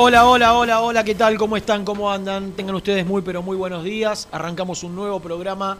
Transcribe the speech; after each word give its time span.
Hola, 0.00 0.26
hola, 0.28 0.54
hola, 0.54 0.80
hola, 0.80 1.02
¿qué 1.02 1.16
tal? 1.16 1.36
¿Cómo 1.36 1.56
están? 1.56 1.84
¿Cómo 1.84 2.08
andan? 2.10 2.52
Tengan 2.52 2.74
ustedes 2.76 3.04
muy, 3.04 3.20
pero 3.22 3.42
muy 3.42 3.56
buenos 3.56 3.82
días. 3.82 4.28
Arrancamos 4.30 4.84
un 4.84 4.94
nuevo 4.94 5.18
programa 5.18 5.76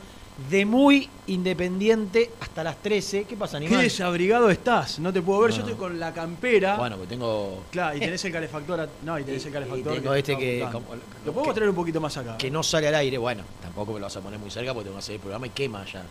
de 0.50 0.64
muy 0.66 1.08
independiente 1.28 2.30
hasta 2.40 2.64
las 2.64 2.76
13. 2.82 3.24
¿Qué 3.24 3.36
pasa, 3.36 3.58
¿Qué 3.60 3.66
animal? 3.66 3.82
desabrigado 3.84 4.50
estás? 4.50 4.98
No 4.98 5.12
te 5.12 5.22
puedo 5.22 5.40
ver, 5.42 5.52
yo 5.52 5.58
estoy 5.60 5.74
con 5.74 6.00
la 6.00 6.12
campera. 6.12 6.76
Bueno, 6.76 6.96
pues 6.96 7.08
tengo. 7.08 7.62
Claro, 7.70 7.96
y 7.96 8.00
tenés 8.00 8.24
el 8.24 8.32
calefactor. 8.32 8.80
a- 8.80 8.88
No, 9.04 9.18
y 9.20 9.24
tenés 9.24 9.46
el 9.46 9.52
calefactor. 9.52 9.92
y 9.96 10.00
tengo 10.00 10.14
este 10.14 10.36
que- 10.36 10.62
apuntando. 10.64 10.88
como- 10.88 11.00
Lo 11.24 11.32
podemos 11.32 11.54
traer 11.54 11.70
un 11.70 11.76
poquito 11.76 12.00
más 12.00 12.16
acá. 12.16 12.36
que 12.38 12.50
no 12.50 12.62
sale 12.64 12.88
al 12.88 12.96
aire. 12.96 13.18
Bueno, 13.18 13.44
tampoco 13.62 13.92
me 13.92 14.00
lo 14.00 14.06
vas 14.06 14.16
a 14.16 14.20
poner 14.20 14.40
muy 14.40 14.50
cerca 14.50 14.74
porque 14.74 14.86
tengo 14.86 14.96
que 14.96 15.02
hacer 15.04 15.14
el 15.14 15.20
programa 15.20 15.46
y 15.46 15.50
quema 15.50 15.84
ya. 15.86 16.02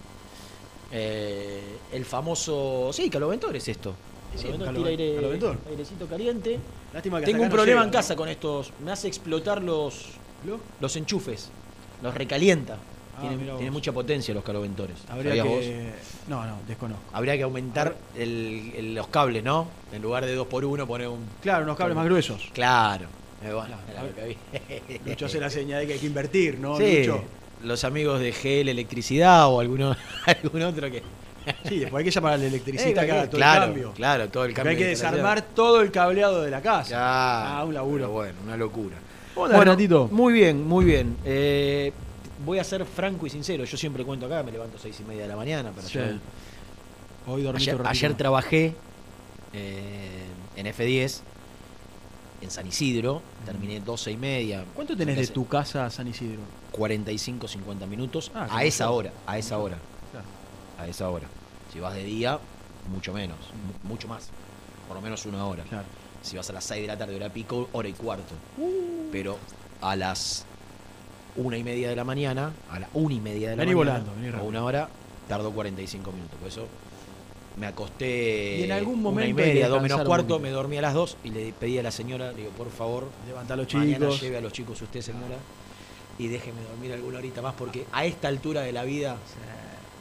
Eh, 0.94 1.78
el 1.92 2.06
famoso. 2.06 2.90
Sí, 2.94 3.10
caloventor 3.10 3.54
es 3.58 3.68
esto. 3.68 3.94
Sí, 4.36 4.48
tira 4.50 4.88
aire, 4.88 5.18
airecito 5.70 6.06
caliente. 6.08 6.60
Lástima 6.94 7.20
que 7.20 7.26
Tengo 7.26 7.44
un 7.44 7.50
no 7.50 7.56
problema 7.56 7.82
llega, 7.82 7.86
en 7.86 7.92
casa 7.92 8.16
con 8.16 8.30
estos. 8.30 8.72
Me 8.84 8.92
hace 8.92 9.08
explotar 9.08 9.64
los, 9.64 10.06
los 10.80 10.96
enchufes. 10.96 11.50
Los 12.04 12.14
recalienta. 12.14 12.78
Ah, 13.20 13.22
tienen, 13.58 13.74
mucha 13.74 13.92
potencia 13.92 14.32
los 14.34 14.44
caloventores. 14.44 14.96
Habría 15.10 15.42
que. 15.42 15.92
No, 16.28 16.46
no, 16.46 16.58
desconozco. 16.68 17.04
Habría 17.14 17.36
que 17.36 17.42
aumentar 17.44 17.96
el- 18.16 18.74
el- 18.76 18.94
los 18.96 19.08
cables, 19.08 19.44
¿no? 19.44 19.68
En 19.92 20.04
lugar 20.04 20.24
de 20.26 20.38
2x1 20.38 20.86
poner 20.86 21.08
un... 21.08 21.26
Claro, 21.42 21.64
unos 21.64 21.78
cables 21.78 21.96
más 21.96 22.06
gruesos. 22.06 22.50
Claro. 22.54 23.08
Eh, 23.44 23.52
bueno, 23.54 23.76
Claro. 23.92 24.08
Lucho 25.06 25.26
hace 25.26 25.40
la 25.40 25.50
señal 25.50 25.80
de 25.82 25.88
que 25.88 25.94
hay 25.94 26.00
que 26.00 26.06
invertir, 26.08 26.60
¿no? 26.60 26.78
Sí, 26.78 27.00
Lucho? 27.06 27.24
los 27.64 27.84
amigos 27.84 28.20
de 28.20 28.32
GL 28.32 28.70
Electricidad 28.70 29.48
o 29.48 29.60
alguno, 29.62 29.96
algún 30.44 30.62
otro 30.62 30.92
que... 30.92 31.02
Sí, 31.68 31.80
después 31.80 32.00
hay 32.02 32.06
que 32.06 32.12
llamar 32.12 32.34
al 32.34 32.44
electricista 32.44 33.04
Eh, 33.04 33.06
que 33.06 33.12
haga 33.12 33.28
todo 33.30 33.38
claro, 33.38 33.64
el 33.66 33.70
cambio. 33.72 33.92
Claro, 33.94 34.30
todo 34.30 34.44
el 34.46 34.50
Porque 34.52 34.56
cambio. 34.56 34.72
hay 34.72 34.78
que 34.78 34.84
de 34.84 34.90
desarmar 34.90 35.42
todo 35.42 35.82
el 35.82 35.92
cableado 35.92 36.42
de 36.42 36.52
la 36.52 36.62
casa. 36.62 36.90
Ya. 36.92 37.58
Ah, 37.60 37.64
un 37.64 37.74
laburo. 37.74 38.10
Bueno, 38.12 38.36
una 38.44 38.58
locura. 38.58 38.96
Hola, 39.36 39.58
Renatito. 39.60 40.08
Muy 40.12 40.34
bien, 40.34 40.66
muy 40.68 40.84
bien. 40.86 41.16
Eh, 41.26 41.92
voy 42.46 42.60
a 42.60 42.64
ser 42.64 42.86
franco 42.86 43.26
y 43.28 43.30
sincero. 43.30 43.64
Yo 43.66 43.78
siempre 43.78 44.04
cuento 44.04 44.26
acá, 44.26 44.42
me 44.44 44.52
levanto 44.52 44.78
a 44.78 44.80
seis 44.80 45.00
y 45.00 45.04
media 45.04 45.24
de 45.24 45.28
la 45.30 45.36
mañana. 45.36 45.72
Pero 45.76 45.88
Sí. 45.88 46.00
yo- 46.00 47.32
Hoy 47.34 47.44
dormiste 47.44 47.72
ayer, 47.72 47.86
ayer 47.88 48.14
trabajé 48.16 48.74
eh, 49.54 50.24
en 50.56 50.66
F10 50.68 51.22
en 52.42 52.52
San 52.52 52.68
Isidro. 52.68 53.22
Terminé 53.46 53.80
12 53.80 54.12
y 54.12 54.18
media. 54.18 54.64
¿Cuánto 54.74 54.96
tenés 54.96 55.18
de 55.18 55.28
tu 55.28 55.48
casa 55.48 55.86
a 55.86 55.90
San 55.90 56.08
Isidro? 56.08 56.40
45, 56.72 57.48
50 57.48 57.86
minutos. 57.86 58.32
Ah, 58.36 58.48
a 58.50 58.64
esa 58.64 58.90
hora, 58.92 59.12
a 59.26 59.38
esa 59.38 59.58
hora. 59.58 59.78
Claro. 60.12 60.26
A 60.80 60.88
esa 60.88 61.10
hora. 61.10 61.28
Si 61.74 61.80
vas 61.80 61.94
de 61.96 62.04
día, 62.04 62.40
mucho 62.92 63.14
menos. 63.14 63.38
mu- 63.84 63.90
Mucho 63.90 64.08
más. 64.08 64.30
Por 64.88 64.96
lo 64.96 65.02
menos 65.02 65.26
una 65.26 65.46
hora. 65.46 65.64
Claro. 65.64 65.86
Si 66.22 66.36
vas 66.38 66.50
a 66.50 66.54
las 66.54 66.64
6 66.64 66.82
de 66.82 66.88
la 66.88 66.98
tarde, 66.98 67.16
hora 67.16 67.30
pico, 67.30 67.70
hora 67.74 67.88
y 67.88 67.94
cuarto. 67.94 68.34
Uh. 68.58 69.10
Pero 69.12 69.38
a 69.82 69.96
las 69.96 70.46
una 71.36 71.58
y 71.58 71.64
media 71.64 71.90
de 71.90 71.96
la 71.96 72.04
mañana, 72.04 72.52
a 72.72 72.80
las 72.80 72.90
una 72.94 73.14
y 73.14 73.20
media 73.20 73.50
de 73.52 73.56
la 73.58 73.64
Vení 73.64 73.76
mañana, 73.76 74.00
volando, 74.00 74.28
rápido. 74.32 74.44
una 74.50 74.64
hora, 74.64 74.90
tardó 75.28 75.52
45 75.52 76.12
minutos. 76.12 76.38
Por 76.40 76.48
eso 76.48 76.68
me 77.58 77.68
acosté 77.68 78.60
Y 78.60 78.64
en 78.64 78.72
algún 78.72 78.94
una 78.96 79.02
y 79.02 79.04
momento 79.04 79.42
hay 79.42 79.48
que 79.48 79.54
media, 79.54 79.68
dos 79.70 79.82
menos 79.82 80.02
cuarto, 80.04 80.40
me 80.40 80.50
dormí 80.50 80.78
a 80.78 80.82
las 80.82 80.94
dos 80.94 81.18
y 81.24 81.30
le 81.30 81.54
pedí 81.54 81.78
a 81.78 81.84
la 81.84 81.92
señora, 81.92 82.32
le 82.32 82.38
digo, 82.38 82.50
por 82.52 82.70
favor, 82.72 83.08
Levanta 83.28 83.54
a 83.54 83.58
los 83.58 83.72
mañana 83.74 83.98
chicos. 84.08 84.22
lleve 84.22 84.38
a 84.38 84.42
los 84.42 84.54
chicos 84.54 84.82
usted, 84.82 85.02
señora, 85.02 85.36
y 86.18 86.28
déjeme 86.28 86.62
dormir 86.64 86.94
alguna 86.94 87.18
horita 87.20 87.42
más, 87.42 87.54
porque 87.56 87.86
a 87.92 88.06
esta 88.06 88.28
altura 88.28 88.62
de 88.62 88.72
la 88.74 88.84
vida, 88.84 89.18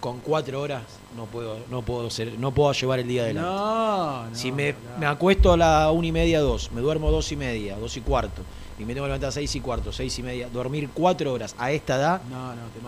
con 0.07 0.21
cuatro 0.21 0.61
horas, 0.61 0.85
no 1.17 1.25
puedo, 1.25 1.59
no 1.69 1.83
puedo 1.83 2.09
ser, 2.11 2.39
no 2.39 2.53
puedo 2.53 2.73
llevar 2.73 3.01
el 3.01 3.09
día 3.09 3.23
adelante. 3.23 3.51
No, 3.51 4.27
no. 4.31 4.37
Si 4.37 4.53
me, 4.53 4.71
no. 4.71 4.79
me 5.01 5.07
acuesto 5.07 5.53
a 5.53 5.57
la 5.57 5.91
una 5.91 6.07
y 6.07 6.13
media, 6.13 6.39
dos, 6.39 6.71
me 6.71 6.81
duermo 6.81 7.11
dos 7.11 7.33
y 7.33 7.37
media, 7.37 7.77
dos 7.77 7.97
y 7.97 8.03
cuarto, 8.03 8.43
y 8.79 8.85
me 8.85 8.95
tengo 8.95 9.07
que 9.07 9.09
levantar 9.09 9.31
a 9.31 9.33
seis 9.33 9.53
y 9.57 9.61
cuarto, 9.61 9.93
seis 9.93 10.17
y 10.21 10.23
media, 10.23 10.49
dormir 10.49 10.91
cuatro 10.95 11.33
horas 11.33 11.57
a 11.59 11.73
esta 11.73 11.97
edad, 11.97 12.21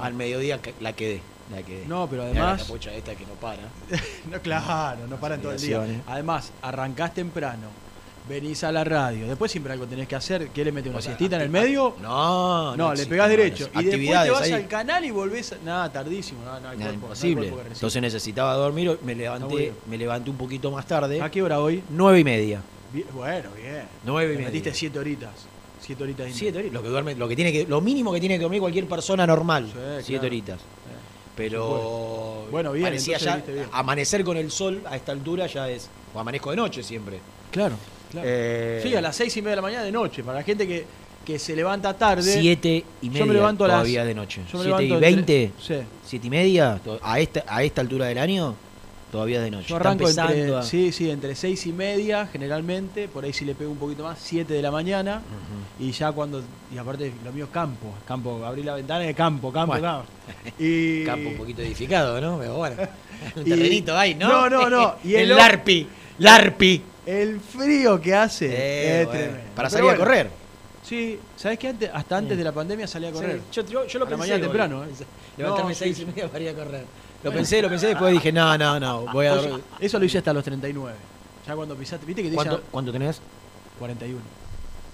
al 0.00 0.14
mediodía 0.14 0.60
la 0.78 0.92
quedé. 0.92 1.20
La 1.50 1.60
quedé. 1.64 1.86
No, 1.86 2.06
pero 2.08 2.22
la 2.22 2.28
además. 2.28 2.62
capucha 2.62 2.94
esta 2.94 3.16
que 3.16 3.26
no 3.26 3.32
para. 3.32 3.62
No, 4.30 4.40
claro, 4.40 5.08
no 5.08 5.16
paran 5.16 5.42
todo 5.42 5.50
el 5.50 5.60
día. 5.60 5.84
Además, 6.06 6.52
arrancás 6.62 7.14
temprano, 7.14 7.66
venís 8.28 8.62
a 8.64 8.70
la 8.72 8.84
radio, 8.84 9.26
después 9.26 9.50
siempre 9.50 9.72
algo 9.72 9.86
tenés 9.86 10.06
que 10.06 10.16
hacer. 10.16 10.48
¿Qué 10.50 10.64
le 10.64 10.72
mete 10.72 10.88
una 10.88 10.98
O 10.98 11.02
sea, 11.02 11.12
siestita 11.12 11.36
en 11.36 11.42
el 11.42 11.48
medio? 11.50 11.96
No, 12.02 12.76
No, 12.76 12.88
le 12.88 12.92
existe, 12.92 13.10
pegás 13.10 13.26
no, 13.26 13.30
derecho. 13.36 13.70
Y 13.74 13.82
después 13.84 14.22
te 14.24 14.30
vas 14.30 14.42
ahí. 14.42 14.52
al 14.52 14.68
canal 14.68 15.04
y 15.04 15.10
volvés. 15.10 15.54
Nada, 15.64 15.90
tardísimo. 15.92 16.40
No, 16.44 16.60
no, 16.60 16.68
hay 16.68 16.76
No, 16.76 16.84
cuerpo, 16.84 16.84
no 16.84 16.88
hay 16.88 16.94
imposible. 16.94 17.50
resista. 17.50 17.72
Entonces 17.74 18.02
necesitaba 18.02 18.54
dormir, 18.54 18.98
me 19.02 19.14
levanté, 19.14 19.46
bueno. 19.46 19.72
me 19.86 19.98
levanté 19.98 20.30
un 20.30 20.36
poquito 20.36 20.70
más 20.70 20.86
tarde. 20.86 21.20
¿A 21.22 21.30
qué 21.30 21.42
hora 21.42 21.60
hoy? 21.60 21.82
Nueve 21.90 22.20
y 22.20 22.24
media. 22.24 22.60
Bien- 22.92 23.06
bueno, 23.12 23.48
bien. 23.56 23.82
Nueve 24.04 24.32
y 24.32 24.36
media. 24.36 24.48
metiste 24.48 24.72
siete 24.74 24.98
horitas. 24.98 25.30
Siete 25.80 26.02
horitas 26.02 26.28
Siete 26.34 26.58
horitas, 26.58 26.74
lo 26.74 26.82
que 26.82 26.88
duerme, 26.88 27.14
lo 27.14 27.26
que 27.28 27.36
tiene 27.36 27.50
que, 27.52 27.66
lo 27.66 27.80
mínimo 27.80 28.12
que 28.12 28.20
tiene 28.20 28.36
que 28.36 28.42
dormir 28.42 28.60
cualquier 28.60 28.86
persona 28.86 29.26
normal. 29.26 29.66
Sí, 29.66 29.72
siete 30.04 30.20
claro. 30.20 30.26
horitas. 30.26 30.60
Eh, 30.60 30.64
Pero 31.36 32.46
Bueno, 32.50 32.72
bien, 32.72 32.84
parecía 32.86 33.16
ya 33.18 33.36
bien. 33.36 33.66
amanecer 33.72 34.24
con 34.24 34.36
el 34.36 34.50
sol 34.50 34.82
a 34.86 34.96
esta 34.96 35.12
altura 35.12 35.46
ya 35.46 35.68
es. 35.70 35.88
O 36.14 36.18
amanezco 36.20 36.50
de 36.50 36.56
noche 36.56 36.82
siempre. 36.82 37.20
Claro. 37.50 37.76
Claro. 38.10 38.26
Eh, 38.30 38.80
Sí, 38.82 38.94
a 38.94 39.00
las 39.00 39.14
seis 39.16 39.36
y 39.36 39.40
media 39.42 39.50
de 39.50 39.56
la 39.56 39.62
mañana 39.62 39.84
de 39.84 39.92
noche. 39.92 40.22
Para 40.22 40.38
la 40.38 40.44
gente 40.44 40.66
que, 40.66 40.84
que 41.24 41.38
se 41.38 41.54
levanta 41.54 41.92
tarde. 41.94 42.22
Siete 42.40 42.84
y 43.02 43.06
Yo 43.06 43.12
media 43.12 43.24
me 43.26 43.34
levanto 43.34 43.64
a 43.64 43.68
las- 43.68 43.76
todavía 43.76 44.04
de 44.04 44.14
noche. 44.14 44.42
yo 44.50 44.58
me 44.58 44.64
Siete 44.64 44.84
y 44.84 44.92
veinte, 44.96 45.52
Sí. 45.60 45.74
siete 46.04 46.26
y 46.26 46.30
media, 46.30 46.80
a 47.02 47.20
esta, 47.20 47.44
a 47.46 47.62
esta 47.62 47.80
altura 47.82 48.06
del 48.06 48.16
año, 48.18 48.54
todavía 49.12 49.40
de 49.42 49.50
noche. 49.50 49.66
Yo 49.68 49.76
arranco 49.76 50.08
entre, 50.08 50.54
a- 50.54 50.62
sí, 50.62 50.90
sí, 50.92 51.10
entre 51.10 51.34
seis 51.34 51.66
y 51.66 51.72
media 51.72 52.26
generalmente, 52.32 53.08
por 53.08 53.24
ahí 53.24 53.32
sí 53.34 53.44
le 53.44 53.54
pego 53.54 53.70
un 53.70 53.76
poquito 53.78 54.04
más, 54.04 54.18
7 54.22 54.54
de 54.54 54.62
la 54.62 54.70
mañana, 54.70 55.20
y 55.78 55.90
ya 55.92 56.12
cuando, 56.12 56.42
y 56.74 56.78
aparte 56.78 57.12
lo 57.24 57.32
mío 57.32 57.44
es 57.44 57.50
campo, 57.50 57.92
campo, 58.06 58.42
abrí 58.44 58.62
la 58.62 58.74
ventana 58.74 59.00
de 59.00 59.12
campo, 59.14 59.52
campo, 59.52 59.72
Bueno. 59.72 60.04
campo. 60.04 60.06
Y, 60.58 61.04
Campo 61.04 61.28
un 61.30 61.36
poquito 61.36 61.60
edificado, 61.62 62.20
¿no? 62.22 62.38
Pero 62.38 62.54
bueno, 62.56 62.76
un 63.36 63.44
terrenito 63.44 63.96
ahí, 63.96 64.14
¿no? 64.14 64.28
No, 64.28 64.50
no, 64.50 64.70
no. 64.70 64.94
Y 65.04 65.14
el 65.14 65.30
el- 65.30 65.36
Larpi, 65.36 65.86
Larpi. 66.18 66.82
El 67.08 67.40
frío 67.40 67.98
que 68.00 68.14
hace 68.14 68.46
Eh, 68.50 69.00
es 69.00 69.06
bueno, 69.06 69.20
tremendo. 69.22 69.50
Para 69.54 69.70
salir 69.70 69.84
bueno, 69.84 69.96
a 70.02 70.04
correr. 70.04 70.30
Sí, 70.82 71.18
¿sabes 71.36 71.58
qué? 71.58 71.68
Antes, 71.68 71.90
hasta 71.92 72.16
antes 72.18 72.36
de 72.36 72.44
la 72.44 72.52
pandemia 72.52 72.86
salía 72.86 73.08
a 73.08 73.12
correr. 73.12 73.40
Sí, 73.50 73.62
yo, 73.70 73.86
yo, 73.86 73.98
lo 73.98 74.04
A 74.04 74.10
la 74.10 74.16
pensé. 74.16 74.16
mañana 74.16 74.40
temprano, 74.42 74.84
¿eh? 74.84 74.88
Levantarme 75.38 75.70
No, 75.70 75.74
sí, 75.74 75.84
seis 75.84 75.96
sí. 75.96 76.02
y 76.02 76.06
media 76.06 76.28
para 76.28 76.44
ir 76.44 76.50
a 76.50 76.54
correr. 76.54 76.84
Lo 77.22 77.32
pensé, 77.32 77.62
lo 77.62 77.68
pensé, 77.70 77.86
después 77.88 78.12
dije, 78.12 78.30
no, 78.30 78.56
no, 78.58 78.78
no, 78.78 79.06
voy 79.12 79.24
a 79.26 79.34
dormir. 79.36 79.62
Eso 79.80 79.98
lo 79.98 80.04
hice 80.04 80.18
hasta 80.18 80.32
los 80.34 80.44
39. 80.44 80.96
Ya 81.46 81.56
cuando 81.56 81.74
pisaste, 81.76 82.04
viste 82.04 82.22
que 82.22 82.28
te 82.28 82.34
¿Cuánto, 82.34 82.56
dicen 82.56 82.68
¿Cuánto 82.70 82.92
tenés? 82.92 83.20
41. 83.78 84.20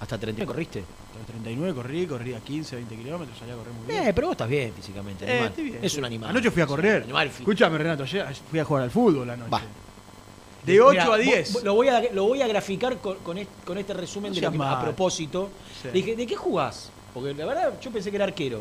¿Hasta 0.01 0.17
30 0.19 0.47
corriste? 0.47 0.79
A 1.15 1.19
los 1.19 1.27
39 1.27 1.75
corrí, 1.75 2.07
corrí 2.07 2.35
a 2.35 2.39
15, 2.41 2.77
20 2.77 2.97
kilómetros, 2.97 3.37
salí 3.39 3.51
a 3.51 3.55
correr 3.57 3.73
muy 3.73 3.87
bien. 3.89 4.07
Eh, 4.09 4.13
pero 4.15 4.29
vos 4.29 4.35
estás 4.35 4.49
bien 4.49 4.73
físicamente, 4.73 5.25
Eh, 5.25 5.31
animal. 5.33 5.49
estoy 5.49 5.65
bien, 5.65 5.77
es 5.79 5.85
estoy 5.85 5.99
un 5.99 6.05
animal. 6.05 6.31
Anoche 6.31 6.51
fui 6.53 6.63
a 6.63 6.65
Es 6.65 6.71
un 6.71 6.77
correr. 6.77 7.07
Escúchame, 7.39 7.79
Renato, 7.79 8.03
ayer 8.05 8.27
fui 8.51 8.59
a 8.61 8.65
jugar 8.65 8.83
al 8.85 8.91
fútbol 8.91 9.29
anoche. 9.31 9.51
Va. 9.51 9.63
De 10.67 10.81
8 10.81 10.91
Mirá, 10.93 11.15
a 11.15 11.19
10. 11.19 11.53
vos- 11.53 11.65
Lo 11.65 11.75
voy 11.75 11.89
a, 11.89 12.01
lo 12.13 12.25
voy 12.25 12.43
a 12.43 12.47
graficar 12.47 12.99
con, 12.99 13.17
con 13.19 13.39
este, 13.39 13.53
con 13.65 13.79
este 13.79 13.93
resumen 13.95 14.31
No 14.33 14.37
de 14.37 14.41
lo 14.43 14.53
que, 14.53 14.59
a 14.63 14.81
propósito. 14.83 15.51
Sí. 15.83 15.89
Dije, 15.93 16.17
¿de 16.17 16.27
qué 16.27 16.37
jugás? 16.37 16.91
Porque 17.13 17.35
la 17.35 17.47
verdad 17.47 17.73
yo 17.81 17.91
pensé 17.91 18.11
que 18.11 18.17
era 18.17 18.25
arquero. 18.25 18.61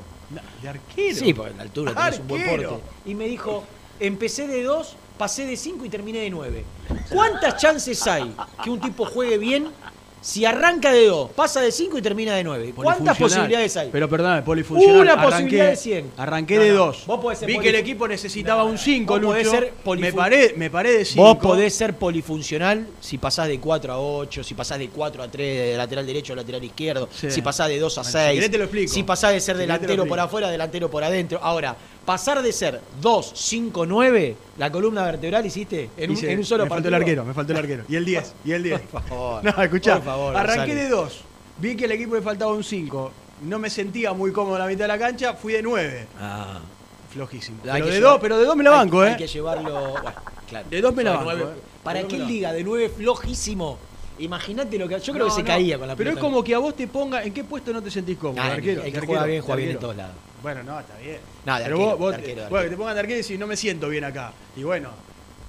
De 0.61 0.69
arquero. 0.69 1.17
Sí, 1.17 1.33
porque 1.33 1.51
en 1.51 1.57
la 1.57 1.63
altura 1.63 1.94
tenés 1.95 2.19
un 2.19 2.27
buen 2.27 2.45
porte. 2.45 2.83
Y 3.05 3.15
me 3.15 3.25
dijo, 3.27 3.63
empecé 4.00 4.47
de 4.47 4.63
2, 4.63 4.95
pasé 5.17 5.45
de 5.45 5.55
5 5.57 5.85
y 5.85 5.89
terminé 5.89 6.19
de 6.19 6.29
9. 6.29 6.65
¿Cuántas 7.09 7.57
chances 7.57 8.05
hay 8.07 8.33
que 8.63 8.69
un 8.69 8.79
tipo 8.79 9.05
juegue 9.05 9.38
bien 9.38 9.69
si 10.24 10.46
arranca 10.46 10.92
de 10.94 11.06
2, 11.08 11.31
pasa 11.31 11.60
de 11.60 11.70
5 11.72 11.98
y 11.98 12.02
termina 12.02 12.34
de 12.34 12.44
9? 12.46 12.72
¿Cuántas 12.75 13.18
posibilidades 13.18 13.75
hay? 13.75 13.90
Pero 13.92 14.08
perdóname, 14.10 14.42
polifuncional. 14.42 15.02
Una 15.02 15.14
Arranqué- 15.16 15.30
posibilidad 15.30 15.68
de 15.70 15.75
100. 15.75 16.12
Arranqué 16.16 16.56
No, 16.56 16.62
de 16.62 16.70
no. 16.70 16.75
2. 16.86 17.04
Vos 17.06 17.20
podés 17.20 17.40
ser 17.40 17.48
Vi 17.50 17.56
polif- 17.56 17.62
que 17.62 17.70
el 17.70 17.75
equipo 17.75 18.08
necesitaba 18.08 18.62
No, 18.64 18.70
un 18.70 18.75
no. 18.75 18.78
5, 18.78 19.14
Vos 19.14 19.22
Lucho. 19.22 19.31
podés 19.34 19.50
ser 19.50 19.74
me, 20.00 20.14
paré, 20.14 20.54
me 20.56 20.70
paré 20.70 20.92
de 20.98 21.04
5. 21.06 21.22
Vos 21.24 21.38
podés 21.38 21.75
ser 21.75 21.98
polifuncional 21.98 22.88
si 23.02 23.18
pasás 23.18 23.50
de 23.50 23.60
4 23.60 23.92
a 23.92 24.00
8, 24.00 24.44
si 24.44 24.54
pasás 24.54 24.80
de 24.80 24.88
4 24.90 25.22
a 25.24 25.28
3, 25.28 25.72
de 25.72 25.78
lateral 25.78 26.06
derecho 26.06 26.31
a 26.34 26.38
lateral 26.38 26.64
izquierdo, 26.64 27.10
Sí. 27.14 27.30
si 27.30 27.42
pasás 27.42 27.68
de 27.68 27.80
2 27.80 27.98
a 27.98 28.02
Bueno, 28.04 28.18
6, 28.18 28.44
si 28.46 28.50
te 28.50 28.58
lo 28.58 28.64
explico. 28.64 28.94
si 28.94 29.04
pasás 29.04 29.34
de 29.34 29.42
ser 29.42 29.56
Si 29.58 29.62
delantero 29.62 30.06
por 30.06 30.20
afuera, 30.20 30.50
delantero 30.50 30.90
por 30.90 31.04
adentro. 31.04 31.40
Ahora, 31.44 31.75
pasar 32.05 32.41
de 32.41 32.51
ser 32.51 32.81
2, 33.01 33.31
5, 33.35 33.85
9, 33.85 34.35
la 34.57 34.71
columna 34.71 35.03
vertebral 35.03 35.45
hiciste 35.45 35.89
en, 35.97 36.11
un, 36.11 36.17
Hice- 36.17 36.31
en 36.31 36.39
un 36.39 36.45
solo 36.45 36.63
me 36.65 36.69
faltó 36.69 36.83
partido. 36.83 36.95
el 36.97 37.01
arquero, 37.03 37.25
me 37.25 37.33
faltó 37.33 37.51
el 37.53 37.59
arquero. 37.59 37.83
Y 37.88 37.95
el 37.95 38.05
10, 38.05 38.33
y 38.45 38.51
el 38.51 38.63
10. 38.63 38.81
Por 38.91 39.03
favor. 39.03 39.44
No, 39.44 39.63
escuchá, 39.63 39.95
Por 39.95 40.03
favor, 40.05 40.35
arranqué 40.38 40.75
de 40.75 40.89
2. 40.89 41.21
Vi 41.59 41.75
que 41.75 41.85
el 41.85 41.91
equipo 41.94 42.15
le 42.15 42.21
faltaba 42.21 42.51
un 42.53 42.63
5. 42.63 43.11
No 43.44 43.59
me 43.59 43.69
sentía 43.69 44.13
muy 44.13 44.31
cómodo 44.31 44.55
en 44.55 44.61
la 44.61 44.67
mitad 44.67 44.85
de 44.85 44.88
la 44.89 44.97
cancha, 45.00 45.33
fui 45.33 45.53
de 45.53 45.61
9. 45.61 46.07
Ah, 46.19 46.59
Flojísimo. 47.09 47.59
hay 47.69 47.81
Pero 47.81 47.85
de 47.85 47.91
llevar- 48.00 48.11
2, 48.13 48.21
pero 48.21 48.38
de 48.39 48.45
2 48.45 48.55
me 48.55 48.63
la 48.63 48.69
hay- 48.71 48.77
banco, 48.77 49.01
hay 49.01 49.13
¿eh? 49.13 49.17
que 49.17 49.27
llevarlo. 49.27 49.91
Bueno, 49.91 50.13
claro. 50.50 50.67
De 50.69 50.81
dos 50.81 50.95
me 50.95 51.03
la 51.03 51.11
banco, 51.11 51.23
nueve. 51.25 51.44
eh. 51.57 51.61
¿Para 51.83 52.01
dos 52.01 52.09
qué 52.11 52.17
me 52.19 52.25
liga 52.25 52.51
de 52.53 52.63
9 52.63 52.89
flojísimo? 52.89 53.77
Imagínate 54.19 54.77
lo 54.77 54.88
que. 54.88 55.00
Yo 55.00 55.13
creo 55.13 55.25
No, 55.27 55.31
que 55.31 55.35
se 55.35 55.41
no, 55.41 55.47
caía 55.47 55.77
con 55.79 55.88
la 55.88 55.95
Pero 55.95 56.11
es 56.11 56.17
como 56.17 56.44
que 56.44 56.53
a 56.55 56.59
vos 56.59 56.75
te 56.75 56.88
ponga. 56.88 57.23
¿En 57.23 57.33
qué 57.33 57.44
puesto 57.44 57.71
no 57.73 57.81
te 57.81 57.89
sentís 57.91 58.17
cómodo? 58.17 58.41
Ah, 58.41 58.47
de 58.50 58.53
arquero. 58.53 58.83
el 58.83 58.94
que 58.94 59.00
juega 59.01 59.25
bien, 59.25 59.41
juega 59.41 59.55
bien 59.57 59.69
en 59.71 59.79
todos 59.79 59.95
lados. 59.95 60.15
Bueno, 60.44 60.62
no, 60.63 60.80
está 60.80 60.95
bien. 60.98 61.19
No, 61.45 61.57
de 61.57 61.63
Pero 61.63 61.75
arquero, 61.75 61.90
vos, 61.92 62.00
vos 62.00 62.10
de 62.12 62.16
arquero, 62.18 62.36
de 62.44 62.50
bueno, 62.50 62.56
arquero. 62.57 62.63
que 62.63 62.69
te 62.69 62.78
pongan 62.78 62.94
de 62.95 63.00
arquero 63.00 63.19
y 63.19 63.22
decís, 63.24 63.40
no 63.40 63.48
me 63.48 63.57
siento 63.57 63.90
bien 63.90 64.04
acá. 64.04 64.34
Y 64.57 64.63
bueno, 64.63 64.90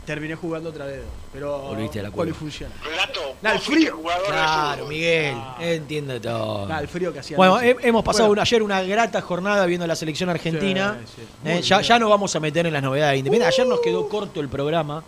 terminé 0.07 0.35
jugando 0.37 0.71
otra 0.71 0.87
vez. 0.87 1.03
Pero 1.33 1.59
Volviste 1.59 1.99
a 1.99 2.05
la 2.05 2.11
cueva. 2.13 2.31
polifuncional. 2.33 2.79
Relato, 2.85 3.21
Nah, 3.43 3.53
el 3.55 3.59
frío. 3.59 3.97
jugador 3.97 4.27
Claro. 4.27 4.87
Miguel, 4.87 5.35
Ah. 5.37 5.57
entiendo 5.61 6.21
todo. 6.21 6.69
Nah, 6.69 6.79
el 6.81 6.87
frío 6.89 7.13
que 7.13 7.19
hacía. 7.19 7.37
Bueno, 7.37 7.61
he- 7.61 7.77
hemos 7.83 8.05
pasado 8.05 8.27
Bueno, 8.29 8.33
una- 8.35 8.43
ayer 8.43 8.63
una 8.63 8.83
grata 8.83 9.21
jornada 9.21 9.67
viendo 9.67 9.85
la 9.87 9.97
selección 9.97 10.31
argentina. 10.31 10.99
Sí, 11.05 11.23
sí. 11.45 11.49
Eh, 11.51 11.61
ya, 11.63 11.81
ya 11.81 11.99
nos 11.99 12.09
vamos 12.09 12.35
a 12.37 12.39
meter 12.41 12.67
en 12.67 12.73
las 12.73 12.83
novedades 12.83 13.15
de 13.15 13.19
Independiente. 13.19 13.53
Ayer 13.53 13.67
nos 13.67 13.81
quedó 13.81 14.09
corto 14.09 14.41
el 14.41 14.49
programa. 14.49 15.03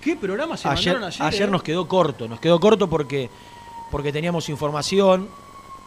¿Qué 0.00 0.16
programa 0.16 0.56
se 0.56 0.66
Ayer, 0.68 0.94
mandaron 0.94 1.04
ayer? 1.04 1.22
ayer 1.22 1.48
eh? 1.48 1.50
nos 1.52 1.62
quedó 1.62 1.86
corto. 1.86 2.26
Nos 2.26 2.40
quedó 2.40 2.58
corto 2.58 2.88
porque, 2.90 3.30
porque 3.92 4.12
teníamos 4.12 4.48
información. 4.48 5.28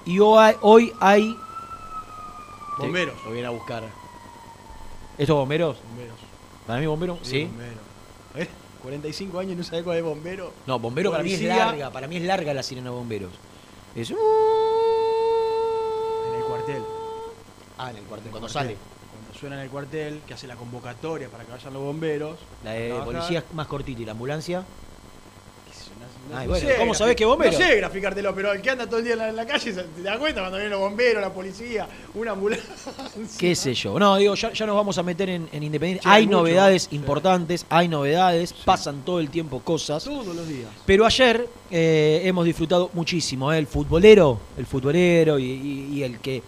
Y 0.05 0.19
hoy, 0.19 0.53
hoy 0.61 0.93
hay. 1.01 1.35
Bomberos. 2.77 3.15
Lo 3.25 3.31
vienen 3.31 3.45
a 3.47 3.49
buscar. 3.51 3.83
¿Estos 5.17 5.35
bomberos? 5.35 5.77
Bomberos. 5.89 6.17
¿Para 6.67 6.79
mí 6.79 6.85
bomberos? 6.85 7.19
Sí. 7.23 7.45
Bomberos. 7.45 7.77
¿Eh? 8.35 8.47
45 8.81 9.39
años 9.39 9.53
y 9.53 9.55
no 9.55 9.63
sabés 9.63 9.83
cuál 9.83 9.97
es 9.97 10.03
bombero. 10.03 10.51
No, 10.67 10.77
bombero 10.79 11.11
para 11.11 11.23
mí 11.23 11.33
es 11.33 11.41
larga. 11.41 11.89
Para 11.91 12.07
mí 12.07 12.17
es 12.17 12.23
larga 12.23 12.53
la 12.53 12.61
sirena 12.63 12.89
de 12.89 12.95
bomberos. 12.95 13.31
Es. 13.95 14.11
En 14.11 14.17
el 16.37 16.43
cuartel. 16.43 16.83
Ah, 17.77 17.91
en 17.91 17.97
el 17.97 18.03
cuartel. 18.03 18.31
Cuando 18.31 18.47
Cuartel. 18.47 18.75
sale. 18.75 18.77
Cuando 19.11 19.39
suena 19.39 19.55
en 19.55 19.61
el 19.63 19.69
cuartel, 19.69 20.21
que 20.27 20.33
hace 20.33 20.47
la 20.47 20.55
convocatoria 20.55 21.29
para 21.29 21.45
que 21.45 21.51
vayan 21.51 21.73
los 21.73 21.81
bomberos. 21.83 22.37
La 22.63 22.71
de 22.71 22.93
policía 23.03 23.39
es 23.39 23.45
más 23.53 23.67
cortita 23.67 24.01
y 24.01 24.05
la 24.05 24.11
ambulancia. 24.11 24.63
Sé 26.59 26.75
¿cómo 26.79 26.93
sabés 26.93 27.15
que 27.15 27.23
bombero? 27.25 27.51
No 27.51 27.57
sé 27.57 27.75
graficártelo, 27.75 28.33
pero 28.33 28.51
el 28.51 28.61
que 28.61 28.69
anda 28.71 28.85
todo 28.87 28.97
el 28.97 29.03
día 29.05 29.13
en 29.13 29.19
la, 29.19 29.29
en 29.29 29.35
la 29.35 29.45
calle 29.45 29.71
te 29.73 30.01
da 30.01 30.17
cuenta 30.17 30.41
cuando 30.41 30.57
vienen 30.57 30.71
los 30.71 30.79
bomberos, 30.79 31.21
la 31.21 31.31
policía, 31.33 31.87
una 32.15 32.31
ambulancia. 32.31 32.65
qué 33.39 33.55
sé 33.55 33.73
yo. 33.73 33.97
No, 33.99 34.15
digo, 34.17 34.33
ya, 34.35 34.51
ya 34.51 34.65
nos 34.65 34.75
vamos 34.75 34.97
a 34.97 35.03
meter 35.03 35.29
en, 35.29 35.47
en 35.51 35.63
Independiente. 35.63 36.03
Sí, 36.03 36.09
hay 36.09 36.21
hay 36.21 36.25
mucho. 36.25 36.37
novedades 36.39 36.83
Sí. 36.89 36.95
importantes, 36.95 37.65
hay 37.69 37.87
novedades, 37.87 38.53
pasan 38.53 39.03
todo 39.05 39.19
el 39.19 39.29
tiempo 39.29 39.59
cosas. 39.61 40.03
Todos 40.03 40.25
los 40.35 40.47
días. 40.47 40.69
Pero 40.85 41.05
ayer 41.05 41.47
eh, 41.71 42.21
hemos 42.25 42.43
disfrutado 42.45 42.89
muchísimo. 42.93 43.53
¿eh? 43.53 43.59
El 43.59 43.67
futbolero, 43.67 44.39
el 44.57 44.65
futbolero 44.65 45.37
y, 45.39 45.43
y- 45.45 45.89
y 45.99 46.03
el 46.03 46.19
que 46.19 46.41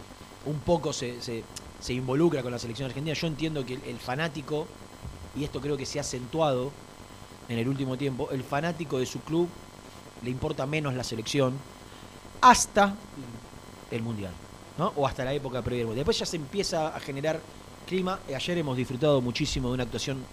un 0.46 0.60
poco 0.62 0.92
se, 0.94 1.22
se- 1.22 1.44
se 1.80 1.94
involucra 1.94 2.42
con 2.42 2.52
la 2.52 2.58
selección 2.60 2.88
argentina. 2.88 3.14
Yo 3.16 3.28
entiendo 3.28 3.64
que 3.66 3.76
el, 3.76 3.82
el 3.88 3.98
fanático, 4.00 4.68
y 5.36 5.44
esto 5.44 5.62
creo 5.62 5.78
que 5.78 5.86
se 5.86 6.00
ha 6.00 6.02
acentuado 6.02 6.72
en 7.50 7.60
el 7.60 7.68
último 7.68 7.96
tiempo, 7.98 8.30
el 8.32 8.44
fanático 8.44 8.98
de 9.00 9.06
su 9.06 9.20
club 9.22 9.48
le 10.24 10.30
importa 10.30 10.66
menos 10.66 10.94
la 10.94 11.04
selección 11.04 11.54
hasta 12.42 12.96
el 13.92 14.02
mundial, 14.02 14.32
¿no? 14.78 14.94
O 14.96 15.08
hasta 15.08 15.24
la 15.26 15.34
época 15.34 15.62
previa 15.62 15.80
del 15.80 15.88
mundial. 15.88 16.04
Después 16.04 16.20
ya 16.20 16.26
se 16.26 16.38
empieza 16.38 16.96
a 16.96 17.00
generar 17.00 17.40
clima. 17.88 18.20
Eh, 18.28 18.36
Ayer 18.36 18.58
hemos 18.58 18.78
disfrutado 18.78 19.22
muchísimo 19.22 19.70
de 19.70 19.74
una 19.76 19.84
actuación 19.84 20.24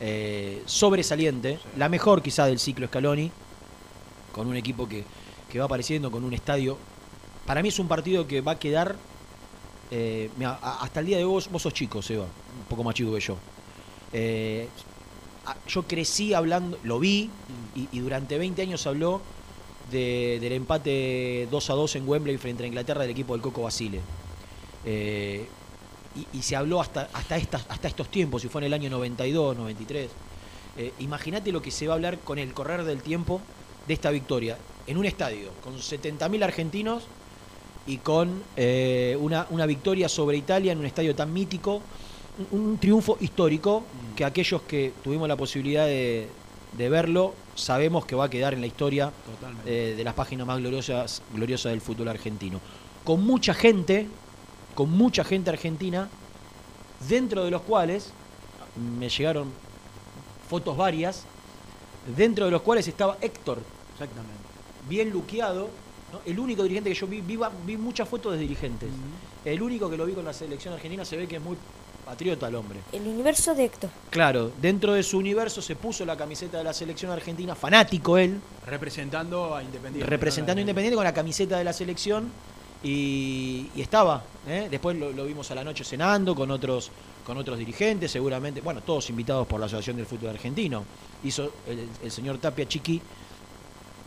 eh, 0.00 0.62
sobresaliente, 0.66 1.58
la 1.76 1.88
mejor 1.88 2.22
quizá 2.22 2.46
del 2.46 2.58
ciclo 2.58 2.86
Scaloni, 2.86 3.30
con 4.32 4.46
un 4.46 4.56
equipo 4.56 4.88
que, 4.88 5.04
que 5.50 5.58
va 5.58 5.64
apareciendo, 5.64 6.10
con 6.10 6.24
un 6.24 6.32
estadio. 6.32 6.76
Para 7.46 7.62
mí 7.62 7.68
es 7.68 7.78
un 7.78 7.88
partido 7.88 8.26
que 8.26 8.40
va 8.40 8.52
a 8.52 8.58
quedar. 8.58 8.96
eh, 9.90 10.30
mira, 10.36 10.58
hasta 10.62 11.00
el 11.00 11.06
día 11.06 11.16
de 11.18 11.24
hoy, 11.24 11.32
vos, 11.32 11.50
vos 11.50 11.62
sos 11.62 11.72
chico, 11.74 12.00
Seba, 12.00 12.24
un 12.24 12.64
poco 12.68 12.84
más 12.84 12.94
chico 12.94 13.12
que 13.12 13.20
yo. 13.20 13.36
Eh, 14.12 14.68
yo 15.68 15.82
crecí 15.84 16.34
hablando, 16.34 16.78
lo 16.82 16.98
vi, 16.98 17.30
y, 17.74 17.98
durante 18.00 18.38
20 18.38 18.62
años 18.62 18.86
habló 18.86 19.20
de- 19.90 20.38
del 20.40 20.52
empate 20.52 21.48
2 21.50 21.70
a 21.70 21.74
2 21.74 21.96
en 21.96 22.08
Wembley 22.08 22.36
frente 22.38 22.64
a 22.64 22.66
Inglaterra 22.66 23.02
del 23.02 23.10
equipo 23.10 23.32
del 23.34 23.42
Coco 23.42 23.62
Basile. 23.62 24.00
Eh, 24.84 25.46
y, 26.32 26.42
se 26.42 26.56
habló 26.56 26.80
hasta, 26.80 27.08
hasta, 27.12 27.36
estas, 27.36 27.64
hasta 27.68 27.88
estos 27.88 28.08
tiempos, 28.08 28.42
si 28.42 28.48
fue 28.48 28.60
en 28.62 28.66
el 28.66 28.74
año 28.74 28.90
92, 28.90 29.56
93. 29.56 30.10
Eh, 30.76 30.92
Imagínate 31.00 31.52
lo 31.52 31.62
que 31.62 31.70
se 31.70 31.86
va 31.86 31.94
a 31.94 31.96
hablar 31.96 32.18
con 32.18 32.38
el 32.38 32.52
correr 32.52 32.84
del 32.84 33.02
tiempo 33.02 33.40
de 33.86 33.94
esta 33.94 34.10
victoria 34.10 34.56
en 34.86 34.96
un 34.98 35.06
estadio 35.06 35.50
con 35.62 35.76
70.000 35.78 36.42
argentinos 36.42 37.04
y 37.86 37.98
con 37.98 38.42
eh, 38.56 39.16
una, 39.20 39.46
una 39.50 39.66
victoria 39.66 40.08
sobre 40.08 40.36
Italia 40.36 40.72
en 40.72 40.78
un 40.78 40.86
estadio 40.86 41.14
tan 41.14 41.32
mítico, 41.32 41.80
un 42.52 42.78
triunfo 42.78 43.16
histórico 43.20 43.84
que 44.20 44.26
aquellos 44.26 44.60
que 44.60 44.92
tuvimos 45.02 45.26
la 45.28 45.36
posibilidad 45.36 45.86
de, 45.86 46.28
de 46.76 46.88
verlo 46.90 47.32
sabemos 47.54 48.04
que 48.04 48.14
va 48.14 48.26
a 48.26 48.28
quedar 48.28 48.52
en 48.52 48.60
la 48.60 48.66
historia 48.66 49.10
eh, 49.64 49.94
de 49.96 50.04
las 50.04 50.12
páginas 50.12 50.46
más 50.46 50.58
gloriosas, 50.58 51.22
gloriosas 51.32 51.72
del 51.72 51.80
fútbol 51.80 52.06
argentino. 52.08 52.60
Con 53.02 53.24
mucha 53.24 53.54
gente, 53.54 54.08
con 54.74 54.90
mucha 54.90 55.24
gente 55.24 55.48
argentina, 55.48 56.10
dentro 57.08 57.46
de 57.46 57.50
los 57.50 57.62
cuales 57.62 58.12
me 58.98 59.08
llegaron 59.08 59.50
fotos 60.50 60.76
varias, 60.76 61.24
dentro 62.14 62.44
de 62.44 62.50
los 62.50 62.60
cuales 62.60 62.86
estaba 62.88 63.16
Héctor, 63.22 63.62
Exactamente. 63.94 64.34
bien 64.86 65.08
luqueado, 65.08 65.70
¿no? 66.12 66.20
el 66.26 66.38
único 66.38 66.62
dirigente 66.64 66.90
que 66.90 66.94
yo 66.94 67.06
vi, 67.06 67.22
vi 67.22 67.76
muchas 67.78 68.06
fotos 68.06 68.34
de 68.34 68.38
dirigentes. 68.38 68.90
El 69.46 69.62
único 69.62 69.88
que 69.88 69.96
lo 69.96 70.04
vi 70.04 70.12
con 70.12 70.26
la 70.26 70.34
selección 70.34 70.74
argentina 70.74 71.06
se 71.06 71.16
ve 71.16 71.26
que 71.26 71.36
es 71.36 71.42
muy 71.42 71.56
patriota 72.10 72.48
el 72.48 72.56
hombre. 72.56 72.80
El 72.92 73.06
universo 73.06 73.54
de 73.54 73.66
Héctor. 73.66 73.88
Claro, 74.10 74.50
dentro 74.60 74.94
de 74.94 75.02
su 75.04 75.16
universo 75.16 75.62
se 75.62 75.76
puso 75.76 76.04
la 76.04 76.16
camiseta 76.16 76.58
de 76.58 76.64
la 76.64 76.72
selección 76.72 77.12
argentina, 77.12 77.54
fanático 77.54 78.18
él, 78.18 78.40
Representando 78.66 79.54
a 79.54 79.62
Independiente. 79.62 80.10
representando 80.10 80.58
a. 80.58 80.62
Independiente 80.62 80.96
con 80.96 81.04
la 81.04 81.14
camiseta 81.14 81.56
de 81.56 81.62
la 81.62 81.72
selección 81.72 82.28
y, 82.82 83.68
y 83.76 83.80
estaba. 83.80 84.24
¿eh? 84.48 84.66
Después 84.68 84.96
lo, 84.98 85.12
lo 85.12 85.24
vimos 85.24 85.52
a 85.52 85.54
la 85.54 85.62
noche 85.62 85.84
cenando 85.84 86.34
con 86.34 86.50
otros, 86.50 86.90
con 87.24 87.38
otros 87.38 87.56
dirigentes, 87.58 88.10
seguramente, 88.10 88.60
bueno, 88.60 88.80
todos 88.80 89.08
invitados 89.08 89.46
por 89.46 89.60
la 89.60 89.66
Asociación 89.66 89.96
del 89.96 90.06
Fútbol 90.06 90.30
Argentino. 90.30 90.82
Hizo 91.22 91.52
el, 91.68 91.88
el 92.02 92.10
señor 92.10 92.38
Tapia 92.38 92.66
Chiqui, 92.66 93.00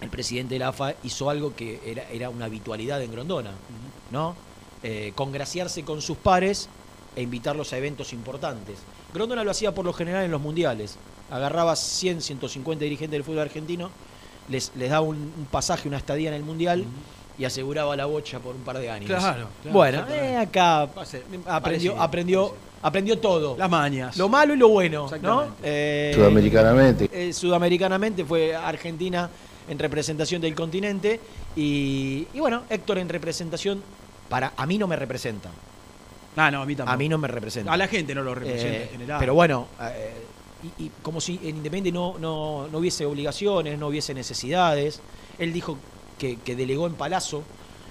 el 0.01 0.09
presidente 0.09 0.55
de 0.55 0.59
la 0.59 0.67
AFA, 0.69 0.93
hizo 1.05 1.29
algo 1.29 1.55
que 1.55 1.79
era, 1.85 2.03
era 2.11 2.29
una 2.29 2.45
habitualidad 2.45 3.01
en 3.01 3.13
Grondona, 3.13 3.51
¿no? 4.11 4.35
Eh, 4.83 5.13
congraciarse 5.15 5.85
con 5.85 6.01
sus 6.01 6.17
pares 6.17 6.67
e 7.15 7.21
invitarlos 7.21 7.73
a 7.73 7.77
eventos 7.77 8.13
importantes. 8.13 8.77
Grondona 9.13 9.43
lo 9.43 9.51
hacía 9.51 9.73
por 9.73 9.85
lo 9.85 9.93
general 9.93 10.23
en 10.25 10.31
los 10.31 10.41
mundiales. 10.41 10.97
Agarraba 11.31 11.75
100, 11.75 12.21
150 12.21 12.83
dirigentes 12.83 13.11
del 13.11 13.23
fútbol 13.23 13.39
argentino, 13.39 13.89
les, 14.49 14.71
les 14.75 14.89
daba 14.89 15.01
un, 15.05 15.15
un 15.17 15.45
pasaje, 15.49 15.87
una 15.87 15.97
estadía 15.97 16.29
en 16.29 16.35
el 16.35 16.43
mundial 16.43 16.85
y 17.37 17.45
aseguraba 17.45 17.95
la 17.95 18.05
bocha 18.05 18.39
por 18.39 18.55
un 18.55 18.61
par 18.61 18.77
de 18.77 18.89
años. 18.91 19.07
Claro, 19.07 19.47
claro, 19.61 19.73
bueno, 19.77 20.05
eh, 20.09 20.37
acá 20.37 20.87
ser 21.05 21.23
aprendió, 21.47 21.99
aprendió, 22.01 22.53
aprendió 22.81 23.17
todo. 23.19 23.55
Las 23.57 23.69
mañas. 23.69 24.17
Lo 24.17 24.29
malo 24.29 24.53
y 24.53 24.57
lo 24.57 24.69
bueno, 24.69 24.99
¿no? 24.99 25.05
Exactamente. 25.15 25.59
Eh, 25.63 26.11
Sudamericanamente. 26.13 27.09
eh, 27.11 27.33
sudamericanamente 27.33 28.25
fue 28.25 28.55
Argentina 28.55 29.29
en 29.67 29.79
representación 29.79 30.41
del 30.41 30.53
continente 30.53 31.19
y, 31.55 32.27
y 32.33 32.39
bueno, 32.39 32.63
Héctor 32.69 32.97
en 32.99 33.09
representación, 33.09 33.81
para 34.29 34.53
a 34.57 34.65
mí 34.67 34.77
no 34.77 34.87
me 34.87 34.95
representa. 34.95 35.49
Ah, 36.35 36.49
no, 36.51 36.61
a 36.61 36.65
mí 36.65 36.75
tampoco. 36.75 36.93
A 36.93 36.97
mí 36.97 37.07
no 37.09 37.17
me 37.17 37.27
representa. 37.27 37.71
A 37.71 37.77
la 37.77 37.87
gente 37.87 38.13
no 38.15 38.23
lo 38.23 38.33
representa 38.35 38.77
Eh, 38.77 38.83
en 38.83 38.89
general. 38.89 39.19
Pero 39.19 39.33
bueno, 39.33 39.67
eh, 39.81 40.13
y, 40.79 40.85
y 40.85 40.91
como 41.01 41.21
si 41.21 41.39
en 41.43 41.57
Independiente 41.57 41.91
no, 41.91 42.17
no, 42.19 42.67
no 42.71 42.77
hubiese 42.79 43.05
obligaciones, 43.05 43.77
no 43.77 43.87
hubiese 43.87 44.13
necesidades. 44.13 45.01
Él 45.39 45.53
dijo 45.53 45.77
que, 46.17 46.37
que 46.37 46.55
delegó 46.55 46.87
en 46.87 46.93
Palazzo 46.93 47.43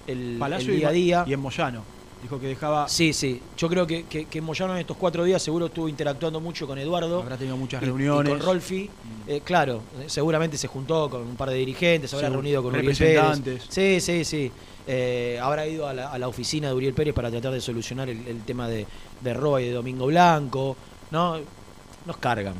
el, 0.07 0.37
Palacio 0.39 0.71
el 0.73 0.79
día 0.79 0.87
a 0.89 0.91
día. 0.91 1.23
y 1.27 1.33
en 1.33 1.39
Moyano. 1.39 1.83
Dijo 2.21 2.39
que 2.39 2.47
dejaba. 2.47 2.87
Sí, 2.87 3.11
sí. 3.11 3.41
Yo 3.57 3.67
creo 3.67 3.85
que, 3.85 4.05
que, 4.05 4.25
que 4.25 4.41
Moyano 4.41 4.73
en 4.73 4.79
estos 4.79 4.95
cuatro 4.95 5.25
días 5.25 5.41
seguro 5.41 5.65
estuvo 5.65 5.89
interactuando 5.89 6.39
mucho 6.39 6.65
con 6.65 6.77
Eduardo. 6.79 7.21
Habrá 7.21 7.35
tenido 7.37 7.57
muchas 7.57 7.81
y- 7.81 7.85
reuniones. 7.85 8.33
Y 8.33 8.37
con 8.37 8.45
Rolfi. 8.45 8.89
Eh, 9.27 9.41
claro, 9.43 9.81
eh, 9.99 10.05
seguramente 10.07 10.57
se 10.57 10.67
juntó 10.67 11.09
con 11.09 11.21
un 11.21 11.35
par 11.35 11.49
de 11.49 11.55
dirigentes, 11.55 12.09
se 12.09 12.15
habrá 12.15 12.29
reunido 12.29 12.63
con 12.63 12.73
Uriel 12.75 12.95
Pérez. 12.95 13.63
Sí, 13.69 13.99
sí, 13.99 14.23
sí. 14.25 14.51
Eh, 14.85 15.39
habrá 15.41 15.65
ido 15.67 15.87
a 15.87 15.93
la, 15.93 16.27
oficina 16.27 16.67
de 16.67 16.73
Uriel 16.73 16.93
Pérez 16.93 17.13
para 17.13 17.31
tratar 17.31 17.53
de 17.53 17.61
solucionar 17.61 18.09
el, 18.09 18.41
tema 18.43 18.67
de, 18.67 18.85
de 19.21 19.33
Roa 19.33 19.61
y 19.61 19.67
de 19.67 19.71
Domingo 19.71 20.07
Blanco. 20.07 20.75
¿no? 21.11 21.37
Nos 22.05 22.17
cargan. 22.17 22.55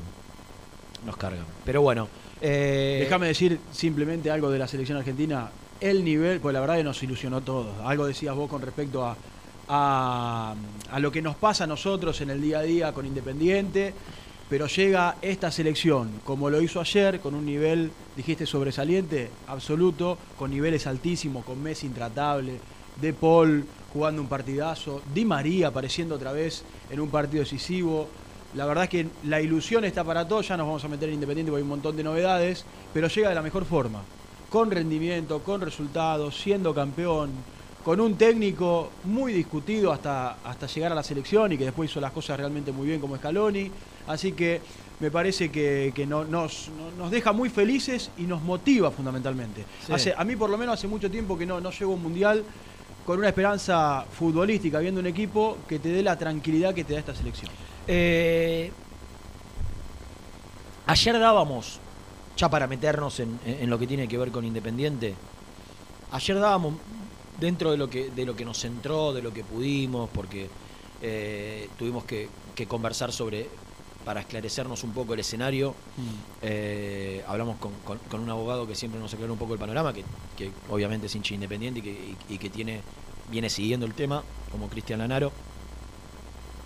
Nos 1.06 1.18
cargan. 1.18 1.46
Pero 1.65 1.82
bueno. 1.82 2.08
eh, 2.42 3.00
Déjame 3.01 3.27
decir 3.27 3.60
simplemente 3.72 4.32
algo 4.32 4.50
de 4.50 4.60
la 4.60 4.68
selección 4.68 4.98
argentina. 4.98 5.50
El 5.82 6.03
nivel, 6.06 6.39
pues 6.39 6.53
la 6.53 6.62
verdad 6.62 6.77
que 6.77 6.84
nos 6.84 7.01
ilusionó 7.03 7.42
todos. 7.42 7.74
Algo 7.84 8.06
decías 8.06 8.36
vos 8.36 8.50
con 8.50 8.62
respecto 8.62 9.06
a, 9.06 9.18
a, 9.68 10.56
a 10.92 11.00
lo 11.00 11.12
que 11.12 11.22
nos 11.22 11.36
pasa 11.36 11.65
a 11.65 11.68
nosotros 11.68 12.22
en 12.22 12.30
el 12.30 12.42
día 12.42 12.60
a 12.60 12.62
día 12.62 12.94
con 12.94 13.06
Independiente. 13.06 13.94
Pero 14.53 14.67
llega 14.67 15.15
esta 15.24 15.50
selección, 15.50 16.12
como 16.24 16.48
lo 16.48 16.62
hizo 16.62 16.79
ayer, 16.79 17.19
con 17.19 17.33
un 17.33 17.43
nivel, 17.43 17.89
dijiste, 18.15 18.45
sobresaliente, 18.45 19.31
absoluto, 19.48 20.19
con 20.38 20.51
niveles 20.51 20.86
altísimos, 20.86 21.43
con 21.43 21.63
Messi 21.63 21.88
intratable, 21.88 22.60
De 23.01 23.13
Paul 23.13 23.65
jugando 23.91 24.22
un 24.22 24.27
partidazo, 24.27 25.01
Di 25.12 25.25
María 25.25 25.69
apareciendo 25.69 26.13
otra 26.13 26.33
vez 26.33 26.63
en 26.91 27.00
un 27.00 27.10
partido 27.10 27.41
decisivo. 27.41 28.07
La 28.53 28.67
verdad 28.67 28.83
es 28.83 28.89
que 28.91 29.07
la 29.24 29.41
ilusión 29.41 29.86
está 29.86 30.03
para 30.03 30.27
todos, 30.27 30.48
ya 30.50 30.55
nos 30.55 30.67
vamos 30.67 30.86
a 30.86 30.88
meter 30.88 31.10
en 31.10 31.15
Independiente 31.15 31.50
porque 31.51 31.62
hay 31.62 31.63
un 31.63 31.69
montón 31.69 31.98
de 31.98 32.03
novedades, 32.03 32.63
pero 32.93 33.07
llega 33.07 33.29
de 33.29 33.36
la 33.36 33.41
mejor 33.41 33.65
forma, 33.65 34.03
con 34.51 34.69
rendimiento, 34.69 35.39
con 35.39 35.62
resultados, 35.62 36.39
siendo 36.39 36.75
campeón, 36.75 37.31
con 37.83 38.00
un 38.00 38.17
técnico 38.17 38.91
muy 39.05 39.33
discutido 39.33 39.91
hasta, 39.91 40.38
hasta 40.43 40.67
llegar 40.67 40.91
a 40.91 40.95
la 40.95 41.01
selección 41.01 41.53
y 41.53 41.57
que 41.57 41.65
después 41.65 41.89
hizo 41.89 42.00
las 42.00 42.12
cosas 42.12 42.38
realmente 42.38 42.72
muy 42.72 42.86
bien 42.86 43.01
como 43.01 43.17
Scaloni. 43.17 43.72
Así 44.07 44.31
que 44.33 44.62
me 45.00 45.10
parece 45.12 45.50
que, 45.51 45.91
que 45.95 46.05
no- 46.05 46.24
nos, 46.25 46.69
no- 46.77 46.91
nos 47.03 47.12
deja 47.12 47.31
muy 47.33 47.50
felices 47.50 48.10
y 48.17 48.24
nos 48.24 48.41
motiva 48.41 48.91
fundamentalmente. 48.91 49.63
Sí. 49.86 49.93
Hace, 49.93 50.13
a 50.15 50.24
mí 50.24 50.36
por 50.36 50.50
lo 50.50 50.57
menos 50.57 50.74
hace 50.75 50.88
mucho 50.88 51.10
tiempo 51.10 51.38
que 51.38 51.45
no, 51.45 51.60
no 51.62 51.72
llego 51.72 51.91
a 51.91 51.95
un 51.95 52.03
mundial 52.03 52.43
con 53.05 53.19
una 53.19 53.27
esperanza 53.27 54.05
futbolística, 54.17 54.79
viendo 54.79 55.01
un 55.01 55.07
equipo 55.07 55.57
que 55.67 55.79
te 55.79 55.89
dé 55.89 56.01
la 56.03 56.17
tranquilidad 56.17 56.74
que 56.74 56.83
te 56.86 56.93
da 56.93 57.00
esta 57.00 57.13
selección. 57.15 57.51
Eh, 57.88 58.72
ayer 60.86 61.19
dábamos, 61.19 61.79
ya 62.38 62.50
para 62.50 62.67
meternos 62.67 63.19
en, 63.19 63.39
en 63.45 63.69
lo 63.69 63.77
que 63.79 63.88
tiene 63.88 64.07
que 64.07 64.17
ver 64.17 64.31
con 64.31 64.45
Independiente, 64.45 65.15
ayer 66.12 66.39
dábamos 66.39 66.75
dentro 67.39 67.72
de 67.72 67.77
lo 67.77 67.89
que, 67.89 68.10
de 68.10 68.25
lo 68.25 68.36
que 68.36 68.45
nos 68.45 68.60
centró, 68.60 69.13
de 69.13 69.22
lo 69.22 69.33
que 69.33 69.43
pudimos, 69.43 70.10
porque 70.13 70.50
eh, 71.01 71.67
tuvimos 71.77 72.05
que, 72.05 72.29
que 72.55 72.67
conversar 72.67 73.12
sobre, 73.12 73.50
para 74.05 74.19
esclarecernos 74.22 74.83
un 74.83 74.91
poco 74.91 75.13
el 75.13 75.19
escenario, 75.22 75.75
eh, 76.41 77.24
hablamos 77.27 77.57
con, 77.57 77.72
con- 77.86 78.00
con 78.10 78.19
un 78.19 78.29
abogado 78.29 78.67
que 78.67 78.75
siempre 78.75 79.00
nos 79.00 79.13
aclara 79.13 79.31
un 79.31 79.38
poco 79.39 79.53
el 79.53 79.60
panorama, 79.60 79.93
que, 79.93 80.03
que 80.38 80.51
obviamente 80.69 81.07
es 81.07 81.15
hincha 81.15 81.33
independiente 81.33 81.79
y 81.79 81.83
que, 81.83 81.89
y- 82.29 82.33
y 82.33 82.38
que 82.38 82.50
tiene, 82.50 82.81
viene 83.31 83.50
siguiendo 83.50 83.86
el 83.86 83.93
tema, 83.93 84.24
como 84.51 84.67
Cristian 84.69 85.00
Lanaro, 85.00 85.31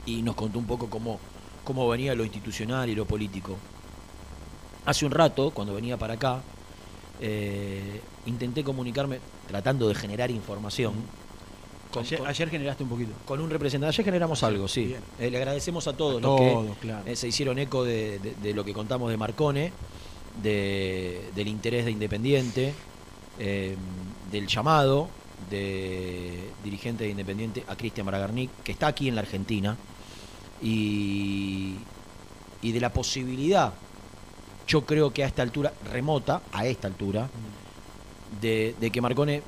y 0.06 0.22
nos 0.22 0.36
contó 0.36 0.58
un 0.60 0.66
poco 0.66 0.90
cómo, 0.90 1.20
cómo 1.64 1.88
venía 1.88 2.16
lo 2.16 2.24
institucional 2.24 2.90
y 2.90 2.96
lo 2.96 3.06
político. 3.06 3.58
Hace 4.86 5.06
un 5.06 5.12
rato, 5.12 5.52
cuando 5.52 5.74
venía 5.74 5.98
para 5.98 6.14
acá, 6.16 6.42
eh, 7.20 8.02
intenté 8.26 8.64
comunicarme, 8.64 9.20
tratando 9.48 9.88
de 9.88 9.96
generar 9.96 10.32
información, 10.32 10.94
con, 11.92 12.04
ayer, 12.04 12.20
con- 12.20 12.28
ayer 12.28 12.50
generaste 12.50 12.84
un 12.84 12.90
poquito. 12.90 13.12
con 13.26 13.40
un 13.42 13.50
representante. 13.50 13.94
Ayer 13.96 14.06
generamos 14.06 14.44
algo, 14.44 14.68
sí. 14.68 14.96
Eh, 15.20 15.30
le 15.32 15.38
agradecemos 15.38 15.88
a 15.88 15.94
todos 15.94 16.18
A 16.18 16.28
los 16.28 16.40
que 16.40 16.50
todos, 16.52 16.78
claro. 16.78 17.04
eh, 17.08 17.16
se 17.16 17.28
hicieron 17.28 17.58
eco 17.60 17.84
de, 17.84 18.20
de- 18.20 18.36
de 18.36 18.54
lo 18.54 18.64
que 18.66 18.74
contamos 18.74 19.10
de 19.10 19.18
Marcone, 19.18 19.72
de- 20.42 21.30
del 21.36 21.48
interés 21.48 21.86
de 21.86 21.92
Independiente, 21.92 22.74
eh, 23.40 23.76
del 24.32 24.48
llamado 24.48 25.10
de 25.50 26.50
dirigente 26.64 27.04
de 27.04 27.12
Independiente 27.12 27.64
a 27.68 27.76
Cristian 27.76 28.06
Bragarnik, 28.08 28.50
que 28.64 28.72
está 28.72 28.88
aquí 28.88 29.08
en 29.08 29.16
la 29.16 29.22
Argentina, 29.22 29.78
y, 30.62 31.76
y 32.62 32.72
de 32.72 32.80
la 32.80 32.92
posibilidad, 32.92 33.74
yo 34.68 34.82
creo 34.86 35.12
que 35.12 35.24
a 35.24 35.28
esta 35.28 35.44
altura, 35.44 35.72
remota, 35.92 36.42
a 36.52 36.66
esta 36.66 36.88
altura, 36.88 37.30
de, 38.42 38.76
de 38.80 38.92
que 38.92 39.00
Marcone 39.00 39.42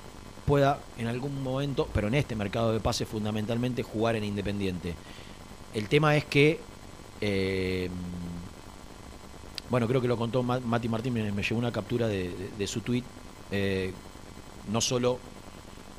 pueda 0.50 0.80
en 0.98 1.06
algún 1.08 1.44
momento, 1.44 1.88
pero 1.94 2.08
en 2.08 2.16
este 2.16 2.36
mercado 2.36 2.74
de 2.74 2.80
pases 2.80 3.08
fundamentalmente, 3.08 3.84
jugar 3.84 4.16
en 4.16 4.24
Independiente. 4.24 4.96
El 5.76 5.88
tema 5.88 6.16
es 6.18 6.26
que, 6.26 6.60
eh, 7.22 7.88
bueno, 9.70 9.88
creo 9.88 10.02
que 10.02 10.08
lo 10.08 10.18
contó 10.18 10.42
Ma- 10.42 10.60
Mati 10.60 10.90
Martín, 10.90 11.14
me, 11.14 11.22
llegó 11.44 11.60
una 11.60 11.72
captura 11.72 12.08
de, 12.08 12.30
de- 12.30 12.50
de 12.58 12.68
su 12.68 12.82
tweet, 12.82 13.04
eh, 13.52 13.94
no 14.72 14.82
solo 14.82 15.20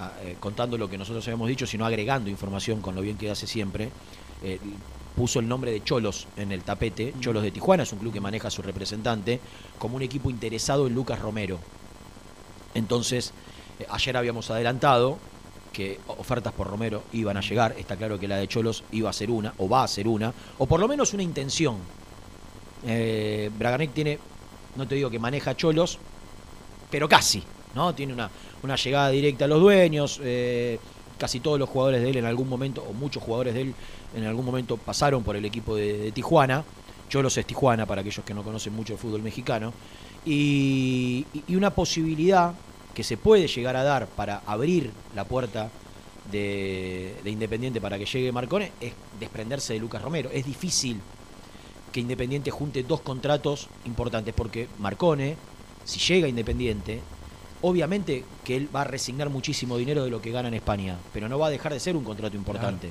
ah, 0.00 0.10
eh, 0.22 0.36
contando 0.40 0.76
lo 0.76 0.90
que 0.90 0.98
nosotros 0.98 1.24
habíamos 1.28 1.48
dicho, 1.48 1.64
sino 1.64 1.86
agregando 1.86 2.28
información 2.28 2.80
con 2.80 2.96
lo 2.96 3.02
bien 3.02 3.16
que 3.16 3.30
hace 3.30 3.46
siempre. 3.46 3.90
Puso 5.14 5.38
el 5.38 5.46
nombre 5.46 5.70
de 5.70 5.84
Cholos 5.84 6.26
en 6.36 6.50
el 6.50 6.62
tapete. 6.62 7.12
Cholos 7.20 7.42
de 7.42 7.50
Tijuana 7.52 7.82
es 7.82 7.92
un 7.92 7.98
club 7.98 8.12
que 8.12 8.20
maneja 8.20 8.48
a 8.48 8.50
su 8.50 8.62
representante 8.62 9.38
como 9.78 9.96
un 9.96 10.02
equipo 10.02 10.30
interesado 10.30 10.86
en 10.86 10.94
Lucas 10.94 11.20
Romero. 11.20 11.58
Entonces, 12.74 13.32
ayer 13.88 14.16
habíamos 14.16 14.50
adelantado 14.50 15.18
que 15.72 16.00
ofertas 16.08 16.52
por 16.52 16.66
Romero 16.66 17.04
iban 17.12 17.36
a 17.36 17.40
llegar. 17.40 17.74
Está 17.78 17.96
claro 17.96 18.18
que 18.18 18.26
la 18.28 18.36
de 18.36 18.48
Cholos 18.48 18.82
iba 18.92 19.08
a 19.08 19.12
ser 19.12 19.30
una, 19.30 19.54
o 19.58 19.68
va 19.68 19.84
a 19.84 19.88
ser 19.88 20.08
una, 20.08 20.32
o 20.58 20.66
por 20.66 20.80
lo 20.80 20.88
menos 20.88 21.14
una 21.14 21.22
intención. 21.22 21.76
Eh, 22.86 23.50
Bragarnik 23.58 23.92
tiene, 23.92 24.18
no 24.76 24.86
te 24.88 24.94
digo 24.94 25.10
que 25.10 25.18
maneja 25.18 25.56
Cholos, 25.56 25.98
pero 26.90 27.08
casi, 27.08 27.42
¿no? 27.74 27.94
Tiene 27.94 28.12
una, 28.12 28.30
una 28.62 28.76
llegada 28.76 29.10
directa 29.10 29.44
a 29.44 29.48
los 29.48 29.60
dueños. 29.60 30.20
eh, 30.22 30.78
casi 31.18 31.40
todos 31.40 31.58
los 31.58 31.68
jugadores 31.68 32.00
de 32.00 32.08
él 32.08 32.16
en 32.16 32.24
algún 32.24 32.48
momento, 32.48 32.82
o 32.82 32.94
muchos 32.94 33.22
jugadores 33.22 33.52
de 33.52 33.60
él 33.60 33.74
en 34.16 34.24
algún 34.24 34.42
momento 34.46 34.78
pasaron 34.78 35.22
por 35.22 35.36
el 35.36 35.44
equipo 35.44 35.76
de, 35.76 35.98
de 35.98 36.12
Tijuana. 36.12 36.64
Cholos 37.10 37.36
es 37.36 37.44
Tijuana, 37.44 37.84
para 37.84 38.00
aquellos 38.00 38.24
que 38.24 38.32
no 38.32 38.42
conocen 38.42 38.72
mucho 38.74 38.94
el 38.94 38.98
fútbol 38.98 39.20
mexicano. 39.22 39.72
Y- 40.24 41.26
y 41.46 41.56
una 41.56 41.70
posibilidad 41.74 42.54
que 42.94 43.04
se 43.04 43.16
puede 43.16 43.46
llegar 43.46 43.76
a 43.76 43.84
dar 43.84 44.06
para 44.06 44.42
abrir 44.46 44.90
la 45.14 45.24
puerta 45.24 45.70
de, 46.30 47.14
de 47.22 47.30
Independiente 47.30 47.80
para 47.80 47.98
que 47.98 48.06
llegue 48.06 48.32
Marcone 48.32 48.72
es 48.80 48.92
desprenderse 49.18 49.72
de 49.72 49.80
Lucas 49.80 50.02
Romero. 50.02 50.30
Es 50.32 50.44
difícil 50.44 51.00
que 51.92 52.00
Independiente 52.00 52.50
junte 52.50 52.82
dos 52.82 53.00
contratos 53.00 53.68
importantes, 53.84 54.34
porque 54.34 54.68
Marcone, 54.78 55.36
si 55.84 55.98
llega 55.98 56.28
Independiente, 56.28 57.00
obviamente 57.62 58.24
que 58.44 58.56
él 58.56 58.68
va 58.74 58.82
a 58.82 58.84
resignar 58.84 59.28
muchísimo 59.28 59.76
dinero 59.76 60.04
de 60.04 60.10
lo 60.10 60.22
que 60.22 60.30
gana 60.30 60.48
en 60.48 60.54
España, 60.54 60.96
pero 61.12 61.28
no 61.28 61.38
va 61.38 61.48
a 61.48 61.50
dejar 61.50 61.72
de 61.72 61.80
ser 61.80 61.96
un 61.96 62.04
contrato 62.04 62.36
importante. 62.36 62.90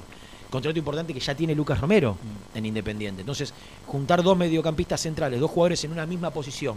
contrato 0.50 0.80
importante 0.80 1.14
que 1.14 1.20
ya 1.20 1.36
tiene 1.36 1.56
Lucas 1.56 1.80
Romero 1.80 2.18
en 2.56 2.66
Independiente. 2.66 3.22
Entonces, 3.22 3.54
juntar 3.88 4.24
dos 4.24 4.38
mediocampistas 4.38 5.02
centrales, 5.02 5.40
dos 5.40 5.52
jugadores 5.52 5.84
en 5.84 5.92
una 5.92 6.06
misma 6.06 6.32
posición, 6.32 6.76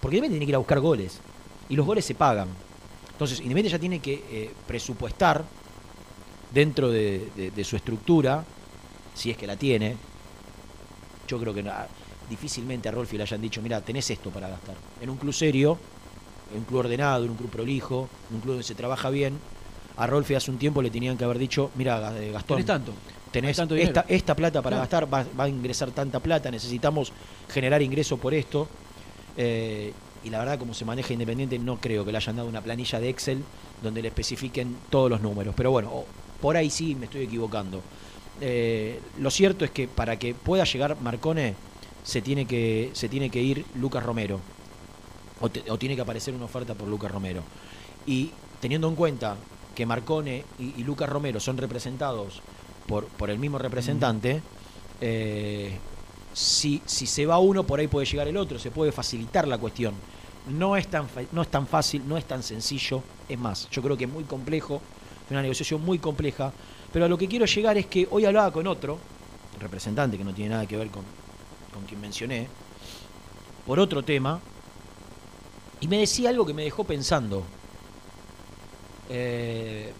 porque 0.00 0.16
Independiente 0.16 0.38
tiene 0.38 0.46
que 0.46 0.50
ir 0.50 0.56
a 0.56 0.58
buscar 0.58 0.80
goles, 0.80 1.20
y 1.68 1.76
los 1.76 1.86
goles 1.86 2.04
se 2.04 2.14
pagan. 2.14 2.48
Entonces, 3.12 3.38
Independiente 3.38 3.70
ya 3.70 3.78
tiene 3.78 4.00
que 4.00 4.14
eh, 4.30 4.52
presupuestar 4.66 5.44
dentro 6.50 6.90
de, 6.90 7.30
de- 7.36 7.50
de 7.50 7.64
su 7.64 7.76
estructura, 7.76 8.44
si 9.14 9.30
es 9.30 9.36
que 9.36 9.46
la 9.46 9.56
tiene. 9.56 9.96
Yo 11.28 11.38
creo 11.40 11.54
que 11.54 11.62
na- 11.62 11.86
difícilmente 12.28 12.88
a 12.88 12.92
Rolfi 12.92 13.16
le 13.16 13.22
hayan 13.22 13.40
dicho, 13.40 13.60
mira, 13.62 13.80
tenés 13.80 14.10
esto 14.10 14.30
para 14.30 14.48
gastar. 14.48 14.76
En 15.00 15.10
un 15.10 15.16
club 15.16 15.32
serio, 15.32 15.78
en 16.52 16.58
un 16.60 16.64
club 16.64 16.80
ordenado, 16.80 17.24
en 17.24 17.30
un 17.30 17.36
club 17.36 17.50
prolijo, 17.50 18.08
en 18.30 18.36
un 18.36 18.40
club 18.40 18.52
donde 18.54 18.64
se 18.64 18.74
trabaja 18.74 19.10
bien, 19.10 19.38
a 19.96 20.06
Rolfi 20.06 20.34
hace 20.34 20.50
un 20.50 20.58
tiempo 20.58 20.82
le 20.82 20.90
tenían 20.90 21.16
que 21.16 21.24
haber 21.24 21.38
dicho, 21.38 21.70
mira, 21.76 22.12
eh, 22.20 22.30
Gastón, 22.32 22.56
Tenés 22.56 22.66
tanto. 22.66 22.92
tenés 23.30 23.56
tanto 23.56 23.74
esta, 23.76 24.04
esta 24.08 24.34
plata 24.34 24.60
para 24.62 24.78
gastar, 24.78 25.12
va, 25.12 25.24
va 25.38 25.44
a 25.44 25.48
ingresar 25.48 25.90
tanta 25.92 26.18
plata, 26.20 26.50
necesitamos 26.50 27.12
generar 27.48 27.80
ingreso 27.82 28.16
por 28.16 28.34
esto. 28.34 28.66
Eh, 29.36 29.92
y 30.24 30.30
la 30.30 30.38
verdad, 30.38 30.58
como 30.58 30.74
se 30.74 30.84
maneja 30.84 31.12
Independiente, 31.12 31.58
no 31.58 31.76
creo 31.76 32.04
que 32.04 32.12
le 32.12 32.18
hayan 32.18 32.36
dado 32.36 32.48
una 32.48 32.62
planilla 32.62 32.98
de 32.98 33.08
Excel 33.08 33.44
donde 33.82 34.02
le 34.02 34.08
especifiquen 34.08 34.76
todos 34.90 35.10
los 35.10 35.20
números. 35.20 35.54
Pero 35.56 35.70
bueno, 35.70 36.04
por 36.40 36.56
ahí 36.56 36.70
sí 36.70 36.94
me 36.94 37.06
estoy 37.06 37.22
equivocando. 37.22 37.82
Eh, 38.40 39.00
lo 39.18 39.30
cierto 39.30 39.64
es 39.64 39.70
que 39.70 39.86
para 39.86 40.18
que 40.18 40.34
pueda 40.34 40.64
llegar 40.64 41.00
Marcone, 41.00 41.54
se 42.02 42.22
tiene 42.22 42.46
que, 42.46 42.90
se 42.94 43.08
tiene 43.08 43.30
que 43.30 43.42
ir 43.42 43.64
Lucas 43.74 44.02
Romero. 44.02 44.40
O, 45.40 45.48
tiene 45.50 45.94
que 45.94 46.02
aparecer 46.02 46.34
una 46.34 46.46
oferta 46.46 46.74
por 46.74 46.88
Lucas 46.88 47.10
Romero. 47.10 47.42
Y 48.06 48.30
teniendo 48.60 48.88
en 48.88 48.94
cuenta 48.94 49.36
que 49.74 49.84
Marcone 49.84 50.44
y, 50.58 50.80
y 50.80 50.84
Lucas 50.84 51.08
Romero 51.08 51.40
son 51.40 51.58
representados 51.58 52.40
por, 52.86 53.06
por 53.06 53.30
el 53.30 53.38
mismo 53.38 53.58
representante, 53.58 54.40
eh, 55.00 55.76
si, 56.32 56.82
si 56.84 57.06
se 57.06 57.26
va 57.26 57.38
uno, 57.38 57.64
por 57.64 57.80
ahí 57.80 57.88
puede 57.88 58.06
llegar 58.06 58.28
el 58.28 58.36
otro, 58.36 58.58
se 58.58 58.70
puede 58.70 58.92
facilitar 58.92 59.46
la 59.46 59.58
cuestión. 59.58 59.94
No 60.48 60.76
es, 60.76 60.88
tan, 60.88 61.08
no 61.32 61.42
es 61.42 61.48
tan 61.48 61.66
fácil, 61.66 62.02
no 62.06 62.18
es 62.18 62.26
tan 62.26 62.42
sencillo, 62.42 63.02
es 63.28 63.38
más, 63.38 63.68
yo 63.70 63.80
creo 63.80 63.96
que 63.96 64.04
es 64.04 64.10
muy 64.10 64.24
complejo, 64.24 64.82
una 65.30 65.40
negociación 65.40 65.82
muy 65.82 65.98
compleja, 65.98 66.52
pero 66.92 67.06
a 67.06 67.08
lo 67.08 67.16
que 67.16 67.28
quiero 67.28 67.46
llegar 67.46 67.78
es 67.78 67.86
que 67.86 68.06
hoy 68.10 68.26
hablaba 68.26 68.52
con 68.52 68.66
otro, 68.66 68.98
representante 69.58 70.18
que 70.18 70.24
no 70.24 70.34
tiene 70.34 70.50
nada 70.50 70.66
que 70.66 70.76
ver 70.76 70.90
con, 70.90 71.02
con 71.72 71.84
quien 71.84 72.00
mencioné, 72.00 72.46
por 73.66 73.80
otro 73.80 74.02
tema, 74.02 74.38
y 75.80 75.88
me 75.88 75.98
decía 75.98 76.30
algo 76.30 76.46
que 76.46 76.54
me 76.54 76.64
dejó 76.64 76.84
pensando. 76.84 77.44
Eh, 79.08 79.92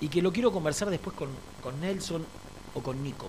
y 0.00 0.08
que 0.08 0.22
lo 0.22 0.32
quiero 0.32 0.52
conversar 0.52 0.90
después 0.90 1.16
con, 1.16 1.30
con 1.62 1.80
Nelson 1.80 2.24
o 2.74 2.80
con 2.80 3.02
Nico. 3.02 3.28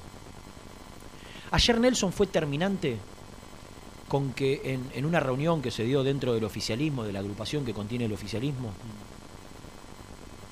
Ayer 1.51 1.79
Nelson 1.79 2.11
fue 2.11 2.27
terminante 2.27 2.99
con 4.07 4.31
que 4.33 4.61
en, 4.73 4.89
en 4.93 5.05
una 5.05 5.19
reunión 5.19 5.61
que 5.61 5.71
se 5.71 5.83
dio 5.83 6.03
dentro 6.03 6.33
del 6.33 6.43
oficialismo, 6.45 7.03
de 7.03 7.11
la 7.13 7.19
agrupación 7.19 7.65
que 7.65 7.73
contiene 7.73 8.05
el 8.05 8.13
oficialismo, 8.13 8.71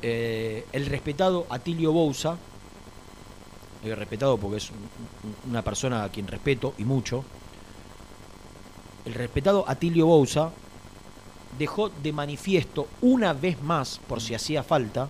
eh, 0.02 0.66
el 0.74 0.86
respetado 0.88 1.46
Atilio 1.50 1.92
Bouza, 1.92 2.38
eh, 3.84 3.96
respetado 3.96 4.38
porque 4.38 4.58
es 4.58 4.70
un- 4.72 4.78
un- 4.78 5.52
una 5.52 5.62
persona 5.62 6.04
a 6.04 6.10
quien 6.10 6.28
respeto 6.28 6.74
y 6.78 6.84
mucho, 6.84 7.24
el 9.06 9.14
respetado 9.14 9.64
Atilio 9.68 10.06
Bouza 10.08 10.52
dejó 11.58 11.90
de 11.90 12.12
manifiesto 12.12 12.88
una 13.02 13.34
vez 13.34 13.62
más, 13.62 14.00
por 14.08 14.20
si 14.22 14.34
hacía 14.36 14.64
falta, 14.64 15.10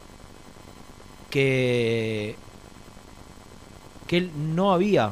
que, 1.31 2.35
que 4.07 4.17
él 4.17 4.31
no 4.55 4.71
había 4.71 5.11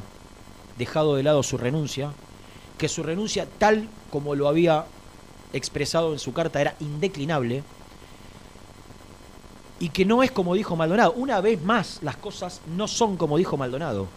dejado 0.78 1.16
de 1.16 1.24
lado 1.24 1.42
su 1.44 1.58
renuncia, 1.58 2.12
que 2.84 2.90
su 2.90 3.02
renuncia 3.02 3.48
tal 3.60 3.88
como 4.12 4.36
lo 4.36 4.50
había 4.50 4.84
expresado 5.54 6.12
en 6.12 6.20
su 6.20 6.34
carta 6.34 6.60
era 6.60 6.76
indeclinable 6.82 7.64
y 9.80 9.88
que 9.88 10.04
no 10.04 10.22
es 10.22 10.32
como 10.32 10.54
dijo 10.54 10.76
Maldonado. 10.76 11.14
Una 11.14 11.40
vez 11.40 11.64
más 11.64 12.00
las 12.02 12.18
cosas 12.18 12.60
no 12.76 12.90
son 12.90 13.16
como 13.16 13.38
dijo 13.38 13.56
Maldonado. 13.56 14.08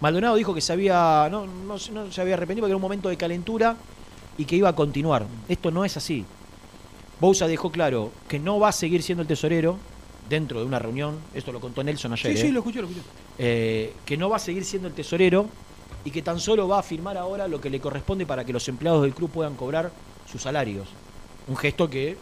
Maldonado 0.00 0.36
dijo 0.36 0.54
que 0.54 0.62
se 0.62 0.72
había, 0.72 1.28
no, 1.30 1.46
no, 1.46 1.78
se- 1.78 1.92
no 1.92 2.10
se 2.10 2.18
había 2.22 2.32
arrepentido 2.32 2.62
porque 2.62 2.70
era 2.70 2.76
un 2.76 2.82
momento 2.82 3.10
de 3.10 3.18
calentura 3.18 3.76
y 4.38 4.46
que 4.46 4.56
iba 4.56 4.70
a 4.70 4.74
continuar. 4.74 5.26
Esto 5.46 5.70
no 5.70 5.84
es 5.84 5.98
así. 5.98 6.24
Bouza 7.20 7.46
dejó 7.46 7.70
claro 7.70 8.10
que 8.26 8.38
no 8.38 8.58
va 8.58 8.70
a 8.70 8.72
seguir 8.72 9.02
siendo 9.02 9.20
el 9.20 9.28
tesorero 9.28 9.76
dentro 10.30 10.60
de 10.60 10.64
una 10.64 10.78
reunión, 10.78 11.18
esto 11.34 11.52
lo 11.52 11.60
contó 11.60 11.84
Nelson 11.84 12.14
ayer, 12.14 12.32
Sí, 12.32 12.38
¿eh? 12.38 12.40
sí, 12.46 12.50
lo 12.52 12.60
escuché, 12.60 12.80
lo 12.80 12.86
escuché. 12.88 13.06
Eh, 13.38 13.92
que 14.06 14.16
no 14.16 14.30
va 14.30 14.36
a 14.36 14.38
seguir 14.38 14.64
siendo 14.64 14.88
el 14.88 14.94
tesorero 14.94 15.46
y 16.04 16.10
que 16.10 16.22
tan 16.22 16.38
solo 16.40 16.68
va 16.68 16.78
a 16.80 16.82
firmar 16.82 17.16
ahora 17.16 17.48
lo 17.48 17.60
que 17.60 17.70
le 17.70 17.80
corresponde 17.80 18.26
para 18.26 18.44
que 18.44 18.52
los 18.52 18.68
empleados 18.68 19.02
del 19.02 19.14
club 19.14 19.30
puedan 19.30 19.54
cobrar 19.56 19.90
sus 20.30 20.42
salarios. 20.42 20.86
Un 21.48 21.56
gesto 21.56 21.88
que 21.88 22.16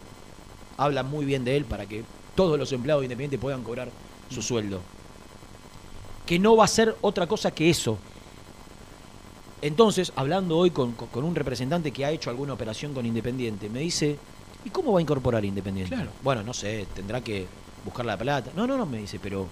habla 0.77 1.03
muy 1.03 1.25
bien 1.25 1.43
de 1.43 1.57
él 1.57 1.65
para 1.65 1.85
que 1.85 2.03
todos 2.35 2.57
los 2.57 2.71
empleados 2.71 3.01
de 3.01 3.05
Independiente 3.05 3.37
puedan 3.37 3.63
cobrar 3.63 3.89
su 4.29 4.41
sueldo. 4.41 4.81
Que 6.25 6.39
no 6.39 6.55
va 6.55 6.65
a 6.65 6.67
ser 6.69 6.95
otra 7.01 7.27
cosa 7.27 7.51
que 7.51 7.69
eso. 7.69 7.97
Entonces, 9.61 10.11
hablando 10.15 10.57
hoy 10.57 10.71
con, 10.71 10.93
con- 10.93 11.23
un 11.23 11.35
representante 11.35 11.91
que 11.91 12.05
ha 12.05 12.11
hecho 12.11 12.29
alguna 12.29 12.53
operación 12.53 12.93
con 12.93 13.05
Independiente, 13.05 13.69
me 13.69 13.79
dice, 13.79 14.17
¿y 14.65 14.69
cómo 14.69 14.91
va 14.93 14.99
a 14.99 15.01
incorporar 15.01 15.43
Independiente? 15.45 15.93
Claro. 15.95 16.11
Bueno, 16.21 16.43
no 16.43 16.53
sé, 16.53 16.85
tendrá 16.93 17.21
que 17.21 17.47
buscar 17.85 18.05
la 18.05 18.17
plata. 18.17 18.51
No, 18.55 18.67
no, 18.67 18.77
no, 18.77 18.85
me 18.85 18.97
dice, 18.97 19.19
pero 19.21 19.47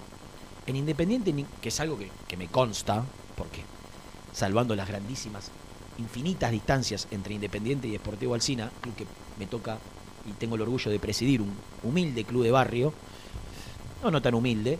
en 0.67 0.75
Independiente, 0.75 1.33
que 1.61 1.69
es 1.69 1.79
algo 1.79 1.97
que, 1.97 2.09
que 2.27 2.35
me 2.35 2.47
consta, 2.47 3.03
porque 3.37 3.61
salvando 4.33 4.75
las 4.75 4.87
grandísimas, 4.87 5.51
infinitas 5.97 6.51
distancias 6.51 7.07
entre 7.11 7.33
Independiente 7.33 7.87
y 7.87 7.91
Deportivo 7.91 8.33
Alcina, 8.33 8.71
club 8.81 8.95
que 8.95 9.05
me 9.37 9.45
toca 9.45 9.77
y 10.25 10.33
tengo 10.33 10.55
el 10.55 10.61
orgullo 10.61 10.91
de 10.91 10.99
presidir, 10.99 11.41
un 11.41 11.53
humilde 11.83 12.23
club 12.23 12.43
de 12.43 12.51
barrio, 12.51 12.93
no, 14.03 14.11
no 14.11 14.21
tan 14.21 14.33
humilde, 14.33 14.79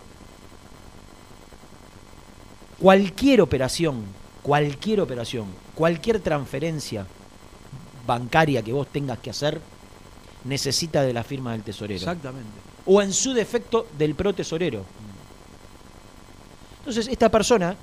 cualquier 2.78 3.40
operación, 3.40 4.04
cualquier 4.42 5.00
operación, 5.00 5.46
cualquier 5.74 6.20
transferencia 6.20 7.06
bancaria 8.06 8.62
que 8.62 8.72
vos 8.72 8.88
tengas 8.88 9.18
que 9.18 9.30
hacer, 9.30 9.60
necesita 10.44 11.02
de 11.02 11.12
la 11.12 11.22
firma 11.22 11.52
del 11.52 11.62
tesorero 11.62 11.98
Exactamente. 11.98 12.50
o 12.86 13.00
en 13.00 13.12
su 13.12 13.32
defecto 13.32 13.86
del 13.96 14.14
pro 14.14 14.34
tesorero. 14.34 14.84
Entonces, 16.80 17.06
esta 17.06 17.30
persona, 17.30 17.76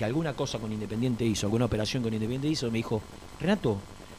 que 0.00 0.06
alguna 0.06 0.32
cosa 0.32 0.58
con 0.58 0.72
Independiente 0.72 1.26
hizo, 1.26 1.44
alguna 1.44 1.66
operación 1.66 2.02
con 2.02 2.14
Independiente 2.14 2.48
hizo, 2.48 2.70
me 2.70 2.78
dijo, 2.78 3.02
Renato, 3.38 3.76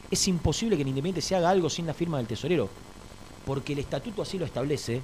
es 0.08 0.28
imposible 0.28 0.76
que 0.76 0.82
en 0.82 0.88
Independiente 0.90 1.20
se 1.20 1.34
haga 1.34 1.50
algo 1.50 1.68
sin 1.68 1.88
la 1.88 1.92
firma 1.92 2.18
del 2.18 2.28
tesorero, 2.28 2.68
porque 3.44 3.72
el 3.72 3.80
estatuto 3.80 4.22
así 4.22 4.38
lo 4.38 4.44
establece 4.44 5.00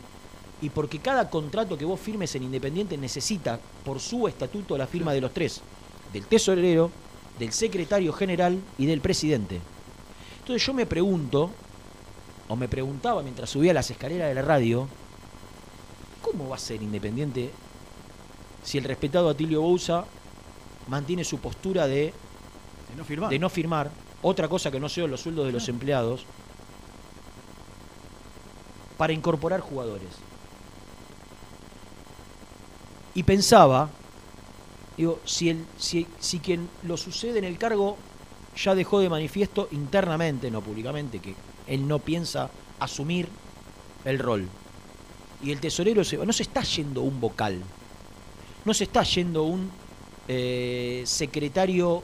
y 0.63 0.71
porque 0.71 1.01
cada 1.01 1.31
contrato 1.31 1.77
que 1.77 1.85
vos 1.85 1.99
firmes 1.99 2.33
en 2.37 2.45
Independiente 2.45 2.97
necesita, 2.97 3.59
por 3.85 3.99
su 3.99 4.29
estatuto, 4.29 4.79
la 4.79 4.87
firma 4.87 5.13
de 5.13 5.21
los 5.21 5.35
tres, 5.35 5.63
del 6.13 6.27
tesorero, 6.27 6.93
del 7.41 7.51
secretario 7.51 8.13
general 8.13 8.61
y 8.79 8.87
del 8.87 9.01
presidente. 9.01 9.61
Entonces 10.39 10.65
yo 10.65 10.75
me 10.75 10.87
pregunto, 10.87 11.51
o 12.47 12.55
me 12.55 12.69
preguntaba 12.69 13.25
mientras 13.25 13.51
subía 13.51 13.75
las 13.75 13.91
escaleras 13.91 14.29
de 14.29 14.35
la 14.37 14.43
radio, 14.43 14.87
¿cómo 16.23 16.49
va 16.49 16.55
a 16.55 16.61
ser 16.61 16.81
Independiente 16.81 17.51
si 18.63 18.79
el 18.79 18.85
respetado 18.85 19.29
Atilio 19.29 19.61
Bouza 19.61 20.05
mantiene 20.89 21.25
su 21.25 21.39
postura 21.39 21.87
de, 21.87 22.13
De 22.89 22.97
no 22.97 23.05
firmar. 23.05 23.31
de 23.31 23.39
no 23.39 23.49
firmar, 23.49 23.91
otra 24.23 24.49
cosa 24.49 24.71
que 24.71 24.81
no 24.81 24.89
sea 24.89 25.07
los 25.07 25.21
sueldos 25.21 25.47
de 25.47 25.53
los 25.53 25.69
empleados, 25.69 26.25
para 28.97 29.13
incorporar 29.13 29.61
jugadores? 29.61 30.11
Y 33.15 33.23
pensaba, 33.23 33.91
digo, 34.97 35.21
si, 35.25 35.51
el, 35.51 35.65
si, 35.79 36.07
si 36.19 36.41
quien 36.41 36.69
lo 36.83 36.97
sucede 36.97 37.39
en 37.39 37.45
el 37.45 37.59
cargo 37.59 37.97
ya 38.57 38.75
dejó 38.75 39.01
de 39.01 39.09
manifiesto 39.09 39.69
internamente, 39.71 40.51
no 40.51 40.61
públicamente, 40.61 41.21
que 41.21 41.35
él 41.67 41.87
no 41.87 42.01
piensa 42.01 42.51
asumir 42.81 43.29
el 44.05 44.19
rol. 44.19 44.49
Y 45.43 45.53
el 45.53 45.61
tesorero 45.61 46.03
se 46.03 46.17
va. 46.17 46.25
No 46.25 46.33
se 46.33 46.43
está 46.43 46.63
yendo 46.63 47.03
un 47.03 47.21
vocal. 47.21 47.63
No 48.65 48.75
se 48.75 48.85
está 48.85 49.05
yendo 49.05 49.45
un 49.45 49.71
eh, 50.29 51.03
secretario 51.07 52.03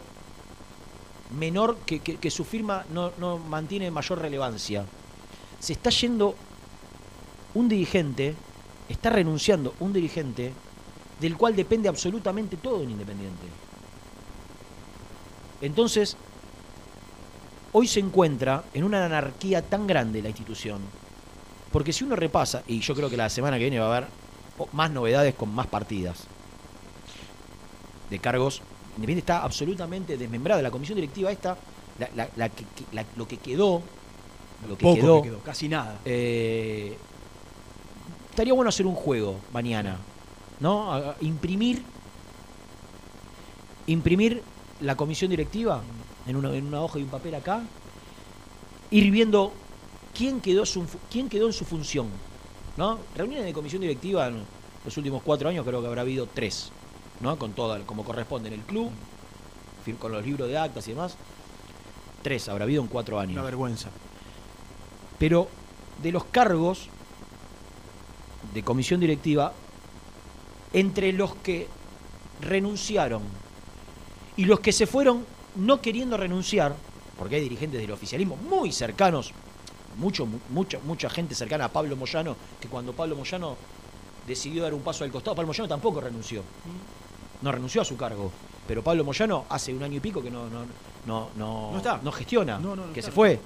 menor 1.38 1.76
que, 1.84 2.30
su 2.30 2.44
firma 2.44 2.84
no, 2.90 3.38
mantiene 3.38 3.90
mayor 3.90 4.18
relevancia. 4.18 4.86
Se 5.60 5.74
está 5.74 5.90
yendo 5.90 6.34
un 7.54 7.68
dirigente, 7.68 8.34
está 8.88 9.10
renunciando 9.10 9.74
un 9.80 9.92
dirigente 9.92 10.52
del 11.20 11.36
cual 11.36 11.54
depende 11.54 11.88
absolutamente 11.88 12.56
todo 12.56 12.82
en 12.82 12.90
Independiente. 12.90 13.46
Entonces, 15.60 16.16
hoy 17.72 17.86
se 17.86 18.00
encuentra 18.00 18.64
en 18.74 18.84
una 18.84 19.04
anarquía 19.04 19.62
tan 19.62 19.86
grande 19.86 20.22
la 20.22 20.28
institución, 20.28 20.80
porque 21.72 21.92
si 21.92 22.04
uno 22.04 22.16
repasa, 22.16 22.62
y 22.66 22.80
yo 22.80 22.94
creo 22.94 23.10
que 23.10 23.16
la 23.16 23.30
semana 23.30 23.58
que 23.58 23.64
viene 23.64 23.78
va 23.78 23.86
a 23.86 23.96
haber 23.96 24.08
más 24.72 24.90
novedades 24.90 25.34
con 25.34 25.54
más 25.54 25.66
partidas 25.66 26.26
de 28.10 28.18
cargos. 28.18 28.62
Independiente 28.96 29.20
está 29.20 29.42
absolutamente 29.42 30.16
desmembrada. 30.16 30.62
La 30.62 30.70
comisión 30.70 30.96
directiva 30.96 31.30
esta, 31.32 31.56
la- 31.98 32.10
la- 32.14 32.28
la 32.36 32.48
que- 32.48 32.64
la- 32.92 33.04
lo 33.16 33.26
que 33.26 33.38
quedó, 33.38 33.82
lo 34.68 34.76
que 34.76 34.82
Poco 34.82 34.94
quedó, 34.94 35.22
que 35.22 35.28
quedó, 35.30 35.38
casi 35.40 35.68
nada. 35.68 35.98
eh, 36.04 36.96
estaría 38.30 38.52
bueno 38.52 38.68
hacer 38.68 38.86
un 38.86 38.94
juego 38.94 39.36
mañana, 39.52 39.98
¿no? 40.60 40.92
A- 40.92 40.96
a- 41.10 41.16
imprimir, 41.20 41.82
imprimir 43.86 44.42
la 44.80 44.96
comisión 44.96 45.30
directiva 45.30 45.82
en 46.26 46.36
una, 46.36 46.54
en 46.54 46.66
una 46.66 46.80
hoja 46.82 46.98
y 46.98 47.02
un 47.02 47.08
papel 47.08 47.34
acá, 47.34 47.62
ir 48.90 49.10
viendo 49.10 49.52
quién 50.16 50.40
quedó, 50.40 50.64
su, 50.66 50.86
quién 51.10 51.28
quedó 51.28 51.46
en 51.46 51.52
su 51.52 51.64
función, 51.64 52.06
¿no? 52.76 52.98
Reuniones 53.16 53.46
de 53.46 53.52
comisión 53.52 53.82
directiva 53.82 54.28
en 54.28 54.42
los 54.84 54.96
últimos 54.96 55.22
cuatro 55.22 55.48
años 55.48 55.64
creo 55.66 55.80
que 55.80 55.86
habrá 55.88 56.02
habido 56.02 56.26
tres, 56.32 56.70
¿no? 57.20 57.38
Con 57.38 57.52
toda, 57.52 57.78
como 57.80 58.04
corresponde 58.04 58.48
en 58.48 58.54
el 58.54 58.60
club, 58.62 58.90
con 59.98 60.12
los 60.12 60.24
libros 60.24 60.48
de 60.48 60.56
actas 60.58 60.86
y 60.88 60.92
demás. 60.92 61.16
Tres 62.22 62.48
habrá 62.48 62.64
habido 62.64 62.80
en 62.82 62.88
cuatro 62.88 63.20
años 63.20 63.34
Una 63.34 63.42
vergüenza. 63.42 63.90
pero 65.18 65.48
de 66.02 66.10
los 66.10 66.24
cargos 66.24 66.88
de 68.54 68.62
comisión 68.62 69.00
directiva, 69.00 69.52
entre 70.72 71.12
los 71.12 71.34
que 71.36 71.68
renunciaron 72.40 73.22
y 74.36 74.44
los 74.44 74.60
que 74.60 74.72
se 74.72 74.86
fueron 74.86 75.24
no 75.56 75.80
queriendo 75.80 76.16
renunciar, 76.16 76.74
porque 77.18 77.36
hay 77.36 77.42
dirigentes 77.42 77.80
del 77.80 77.92
oficialismo 77.92 78.36
muy 78.36 78.72
cercanos, 78.72 79.32
mucho, 79.98 80.26
mu- 80.26 80.38
mucha, 80.50 80.78
mucha 80.80 81.08
gente 81.10 81.34
cercana 81.34 81.66
a 81.66 81.68
Pablo 81.68 81.94
Moyano, 81.96 82.36
que 82.60 82.68
cuando 82.68 82.92
Pablo 82.92 83.14
Moyano 83.16 83.56
decidió 84.26 84.62
dar 84.64 84.74
un 84.74 84.80
paso 84.82 85.04
al 85.04 85.12
costado, 85.12 85.36
Pablo 85.36 85.48
Moyano 85.48 85.68
tampoco 85.68 86.00
renunció. 86.00 86.42
No 87.44 87.52
renunció 87.52 87.82
a 87.82 87.84
su 87.84 87.96
cargo. 87.98 88.32
Pero 88.66 88.82
Pablo 88.82 89.04
Moyano 89.04 89.44
hace 89.50 89.74
un 89.74 89.82
año 89.82 89.98
y 89.98 90.00
pico 90.00 90.22
que 90.22 90.30
no, 90.30 90.48
no, 90.48 90.64
no, 91.06 91.28
no, 91.36 91.72
No 91.72 91.76
está. 91.76 92.00
no 92.02 92.10
gestiona, 92.10 92.58
que 92.94 93.00
está. 93.00 93.10
se 93.10 93.14
fue. 93.14 93.38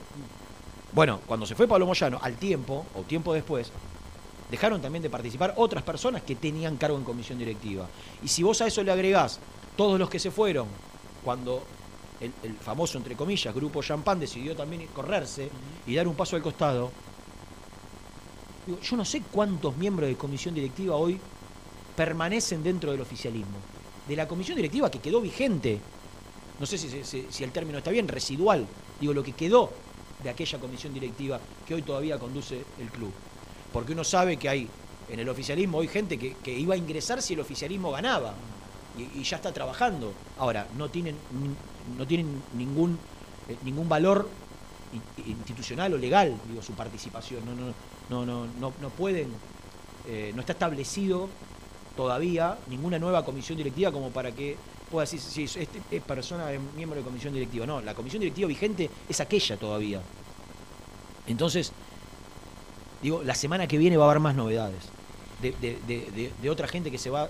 Bueno, 0.92 1.18
cuando 1.26 1.44
se 1.44 1.56
fue 1.56 1.66
Pablo 1.66 1.84
Moyano, 1.84 2.20
al 2.22 2.36
tiempo, 2.36 2.86
o 2.94 3.02
tiempo 3.02 3.34
después, 3.34 3.72
dejaron 4.52 4.80
también 4.80 5.02
de 5.02 5.10
participar 5.10 5.52
otras 5.56 5.82
personas 5.82 6.22
que 6.22 6.36
tenían 6.36 6.76
cargo 6.76 6.96
en 6.96 7.02
comisión 7.02 7.38
directiva. 7.38 7.88
Y 8.22 8.28
si 8.28 8.44
vos 8.44 8.60
a 8.62 8.68
eso 8.68 8.84
le 8.84 8.92
agregás 8.92 9.40
todos 9.76 9.98
los 9.98 10.08
que 10.08 10.20
se 10.20 10.30
fueron, 10.30 10.68
cuando 11.24 11.64
el, 12.20 12.32
el 12.44 12.54
famoso, 12.54 12.98
entre 12.98 13.16
comillas, 13.16 13.52
grupo 13.52 13.82
Champán 13.82 14.20
decidió 14.20 14.54
también 14.54 14.86
correrse 14.94 15.50
y 15.88 15.96
dar 15.96 16.06
un 16.06 16.14
paso 16.14 16.36
al 16.36 16.42
costado, 16.42 16.92
digo, 18.64 18.78
yo 18.80 18.96
no 18.96 19.04
sé 19.04 19.22
cuántos 19.32 19.76
miembros 19.76 20.08
de 20.08 20.14
comisión 20.16 20.54
directiva 20.54 20.94
hoy 20.94 21.18
permanecen 21.96 22.62
dentro 22.62 22.92
del 22.92 23.00
oficialismo. 23.00 23.56
De 24.08 24.16
la 24.16 24.26
comisión 24.26 24.56
directiva 24.56 24.90
que 24.90 25.00
quedó 25.00 25.20
vigente, 25.20 25.78
no 26.58 26.64
sé 26.64 26.78
si, 26.78 27.44
el 27.44 27.52
término 27.52 27.78
está 27.78 27.90
bien, 27.90 28.08
residual, 28.08 28.66
digo, 28.98 29.12
lo 29.12 29.22
que 29.22 29.32
quedó 29.32 29.70
de 30.22 30.30
aquella 30.30 30.58
comisión 30.58 30.94
directiva 30.94 31.38
que 31.66 31.74
hoy 31.74 31.82
todavía 31.82 32.18
conduce 32.18 32.64
el 32.80 32.88
club. 32.88 33.12
Porque 33.72 33.92
uno 33.92 34.02
sabe 34.04 34.38
que 34.38 34.48
hay 34.48 34.68
en 35.10 35.20
el 35.20 35.28
oficialismo 35.28 35.78
hoy 35.78 35.88
gente 35.88 36.18
que, 36.18 36.58
iba 36.58 36.74
a 36.74 36.76
ingresar 36.78 37.20
si 37.20 37.34
el 37.34 37.40
oficialismo 37.40 37.90
ganaba 37.90 38.34
y, 38.96 39.22
ya 39.22 39.36
está 39.36 39.52
trabajando. 39.52 40.12
Ahora, 40.38 40.66
no 40.76 40.88
tienen, 40.88 41.14
no 41.96 42.06
tienen 42.06 42.42
ningún, 42.56 42.98
eh, 43.48 43.56
ningún 43.62 43.88
valor 43.88 44.28
in- 44.92 45.26
institucional 45.28 45.92
o 45.92 45.98
legal, 45.98 46.34
digo, 46.48 46.62
su 46.62 46.72
participación. 46.72 47.44
No, 47.44 47.54
no, 47.54 47.74
no, 48.08 48.26
no, 48.26 48.46
no, 48.58 48.72
no 48.80 48.88
pueden, 48.90 49.28
eh, 50.06 50.32
no 50.34 50.40
está 50.40 50.54
establecido 50.54 51.28
todavía 51.98 52.56
ninguna 52.68 52.96
nueva 52.96 53.24
comisión 53.24 53.58
directiva 53.58 53.90
como 53.90 54.10
para 54.10 54.30
que 54.30 54.56
pueda 54.88 55.02
decir 55.04 55.18
si 55.20 55.42
este 55.60 55.80
es 55.90 56.00
persona 56.02 56.52
es 56.52 56.60
miembro 56.76 56.96
de 57.00 57.04
comisión 57.04 57.34
directiva. 57.34 57.66
No, 57.66 57.80
la 57.80 57.92
comisión 57.92 58.20
directiva 58.20 58.46
vigente 58.46 58.88
es 59.08 59.20
aquella 59.20 59.56
todavía. 59.56 60.00
Entonces, 61.26 61.72
digo, 63.02 63.24
la 63.24 63.34
semana 63.34 63.66
que 63.66 63.76
viene 63.78 63.96
va 63.96 64.04
a 64.04 64.10
haber 64.10 64.20
más 64.20 64.36
novedades 64.36 64.78
de, 65.42 65.50
de- 65.60 65.78
de- 65.88 66.10
de- 66.14 66.32
de 66.40 66.50
otra 66.50 66.68
gente 66.68 66.88
que 66.92 66.98
se 66.98 67.10
va 67.10 67.28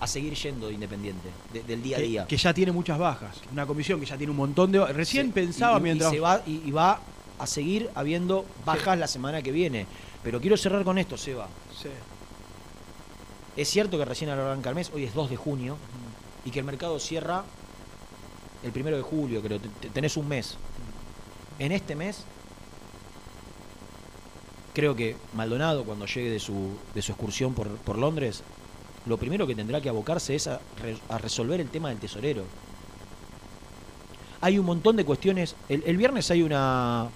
a 0.00 0.06
seguir 0.06 0.32
yendo 0.34 0.68
de 0.68 0.72
Independiente, 0.72 1.28
de- 1.52 1.62
del 1.62 1.82
día 1.82 1.98
a 1.98 2.00
día. 2.00 2.26
que 2.26 2.38
ya 2.38 2.54
tiene 2.54 2.72
muchas 2.72 2.98
bajas. 2.98 3.36
Una 3.52 3.66
comisión 3.66 4.00
que 4.00 4.06
ya 4.06 4.16
tiene 4.16 4.30
un 4.30 4.38
montón 4.38 4.72
de. 4.72 4.82
Recién 4.94 5.26
Sí, 5.26 5.32
pensaba 5.32 5.78
y- 5.78 5.82
mientras. 5.82 6.10
Y, 6.10 6.16
se 6.16 6.20
va, 6.20 6.40
y, 6.46 6.62
y 6.64 6.70
va 6.70 7.00
a 7.38 7.46
seguir 7.46 7.90
habiendo 7.94 8.46
bajas 8.64 8.98
la 8.98 9.06
semana 9.08 9.42
que 9.42 9.52
viene. 9.52 9.86
Pero 10.24 10.40
quiero 10.40 10.56
cerrar 10.56 10.82
con 10.84 10.96
esto, 10.96 11.18
Seba. 11.18 11.48
Sí. 11.82 11.90
Es 13.56 13.68
cierto 13.70 13.98
que 13.98 14.04
recién 14.04 14.30
arranca 14.30 14.68
el 14.68 14.74
mes, 14.74 14.90
hoy 14.94 15.04
es 15.04 15.14
2 15.14 15.30
de 15.30 15.36
junio, 15.36 15.76
y 16.44 16.50
que 16.50 16.58
el 16.60 16.64
mercado 16.64 16.98
cierra 16.98 17.44
el 18.62 18.72
primero 18.72 18.96
de 18.96 19.02
julio, 19.02 19.40
creo. 19.42 19.58
Te- 19.60 19.68
te- 19.68 19.88
Tenés 19.90 20.16
un 20.16 20.28
mes. 20.28 20.56
En 21.58 21.72
este 21.72 21.96
mes, 21.96 22.24
creo 24.74 24.94
que 24.94 25.16
Maldonado, 25.34 25.84
cuando 25.84 26.06
llegue 26.06 26.30
de 26.30 26.40
su, 26.40 26.70
de 26.94 27.02
su 27.02 27.12
excursión 27.12 27.54
por, 27.54 27.68
por 27.78 27.96
Londres, 27.98 28.42
lo 29.06 29.16
primero 29.16 29.46
que 29.46 29.54
tendrá 29.54 29.80
que 29.80 29.88
abocarse 29.88 30.34
es 30.34 30.48
a, 30.48 30.60
a 31.08 31.18
resolver 31.18 31.60
el 31.60 31.68
tema 31.70 31.88
del 31.88 31.98
tesorero. 31.98 32.44
Hay 34.40 34.58
un 34.58 34.66
montón 34.66 34.96
de 34.96 35.04
cuestiones. 35.04 35.54
El, 35.68 35.82
el 35.86 35.96
viernes 35.96 36.30
hay 36.30 36.42
una. 36.42 37.08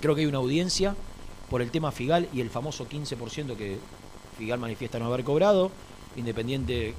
Creo 0.00 0.14
que 0.14 0.22
hay 0.22 0.26
una 0.26 0.38
audiencia 0.38 0.96
por 1.50 1.62
el 1.62 1.70
tema 1.70 1.92
Figal 1.92 2.28
y 2.32 2.40
el 2.40 2.50
famoso 2.50 2.88
15% 2.88 3.56
que 3.56 3.78
Figal 4.40 4.58
manifiesta 4.58 4.98
no 4.98 5.04
haber 5.06 5.22
cobrado. 5.22 5.70
Independiente, 6.16 6.94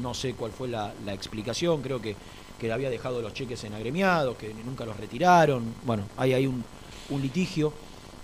no 0.00 0.14
sé 0.14 0.34
cuál 0.34 0.52
fue 0.52 0.68
la, 0.68 0.94
la 1.04 1.12
explicación. 1.12 1.82
Creo 1.82 2.00
que, 2.00 2.14
que 2.60 2.68
le 2.68 2.72
había 2.72 2.88
dejado 2.88 3.20
los 3.20 3.34
cheques 3.34 3.64
en 3.64 3.74
agremiados, 3.74 4.36
que 4.36 4.54
nunca 4.64 4.84
los 4.84 4.96
retiraron. 4.96 5.74
Bueno, 5.84 6.04
hay 6.16 6.32
ahí 6.34 6.46
un, 6.46 6.64
un 7.10 7.20
litigio. 7.20 7.72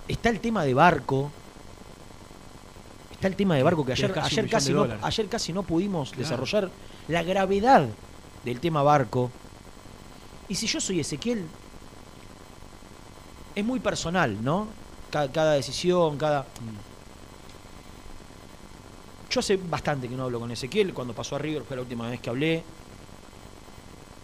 Está 0.06 0.28
el 0.28 0.38
tema 0.38 0.64
de 0.64 0.72
barco. 0.72 1.32
Está 3.10 3.26
el 3.26 3.34
tema 3.34 3.56
de 3.56 3.62
barco 3.64 3.84
que 3.84 3.92
ayer, 3.92 4.12
casi 4.12 4.38
ayer, 4.38 4.48
casi 4.50 4.72
no, 4.72 4.86
ayer 5.02 5.28
casi 5.28 5.52
no 5.52 5.62
pudimos 5.64 6.10
Claro. 6.10 6.22
desarrollar 6.22 6.70
la 7.08 7.22
gravedad 7.24 7.88
del 8.44 8.60
tema 8.60 8.82
barco. 8.84 9.30
Y 10.48 10.54
si 10.54 10.66
yo 10.68 10.80
soy 10.80 11.00
Ezequiel, 11.00 11.44
es 13.54 13.64
muy 13.64 13.80
personal, 13.80 14.42
¿no? 14.42 14.68
Cada, 15.10 15.30
cada 15.32 15.52
decisión, 15.54 16.16
cada... 16.16 16.46
Yo 19.30 19.40
hace 19.40 19.56
bastante 19.56 20.08
que 20.08 20.16
no 20.16 20.24
hablo 20.24 20.40
con 20.40 20.50
Ezequiel, 20.50 20.92
cuando 20.92 21.14
pasó 21.14 21.36
a 21.36 21.38
River 21.38 21.62
fue 21.62 21.76
la 21.76 21.82
última 21.82 22.08
vez 22.10 22.20
que 22.20 22.30
hablé. 22.30 22.62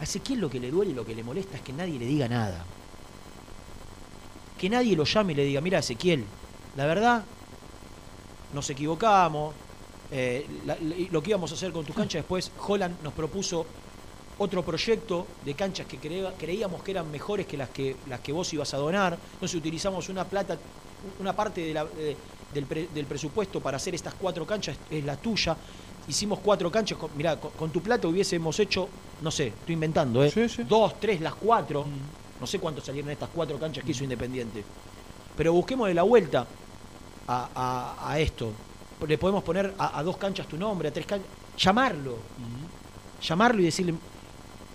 A 0.00 0.02
Ezequiel 0.04 0.40
lo 0.40 0.50
que 0.50 0.58
le 0.60 0.70
duele 0.70 0.90
y 0.90 0.94
lo 0.94 1.06
que 1.06 1.14
le 1.14 1.22
molesta 1.22 1.56
es 1.56 1.62
que 1.62 1.72
nadie 1.72 1.98
le 1.98 2.06
diga 2.06 2.28
nada. 2.28 2.64
Que 4.58 4.68
nadie 4.68 4.96
lo 4.96 5.04
llame 5.04 5.32
y 5.32 5.36
le 5.36 5.44
diga, 5.44 5.60
mira 5.60 5.78
Ezequiel, 5.78 6.24
la 6.76 6.86
verdad, 6.86 7.24
nos 8.52 8.68
equivocamos, 8.70 9.54
eh, 10.10 10.46
lo 11.10 11.22
que 11.22 11.30
íbamos 11.30 11.50
a 11.52 11.54
hacer 11.54 11.72
con 11.72 11.84
tu 11.84 11.92
cancha 11.92 12.18
después, 12.18 12.50
Holland 12.66 12.96
nos 13.02 13.12
propuso 13.12 13.64
otro 14.38 14.64
proyecto 14.64 15.26
de 15.44 15.54
canchas 15.54 15.86
que 15.86 15.98
creíamos 15.98 16.82
que 16.82 16.90
eran 16.90 17.10
mejores 17.10 17.46
que 17.46 17.56
las 17.56 17.70
que 17.70 17.96
las 18.08 18.20
que 18.20 18.32
vos 18.32 18.52
ibas 18.52 18.74
a 18.74 18.76
donar. 18.78 19.16
Entonces 19.34 19.54
utilizamos 19.56 20.08
una 20.08 20.24
plata, 20.24 20.58
una 21.20 21.34
parte 21.34 21.60
de 21.62 21.72
la- 21.74 21.86
del, 22.56 22.64
pre- 22.66 22.88
del 22.92 23.06
presupuesto 23.06 23.60
para 23.60 23.76
hacer 23.76 23.94
estas 23.94 24.14
cuatro 24.14 24.46
canchas 24.46 24.76
es 24.90 25.04
la 25.04 25.16
tuya. 25.16 25.56
Hicimos 26.08 26.38
cuatro 26.40 26.70
canchas, 26.70 26.98
con, 26.98 27.10
mirá, 27.16 27.38
con, 27.38 27.50
con 27.52 27.70
tu 27.70 27.80
plata 27.82 28.08
hubiésemos 28.08 28.58
hecho, 28.60 28.88
no 29.22 29.30
sé, 29.30 29.48
estoy 29.48 29.74
inventando, 29.74 30.24
¿eh? 30.24 30.30
Sí, 30.30 30.48
sí. 30.48 30.62
Dos, 30.64 30.98
tres, 30.98 31.20
las 31.20 31.34
cuatro. 31.34 31.84
No 32.40 32.46
sé 32.46 32.58
cuánto 32.58 32.80
salieron 32.80 33.10
estas 33.10 33.28
cuatro 33.34 33.58
canchas 33.58 33.84
que 33.84 33.90
hizo 33.92 34.04
Independiente. 34.04 34.64
Pero 35.36 35.52
busquemos 35.52 35.88
de 35.88 35.94
la 35.94 36.02
vuelta 36.02 36.46
a, 37.28 37.48
a- 37.54 38.10
a 38.12 38.18
esto. 38.20 38.52
Le 39.06 39.18
podemos 39.18 39.42
poner 39.44 39.74
a, 39.78 39.98
a 39.98 40.02
dos 40.02 40.16
canchas 40.16 40.46
tu 40.46 40.56
nombre, 40.56 40.88
a 40.88 40.92
tres 40.92 41.06
canchas. 41.06 41.28
Llamarlo. 41.58 42.16
Llamarlo 43.22 43.60
y 43.60 43.64
decirle. 43.64 43.94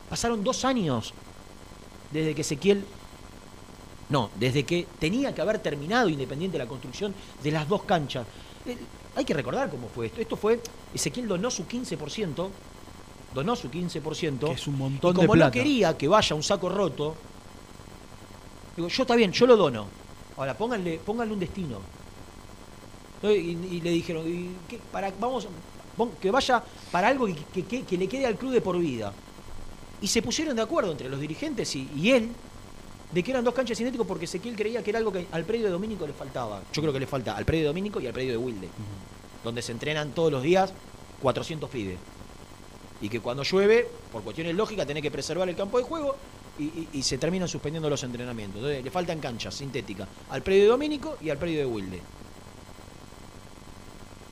Pasaron 0.09 0.43
dos 0.43 0.63
años 0.65 1.13
desde 2.11 2.35
que 2.35 2.41
Ezequiel. 2.41 2.83
No, 4.11 4.29
desde 4.37 4.63
que 4.63 4.85
tenía 4.99 5.33
que 5.33 5.41
haber 5.41 5.59
terminado 5.59 6.09
Independiente 6.09 6.57
la 6.57 6.67
construcción 6.67 7.13
de 7.41 7.51
las 7.51 7.67
dos 7.67 7.83
canchas. 7.83 8.27
Eh, 8.65 8.77
hay 9.15 9.25
que 9.25 9.33
recordar 9.33 9.69
cómo 9.69 9.87
fue 9.87 10.07
esto. 10.07 10.21
Esto 10.21 10.35
fue. 10.35 10.59
Ezequiel 10.93 11.27
donó 11.27 11.49
su 11.49 11.65
15%. 11.65 12.49
Donó 13.33 13.55
su 13.55 13.69
15%. 13.71 14.39
Que 14.47 14.51
es 14.51 14.67
un 14.67 14.77
montón 14.77 15.11
y 15.11 15.21
de 15.21 15.25
como 15.25 15.33
plata. 15.33 15.45
no 15.47 15.51
quería 15.51 15.97
que 15.97 16.07
vaya 16.07 16.35
un 16.35 16.43
saco 16.43 16.67
roto, 16.69 17.15
digo, 18.75 18.87
yo 18.89 19.03
está 19.03 19.15
bien, 19.15 19.31
yo 19.31 19.47
lo 19.47 19.55
dono. 19.55 19.87
Ahora 20.37 20.57
pónganle, 20.57 20.99
pónganle 21.05 21.33
un 21.33 21.39
destino. 21.39 21.79
¿No? 23.23 23.31
Y, 23.31 23.51
y 23.71 23.81
le 23.81 23.91
dijeron, 23.91 24.27
¿y 24.27 24.49
qué? 24.67 24.79
para, 24.91 25.11
vamos, 25.19 25.47
que 26.21 26.31
vaya 26.31 26.63
para 26.91 27.07
algo 27.09 27.27
que, 27.27 27.35
que- 27.53 27.65
que- 27.65 27.83
que 27.83 27.97
le 27.97 28.07
quede 28.07 28.25
al 28.25 28.35
club 28.35 28.51
de 28.51 28.61
por 28.61 28.77
vida. 28.77 29.13
Y 30.01 30.07
se 30.07 30.21
pusieron 30.21 30.55
de 30.55 30.63
acuerdo 30.63 30.91
entre 30.91 31.07
los 31.09 31.19
dirigentes 31.19 31.75
y, 31.75 31.87
y 31.95 32.11
él 32.11 32.29
de 33.11 33.23
que 33.23 33.31
eran 33.31 33.43
dos 33.43 33.53
canchas 33.53 33.79
idénticas 33.79 34.07
porque 34.07 34.25
Ezequiel 34.25 34.55
creía 34.55 34.81
que 34.83 34.89
era 34.91 34.99
algo 34.99 35.11
que 35.11 35.27
al 35.31 35.43
predio 35.43 35.65
de 35.65 35.71
Domínico 35.71 36.07
le 36.07 36.13
faltaba. 36.13 36.61
Yo 36.71 36.81
creo 36.81 36.93
que 36.93 36.99
le 36.99 37.07
falta 37.07 37.35
al 37.35 37.43
predio 37.45 37.63
de 37.63 37.67
Domínico 37.67 37.99
y 37.99 38.07
al 38.07 38.13
predio 38.13 38.31
de 38.31 38.37
Wilde. 38.37 38.69
donde 39.43 39.61
se 39.63 39.71
entrenan 39.71 40.11
todos 40.11 40.31
los 40.31 40.43
días 40.43 40.71
400 41.21 41.69
pibes. 41.69 41.97
Y 43.01 43.09
que 43.09 43.19
cuando 43.19 43.41
llueve, 43.43 43.87
por 44.11 44.21
cuestiones 44.23 44.55
lógicas, 44.55 44.85
tenés 44.85 45.01
que 45.01 45.09
preservar 45.11 45.49
el 45.49 45.55
campo 45.55 45.77
de 45.79 45.83
juego 45.83 46.15
y, 46.59 46.63
y- 46.65 46.87
y 46.93 47.01
se 47.03 47.17
terminan 47.17 47.47
suspendiendo 47.47 47.89
los 47.89 48.03
entrenamientos. 48.03 48.57
Entonces, 48.57 48.83
le 48.83 48.91
faltan 48.91 49.19
canchas 49.19 49.55
sintéticas 49.55 50.07
al 50.29 50.43
predio 50.43 50.63
de 50.63 50.69
Domínico 50.69 51.17
y 51.21 51.31
al 51.31 51.37
predio 51.37 51.57
de 51.59 51.65
Wilde. 51.65 52.01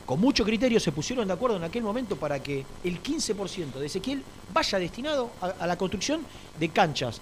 Con 0.06 0.20
mucho 0.20 0.44
criterio 0.44 0.80
se 0.80 0.92
pusieron 0.92 1.28
de 1.28 1.34
acuerdo 1.34 1.58
en 1.58 1.63
aquel 1.63 1.84
momento 1.84 2.15
para 2.15 2.42
que 2.42 2.65
el 2.84 3.02
15% 3.04 3.74
de 3.74 3.86
Ezequiel 3.86 4.24
vaya 4.54 4.80
destinado 4.80 5.30
a, 5.42 5.48
a 5.48 5.68
la 5.68 5.78
construcción 5.78 6.22
de 6.60 6.70
canchas 6.70 7.22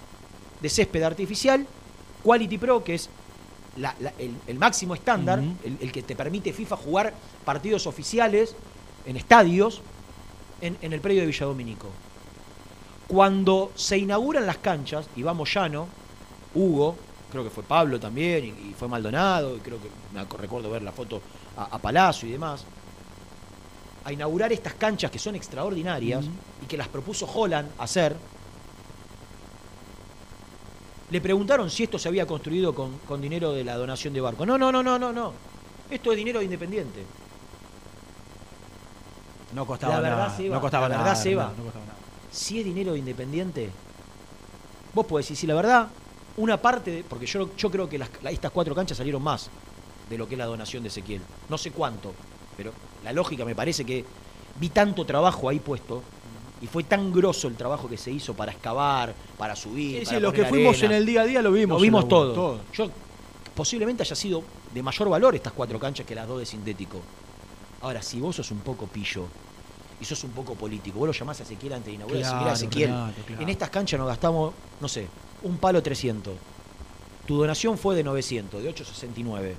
de 0.60 0.68
césped 0.68 1.02
artificial, 1.02 1.66
Quality 2.24 2.58
Pro, 2.58 2.82
que 2.84 2.94
es 2.94 3.08
la- 3.76 3.94
la- 4.00 4.12
el, 4.18 4.34
el 4.46 4.58
máximo 4.58 4.94
estándar, 4.94 5.38
el, 5.64 5.78
el 5.80 5.92
que 5.92 6.02
te 6.02 6.16
permite 6.16 6.52
FIFA 6.52 6.76
jugar 6.76 7.14
partidos 7.44 7.86
oficiales 7.86 8.54
en 9.06 9.16
estadios 9.16 9.80
en, 10.60 10.76
en 10.82 10.92
el 10.92 11.00
predio 11.00 11.20
de 11.20 11.26
Villadomínico. 11.26 11.88
Cuando 13.06 13.72
se 13.74 13.96
inauguran 13.96 14.44
las 14.46 14.58
canchas, 14.58 15.06
y 15.16 15.22
vamos 15.22 15.52
llano, 15.54 15.86
Hugo, 16.54 16.96
creo 17.30 17.44
que 17.44 17.50
fue 17.50 17.62
Pablo 17.62 17.98
también, 17.98 18.44
y, 18.44 18.48
y 18.48 18.74
fue 18.78 18.88
Maldonado, 18.88 19.56
y 19.56 19.60
creo 19.60 19.78
que 19.80 19.88
me 20.12 20.24
recuerdo 20.38 20.70
ver 20.70 20.82
la 20.82 20.92
foto 20.92 21.22
a, 21.56 21.64
a 21.64 21.78
Palacio 21.78 22.28
y 22.28 22.32
demás, 22.32 22.64
a 24.04 24.12
inaugurar 24.12 24.52
estas 24.52 24.74
canchas 24.74 25.10
que 25.10 25.18
son 25.18 25.34
extraordinarias 25.36 26.24
y 26.62 26.66
que 26.66 26.76
las 26.76 26.88
propuso 26.88 27.26
Holland 27.32 27.68
hacer, 27.78 28.16
le 31.10 31.20
preguntaron 31.20 31.70
si 31.70 31.84
esto 31.84 31.98
se 31.98 32.08
había 32.08 32.26
construido 32.26 32.74
con, 32.74 32.98
con 32.98 33.20
dinero 33.20 33.52
de 33.52 33.64
la 33.64 33.76
donación 33.76 34.12
de 34.14 34.20
Barco. 34.20 34.44
No, 34.44 34.58
no, 34.58 34.70
no, 34.70 34.82
no, 34.82 34.98
no, 34.98 35.12
no. 35.12 35.32
Esto 35.90 36.12
es 36.12 36.18
dinero 36.18 36.38
de 36.40 36.44
Independiente. 36.44 37.04
No 39.54 39.64
costaba 39.66 39.94
La 39.94 40.00
verdad, 40.00 40.16
nada. 40.26 40.36
Seba, 40.36 40.54
no 40.56 40.60
costaba 40.60 40.88
la 40.88 40.94
nada. 40.96 41.08
verdad, 41.08 41.22
Seba. 41.22 41.44
no, 41.44 41.56
no 41.56 41.62
costaba 41.64 41.84
nada. 41.86 41.98
Si 42.30 42.58
es 42.58 42.64
dinero 42.64 42.92
de 42.92 42.98
Independiente, 42.98 43.70
vos 44.92 45.06
podés 45.06 45.24
decir, 45.26 45.36
sí, 45.38 45.46
la 45.46 45.54
verdad, 45.54 45.88
una 46.36 46.60
parte, 46.60 46.90
de- 46.90 47.04
porque 47.04 47.24
yo, 47.26 47.54
yo 47.56 47.70
creo 47.70 47.88
que 47.88 47.98
las- 47.98 48.10
la- 48.22 48.30
estas 48.30 48.50
cuatro 48.52 48.74
canchas 48.74 48.98
salieron 48.98 49.22
más 49.22 49.48
de 50.10 50.18
lo 50.18 50.28
que 50.28 50.34
es 50.34 50.38
la 50.38 50.44
donación 50.44 50.82
de 50.82 50.88
Ezequiel. 50.90 51.22
No 51.48 51.56
sé 51.56 51.70
cuánto, 51.70 52.12
pero 52.56 52.72
la 53.02 53.12
lógica 53.12 53.46
me 53.46 53.54
parece 53.54 53.84
que 53.86 54.04
vi 54.60 54.68
tanto 54.68 55.06
trabajo 55.06 55.48
ahí 55.48 55.58
puesto 55.60 56.02
y 56.60 56.66
fue 56.66 56.84
tan 56.84 57.12
grosso 57.12 57.48
el 57.48 57.54
trabajo 57.54 57.88
que 57.88 57.96
se 57.96 58.10
hizo 58.10 58.34
para 58.34 58.52
excavar, 58.52 59.14
para 59.36 59.54
subir. 59.54 60.00
Sí, 60.00 60.04
para 60.06 60.16
sí, 60.18 60.22
los 60.22 60.32
que 60.32 60.44
fuimos 60.44 60.82
en 60.82 60.92
el 60.92 61.06
día 61.06 61.22
a 61.22 61.24
día 61.24 61.42
lo 61.42 61.52
vimos. 61.52 61.78
Lo 61.78 61.82
vimos 61.82 62.04
laburo, 62.04 62.32
todo. 62.32 62.60
Yo 62.72 62.90
posiblemente 63.54 64.02
haya 64.02 64.16
sido 64.16 64.42
de 64.72 64.82
mayor 64.82 65.08
valor 65.08 65.34
estas 65.34 65.52
cuatro 65.52 65.78
canchas 65.78 66.06
que 66.06 66.14
las 66.14 66.26
dos 66.26 66.40
de 66.40 66.46
sintético. 66.46 67.00
Ahora, 67.80 68.02
si 68.02 68.20
vos 68.20 68.36
sos 68.36 68.50
un 68.50 68.60
poco 68.60 68.86
pillo 68.86 69.26
y 70.00 70.04
sos 70.04 70.22
un 70.24 70.30
poco 70.30 70.54
político, 70.54 70.98
vos 70.98 71.06
lo 71.08 71.12
llamás 71.12 71.40
a 71.40 71.42
Ezequiel 71.44 71.74
antes 71.74 71.86
de 71.86 71.94
inaugurar, 71.94 72.22
Claro, 72.22 72.38
mirá 72.40 72.52
Ezequiel, 72.52 72.90
claro. 72.90 73.42
en 73.42 73.48
estas 73.48 73.70
canchas 73.70 73.98
nos 73.98 74.08
gastamos, 74.08 74.52
no 74.80 74.88
sé, 74.88 75.06
un 75.42 75.58
palo 75.58 75.82
300. 75.82 76.34
Tu 77.26 77.36
donación 77.36 77.78
fue 77.78 77.94
de 77.94 78.02
900, 78.02 78.62
de 78.62 78.68
869. 78.68 79.54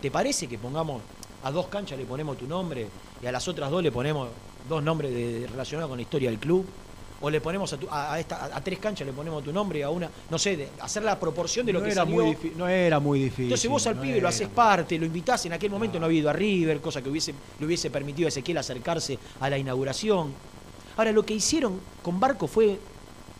¿Te 0.00 0.10
parece 0.10 0.46
que 0.46 0.58
pongamos 0.58 1.02
a 1.42 1.50
dos 1.50 1.66
canchas 1.66 1.98
le 1.98 2.06
ponemos 2.06 2.38
tu 2.38 2.46
nombre 2.46 2.88
y 3.22 3.26
a 3.26 3.32
las 3.32 3.46
otras 3.48 3.70
dos 3.70 3.82
le 3.82 3.92
ponemos 3.92 4.28
dos 4.68 4.82
nombres 4.82 5.12
de- 5.12 5.46
relacionados 5.50 5.88
con 5.90 5.98
la 5.98 6.02
historia 6.02 6.30
del 6.30 6.38
club? 6.38 6.64
¿O 7.20 7.30
le 7.30 7.40
ponemos 7.40 7.72
a, 7.72 7.76
tu- 7.78 7.88
a, 7.88 8.12
a 8.14 8.20
esta- 8.20 8.44
a 8.54 8.60
tres 8.60 8.78
canchas 8.78 9.06
le 9.06 9.12
ponemos 9.14 9.42
tu 9.42 9.50
nombre 9.52 9.78
y 9.78 9.82
a 9.82 9.88
una, 9.88 10.10
no 10.28 10.38
sé, 10.38 10.56
de 10.58 10.68
hacer 10.80 11.02
la 11.04 11.18
proporción 11.18 11.64
de 11.64 11.72
lo 11.72 11.78
no, 11.78 11.86
que 11.86 11.92
era 11.92 12.02
salió? 12.04 12.22
muy 12.24 12.36
no 12.56 12.68
era 12.68 13.00
muy 13.00 13.18
difícil. 13.20 13.44
Entonces 13.44 13.70
vos 13.70 13.86
al 13.86 13.96
no 13.96 14.02
pibe 14.02 14.20
lo 14.20 14.28
haces 14.28 14.48
parte, 14.48 14.98
lo 14.98 15.06
invitás, 15.06 15.46
en 15.46 15.54
aquel 15.54 15.70
momento 15.70 15.98
no 15.98 16.04
había 16.06 16.18
ido 16.20 16.28
a 16.28 16.34
River, 16.34 16.80
cosa 16.80 17.00
que 17.00 17.08
hubiese, 17.08 17.32
le 17.60 17.64
hubiese 17.66 17.88
permitido 17.90 18.26
a 18.26 18.28
Ezequiel 18.28 18.58
acercarse 18.58 19.18
a 19.40 19.48
la 19.48 19.56
inauguración. 19.56 20.32
Ahora, 20.96 21.12
lo 21.12 21.24
que 21.24 21.34
hicieron 21.34 21.80
con 22.02 22.20
Barco 22.20 22.46
fue 22.46 22.78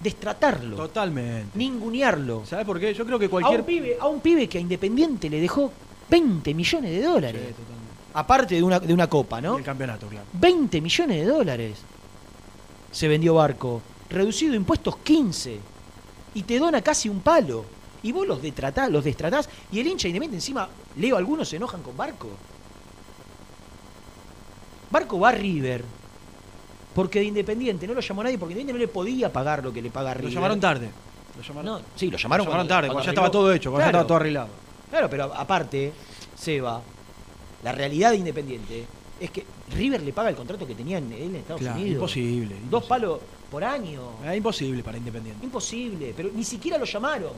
destratarlo, 0.00 0.76
Totalmente. 0.76 1.56
ningunearlo. 1.58 2.42
¿Sabes 2.46 2.64
por 2.66 2.80
qué? 2.80 2.94
Yo 2.94 3.04
creo 3.06 3.18
que 3.18 3.26
A 3.26 3.30
cualquier. 3.30 3.60
un, 3.60 3.66
pibe, 3.66 3.96
a 4.00 4.06
un 4.06 4.20
pibe 4.20 4.48
que 4.48 4.58
a 4.58 4.60
Independiente 4.60 5.28
le 5.30 5.40
dejó 5.40 5.70
20 6.10 6.54
millones 6.54 6.90
de 6.90 6.98
Sí, 6.98 7.02
dólares. 7.04 7.42
totalmente. 7.48 7.73
Aparte 8.14 8.55
de 8.55 8.62
una, 8.62 8.79
de 8.81 8.94
una 8.94 9.09
copa, 9.09 9.40
¿no? 9.40 9.59
El 9.59 9.64
campeonato, 9.64 10.07
claro. 10.07 10.27
20 10.35 10.81
millones 10.81 11.16
de 11.18 11.27
dólares 11.27 11.79
se 12.92 13.09
vendió 13.09 13.35
Barco. 13.35 13.83
Reducido 14.09 14.55
impuestos 14.55 14.96
15. 14.98 15.59
Y 16.35 16.42
te 16.44 16.59
dona 16.59 16.81
casi 16.83 17.09
un 17.09 17.20
palo. 17.20 17.64
Y 18.03 18.12
vos 18.12 18.27
los 18.27 18.40
detratás, 18.42 18.90
los 18.90 19.03
destratás. 19.03 19.48
Y 19.72 19.81
el 19.81 19.87
hincha 19.88 20.07
independiente 20.09 20.37
encima, 20.37 20.68
leo, 20.96 21.16
algunos 21.16 21.48
se 21.48 21.57
enojan 21.57 21.83
con 21.83 21.96
Barco. 21.96 22.29
Barco 24.90 25.18
va 25.18 25.31
a 25.31 25.33
River. 25.33 25.85
Porque 26.94 27.18
de 27.18 27.24
Independiente 27.24 27.87
no 27.88 27.94
lo 27.94 28.00
llamó 28.00 28.22
nadie, 28.22 28.38
porque 28.38 28.53
Independiente 28.53 28.72
no 28.74 28.79
le 28.79 28.92
podía 28.92 29.33
pagar 29.33 29.64
lo 29.64 29.72
que 29.72 29.83
le 29.83 29.90
paga 29.90 30.11
Lo 30.14 30.18
River. 30.20 30.33
llamaron 30.35 30.61
tarde. 30.61 30.88
Lo 31.37 31.42
llamaron, 31.42 31.64
No, 31.64 31.81
sí, 31.96 32.07
lo 32.07 32.12
lo 32.12 32.18
llamaron, 32.18 32.46
llamaron 32.46 32.66
cuando- 32.68 32.68
tarde, 32.74 32.87
cuando 32.88 33.05
ya 33.05 33.11
estaba 33.11 33.31
todo 33.31 33.53
hecho, 33.53 33.70
cuando 33.72 33.85
ya 33.87 33.88
estaba 33.88 34.07
todo 34.07 34.16
arreglado. 34.18 34.48
Claro, 34.90 35.11
pero 35.11 35.35
aparte, 35.35 35.92
Seba, 36.37 36.81
la 37.64 37.72
realidad 37.72 38.11
de 38.11 38.16
Independiente 38.18 38.85
es 39.20 39.31
que 39.31 39.44
River 39.74 40.03
le 40.03 40.12
paga 40.12 40.29
el 40.29 40.37
contrato 40.37 40.66
que 40.66 40.74
tenía 40.74 40.98
en, 40.98 41.12
él 41.12 41.22
en 41.22 41.37
Estados 41.37 41.61
Claro, 41.62 41.77
Unidos. 41.77 41.94
imposible. 41.94 42.55
Dos 42.55 42.62
imposible. 42.85 42.88
palos 42.88 43.20
por 43.50 43.64
año. 43.64 44.03
Era 44.22 44.37
imposible 44.37 44.83
para 44.83 44.98
Independiente. 44.98 45.44
Imposible, 45.44 46.12
pero 46.16 46.31
ni 46.35 46.44
siquiera 46.44 46.79
lo 46.79 46.85
llamaron. 46.85 47.31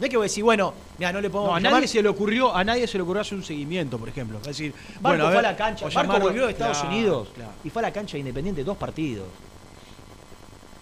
No 0.00 0.04
es 0.06 0.10
que 0.10 0.16
voy 0.16 0.24
a 0.24 0.28
decir, 0.28 0.42
bueno, 0.42 0.74
mira, 0.98 1.12
no 1.12 1.20
le 1.20 1.30
podemos 1.30 1.50
No, 1.52 1.56
a 1.56 1.60
llamar. 1.60 1.72
nadie 1.74 1.86
se 1.86 2.02
le 2.02 2.08
ocurrió, 2.08 2.52
a 2.54 2.64
nadie 2.64 2.84
se 2.88 2.98
le 2.98 3.02
ocurrió 3.04 3.20
hacer 3.22 3.38
un 3.38 3.44
seguimiento, 3.44 3.96
por 3.96 4.08
ejemplo. 4.08 4.38
Es 4.38 4.46
decir, 4.48 4.72
Barco 5.00 5.00
bueno, 5.02 5.24
a 5.24 5.26
fue 5.28 5.38
a 5.38 5.42
ver, 5.42 5.50
la 5.52 5.56
cancha, 5.56 5.86
o 5.86 5.88
Barco 5.90 6.00
llamaron- 6.14 6.22
volvió 6.22 6.46
de 6.46 6.52
Estados 6.52 6.78
Claro, 6.78 6.96
Unidos 6.96 7.28
claro. 7.32 7.50
y 7.62 7.70
fue 7.70 7.80
a 7.80 7.82
la 7.84 7.92
cancha 7.92 8.14
de 8.14 8.18
Independiente 8.20 8.64
dos 8.64 8.76
partidos. 8.76 9.26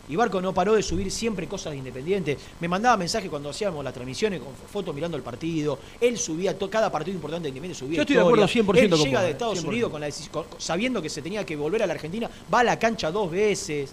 Y 0.08 0.16
Barco 0.16 0.40
no 0.40 0.52
paró 0.52 0.74
de 0.74 0.82
subir 0.82 1.10
siempre 1.10 1.46
cosas 1.46 1.72
de 1.72 1.78
Independiente. 1.78 2.36
Me 2.60 2.68
mandaba 2.68 2.96
mensajes 2.96 3.30
cuando 3.30 3.50
hacíamos 3.50 3.84
las 3.84 3.94
transmisiones 3.94 4.40
con 4.40 4.52
fotos 4.54 4.94
mirando 4.94 5.16
el 5.16 5.22
partido. 5.22 5.78
Él 6.00 6.18
subía 6.18 6.58
cada 6.58 6.90
partido 6.90 7.14
importante 7.14 7.44
de 7.44 7.48
Independiente 7.50 7.78
subía 7.78 7.96
Yo 7.96 8.02
estoy 8.02 8.16
de 8.16 8.22
acuerdo 8.22 8.44
historia. 8.44 8.72
100% 8.74 8.82
Él 8.84 8.90
con 8.90 8.98
llega 9.00 9.22
de 9.22 9.30
Estados 9.30 9.64
100%. 9.64 9.68
Unidos 9.68 9.90
con 9.92 10.00
la 10.00 10.10
con- 10.32 10.46
sabiendo 10.58 11.00
que 11.00 11.08
se 11.08 11.22
tenía 11.22 11.46
que 11.46 11.54
volver 11.56 11.82
a 11.82 11.86
la 11.86 11.94
Argentina, 11.94 12.28
va 12.52 12.60
a 12.60 12.64
la 12.64 12.78
cancha 12.78 13.10
dos 13.12 13.30
veces. 13.30 13.92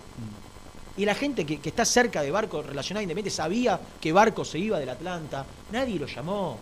Y 0.97 1.05
la 1.05 1.15
gente 1.15 1.45
que, 1.45 1.59
que 1.59 1.69
está 1.69 1.85
cerca 1.85 2.21
de 2.21 2.31
Barco 2.31 2.61
relacionada 2.63 3.01
a 3.01 3.03
Independiente 3.03 3.29
sabía 3.35 3.79
que 4.01 4.11
Barco 4.11 4.43
se 4.43 4.57
iba 4.59 4.79
del 4.79 4.89
Atlanta. 4.89 5.45
Nadie 5.71 5.99
lo 5.99 6.07
llamó. 6.07 6.57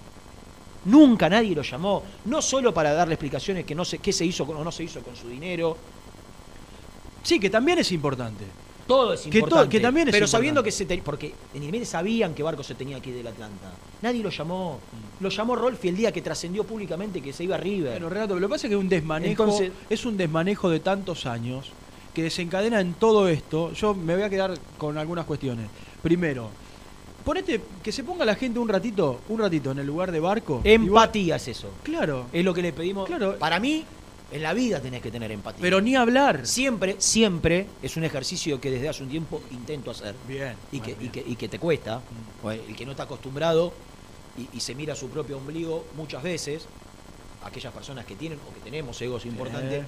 Nunca 0.86 1.30
nadie 1.30 1.56
lo 1.56 1.64
llamó. 1.64 2.04
No 2.26 2.42
solo 2.42 2.74
para 2.74 2.94
darle 2.94 3.16
explicaciones 3.16 3.66
que 3.66 3.74
no 3.74 3.84
sé 3.86 3.98
qué 4.00 4.14
se 4.14 4.26
hizo 4.26 4.44
o 4.44 4.64
no 4.64 4.72
se 4.72 4.84
hizo 4.84 5.02
con 5.02 5.16
su 5.16 5.28
dinero. 5.30 5.76
Sí, 7.24 7.40
que 7.40 7.50
también 7.50 7.80
es 7.80 7.92
importante. 7.92 8.46
Todo 8.88 9.13
es 9.13 9.21
Que 9.21 9.30
to- 9.32 9.38
importante. 9.39 9.69
que 9.78 9.80
también 9.82 10.08
es 10.08 10.12
Pero 10.13 10.26
importante. 10.26 10.32
sabiendo 10.38 10.63
que 10.63 10.71
se 10.71 10.86
te- 10.86 10.97
porque 11.00 11.28
en 11.28 11.34
Independiente 11.56 11.86
sabían 11.86 12.34
que 12.34 12.41
Barco 12.43 12.63
se 12.63 12.73
tenía 12.76 13.00
que 13.02 13.10
ir 13.10 13.17
del 13.17 13.28
Atlanta. 13.28 13.71
Nadie 14.02 14.23
lo 14.23 14.30
llamó. 14.30 14.80
Lo 15.19 15.30
llamó 15.30 15.56
Rolfi 15.56 15.89
el 15.89 15.97
día 15.97 16.12
que 16.12 16.21
trascendió 16.21 16.63
públicamente 16.63 17.21
que 17.21 17.34
se 17.34 17.43
iba 17.43 17.56
a 17.56 17.60
River. 17.60 17.91
Bueno, 17.93 18.10
Renato, 18.10 18.30
pero 18.30 18.39
lo 18.39 18.47
que 18.47 18.52
pasa 18.52 18.67
es 18.67 18.69
que 18.71 18.76
es 18.76 18.82
un 18.82 18.89
desmanejo, 18.89 19.43
Entonces- 19.43 19.71
es 19.89 20.06
un 20.06 20.15
desmanejo 20.17 20.69
de 20.69 20.80
tantos 20.80 21.26
años 21.26 21.69
que 22.13 22.23
desencadena 22.23 22.80
en 22.82 22.93
todo 22.93 23.28
esto. 23.28 23.73
Yo 23.73 23.93
me 23.93 24.13
voy 24.15 24.23
a 24.23 24.30
quedar 24.30 24.58
con 24.78 24.97
algunas 24.97 25.26
cuestiones. 25.26 25.67
Primero, 26.02 26.50
ponete 27.23 27.62
que 27.84 27.91
se 27.91 28.04
ponga 28.04 28.23
la 28.26 28.36
gente 28.36 28.58
un 28.60 28.69
ratito, 28.69 29.19
un 29.30 29.39
ratito 29.39 29.71
en 29.71 29.80
el 29.80 29.88
lugar 29.88 30.12
de 30.12 30.19
barco. 30.19 30.62
Empatía 30.63 31.36
es 31.36 31.47
eso. 31.50 31.69
claro, 31.84 32.28
Es 32.32 32.45
lo 32.45 32.54
que 32.54 32.62
le 32.62 32.71
pedimos. 32.73 33.06
Claro. 33.08 33.36
Para 33.38 33.60
mí, 33.60 33.84
en 34.32 34.44
la 34.44 34.54
vida 34.54 34.82
tenés 34.82 35.02
que 35.02 35.10
tener 35.12 35.32
empatía. 35.32 35.62
pero 35.62 35.80
ni 35.82 35.96
hablar. 35.96 36.46
siempre, 36.46 36.96
siempre 37.00 37.66
es 37.82 37.96
un 37.98 38.04
ejercicio 38.04 38.60
que 38.60 38.70
desde 38.72 38.90
hace 38.90 39.04
un 39.04 39.10
tiempo 39.10 39.42
intento 39.52 39.92
hacer. 39.92 40.16
Bien. 40.28 40.54
y, 40.72 40.80
que, 40.82 40.92
y, 41.00 41.10
que, 41.10 41.24
y 41.26 41.36
que 41.36 41.48
te 41.48 41.60
cuesta, 41.60 42.02
o 42.44 42.52
el 42.52 42.76
que 42.76 42.86
no 42.86 42.92
está 42.92 43.04
acostumbrado 43.04 43.72
y, 44.38 44.58
y 44.58 44.60
se 44.60 44.76
mira 44.76 44.96
su 44.96 45.10
propio 45.10 45.38
ombligo 45.38 45.86
muchas 45.96 46.22
veces, 46.24 46.66
aquellas 47.44 47.74
personas 47.74 48.06
que 48.06 48.16
tienen 48.16 48.38
o 48.50 48.54
que 48.54 48.60
tenemos 48.60 49.02
egos 49.02 49.26
importantes, 49.26 49.86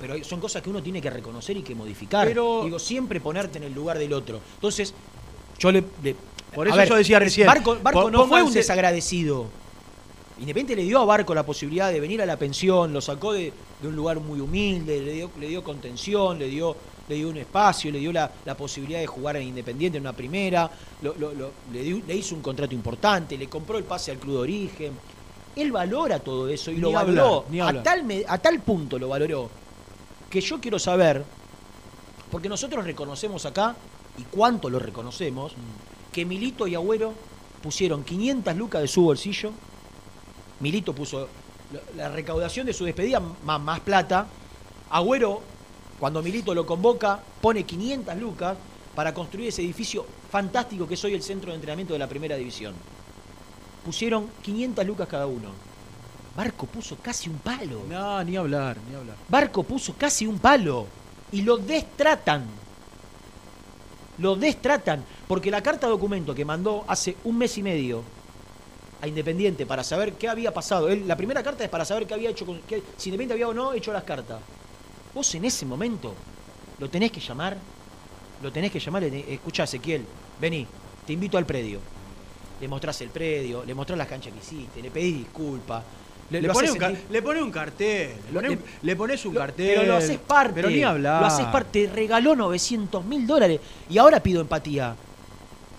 pero 0.00 0.22
son 0.24 0.40
cosas 0.40 0.62
que 0.62 0.70
uno 0.70 0.82
tiene 0.82 1.00
que 1.00 1.10
reconocer 1.10 1.56
y 1.56 1.62
que 1.62 1.74
modificar. 1.74 2.26
Pero- 2.26 2.62
Digo, 2.64 2.78
siempre 2.78 3.20
ponerte 3.20 3.58
en 3.58 3.64
el 3.64 3.72
lugar 3.74 3.98
del 3.98 4.12
otro. 4.12 4.40
Entonces, 4.54 4.94
yo 5.58 5.72
le... 5.72 5.82
le- 6.02 6.16
Por 6.54 6.66
eso 6.68 6.76
ver, 6.76 6.88
yo 6.88 6.96
decía 6.96 7.18
recién, 7.18 7.46
Barco, 7.46 8.10
no 8.10 8.26
fue 8.26 8.42
un 8.42 8.52
desagradecido. 8.52 9.46
Independiente 10.40 10.76
le 10.76 10.84
dio 10.86 11.00
a 11.00 11.04
Barco 11.04 11.34
la 11.34 11.44
posibilidad 11.44 11.90
de 11.90 11.98
venir 12.00 12.22
a 12.22 12.26
la 12.26 12.36
pensión, 12.36 12.92
lo 12.92 13.00
sacó 13.00 13.32
de, 13.32 13.52
de 13.82 13.88
un 13.88 13.96
lugar 13.96 14.20
muy 14.20 14.40
humilde, 14.40 15.00
le 15.00 15.12
dio, 15.12 15.30
le 15.40 15.48
dio 15.48 15.64
contención, 15.64 16.38
le 16.38 16.46
dio, 16.46 16.76
le 17.08 17.16
dio 17.16 17.28
un 17.28 17.36
espacio, 17.38 17.90
le 17.90 17.98
dio 17.98 18.12
la, 18.12 18.30
la 18.44 18.56
posibilidad 18.56 19.00
de 19.00 19.06
jugar 19.08 19.36
en 19.36 19.48
Independiente 19.48 19.98
en 19.98 20.02
una 20.04 20.12
primera, 20.12 20.70
lo- 21.02 21.14
lo- 21.18 21.34
lo- 21.34 21.50
le, 21.72 21.82
dio- 21.82 22.02
le 22.06 22.14
hizo 22.14 22.36
un 22.36 22.42
contrato 22.42 22.72
importante, 22.74 23.36
le 23.36 23.48
compró 23.48 23.78
el 23.78 23.84
pase 23.84 24.12
al 24.12 24.18
club 24.18 24.34
de 24.34 24.40
origen. 24.40 24.92
Él 25.56 25.72
valora 25.72 26.20
todo 26.20 26.48
eso 26.48 26.70
y 26.70 26.74
Ni 26.74 26.80
lo 26.82 26.92
valoró. 26.92 27.44
a, 27.60 27.68
hablar. 27.68 27.82
tal 27.82 28.04
me- 28.04 28.24
a 28.28 28.38
tal 28.38 28.60
punto 28.60 28.96
lo 28.98 29.08
valoró 29.08 29.50
que 30.30 30.40
yo 30.40 30.60
quiero 30.60 30.78
saber, 30.78 31.24
porque 32.30 32.48
nosotros 32.48 32.84
reconocemos 32.84 33.44
acá, 33.46 33.74
y 34.18 34.22
cuánto 34.24 34.68
lo 34.70 34.78
reconocemos, 34.78 35.52
que 36.12 36.24
Milito 36.24 36.66
y 36.68 36.74
Agüero 36.76 37.12
pusieron 37.62 38.04
500 38.04 38.54
lucas 38.56 38.82
de 38.82 38.88
su 38.88 39.02
bolsillo. 39.02 39.50
Milito 40.60 40.92
puso 40.94 41.28
la- 41.96 42.08
recaudación 42.08 42.66
de 42.66 42.72
su 42.72 42.84
despedida 42.84 43.20
más, 43.20 43.60
más 43.60 43.80
plata. 43.80 44.26
Agüero, 44.90 45.42
cuando 46.00 46.22
Milito 46.22 46.54
lo 46.54 46.66
convoca, 46.66 47.20
pone 47.40 47.64
500 47.64 48.16
lucas 48.16 48.56
para 48.94 49.14
construir 49.14 49.48
ese 49.48 49.62
edificio 49.62 50.04
fantástico 50.30 50.86
que 50.88 50.94
es 50.94 51.04
hoy 51.04 51.14
el 51.14 51.22
centro 51.22 51.50
de 51.50 51.56
entrenamiento 51.56 51.92
de 51.92 51.98
la 51.98 52.08
primera 52.08 52.36
división. 52.36 52.74
Pusieron 53.84 54.28
500 54.42 54.84
lucas 54.86 55.08
cada 55.08 55.26
uno. 55.26 55.50
Barco 56.36 56.66
puso 56.66 56.96
casi 56.96 57.28
un 57.28 57.38
palo. 57.38 57.82
No, 57.88 58.22
ni 58.24 58.36
hablar, 58.36 58.76
ni 58.88 58.94
hablar. 58.94 59.16
Barco 59.28 59.62
puso 59.62 59.94
casi 59.96 60.26
un 60.26 60.38
palo 60.38 60.86
y 61.32 61.42
lo 61.42 61.56
destratan. 61.56 62.44
Lo 64.18 64.36
destratan. 64.36 65.04
Porque 65.26 65.50
la 65.50 65.62
carta 65.62 65.86
documento 65.88 66.34
que 66.34 66.44
mandó 66.44 66.84
hace 66.88 67.16
un 67.24 67.38
mes 67.38 67.56
y 67.58 67.62
medio 67.62 68.02
a 69.00 69.06
Independiente 69.06 69.64
para 69.66 69.84
saber 69.84 70.14
qué 70.14 70.28
había 70.28 70.52
pasado. 70.52 70.88
Él, 70.88 71.06
la 71.06 71.16
primera 71.16 71.42
carta 71.42 71.62
es 71.64 71.70
para 71.70 71.84
saber 71.84 72.06
qué 72.06 72.14
había 72.14 72.30
hecho, 72.30 72.44
con, 72.46 72.60
qué- 72.62 72.82
si 72.96 73.10
Independiente 73.10 73.34
había 73.34 73.48
o 73.48 73.54
no 73.54 73.72
hecho 73.72 73.92
las 73.92 74.04
cartas. 74.04 74.40
Vos 75.14 75.34
en 75.34 75.44
ese 75.44 75.64
momento 75.66 76.14
lo 76.78 76.88
tenés 76.90 77.12
que 77.12 77.20
llamar. 77.20 77.56
Lo 78.42 78.52
tenés 78.52 78.70
que 78.72 78.80
llamar. 78.80 79.02
le- 79.02 79.32
Escuchá, 79.34 79.64
Ezequiel, 79.64 80.04
vení, 80.40 80.66
te 81.06 81.12
invito 81.12 81.38
al 81.38 81.46
predio. 81.46 81.80
Le 82.60 82.66
mostrás 82.68 83.00
el 83.02 83.10
predio, 83.10 83.64
le 83.64 83.74
mostrás 83.74 83.96
las 83.98 84.08
canchas 84.08 84.32
que 84.32 84.38
hiciste, 84.40 84.82
le 84.82 84.90
pedís 84.90 85.18
disculpas. 85.18 85.84
Le, 86.30 86.42
pones 86.52 86.72
un, 86.72 86.98
le 87.08 87.22
pones 87.22 87.42
un 87.42 87.50
cartel. 87.50 88.10
Le, 88.26 88.32
Lo- 88.32 88.40
pones, 88.42 88.58
le- 88.58 88.64
le 88.82 88.96
pones 88.96 89.24
un 89.24 89.32
lo- 89.34 89.40
cartel. 89.40 89.66
Pero 89.66 89.82
lo 89.84 89.96
haces 89.96 90.18
parte. 90.18 90.54
Pero 90.54 90.68
ni 90.70 90.82
hablar. 90.82 91.20
Lo 91.22 91.26
haces 91.26 91.46
parte. 91.46 91.86
Te 91.86 91.92
regaló 91.94 92.36
900 92.36 93.04
mil 93.04 93.26
dólares. 93.26 93.60
Y 93.88 93.96
ahora 93.96 94.20
pido 94.20 94.40
empatía. 94.42 94.94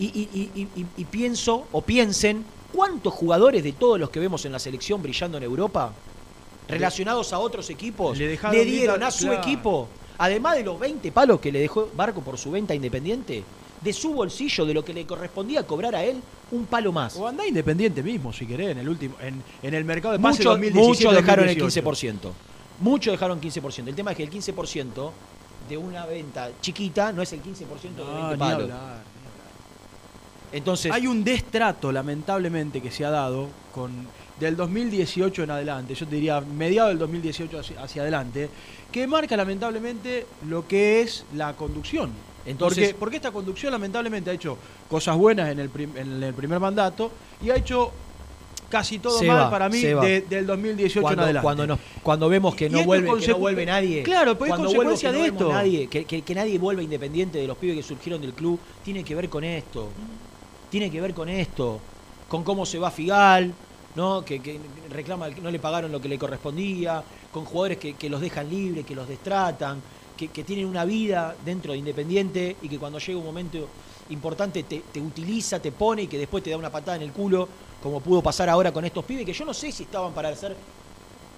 Y, 0.00 0.06
y- 0.06 0.28
y- 0.32 0.60
y- 0.62 0.80
y- 0.80 0.86
y 0.96 1.04
pienso, 1.04 1.68
o 1.70 1.82
piensen, 1.82 2.44
¿cuántos 2.72 3.12
jugadores 3.12 3.62
de 3.62 3.72
todos 3.72 3.98
los 3.98 4.10
que 4.10 4.20
vemos 4.20 4.44
en 4.44 4.52
la 4.52 4.58
selección 4.58 5.02
brillando 5.02 5.38
en 5.38 5.44
Europa, 5.44 5.92
relacionados 6.68 7.32
a 7.32 7.38
otros 7.38 7.68
equipos, 7.70 8.16
Le 8.18 8.64
dieron 8.64 9.02
a 9.02 9.10
su 9.10 9.26
claro. 9.26 9.40
equipo, 9.40 9.88
además 10.18 10.56
de 10.56 10.64
los 10.64 10.78
20 10.78 11.12
palos 11.12 11.40
que 11.40 11.50
le 11.50 11.60
dejó 11.60 11.88
Barco 11.94 12.20
por 12.20 12.38
su 12.38 12.50
venta 12.50 12.74
independiente, 12.74 13.42
de 13.80 13.92
su 13.92 14.12
bolsillo, 14.12 14.66
de 14.66 14.74
lo 14.74 14.84
que 14.84 14.92
le 14.92 15.06
correspondía 15.06 15.66
cobrar 15.66 15.94
a 15.94 16.04
él, 16.04 16.20
un 16.52 16.66
palo 16.66 16.92
más? 16.92 17.16
O 17.16 17.26
andá 17.26 17.46
independiente 17.46 18.02
mismo, 18.02 18.32
si 18.32 18.46
querés, 18.46 18.70
en 18.70 18.78
el 18.78 18.88
último, 18.88 19.16
en, 19.20 19.42
en 19.62 19.74
el 19.74 19.84
mercado 19.84 20.12
de 20.12 20.20
pase 20.20 20.38
Muchos 20.38 20.52
2017, 20.52 20.86
muchos 20.86 21.14
dejaron 21.14 21.48
el 21.48 21.58
2018. 21.58 22.28
15%. 22.28 22.32
Muchos 22.80 23.12
dejaron 23.12 23.40
15%. 23.40 23.88
El 23.88 23.94
tema 23.94 24.10
es 24.12 24.16
que 24.16 24.22
el 24.22 24.30
15% 24.30 25.10
de 25.68 25.76
una 25.76 26.04
venta 26.06 26.50
chiquita 26.60 27.12
no 27.12 27.22
es 27.22 27.32
el 27.32 27.42
15% 27.42 27.56
de 27.94 28.04
No, 28.04 28.14
20 28.14 28.32
ni 28.32 28.38
palos. 28.38 28.70
Entonces, 30.52 30.90
Hay 30.92 31.06
un 31.06 31.22
destrato, 31.22 31.92
lamentablemente, 31.92 32.80
que 32.80 32.90
se 32.90 33.04
ha 33.04 33.10
dado 33.10 33.48
con 33.72 33.90
del 34.40 34.56
2018 34.56 35.42
en 35.44 35.50
adelante, 35.50 35.94
yo 35.94 36.06
te 36.06 36.14
diría 36.14 36.40
mediado 36.40 36.88
del 36.88 36.98
2018 36.98 37.58
hacia, 37.58 37.82
hacia 37.82 38.00
adelante, 38.02 38.48
que 38.90 39.06
marca 39.06 39.36
lamentablemente 39.36 40.26
lo 40.48 40.66
que 40.66 41.02
es 41.02 41.26
la 41.36 41.52
conducción. 41.54 42.10
Entonces- 42.46 42.86
porque, 42.88 42.98
porque 42.98 43.16
esta 43.16 43.30
conducción 43.32 43.70
lamentablemente 43.70 44.30
ha 44.30 44.32
hecho 44.32 44.56
cosas 44.88 45.16
buenas 45.18 45.50
en 45.50 45.58
el, 45.60 45.68
prim- 45.68 45.94
en 45.94 46.22
el 46.22 46.32
primer 46.32 46.58
mandato 46.58 47.12
y 47.44 47.50
ha 47.50 47.56
hecho 47.56 47.90
casi 48.70 48.98
todo 48.98 49.18
Se 49.18 49.26
mal 49.26 49.36
va, 49.42 49.50
para 49.50 49.68
mí 49.68 49.78
de- 49.82 50.22
del 50.22 50.46
2018 50.46 51.00
en 51.00 51.02
cuando, 51.02 51.22
adelante. 51.24 51.44
cuando, 51.44 51.66
nos- 51.66 51.78
cuando 52.02 52.28
vemos 52.30 52.54
que 52.54 52.70
no, 52.70 52.82
vuelve, 52.84 53.10
que 53.20 53.28
no 53.28 53.36
vuelve 53.38 53.66
nadie, 53.66 54.02
Claro, 54.04 54.38
pues 54.38 54.50
es 54.52 54.56
consecuencia 54.56 55.10
que 55.12 55.18
de 55.18 55.26
esto. 55.26 55.52
nadie, 55.52 55.86
que, 55.88 56.04
que- 56.06 56.22
que 56.22 56.34
nadie 56.34 56.58
vuelva 56.58 56.82
independiente 56.82 57.36
de 57.38 57.46
los 57.46 57.58
pibes 57.58 57.76
que 57.76 57.82
surgieron 57.82 58.22
del 58.22 58.32
club, 58.32 58.58
tiene 58.82 59.04
que 59.04 59.14
ver 59.14 59.28
con 59.28 59.44
esto. 59.44 59.88
Tiene 60.70 60.90
que 60.90 61.00
ver 61.00 61.12
con 61.12 61.28
esto. 61.28 61.80
Con 62.28 62.44
cómo 62.44 62.64
se 62.64 62.78
va 62.78 62.90
Figal, 62.90 63.52
¿no? 63.96 64.24
Que, 64.24 64.40
que 64.40 64.60
reclama 64.90 65.30
que 65.30 65.40
no 65.40 65.50
le 65.50 65.58
pagaron 65.58 65.90
lo 65.90 66.00
que 66.00 66.08
le 66.08 66.18
correspondía, 66.18 67.02
con 67.32 67.44
jugadores 67.44 67.78
que, 67.78 67.94
que 67.94 68.08
los 68.08 68.20
dejan 68.20 68.48
libres, 68.48 68.86
que 68.86 68.94
los 68.94 69.08
destratan, 69.08 69.80
que, 70.16 70.28
que 70.28 70.44
tienen 70.44 70.66
una 70.66 70.84
vida 70.84 71.34
dentro 71.44 71.72
de 71.72 71.78
Independiente 71.78 72.56
y 72.62 72.68
que 72.68 72.78
cuando 72.78 72.98
llega 72.98 73.18
un 73.18 73.24
momento 73.24 73.68
importante 74.10 74.62
te, 74.64 74.82
te 74.92 75.00
utiliza, 75.00 75.60
te 75.60 75.72
pone 75.72 76.02
y 76.02 76.06
que 76.06 76.18
después 76.18 76.42
te 76.42 76.50
da 76.50 76.56
una 76.56 76.70
patada 76.70 76.96
en 76.96 77.02
el 77.02 77.12
culo, 77.12 77.48
como 77.82 78.00
pudo 78.00 78.22
pasar 78.22 78.48
ahora 78.48 78.72
con 78.72 78.84
estos 78.84 79.04
pibes, 79.04 79.24
que 79.24 79.32
yo 79.32 79.44
no 79.44 79.54
sé 79.54 79.72
si 79.72 79.84
estaban 79.84 80.12
para 80.12 80.28
hacer 80.28 80.56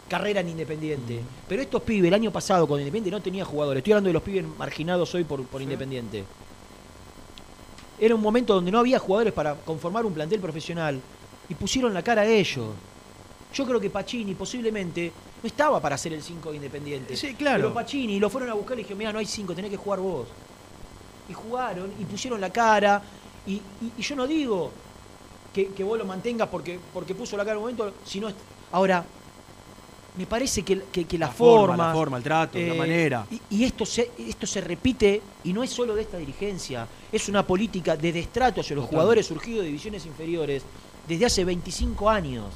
carrera 0.09 0.41
en 0.41 0.51
Independiente. 0.51 1.21
Pero 1.49 1.63
estos 1.63 1.83
pibes, 1.83 2.09
el 2.09 2.15
año 2.15 2.31
pasado 2.31 2.67
con 2.67 2.79
Independiente 2.79 3.11
no 3.11 3.23
tenía 3.23 3.45
jugadores. 3.45 3.81
Estoy 3.81 3.95
hablando 3.95 4.09
de 4.09 4.15
los 4.15 4.23
pibes 4.23 4.45
marginados 4.59 5.15
hoy 5.15 5.25
por, 5.25 5.43
por 5.47 5.63
Independiente. 5.63 6.25
Era 8.05 8.17
un 8.17 8.21
momento 8.21 8.53
donde 8.55 8.73
no 8.73 8.81
había 8.81 8.99
jugadores 8.99 9.33
para 9.33 9.55
conformar 9.55 10.05
un 10.05 10.13
plantel 10.13 10.41
profesional 10.41 11.01
y 11.49 11.55
pusieron 11.55 11.95
la 11.95 12.03
cara 12.03 12.23
a 12.23 12.27
ellos. 12.27 12.71
Yo 13.55 13.65
creo 13.65 13.79
que 13.79 13.91
Pacini 13.91 14.35
posiblemente 14.35 15.13
no 15.41 15.47
estaba 15.47 15.81
para 15.81 15.97
ser 15.97 16.13
el 16.15 16.23
5 16.23 16.51
de 16.51 16.57
Independiente. 16.57 17.17
Sí, 17.17 17.35
claro. 17.35 17.59
Pero 17.63 17.75
Pacini 17.75 18.19
lo 18.19 18.29
fueron 18.29 18.51
a 18.51 18.55
buscar 18.55 18.73
y 18.73 18.77
le 18.79 18.83
dijeron, 18.83 18.99
mira, 18.99 19.13
no 19.13 19.21
hay 19.21 19.27
5, 19.27 19.55
tenés 19.55 19.71
que 19.71 19.77
jugar 19.77 20.01
vos. 20.01 20.27
Y 21.29 21.33
jugaron 21.33 21.93
y 21.97 22.05
pusieron 22.05 22.41
la 22.41 22.51
cara. 22.51 23.01
Y, 23.47 23.53
y- 23.55 23.93
y 23.99 24.03
yo 24.03 24.17
no 24.17 24.27
digo 24.27 24.71
que, 25.55 25.69
que 25.69 25.85
vos 25.85 25.97
lo 25.97 26.05
mantengas 26.05 26.49
porque, 26.49 26.81
porque 26.93 27.15
puso 27.15 27.37
la 27.37 27.45
cara 27.45 27.53
en 27.53 27.59
un 27.59 27.63
momento, 27.77 27.93
sino... 28.05 28.33
Ahora, 28.73 29.05
me 30.17 30.27
parece 30.27 30.63
que, 30.63 30.83
que- 30.93 31.05
que 31.07 31.19
la, 31.19 31.27
La 31.27 31.33
forma, 31.33 31.67
forma, 31.69 31.87
la 31.89 31.93
forma, 31.95 32.17
el 32.19 32.23
trato, 32.23 32.59
la 32.59 32.75
manera. 32.75 33.27
Y, 33.31 33.41
y 33.57 33.65
esto, 33.65 33.87
se, 33.87 34.11
esto 34.19 34.47
se 34.47 34.61
repite, 34.61 35.23
y 35.45 35.53
no 35.53 35.63
es 35.63 35.71
solo 35.71 35.95
de 35.95 36.03
esta 36.03 36.19
dirigencia, 36.19 36.87
es 37.11 37.29
una 37.29 37.47
política 37.47 37.97
de 37.97 38.13
destrato 38.13 38.61
hacia 38.61 38.77
los 38.77 38.85
Total. 38.85 38.97
jugadores 38.97 39.27
surgidos 39.27 39.61
de 39.61 39.67
divisiones 39.69 40.05
inferiores 40.05 40.63
desde 41.09 41.27
hace 41.27 41.45
25 41.45 42.11
años, 42.11 42.47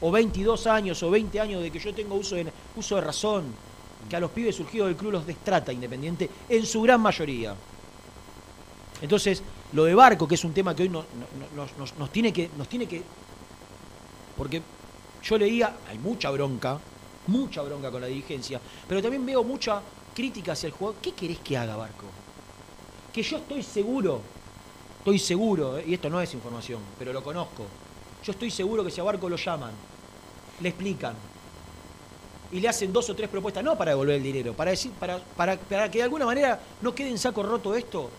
o 0.00 0.10
22 0.12 0.66
años, 0.68 1.02
o 1.02 1.10
20 1.10 1.40
años 1.40 1.60
de 1.62 1.70
que 1.70 1.78
yo 1.80 1.92
tengo 1.92 2.14
uso 2.14 2.36
de, 2.36 2.46
uso 2.76 2.94
de 2.94 3.00
razón, 3.00 3.44
que 4.08 4.16
a 4.16 4.20
los 4.20 4.30
pibes 4.30 4.54
surgidos 4.56 4.86
del 4.88 4.96
club 4.96 5.12
los 5.12 5.26
destrata 5.26 5.72
Independiente 5.72 6.30
en 6.48 6.64
su 6.64 6.80
gran 6.82 7.00
mayoría. 7.00 7.54
Entonces, 9.02 9.42
lo 9.72 9.84
de 9.84 9.94
Barco, 9.94 10.26
que 10.28 10.34
es 10.36 10.44
un 10.44 10.52
tema 10.52 10.74
que 10.74 10.84
hoy 10.84 10.88
no- 10.88 11.00
no- 11.02 11.56
no- 11.56 11.62
nos, 11.64 11.76
nos- 11.78 11.98
nos 11.98 12.10
tiene 12.10 12.32
que, 12.32 12.48
nos 12.56 12.68
tiene 12.68 12.86
que. 12.86 13.02
Porque 14.36 14.62
yo 15.22 15.38
leía, 15.38 15.76
hay 15.88 15.98
mucha 15.98 16.30
bronca, 16.30 16.78
mucha 17.26 17.62
bronca 17.62 17.90
con 17.90 18.00
la 18.00 18.06
dirigencia, 18.06 18.60
pero 18.88 19.02
también 19.02 19.24
veo 19.24 19.44
mucha 19.44 19.80
crítica 20.14 20.52
hacia 20.52 20.68
el 20.68 20.72
jugador. 20.72 21.00
¿Qué 21.00 21.12
querés 21.12 21.38
que 21.38 21.56
haga 21.56 21.76
Barco? 21.76 22.06
Que 23.12 23.22
yo 23.22 23.38
estoy 23.38 23.62
seguro, 23.62 24.20
estoy 24.98 25.18
seguro, 25.18 25.78
eh, 25.78 25.84
y 25.88 25.94
esto 25.94 26.08
no 26.08 26.20
es 26.20 26.32
información, 26.34 26.80
pero 26.98 27.12
lo 27.12 27.22
conozco. 27.22 27.66
Yo 28.24 28.32
estoy 28.32 28.50
seguro 28.50 28.84
que 28.84 28.90
si 28.90 29.00
a 29.00 29.04
Barco 29.04 29.28
lo 29.28 29.36
llaman, 29.36 29.72
le 30.60 30.68
explican 30.68 31.14
y 32.52 32.60
le 32.60 32.68
hacen 32.68 32.92
dos 32.92 33.08
o 33.10 33.14
tres 33.14 33.28
propuestas, 33.28 33.62
no 33.62 33.76
para 33.76 33.92
devolver 33.92 34.16
el 34.16 34.22
dinero, 34.22 34.54
para 34.54 34.72
decir, 34.72 34.92
para, 34.92 35.18
para, 35.18 35.56
para 35.56 35.90
que 35.90 35.98
de 35.98 36.04
alguna 36.04 36.26
manera 36.26 36.60
no 36.80 36.94
quede 36.94 37.10
en 37.10 37.18
saco 37.18 37.42
roto 37.42 37.74
esto. 37.74 38.10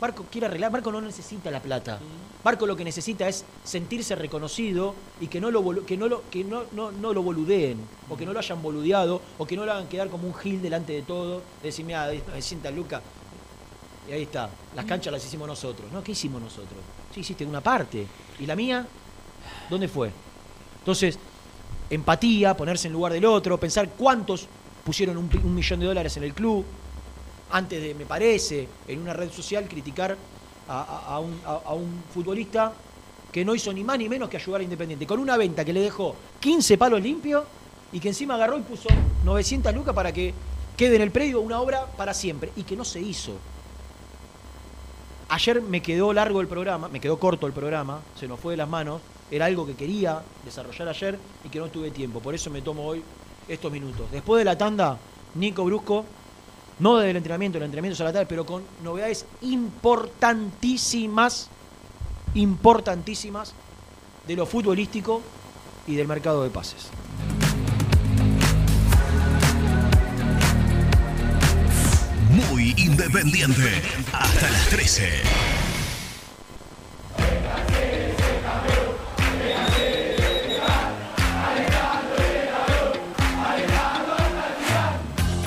Barco 0.00 0.26
quiere 0.30 0.46
arreglar, 0.46 0.70
Barco 0.70 0.92
no 0.92 1.00
necesita 1.00 1.50
la 1.50 1.60
plata. 1.60 1.98
Barco 2.44 2.66
lo 2.66 2.76
que 2.76 2.84
necesita 2.84 3.26
es 3.28 3.44
sentirse 3.64 4.14
reconocido 4.14 4.94
y 5.20 5.26
que 5.28 5.40
no 5.40 5.50
lo 5.50 5.84
que 5.84 5.96
no 5.96 6.06
lo 6.06 6.22
que 6.30 6.44
no, 6.44 6.64
no, 6.72 6.92
no 6.92 7.12
lo 7.12 7.22
boludeen 7.22 7.78
o 8.08 8.16
que 8.16 8.26
no 8.26 8.32
lo 8.32 8.38
hayan 8.38 8.62
boludeado 8.62 9.20
o 9.38 9.46
que 9.46 9.56
no 9.56 9.64
lo 9.64 9.72
hagan 9.72 9.88
quedar 9.88 10.08
como 10.08 10.28
un 10.28 10.34
gil 10.34 10.60
delante 10.60 10.92
de 10.92 11.02
todo, 11.02 11.38
de 11.62 11.68
decir, 11.68 11.84
mira, 11.84 12.10
me 12.32 12.42
sienta 12.42 12.70
Luca. 12.70 13.00
Y 14.08 14.12
ahí 14.12 14.22
está, 14.22 14.50
las 14.74 14.84
canchas 14.84 15.12
las 15.12 15.24
hicimos 15.24 15.48
nosotros. 15.48 15.90
¿No? 15.90 16.04
¿Qué 16.04 16.12
hicimos 16.12 16.40
nosotros? 16.40 16.78
Sí, 17.12 17.20
hiciste 17.20 17.44
una 17.44 17.60
parte. 17.60 18.06
¿Y 18.38 18.46
la 18.46 18.54
mía? 18.54 18.86
¿Dónde 19.68 19.88
fue? 19.88 20.10
Entonces, 20.80 21.18
empatía, 21.90 22.56
ponerse 22.56 22.86
en 22.86 22.92
lugar 22.92 23.12
del 23.12 23.24
otro, 23.24 23.58
pensar 23.58 23.88
cuántos 23.90 24.46
pusieron 24.84 25.16
un, 25.16 25.28
un 25.42 25.54
millón 25.54 25.80
de 25.80 25.86
dólares 25.86 26.16
en 26.16 26.22
el 26.22 26.34
club, 26.34 26.64
antes 27.50 27.82
de, 27.82 27.94
me 27.94 28.06
parece, 28.06 28.68
en 28.88 29.00
una 29.00 29.12
red 29.12 29.30
social 29.30 29.68
criticar 29.68 30.16
a, 30.68 31.20
un 31.20 32.02
futbolista 32.12 32.72
que 33.30 33.44
no 33.44 33.54
hizo 33.54 33.72
ni 33.72 33.84
más 33.84 33.98
ni 33.98 34.08
menos 34.08 34.28
que 34.28 34.36
ayudar 34.36 34.60
a 34.60 34.64
Independiente, 34.64 35.06
con 35.06 35.20
una 35.20 35.36
venta 35.36 35.64
que 35.64 35.72
le 35.72 35.80
dejó 35.80 36.14
15 36.40 36.78
palos 36.78 37.02
limpios 37.02 37.44
y 37.92 38.00
que 38.00 38.08
encima 38.08 38.34
agarró 38.34 38.58
y 38.58 38.62
puso 38.62 38.88
900 39.24 39.74
lucas 39.74 39.94
para 39.94 40.12
que 40.12 40.34
quede 40.76 40.96
en 40.96 41.02
el 41.02 41.10
predio 41.10 41.40
una 41.40 41.60
obra 41.60 41.86
para 41.86 42.14
siempre, 42.14 42.52
y 42.56 42.62
que 42.62 42.76
no 42.76 42.84
se 42.84 43.00
hizo. 43.00 43.32
Ayer 45.28 45.60
me 45.60 45.82
quedó 45.82 46.12
largo 46.12 46.40
el 46.40 46.46
programa, 46.46 46.88
me 46.88 47.00
quedó 47.00 47.18
corto 47.18 47.46
el 47.46 47.52
programa, 47.52 48.00
se 48.18 48.28
nos 48.28 48.38
fue 48.38 48.52
de 48.52 48.58
las 48.58 48.68
manos. 48.68 49.00
Era 49.28 49.46
algo 49.46 49.66
que 49.66 49.74
quería 49.74 50.22
desarrollar 50.44 50.88
ayer 50.88 51.18
y 51.44 51.48
que 51.48 51.58
no 51.58 51.68
tuve 51.68 51.90
tiempo. 51.90 52.20
Por 52.20 52.34
eso 52.34 52.48
me 52.48 52.62
tomo 52.62 52.86
hoy 52.86 53.02
estos 53.48 53.72
minutos. 53.72 54.08
Después 54.12 54.38
de 54.38 54.44
la 54.44 54.56
tanda, 54.56 54.98
Nico 55.34 55.64
Brusco, 55.64 56.04
no 56.78 56.98
del 56.98 57.16
entrenamiento, 57.16 57.58
el 57.58 57.64
entrenamiento 57.64 57.94
es 57.94 58.08
a 58.08 58.12
la 58.12 58.24
pero 58.26 58.44
con 58.44 58.62
novedades 58.82 59.26
importantísimas, 59.42 61.48
importantísimas 62.34 63.54
de 64.26 64.36
lo 64.36 64.46
futbolístico 64.46 65.22
y 65.86 65.94
del 65.94 66.08
mercado 66.08 66.42
de 66.42 66.50
pases. 66.50 66.88
Muy 72.50 72.74
independiente. 72.76 73.82
Hasta 74.12 74.50
las 74.50 74.68
13. 74.68 75.56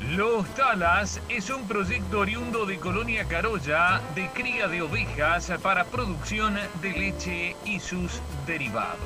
Los 0.00 0.46
Talas 0.54 1.20
es 1.28 1.50
un 1.50 1.66
proyecto 1.66 2.20
oriundo 2.20 2.66
de 2.66 2.78
Colonia 2.78 3.24
Carolla 3.24 4.00
de 4.14 4.28
cría 4.28 4.68
de 4.68 4.80
ovejas 4.80 5.52
para 5.60 5.84
producción 5.84 6.56
de 6.80 6.92
leche 6.92 7.56
y 7.64 7.80
sus 7.80 8.20
derivados. 8.46 8.96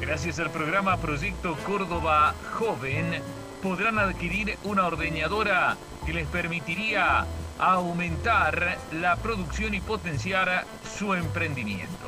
Gracias 0.00 0.40
al 0.40 0.50
programa 0.50 0.96
Proyecto 0.96 1.56
Córdoba 1.64 2.34
Joven, 2.54 3.22
podrán 3.62 4.00
adquirir 4.00 4.58
una 4.64 4.86
ordeñadora 4.86 5.76
que 6.04 6.12
les 6.12 6.26
permitiría 6.26 7.24
aumentar 7.58 8.78
la 8.92 9.14
producción 9.16 9.72
y 9.74 9.80
potenciar 9.80 10.64
su 10.98 11.14
emprendimiento. 11.14 12.05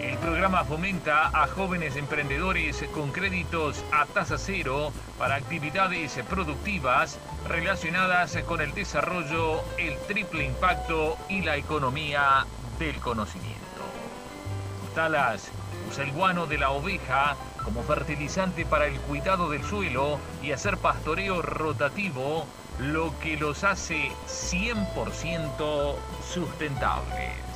El 0.00 0.16
programa 0.18 0.64
fomenta 0.64 1.26
a 1.26 1.48
jóvenes 1.48 1.96
emprendedores 1.96 2.84
con 2.94 3.10
créditos 3.10 3.84
a 3.92 4.06
tasa 4.06 4.38
cero 4.38 4.92
para 5.18 5.34
actividades 5.34 6.20
productivas 6.28 7.18
relacionadas 7.48 8.36
con 8.46 8.60
el 8.60 8.72
desarrollo, 8.74 9.60
el 9.76 9.98
triple 10.06 10.44
impacto 10.44 11.16
y 11.28 11.42
la 11.42 11.56
economía 11.56 12.46
del 12.78 12.96
conocimiento. 13.00 13.58
Talas 14.94 15.50
usa 15.90 16.04
el 16.04 16.12
guano 16.12 16.46
de 16.46 16.58
la 16.58 16.70
oveja 16.70 17.36
como 17.64 17.82
fertilizante 17.82 18.64
para 18.64 18.86
el 18.86 19.00
cuidado 19.00 19.50
del 19.50 19.64
suelo 19.64 20.20
y 20.42 20.52
hacer 20.52 20.78
pastoreo 20.78 21.42
rotativo, 21.42 22.46
lo 22.78 23.18
que 23.18 23.36
los 23.36 23.64
hace 23.64 24.12
100% 24.28 25.96
sustentables 26.32 27.47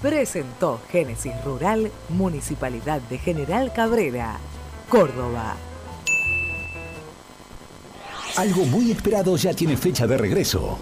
presentó 0.00 0.80
Génesis 0.90 1.32
Rural, 1.44 1.90
Municipalidad 2.10 3.00
de 3.02 3.18
General 3.18 3.72
Cabrera, 3.72 4.38
Córdoba. 4.88 5.56
Algo 8.36 8.64
muy 8.64 8.90
esperado 8.90 9.36
ya 9.36 9.54
tiene 9.54 9.76
fecha 9.76 10.06
de 10.06 10.18
regreso. 10.18 10.76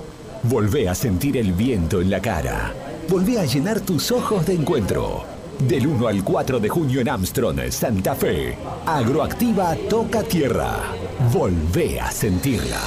Volvé 0.44 0.88
a 0.88 0.94
sentir 0.94 1.36
el 1.36 1.52
viento 1.52 2.00
en 2.00 2.10
la 2.10 2.20
cara. 2.20 2.72
Volvé 3.08 3.38
a 3.38 3.44
llenar 3.44 3.80
tus 3.80 4.10
ojos 4.10 4.46
de 4.46 4.54
encuentro. 4.54 5.24
Del 5.58 5.86
1 5.86 6.08
al 6.08 6.24
4 6.24 6.58
de 6.58 6.68
junio 6.68 7.00
en 7.00 7.08
Armstrong, 7.08 7.60
Santa 7.70 8.14
Fe. 8.14 8.56
Agroactiva 8.86 9.76
toca 9.88 10.22
tierra. 10.22 10.80
Volvé 11.32 12.00
a 12.00 12.10
sentirla. 12.10 12.80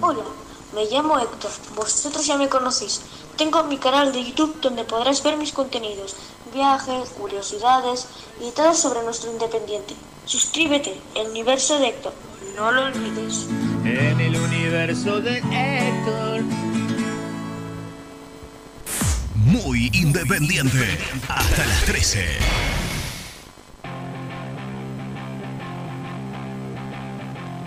Hola. 0.00 0.39
Me 0.74 0.84
llamo 0.84 1.18
Héctor, 1.18 1.50
vosotros 1.74 2.24
ya 2.24 2.36
me 2.36 2.48
conocéis. 2.48 3.00
Tengo 3.36 3.64
mi 3.64 3.78
canal 3.78 4.12
de 4.12 4.22
YouTube 4.24 4.60
donde 4.60 4.84
podrás 4.84 5.22
ver 5.22 5.36
mis 5.36 5.52
contenidos, 5.52 6.14
viajes, 6.54 7.08
curiosidades 7.10 8.06
y 8.40 8.50
todo 8.52 8.72
sobre 8.74 9.02
nuestro 9.02 9.32
independiente. 9.32 9.94
Suscríbete, 10.26 11.00
el 11.16 11.30
universo 11.30 11.78
de 11.78 11.88
Héctor, 11.88 12.12
no 12.54 12.70
lo 12.70 12.84
olvides. 12.84 13.46
En 13.84 14.20
el 14.20 14.36
universo 14.36 15.20
de 15.20 15.38
Héctor. 15.38 16.42
Muy 19.34 19.90
independiente, 19.92 20.98
hasta 21.28 21.66
las 21.66 21.84
13. 21.86 22.79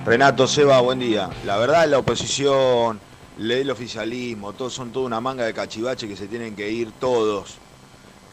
Renato 0.05 0.47
Seba, 0.47 0.81
buen 0.81 0.99
día. 0.99 1.29
La 1.45 1.57
verdad, 1.57 1.87
la 1.87 1.97
oposición, 1.97 2.99
el 3.39 3.71
oficialismo, 3.71 4.51
todos 4.51 4.73
son 4.73 4.91
toda 4.91 5.05
una 5.05 5.21
manga 5.21 5.45
de 5.45 5.53
cachivache 5.53 6.09
que 6.09 6.17
se 6.17 6.27
tienen 6.27 6.57
que 6.57 6.69
ir 6.69 6.91
todos. 6.99 7.55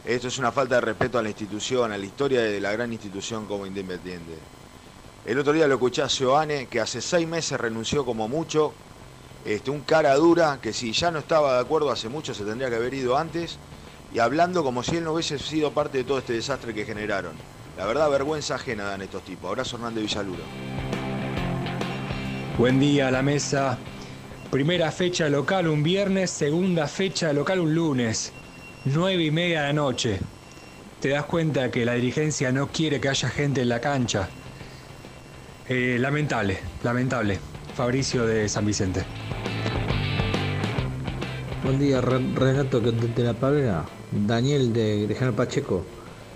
Esto 0.04 0.26
es 0.26 0.38
una 0.38 0.50
falta 0.50 0.74
de 0.74 0.80
respeto 0.80 1.20
a 1.20 1.22
la 1.22 1.28
institución, 1.28 1.92
a 1.92 1.98
la 1.98 2.04
historia 2.04 2.40
de 2.40 2.60
la 2.60 2.72
gran 2.72 2.92
institución 2.92 3.46
como 3.46 3.66
Independiente. 3.66 4.32
El 5.24 5.38
otro 5.38 5.52
día 5.52 5.68
lo 5.68 5.74
escuché 5.74 6.02
a 6.02 6.08
Seoane, 6.08 6.66
que 6.66 6.80
hace 6.80 7.00
seis 7.00 7.28
meses 7.28 7.60
renunció 7.60 8.04
como 8.04 8.26
mucho, 8.26 8.72
este, 9.44 9.70
un 9.70 9.82
cara 9.82 10.16
dura, 10.16 10.58
que 10.60 10.72
si 10.72 10.90
ya 10.90 11.12
no 11.12 11.20
estaba 11.20 11.54
de 11.54 11.60
acuerdo 11.60 11.92
hace 11.92 12.08
mucho 12.08 12.34
se 12.34 12.44
tendría 12.44 12.68
que 12.68 12.76
haber 12.76 12.94
ido 12.94 13.16
antes, 13.16 13.58
y 14.12 14.18
hablando 14.18 14.64
como 14.64 14.82
si 14.82 14.96
él 14.96 15.04
no 15.04 15.12
hubiese 15.12 15.38
sido 15.38 15.70
parte 15.70 15.98
de 15.98 16.04
todo 16.04 16.18
este 16.18 16.32
desastre 16.32 16.74
que 16.74 16.84
generaron. 16.84 17.34
La 17.76 17.86
verdad, 17.86 18.10
vergüenza 18.10 18.56
ajena 18.56 18.84
dan 18.86 19.02
estos 19.02 19.22
tipos. 19.22 19.48
Abrazo 19.48 19.76
Hernández 19.76 20.02
Villaluro. 20.02 20.42
Buen 22.58 22.78
día 22.78 23.08
a 23.08 23.10
la 23.10 23.22
mesa. 23.22 23.78
Primera 24.50 24.90
fecha 24.90 25.28
local 25.28 25.66
un 25.68 25.82
viernes, 25.82 26.30
segunda 26.30 26.88
fecha 26.88 27.32
local 27.32 27.60
un 27.60 27.74
lunes. 27.74 28.32
Nueve 28.84 29.24
y 29.24 29.30
media 29.30 29.62
de 29.62 29.66
la 29.68 29.72
noche. 29.72 30.20
Te 31.00 31.08
das 31.08 31.24
cuenta 31.24 31.70
que 31.70 31.84
la 31.84 31.94
dirigencia 31.94 32.52
no 32.52 32.66
quiere 32.68 33.00
que 33.00 33.08
haya 33.08 33.30
gente 33.30 33.62
en 33.62 33.68
la 33.68 33.80
cancha. 33.80 34.28
Eh, 35.68 35.96
lamentable, 35.98 36.58
lamentable. 36.82 37.38
Fabricio 37.74 38.26
de 38.26 38.48
San 38.48 38.66
Vicente. 38.66 39.04
Buen 41.64 41.78
día, 41.78 42.00
Renato 42.00 42.80
de 42.80 43.24
la 43.24 43.34
Pavera. 43.34 43.86
Daniel 44.10 44.72
de 44.72 45.06
General 45.08 45.34
Pacheco. 45.34 45.86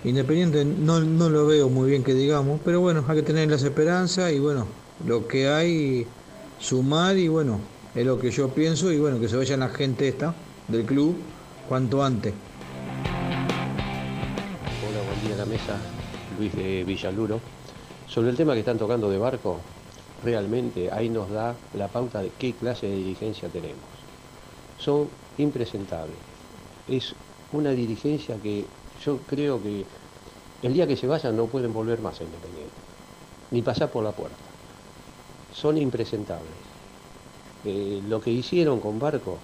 Independiente 0.03 0.65
no, 0.65 1.01
no 1.01 1.29
lo 1.29 1.45
veo 1.45 1.69
muy 1.69 1.89
bien 1.89 2.03
que 2.03 2.13
digamos, 2.13 2.61
pero 2.63 2.79
bueno, 2.79 3.03
hay 3.07 3.17
que 3.17 3.23
tener 3.23 3.49
las 3.49 3.63
esperanzas 3.63 4.31
y 4.31 4.39
bueno, 4.39 4.67
lo 5.03 5.27
que 5.27 5.49
hay, 5.49 6.07
sumar 6.59 7.17
y 7.17 7.27
bueno, 7.27 7.59
es 7.93 8.05
lo 8.05 8.17
que 8.19 8.31
yo 8.31 8.49
pienso 8.49 8.91
y 8.91 8.99
bueno, 8.99 9.19
que 9.19 9.27
se 9.27 9.35
vaya 9.35 9.57
la 9.57 9.69
gente 9.69 10.07
esta 10.07 10.33
del 10.67 10.85
club 10.85 11.15
cuanto 11.67 12.03
antes. 12.03 12.33
Hola, 14.87 15.01
buen 15.05 15.21
día 15.25 15.35
a 15.35 15.37
la 15.39 15.45
mesa, 15.45 15.77
Luis 16.39 16.55
de 16.55 16.83
Villaluro. 16.85 17.39
Sobre 18.07 18.29
el 18.29 18.37
tema 18.37 18.53
que 18.53 18.59
están 18.59 18.77
tocando 18.77 19.09
de 19.09 19.17
barco, 19.17 19.59
realmente 20.23 20.91
ahí 20.91 21.09
nos 21.09 21.29
da 21.29 21.55
la 21.73 21.87
pauta 21.87 22.21
de 22.21 22.31
qué 22.37 22.53
clase 22.53 22.87
de 22.87 22.95
dirigencia 22.95 23.49
tenemos. 23.49 23.83
Son 24.79 25.09
impresentables. 25.37 26.15
Es 26.87 27.13
una 27.51 27.71
dirigencia 27.71 28.37
que 28.41 28.65
yo 29.03 29.17
creo 29.27 29.61
que 29.61 29.85
el 30.63 30.73
día 30.73 30.87
que 30.87 30.95
se 30.95 31.07
vayan 31.07 31.35
no 31.35 31.47
pueden 31.47 31.73
volver 31.73 31.99
más 31.99 32.19
a 32.21 32.23
Independiente, 32.23 32.73
ni 33.51 33.61
pasar 33.61 33.91
por 33.91 34.03
la 34.03 34.11
puerta. 34.11 34.44
Son 35.55 35.77
impresentables. 35.77 36.51
Eh, 37.63 38.01
lo 38.07 38.19
que 38.21 38.29
hicieron 38.29 38.79
con 38.79 38.99
Barco 38.99 39.37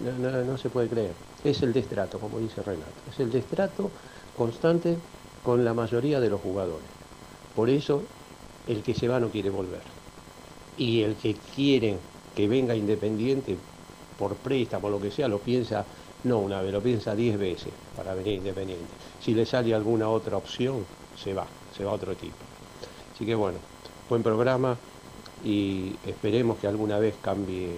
no, 0.00 0.56
se 0.58 0.70
puede 0.70 0.88
creer. 0.88 1.12
Es 1.42 1.62
el 1.62 1.72
destrato, 1.72 2.18
como 2.18 2.38
dice 2.38 2.62
Renato. 2.62 2.92
Es 3.10 3.20
el 3.20 3.30
destrato 3.30 3.90
constante 4.36 4.96
con 5.44 5.64
la 5.64 5.74
mayoría 5.74 6.20
de 6.20 6.30
los 6.30 6.40
jugadores. 6.40 6.86
Por 7.54 7.68
eso 7.68 8.02
el 8.66 8.82
que 8.82 8.94
se 8.94 9.08
va 9.08 9.20
no 9.20 9.28
quiere 9.28 9.50
volver. 9.50 9.82
Y 10.78 11.02
el 11.02 11.16
que 11.16 11.34
quiere 11.54 11.96
que 12.34 12.48
venga 12.48 12.74
Independiente 12.74 13.56
por 14.18 14.34
préstamo, 14.36 14.88
lo 14.88 15.00
que 15.00 15.10
sea, 15.10 15.28
lo 15.28 15.38
piensa 15.38 15.84
no 16.24 16.38
una 16.38 16.62
vez, 16.62 16.72
lo 16.72 16.80
piensa 16.80 17.14
diez 17.14 17.38
veces 17.38 17.72
para 17.96 18.14
venir 18.14 18.38
Independiente. 18.38 18.86
Si 19.20 19.34
le 19.34 19.44
sale 19.44 19.74
alguna 19.74 20.08
otra 20.08 20.36
opción, 20.36 20.84
se 21.22 21.34
va, 21.34 21.46
se 21.76 21.84
va 21.84 21.90
a 21.90 21.94
otro 21.94 22.12
equipo. 22.12 22.34
Así 23.14 23.26
que 23.26 23.34
bueno, 23.34 23.58
buen 24.08 24.22
programa 24.22 24.76
y 25.44 25.94
esperemos 26.06 26.58
que 26.58 26.66
alguna 26.66 26.98
vez 26.98 27.14
cambie, 27.20 27.70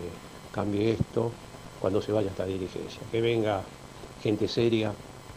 cambie 0.52 0.92
esto 0.92 1.32
cuando 1.80 2.00
se 2.00 2.12
vaya 2.12 2.30
esta 2.30 2.46
dirigencia. 2.46 3.00
Que 3.10 3.20
venga 3.20 3.62
gente 4.22 4.48
seria 4.48 4.92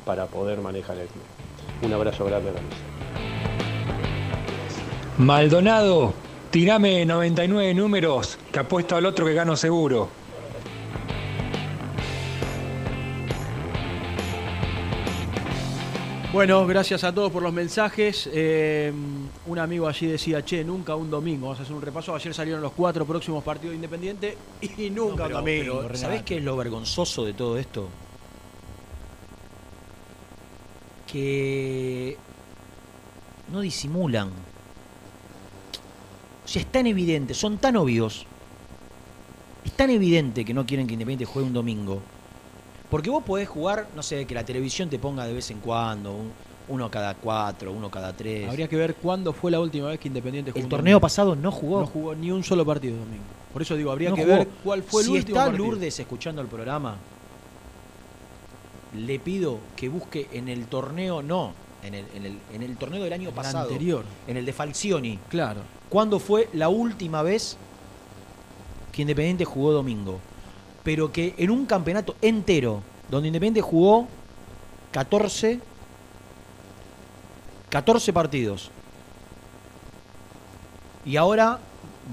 para 0.06 0.28
poder 0.28 0.60
manejar 0.60 0.98
el 0.98 1.08
club. 1.08 1.24
Un 1.84 1.94
abrazo 1.94 2.26
grande 2.26 2.50
a 2.50 2.54
la 2.54 2.62
mesa. 2.62 2.78
Maldonado, 5.18 6.14
tirame 6.50 7.06
99 7.06 7.74
números, 7.74 8.38
que 8.52 8.60
apuesto 8.60 8.96
al 8.96 9.06
otro 9.06 9.26
que 9.26 9.34
gano 9.34 9.56
seguro. 9.56 10.10
Bueno, 16.32 16.66
gracias 16.68 17.04
a 17.04 17.14
todos 17.14 17.32
por 17.32 17.42
los 17.42 17.52
mensajes. 17.52 18.30
Eh, 18.32 18.94
un 19.50 19.60
amigo 19.60 19.88
allí 19.88 20.08
decía, 20.08 20.44
che, 20.46 20.64
nunca 20.64 20.96
un 20.96 21.10
domingo. 21.10 21.48
Vamos 21.48 21.60
a 21.60 21.64
hacer 21.64 21.76
un 21.76 21.82
repaso. 21.82 22.16
Ayer 22.16 22.34
salieron 22.34 22.62
los 22.62 22.72
cuatro 22.74 23.06
próximos 23.06 23.44
partidos 23.44 23.72
de 23.72 23.76
Independiente 23.76 24.38
y 24.62 24.90
nunca 24.90 25.28
No, 25.28 25.30
pero- 25.30 25.40
un 25.40 25.46
domingo. 25.46 25.82
pero. 25.88 25.98
¿Sabés 25.98 26.24
qué 26.24 26.38
es 26.38 26.44
lo 26.44 26.56
vergonzoso 26.56 27.26
de 27.26 27.34
todo 27.34 27.58
esto? 27.58 27.90
Que 31.12 32.18
no 33.52 33.62
disimulan. 33.62 34.30
O 34.30 36.48
sea, 36.48 36.62
es 36.62 36.68
tan 36.72 36.88
evidente, 36.88 37.34
son 37.34 37.58
tan 37.58 37.76
obvios. 37.78 38.26
Es 39.66 39.72
tan 39.74 39.90
evidente 39.90 40.46
que 40.46 40.54
no 40.54 40.66
quieren 40.66 40.88
que 40.88 40.94
Independiente 40.94 41.26
juegue 41.26 41.48
un 41.48 41.54
domingo. 41.54 42.02
Porque 42.90 43.10
vos 43.10 43.24
podés 43.24 43.48
jugar, 43.48 43.88
no 43.96 44.02
sé, 44.04 44.26
que 44.26 44.34
la 44.34 44.44
televisión 44.46 44.90
te 44.90 44.98
ponga 45.00 45.26
de 45.26 45.34
vez 45.34 45.50
en 45.52 45.60
cuando, 45.60 46.12
un- 46.14 46.32
uno 46.70 46.90
cada 46.90 47.16
cuatro, 47.16 47.72
uno 47.72 47.90
cada 47.92 48.14
tres. 48.14 48.48
Habría 48.48 48.68
que 48.68 48.76
ver 48.76 48.96
cuándo 48.96 49.34
fue 49.34 49.52
la 49.52 49.60
última 49.60 49.88
vez 49.90 50.00
que 50.00 50.08
Independiente 50.08 50.52
jugó. 50.52 50.64
El 50.64 50.70
torneo 50.70 50.94
domingo. 50.94 51.02
pasado 51.02 51.36
no 51.36 51.52
jugó. 51.52 51.82
No 51.82 51.88
jugó 51.88 52.16
ni 52.16 52.32
un 52.32 52.44
solo 52.44 52.66
partido 52.66 52.98
domingo. 52.98 53.24
Por 53.52 53.62
eso 53.62 53.76
digo, 53.76 53.92
habría 53.92 54.12
No 54.12 54.16
que 54.16 54.24
jugó. 54.24 54.36
ver 54.38 54.48
cuál 54.64 54.84
fue 54.84 55.02
el 55.02 55.08
si 55.08 55.14
último 55.14 55.38
está 55.38 55.46
partido. 55.48 55.66
Lourdes 55.66 56.00
escuchando 56.00 56.42
el 56.42 56.48
programa, 56.48 56.98
le 58.96 59.20
pido 59.20 59.60
que 59.76 59.90
busque 59.90 60.28
en 60.32 60.48
el 60.50 60.66
torneo, 60.66 61.22
no, 61.22 61.54
en 61.84 61.94
el, 61.94 62.06
en 62.16 62.26
el, 62.26 62.38
en 62.54 62.64
el 62.64 62.78
torneo 62.78 63.04
del 63.04 63.14
año 63.14 63.30
El 63.30 63.36
pasado, 63.36 63.70
anterior. 63.70 64.04
en 64.28 64.38
el 64.38 64.46
de 64.46 64.54
Falcioni. 64.54 65.20
Claro. 65.30 65.62
¿Cuándo 65.90 66.20
fue 66.20 66.50
la 66.54 66.70
última 66.70 67.22
vez 67.22 67.58
que 68.92 69.02
Independiente 69.02 69.46
jugó 69.46 69.72
domingo? 69.72 70.20
Pero 70.84 71.12
que 71.12 71.34
en 71.38 71.50
un 71.52 71.66
campeonato 71.66 72.16
entero, 72.22 72.82
donde 73.10 73.28
Independiente 73.28 73.62
jugó 73.62 74.08
14, 74.92 75.60
14 77.70 78.12
partidos. 78.14 78.72
Y 81.06 81.16
ahora 81.18 81.60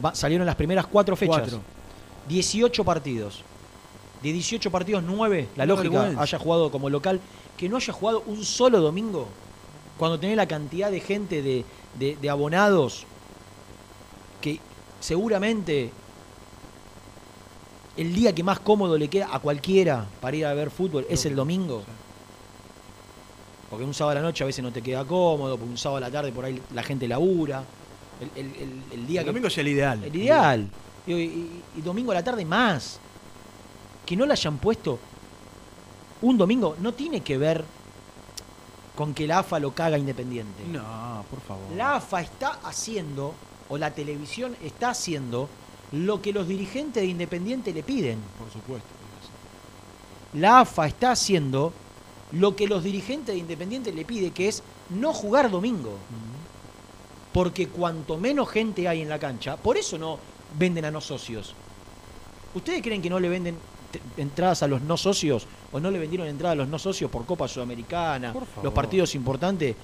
va- 0.05 0.15
salieron 0.15 0.47
las 0.47 0.57
primeras 0.57 0.87
cuatro 0.87 1.17
fechas. 1.17 1.39
Cuatro. 1.39 1.61
18 2.29 2.85
partidos. 2.85 3.43
De 4.23 4.33
18 4.33 4.71
partidos, 4.71 5.03
9, 5.07 5.49
la 5.57 5.67
lógica, 5.67 5.89
haya 6.23 6.39
jugado 6.39 6.71
como 6.71 6.89
local. 6.91 7.21
Que 7.57 7.69
no 7.69 7.77
haya 7.77 7.93
jugado 7.93 8.23
un 8.27 8.45
solo 8.45 8.81
domingo. 8.81 9.29
Cuando 9.99 10.19
tenés 10.19 10.37
la 10.37 10.47
cantidad 10.47 10.91
de 10.91 11.01
gente, 11.01 11.43
de, 11.43 11.65
de- 11.99 12.17
de 12.17 12.31
abonados, 12.31 13.05
que 14.41 14.61
seguramente 15.01 15.91
el 17.97 18.15
día 18.15 18.35
que 18.35 18.43
más 18.43 18.61
cómodo 18.61 18.99
le 18.99 19.09
queda 19.09 19.29
a 19.35 19.39
cualquiera 19.39 20.05
para 20.21 20.37
ir 20.37 20.45
a 20.47 20.53
ver 20.55 20.71
fútbol 20.71 21.07
es 21.09 21.25
el 21.25 21.35
domingo. 21.35 21.83
Porque 23.77 23.85
un 23.89 23.93
sábado 23.93 24.13
a 24.19 24.23
la 24.23 24.27
noche 24.27 24.43
a 24.43 24.47
veces 24.47 24.63
no 24.65 24.73
te 24.73 24.81
queda 24.81 25.05
cómodo, 25.05 25.59
porque 25.59 25.71
un 25.71 25.77
sábado 25.77 25.99
a 25.99 26.01
la 26.09 26.11
tarde 26.11 26.33
por 26.33 26.47
ahí 26.47 26.59
la 26.73 26.83
gente 26.83 27.07
labura. 27.07 27.63
El, 28.19 28.31
el- 28.47 28.55
el- 28.57 28.83
el 28.93 29.07
día 29.07 29.21
que- 29.21 29.27
domingo 29.27 29.49
es 29.49 29.59
el 29.59 29.69
ideal. 29.69 30.03
el 30.03 30.17
ideal. 30.17 30.67
Y, 31.07 31.13
y- 31.13 31.63
y 31.77 31.81
domingo 31.83 32.11
a 32.13 32.15
la 32.15 32.25
tarde 32.25 32.43
más. 32.47 32.99
Que 34.07 34.17
no 34.17 34.25
le 34.25 34.33
hayan 34.33 34.57
puesto 34.57 34.99
un 36.23 36.39
domingo 36.39 36.75
no 36.81 36.95
tiene 36.95 37.21
que 37.21 37.37
ver 37.37 37.63
con 38.95 39.13
que 39.13 39.27
la 39.27 39.41
AFA 39.41 39.59
lo 39.59 39.73
caga 39.75 39.99
Independiente. 39.99 40.63
No, 40.73 41.23
por 41.31 41.43
favor. 41.43 41.65
La 41.77 41.97
AFA 41.97 42.23
está 42.23 42.59
haciendo, 42.65 43.35
o 43.69 43.77
la 43.77 43.91
televisión 43.91 44.57
está 44.65 44.89
haciendo, 44.89 45.51
lo 45.93 46.23
que 46.23 46.33
los 46.33 46.49
dirigentes 46.49 47.03
de 47.03 47.09
Independiente 47.11 47.75
le 47.75 47.83
piden. 47.83 48.19
Por 48.39 48.51
supuesto. 48.51 48.89
La 50.33 50.61
AFA 50.61 50.87
está 50.87 51.11
haciendo 51.11 51.75
lo 52.33 52.57
que 52.57 52.67
los 52.67 52.83
dirigentes 52.83 53.35
de 53.35 53.41
Independiente 53.41 53.93
le 53.93 54.05
pide, 54.05 54.31
que 54.31 54.49
es 54.49 54.63
no 54.91 55.13
jugar 55.13 55.51
domingo. 55.51 55.97
Porque 57.33 57.69
cuanto 57.69 58.17
menos 58.17 58.49
gente 58.49 58.89
hay 58.89 59.03
en 59.03 59.09
la 59.09 59.19
cancha, 59.19 59.57
por 59.57 59.77
eso 59.77 59.99
no 59.99 60.19
venden 60.59 60.85
a 60.85 60.91
no 60.91 61.01
socios. 61.01 61.55
¿Ustedes 62.55 62.83
creen 62.83 63.03
que 63.03 63.11
no 63.11 63.21
le 63.21 63.29
venden 63.29 63.57
entradas 64.17 64.63
a 64.63 64.69
los 64.69 64.83
no 64.83 64.97
socios 64.97 65.47
o 65.73 65.81
no 65.81 65.91
le 65.91 65.99
vendieron 65.99 66.27
entradas 66.27 66.55
a 66.55 66.57
los 66.57 66.69
no 66.69 66.79
socios 66.79 67.11
por 67.11 67.27
Copa 67.27 67.49
Sudamericana, 67.49 68.33
Por 68.33 68.47
los 68.63 68.73
partidos 68.73 69.15
importantes 69.15 69.77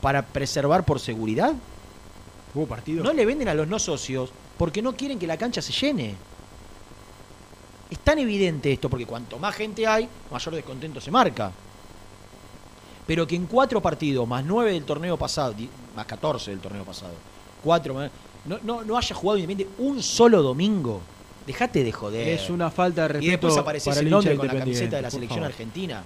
para 0.00 0.24
preservar 0.24 0.84
por 0.84 1.00
seguridad? 1.00 1.52
Hubo 2.54 2.66
partidos. 2.66 3.04
No 3.04 3.12
le 3.12 3.26
venden 3.26 3.48
a 3.48 3.54
los 3.54 3.68
no 3.68 3.78
socios 3.78 4.30
porque 4.56 4.82
no 4.82 4.94
quieren 4.94 5.18
que 5.18 5.26
la 5.26 5.36
cancha 5.36 5.62
se 5.62 5.72
llene. 5.72 6.14
Es 7.90 7.98
tan 7.98 8.18
evidente 8.18 8.72
esto 8.72 8.88
porque 8.88 9.06
cuanto 9.06 9.38
más 9.38 9.54
gente 9.54 9.86
hay, 9.86 10.08
mayor 10.30 10.54
descontento 10.54 11.00
se 11.00 11.10
marca. 11.10 11.52
Pero 13.10 13.26
que 13.26 13.34
en 13.34 13.46
cuatro 13.46 13.82
partidos, 13.82 14.28
más 14.28 14.44
nueve 14.44 14.70
del 14.70 14.84
torneo 14.84 15.16
pasado, 15.16 15.52
más 15.96 16.06
14 16.06 16.52
del 16.52 16.60
torneo 16.60 16.84
pasado, 16.84 17.12
cuatro 17.60 17.92
no, 18.44 18.60
no, 18.62 18.84
no 18.84 18.96
haya 18.96 19.16
jugado 19.16 19.36
Independiente 19.36 19.74
un 19.78 20.00
solo 20.00 20.40
domingo. 20.40 21.00
Dejate 21.44 21.82
de 21.82 21.90
joder. 21.90 22.28
Es 22.28 22.48
una 22.50 22.70
falta 22.70 23.02
de 23.02 23.08
respeto 23.08 23.26
Y 23.26 23.30
después 23.32 23.56
apareces 23.56 23.88
para 23.88 23.98
el 23.98 24.06
en 24.06 24.12
Londres 24.12 24.38
con 24.38 24.46
la 24.46 24.54
camiseta 24.60 24.94
de 24.94 25.02
la 25.02 25.10
selección 25.10 25.42
argentina. 25.42 26.04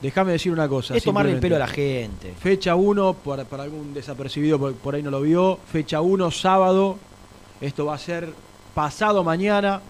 Déjame 0.00 0.32
decir 0.32 0.50
una 0.50 0.66
cosa. 0.66 0.96
Es 0.96 1.04
tomarle 1.04 1.32
el 1.32 1.40
pelo 1.40 1.56
a 1.56 1.58
la 1.58 1.66
gente. 1.66 2.32
Fecha 2.40 2.74
1, 2.74 3.12
para, 3.22 3.44
para 3.44 3.64
algún 3.64 3.92
desapercibido 3.92 4.58
por, 4.58 4.72
por 4.76 4.94
ahí 4.94 5.02
no 5.02 5.10
lo 5.10 5.20
vio. 5.20 5.58
Fecha 5.70 6.00
1, 6.00 6.30
sábado. 6.30 6.96
Esto 7.60 7.84
va 7.84 7.96
a 7.96 7.98
ser 7.98 8.32
pasado 8.74 9.22
mañana 9.22 9.82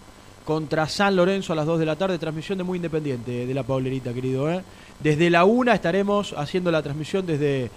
contra 0.43 0.89
San 0.89 1.15
Lorenzo 1.15 1.53
a 1.53 1.55
las 1.55 1.65
2 1.65 1.79
de 1.79 1.85
la 1.85 1.95
tarde. 1.95 2.19
Transmisión 2.19 2.57
de 2.57 2.65
Muy 2.65 2.75
Independiente 2.75 3.45
de 3.45 3.53
la 3.53 3.63
Paulerita, 3.63 4.13
querido. 4.13 4.51
¿eh? 4.51 4.61
Desde 4.99 5.29
la 5.29 5.45
1 5.45 5.71
estaremos 5.73 6.33
haciendo 6.37 6.71
la 6.71 6.81
transmisión 6.81 7.25
desde 7.25 7.69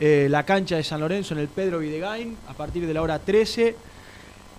eh, 0.00 0.26
la 0.30 0.44
cancha 0.44 0.76
de 0.76 0.82
San 0.84 1.00
Lorenzo 1.00 1.34
en 1.34 1.40
el 1.40 1.48
Pedro 1.48 1.78
Videgain 1.78 2.36
a 2.48 2.54
partir 2.54 2.86
de 2.86 2.94
la 2.94 3.02
hora 3.02 3.18
13. 3.18 3.76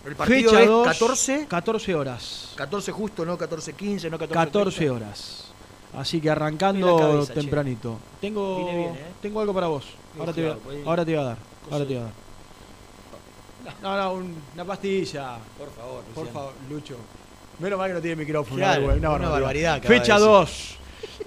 El 0.06 0.16
partido 0.16 0.50
Fecha 0.52 0.62
es 0.64 0.68
2, 0.68 0.88
14. 0.88 1.46
14 1.48 1.96
horas. 1.96 2.52
14 2.56 2.92
justo, 2.92 3.26
no 3.26 3.38
14-15, 3.38 4.04
no 4.12 4.20
14 4.20 4.34
14 4.34 4.90
horas. 4.90 5.40
Así 5.98 6.20
que 6.20 6.30
arrancando 6.30 6.98
cabeza, 6.98 7.34
che. 7.34 7.40
tempranito. 7.40 7.98
Tengo, 8.20 8.58
Viene 8.66 8.78
bien, 8.78 8.96
¿eh? 8.96 9.06
tengo 9.22 9.40
algo 9.40 9.54
para 9.54 9.68
vos. 9.68 9.86
Ahora 10.20 10.34
te, 10.34 10.42
voy 10.42 10.50
a- 10.52 10.54
Claro, 10.56 10.62
pues, 10.66 10.88
ahora 10.88 11.06
te 11.06 11.12
voy 11.16 11.22
a 11.22 11.24
dar. 11.26 11.38
cosa 11.64 11.76
Ahora 11.76 11.88
te 11.88 11.94
voy 11.94 12.02
a 12.02 12.06
dar. 12.06 12.14
No, 13.82 13.98
no, 13.98 14.14
un- 14.14 14.36
una 14.56 14.66
pastilla. 14.66 15.38
Por 15.58 15.72
favor, 15.74 16.02
Por 16.14 16.26
Luciano. 16.26 16.32
favor, 16.32 16.54
Lucho. 16.70 16.98
Menos 17.60 17.80
mal 17.80 17.88
que 17.90 17.94
no 17.94 18.02
tiene 18.02 18.16
micrófono. 18.18 18.58
Claro, 18.58 18.86
una, 18.94 19.10
una 19.12 19.30
barbaridad. 19.30 19.82
Fecha 19.84 20.16
decir. 20.16 20.28
2. 20.28 20.78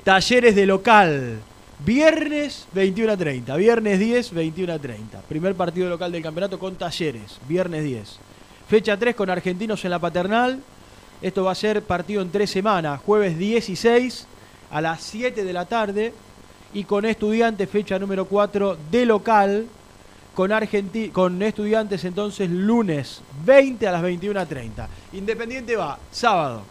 Talleres 0.04 0.54
de 0.54 0.66
local. 0.66 1.40
Viernes 1.84 2.66
21 2.72 3.12
a 3.12 3.16
30. 3.16 3.56
Viernes 3.56 3.98
10, 3.98 4.32
21 4.32 4.72
a 4.72 4.78
30. 4.78 5.20
Primer 5.22 5.54
partido 5.54 5.88
local 5.88 6.10
del 6.10 6.22
campeonato 6.22 6.58
con 6.58 6.76
Talleres. 6.76 7.38
Viernes 7.48 7.84
10. 7.84 8.18
Fecha 8.68 8.96
3 8.96 9.14
con 9.14 9.30
Argentinos 9.30 9.84
en 9.84 9.90
la 9.90 9.98
Paternal. 9.98 10.60
Esto 11.20 11.44
va 11.44 11.52
a 11.52 11.54
ser 11.54 11.82
partido 11.82 12.22
en 12.22 12.30
tres 12.30 12.50
semanas. 12.50 13.00
Jueves 13.04 13.38
16 13.38 14.26
a 14.70 14.80
las 14.80 15.02
7 15.02 15.44
de 15.44 15.52
la 15.52 15.66
tarde. 15.66 16.12
Y 16.74 16.84
con 16.84 17.04
Estudiantes, 17.04 17.70
fecha 17.70 17.98
número 17.98 18.26
4 18.26 18.76
de 18.90 19.06
local. 19.06 19.66
Con, 20.34 20.52
Argenti 20.52 21.08
con 21.08 21.40
Estudiantes 21.42 22.04
entonces 22.04 22.50
lunes 22.50 23.22
20 23.46 23.88
a 23.88 23.92
las 23.92 24.02
21 24.02 24.38
a 24.38 24.44
30. 24.44 24.88
Independiente 25.14 25.76
va 25.76 25.98
sábado, 26.10 26.62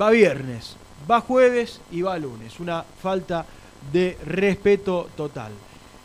va 0.00 0.10
viernes, 0.10 0.74
va 1.10 1.20
jueves 1.20 1.80
y 1.90 2.02
va 2.02 2.18
lunes. 2.18 2.60
Una 2.60 2.82
falta 2.82 3.44
de 3.92 4.18
respeto 4.24 5.08
total. 5.16 5.52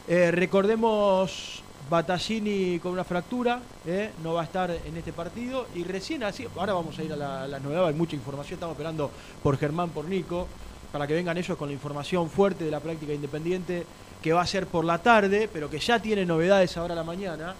Eh, 0.07 0.31
recordemos 0.31 1.63
Battaglini 1.89 2.79
con 2.79 2.91
una 2.91 3.03
fractura, 3.03 3.59
eh, 3.85 4.11
no 4.23 4.33
va 4.33 4.41
a 4.41 4.43
estar 4.45 4.69
en 4.71 4.97
este 4.97 5.11
partido 5.11 5.67
y 5.73 5.83
recién 5.83 6.23
así, 6.23 6.45
ahora 6.55 6.73
vamos 6.73 6.97
a 6.99 7.03
ir 7.03 7.13
a 7.13 7.15
la, 7.15 7.47
las 7.47 7.61
novedades, 7.61 7.89
hay 7.89 7.95
mucha 7.95 8.15
información, 8.15 8.55
estamos 8.55 8.73
esperando 8.73 9.09
por 9.41 9.57
Germán, 9.57 9.89
por 9.89 10.05
Nico, 10.05 10.47
para 10.91 11.07
que 11.07 11.13
vengan 11.13 11.37
ellos 11.37 11.57
con 11.57 11.69
la 11.69 11.73
información 11.73 12.29
fuerte 12.29 12.63
de 12.63 12.71
la 12.71 12.79
práctica 12.79 13.13
independiente 13.13 13.85
que 14.21 14.33
va 14.33 14.41
a 14.41 14.47
ser 14.47 14.67
por 14.67 14.85
la 14.85 14.97
tarde, 14.99 15.49
pero 15.51 15.69
que 15.69 15.79
ya 15.79 15.99
tiene 15.99 16.25
novedades 16.25 16.75
ahora 16.77 16.93
a 16.93 16.97
la 16.97 17.03
mañana. 17.03 17.55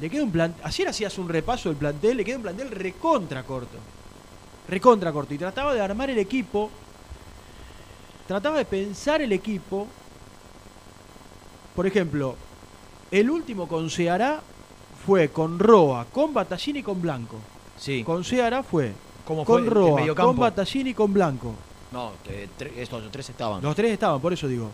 Le 0.00 0.10
queda 0.10 0.24
un 0.24 0.32
plan, 0.32 0.54
ayer 0.62 0.88
hacías 0.88 1.16
un 1.18 1.28
repaso 1.28 1.68
del 1.68 1.78
plantel, 1.78 2.16
le 2.16 2.24
queda 2.24 2.36
un 2.36 2.42
plantel 2.42 2.70
recontra 2.70 3.44
corto. 3.44 3.78
Recontra 4.68 5.12
corto. 5.12 5.34
Y 5.34 5.38
trataba 5.38 5.74
de 5.74 5.80
armar 5.80 6.10
el 6.10 6.18
equipo 6.18 6.70
trataba 8.26 8.56
de 8.58 8.64
pensar 8.64 9.20
el 9.20 9.32
equipo. 9.32 9.86
Por 11.76 11.86
ejemplo, 11.86 12.36
el 13.10 13.28
último 13.30 13.68
con 13.68 13.90
Ceará 13.90 14.40
fue 15.04 15.28
con 15.28 15.58
Roa, 15.58 16.06
con 16.10 16.32
Battaglini 16.32 16.78
y 16.78 16.82
con 16.82 17.02
Blanco. 17.02 17.36
Sí. 17.76 18.02
Con 18.04 18.24
Ceará 18.24 18.62
fue 18.62 18.92
¿Cómo 19.26 19.44
con 19.44 19.56
fue 19.56 19.60
el- 19.60 19.66
el 19.66 19.70
Roa, 20.06 20.14
con 20.14 20.36
Battaglini 20.38 20.90
y 20.90 20.94
con 20.94 21.12
Blanco. 21.12 21.52
No, 21.92 22.12
que 22.24 22.48
tre- 22.58 22.72
estos 22.76 23.02
los 23.02 23.12
tres 23.12 23.28
estaban. 23.28 23.62
Los 23.62 23.76
tres 23.76 23.92
estaban, 23.92 24.20
por 24.20 24.32
eso 24.32 24.48
digo. 24.48 24.70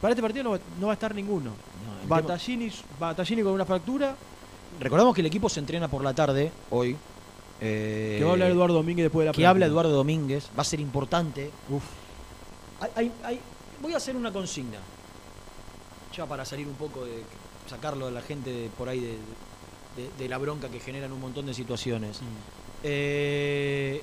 Para 0.00 0.12
este 0.12 0.22
partido 0.22 0.44
no 0.44 0.50
va, 0.50 0.58
no 0.78 0.86
va 0.88 0.92
a 0.92 0.94
estar 0.94 1.14
ninguno. 1.14 1.52
el 2.02 2.08
Battaglini, 2.08 2.70
Battaglini 3.00 3.42
con 3.42 3.52
una 3.52 3.64
fractura, 3.64 4.14
Recordamos 4.78 5.14
que 5.14 5.22
el 5.22 5.26
equipo 5.28 5.48
se 5.48 5.58
entrena 5.60 5.88
por 5.88 6.04
la 6.04 6.12
tarde, 6.12 6.52
hoy. 6.68 6.94
Eh, 7.60 8.16
que 8.18 8.24
va 8.24 8.30
a 8.30 8.32
hablar 8.34 8.50
Eduardo 8.50 8.74
Domínguez 8.74 9.04
después 9.04 9.24
de 9.24 9.26
la 9.26 9.32
Que 9.32 9.46
habla 9.46 9.66
Eduardo 9.66 9.90
Domínguez. 9.92 10.50
Va 10.56 10.62
a 10.62 10.64
ser 10.64 10.80
importante. 10.80 11.50
Uf. 11.70 11.82
Hay- 12.80 12.90
hay- 12.96 13.12
hay- 13.24 13.40
voy 13.80 13.94
a 13.94 13.96
hacer 13.96 14.14
una 14.16 14.32
consigna. 14.32 14.78
Ya 16.16 16.26
para 16.26 16.44
salir 16.44 16.66
un 16.66 16.74
poco 16.74 17.04
de. 17.04 17.22
sacarlo 17.68 18.06
a 18.06 18.10
la 18.12 18.22
gente 18.22 18.50
de- 18.50 18.68
por 18.70 18.88
ahí 18.88 19.00
de, 19.00 19.16
de- 19.96 20.10
de 20.18 20.28
la 20.28 20.38
bronca 20.38 20.68
que 20.68 20.78
generan 20.78 21.10
un 21.12 21.20
montón 21.20 21.46
de 21.46 21.52
situaciones. 21.54 22.20
Eh, 22.84 24.00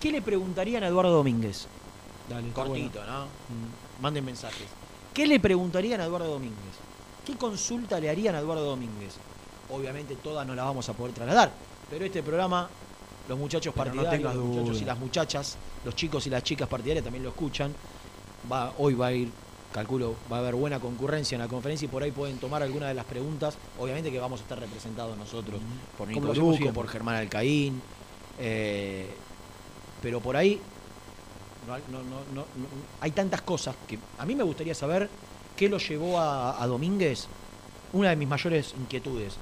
¿Qué 0.00 0.10
le 0.10 0.20
preguntarían 0.22 0.82
a 0.82 0.88
Eduardo 0.88 1.12
Domínguez? 1.12 1.66
Dale, 2.28 2.50
Cortito, 2.50 2.98
bueno. 2.98 3.18
¿no? 3.20 3.26
Manden 4.00 4.24
mensajes. 4.24 4.66
¿Qué 5.14 5.26
le 5.26 5.38
preguntarían 5.38 6.00
a 6.00 6.04
Eduardo 6.06 6.26
Domínguez? 6.32 6.74
¿Qué 7.24 7.36
consulta 7.36 8.00
le 8.00 8.10
harían 8.10 8.34
a 8.34 8.40
Eduardo 8.40 8.64
Domínguez? 8.64 9.14
Obviamente 9.70 10.16
todas 10.16 10.46
no 10.46 10.54
las 10.54 10.64
vamos 10.66 10.88
a 10.88 10.92
poder 10.92 11.14
trasladar, 11.14 11.52
pero 11.90 12.04
este 12.04 12.22
programa, 12.22 12.68
los 13.28 13.38
muchachos 13.38 13.72
Pero 13.74 13.84
partidarios, 13.92 14.34
los 14.34 14.44
muchachos 14.44 14.82
y 14.82 14.84
las 14.84 14.98
muchachas, 14.98 15.56
los 15.84 15.94
chicos 15.96 16.26
y 16.26 16.30
las 16.30 16.42
chicas 16.42 16.68
partidarias 16.68 17.04
también 17.04 17.22
lo 17.22 17.30
escuchan. 17.30 17.72
Va, 18.50 18.72
hoy 18.78 18.94
va 18.94 19.06
a 19.06 19.12
ir, 19.12 19.30
calculo, 19.72 20.14
va 20.30 20.36
a 20.38 20.40
haber 20.40 20.54
buena 20.56 20.78
concurrencia 20.80 21.36
en 21.36 21.40
la 21.42 21.48
conferencia 21.48 21.86
y 21.86 21.88
por 21.88 22.02
ahí 22.02 22.10
pueden 22.10 22.38
tomar 22.38 22.62
alguna 22.62 22.88
de 22.88 22.94
las 22.94 23.04
preguntas. 23.04 23.56
Obviamente 23.78 24.10
que 24.10 24.18
vamos 24.18 24.40
a 24.40 24.42
estar 24.42 24.58
representados 24.58 25.16
nosotros 25.16 25.60
por 25.96 26.08
Nico 26.08 26.20
Luco, 26.34 26.74
por 26.74 26.88
Germán 26.88 27.14
Alcaín. 27.16 27.80
eh, 28.38 29.06
pero 30.02 30.20
por 30.20 30.36
ahí 30.36 30.60
no, 31.68 31.74
no- 31.96 32.02
no- 32.02 32.24
no- 32.34 32.40
no- 32.56 32.66
hay 33.00 33.12
tantas 33.12 33.42
cosas 33.42 33.76
que 33.86 33.98
a 34.18 34.26
mí 34.26 34.34
me 34.34 34.42
gustaría 34.42 34.74
saber 34.74 35.08
qué 35.56 35.68
lo 35.68 35.78
llevó 35.78 36.18
a, 36.18 36.60
a 36.60 36.66
Domínguez, 36.66 37.28
una 37.92 38.10
de 38.10 38.16
mis 38.16 38.26
mayores 38.26 38.74
inquietudes, 38.76 39.34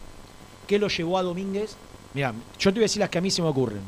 qué 0.71 0.79
lo 0.79 0.87
llevó 0.87 1.19
a 1.19 1.25
Domínguez, 1.25 1.75
mira, 2.15 2.33
yo 2.57 2.71
te 2.71 2.79
voy 2.79 2.83
a 2.83 2.87
decir 2.87 3.01
las 3.01 3.11
que 3.11 3.19
a 3.19 3.21
mí 3.21 3.29
se 3.29 3.43
me 3.43 3.49
ocurren, 3.49 3.81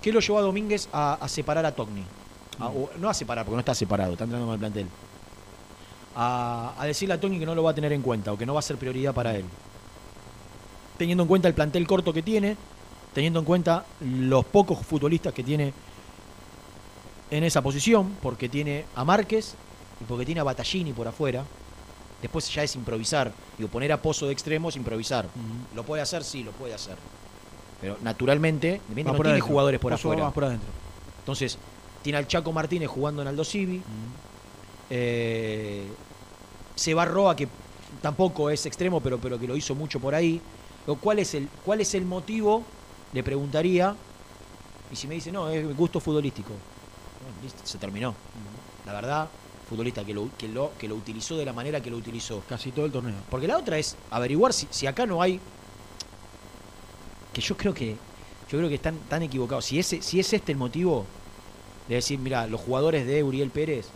qué 0.00 0.12
lo 0.12 0.20
llevó 0.20 0.38
a 0.38 0.42
Domínguez 0.42 0.88
a, 0.92 1.18
separar 1.26 1.66
a 1.66 1.74
Togni, 1.74 2.04
no 3.00 3.08
a 3.08 3.14
separar, 3.14 3.44
porque 3.44 3.56
no 3.56 3.60
está 3.60 3.74
separado, 3.74 4.12
está 4.12 4.22
entrando 4.22 4.46
con 4.46 4.54
el 4.54 4.60
plantel, 4.60 4.86
a, 6.14 6.72
a 6.78 6.86
decirle 6.86 7.14
a 7.14 7.20
Togni 7.20 7.40
que 7.40 7.46
no 7.46 7.56
lo 7.56 7.64
va 7.64 7.72
a 7.72 7.74
tener 7.74 7.92
en 7.92 8.00
cuenta 8.00 8.32
o 8.32 8.38
que 8.38 8.46
no 8.46 8.54
va 8.54 8.60
a 8.60 8.62
ser 8.62 8.76
prioridad 8.76 9.12
para 9.12 9.34
él, 9.34 9.44
teniendo 10.98 11.24
en 11.24 11.28
cuenta 11.28 11.48
el 11.48 11.54
plantel 11.54 11.84
corto 11.84 12.12
que 12.12 12.22
tiene, 12.22 12.56
teniendo 13.12 13.40
en 13.40 13.44
cuenta 13.44 13.84
los 14.02 14.44
pocos 14.44 14.86
futbolistas 14.86 15.34
que 15.34 15.42
tiene 15.42 15.74
en 17.28 17.42
esa 17.42 17.60
posición, 17.60 18.18
porque 18.22 18.48
tiene 18.48 18.84
a 18.94 19.04
Márquez 19.04 19.56
y 20.00 20.04
porque 20.04 20.24
tiene 20.24 20.42
a 20.42 20.44
Battaglini 20.44 20.92
por 20.92 21.08
afuera. 21.08 21.44
Después 22.22 22.48
ya 22.54 22.62
es 22.62 22.74
improvisar. 22.76 23.32
Digo, 23.58 23.68
poner 23.68 23.92
a 23.92 24.00
Pozo 24.00 24.26
de 24.26 24.32
extremo 24.32 24.68
es 24.68 24.76
improvisar. 24.76 25.28
¿Lo 25.74 25.82
puede 25.84 26.02
hacer? 26.02 26.22
Sí, 26.24 26.42
lo 26.44 26.52
puede 26.52 26.72
hacer. 26.72 26.96
Pero 27.80 27.98
naturalmente, 28.00 28.80
no 28.88 28.94
por 28.94 29.16
tiene 29.16 29.30
adentro. 29.30 29.46
jugadores 29.48 29.80
por 29.80 29.92
Pozo 29.92 30.08
va 30.08 30.14
afuera. 30.14 30.30
por 30.30 30.44
adentro. 30.44 30.68
Entonces, 31.18 31.58
tiene 32.02 32.18
al 32.18 32.26
Chaco 32.28 32.52
Martínez 32.52 32.88
jugando 32.88 33.22
en 33.22 33.28
Aldo 33.28 33.44
Civi. 33.44 33.82
Eh, 34.88 35.86
se 36.74 36.94
va 36.94 37.04
Roa, 37.04 37.34
que 37.34 37.48
tampoco 38.00 38.50
es 38.50 38.64
extremo, 38.66 39.00
pero, 39.00 39.18
pero 39.18 39.38
que 39.38 39.46
lo 39.46 39.56
hizo 39.56 39.74
mucho 39.74 39.98
por 40.00 40.14
ahí. 40.14 40.40
Digo, 40.86 40.98
¿Cuál 41.00 41.18
es, 41.18 41.34
el, 41.34 41.48
¿Cuál 41.64 41.80
es 41.80 41.94
el 41.94 42.04
motivo? 42.04 42.62
Le 43.12 43.22
preguntaría. 43.22 43.94
Y 44.90 44.96
si 44.96 45.06
me 45.08 45.14
dice, 45.14 45.32
no, 45.32 45.48
es 45.48 45.76
gusto 45.76 46.00
futbolístico. 46.00 46.50
Bueno, 46.50 47.36
listo, 47.42 47.60
se 47.64 47.78
terminó. 47.78 48.14
La 48.86 48.92
verdad, 48.92 49.28
futbolista 49.72 50.04
que 50.04 50.12
lo, 50.12 50.28
que, 50.36 50.48
lo, 50.48 50.72
que 50.78 50.86
lo 50.86 50.94
utilizó 50.94 51.36
de 51.36 51.46
la 51.46 51.52
manera 51.52 51.80
que 51.80 51.90
lo 51.90 51.96
utilizó. 51.96 52.42
Casi 52.48 52.72
todo 52.72 52.84
el 52.84 52.92
torneo. 52.92 53.14
Porque 53.30 53.48
la 53.48 53.56
otra 53.56 53.78
es 53.78 53.96
averiguar 54.10 54.52
si, 54.52 54.68
si 54.70 54.86
acá 54.86 55.06
no 55.06 55.22
hay. 55.22 55.40
Que 57.32 57.40
yo 57.40 57.56
creo 57.56 57.72
que. 57.72 57.96
Yo 58.50 58.58
creo 58.58 58.68
que 58.68 58.74
están 58.74 58.98
tan 59.08 59.22
equivocados. 59.22 59.64
Si, 59.64 59.78
ese, 59.78 60.02
si 60.02 60.20
es 60.20 60.30
este 60.32 60.52
el 60.52 60.58
motivo 60.58 61.06
de 61.88 61.94
decir, 61.94 62.18
mira, 62.18 62.46
los 62.46 62.60
jugadores 62.60 63.06
de 63.06 63.22
Uriel 63.22 63.50
Pérez 63.50 63.86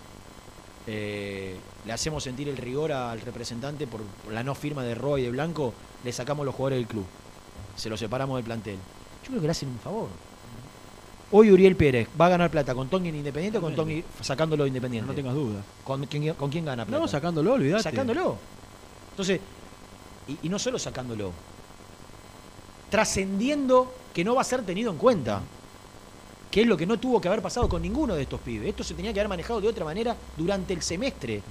eh, 0.86 1.56
le 1.84 1.92
hacemos 1.92 2.24
sentir 2.24 2.48
el 2.48 2.56
rigor 2.56 2.90
al 2.92 3.20
representante 3.20 3.86
por, 3.86 4.00
por 4.02 4.32
la 4.32 4.42
no 4.42 4.54
firma 4.54 4.82
de 4.82 4.94
Roa 4.94 5.20
y 5.20 5.24
de 5.24 5.30
Blanco, 5.30 5.74
le 6.04 6.12
sacamos 6.12 6.46
los 6.46 6.54
jugadores 6.54 6.78
del 6.78 6.86
club. 6.86 7.04
Se 7.76 7.90
los 7.90 8.00
separamos 8.00 8.38
del 8.38 8.46
plantel. 8.46 8.78
Yo 9.24 9.28
creo 9.28 9.40
que 9.42 9.46
le 9.46 9.50
hacen 9.50 9.68
un 9.68 9.78
favor. 9.78 10.08
Hoy 11.32 11.50
Uriel 11.50 11.74
Pérez 11.74 12.08
va 12.20 12.26
a 12.26 12.28
ganar 12.30 12.50
plata 12.50 12.74
con 12.74 12.88
Tony 12.88 13.08
en 13.08 13.16
Independiente 13.16 13.58
o 13.58 13.60
con 13.60 13.74
Tony 13.74 14.02
sacándolo 14.20 14.62
de 14.64 14.68
Independiente. 14.68 15.08
No 15.08 15.14
tengas 15.14 15.34
dudas. 15.34 15.64
¿Con 15.82 16.06
quién, 16.06 16.34
con 16.34 16.50
quién 16.50 16.64
gana 16.64 16.84
plata? 16.84 17.00
No, 17.00 17.08
sacándolo, 17.08 17.54
olvídate. 17.54 17.82
Sacándolo. 17.82 18.36
Entonces, 19.10 19.40
y, 20.28 20.38
y 20.46 20.48
no 20.48 20.58
solo 20.58 20.78
sacándolo, 20.78 21.32
trascendiendo 22.90 23.92
que 24.14 24.24
no 24.24 24.34
va 24.34 24.42
a 24.42 24.44
ser 24.44 24.62
tenido 24.62 24.90
en 24.90 24.98
cuenta. 24.98 25.42
Que 26.50 26.62
es 26.62 26.66
lo 26.66 26.76
que 26.76 26.86
no 26.86 26.98
tuvo 26.98 27.20
que 27.20 27.28
haber 27.28 27.42
pasado 27.42 27.68
con 27.68 27.82
ninguno 27.82 28.14
de 28.14 28.22
estos 28.22 28.40
pibes. 28.40 28.68
Esto 28.68 28.84
se 28.84 28.94
tenía 28.94 29.12
que 29.12 29.20
haber 29.20 29.28
manejado 29.28 29.60
de 29.60 29.68
otra 29.68 29.84
manera 29.84 30.16
durante 30.36 30.72
el 30.72 30.80
semestre. 30.80 31.42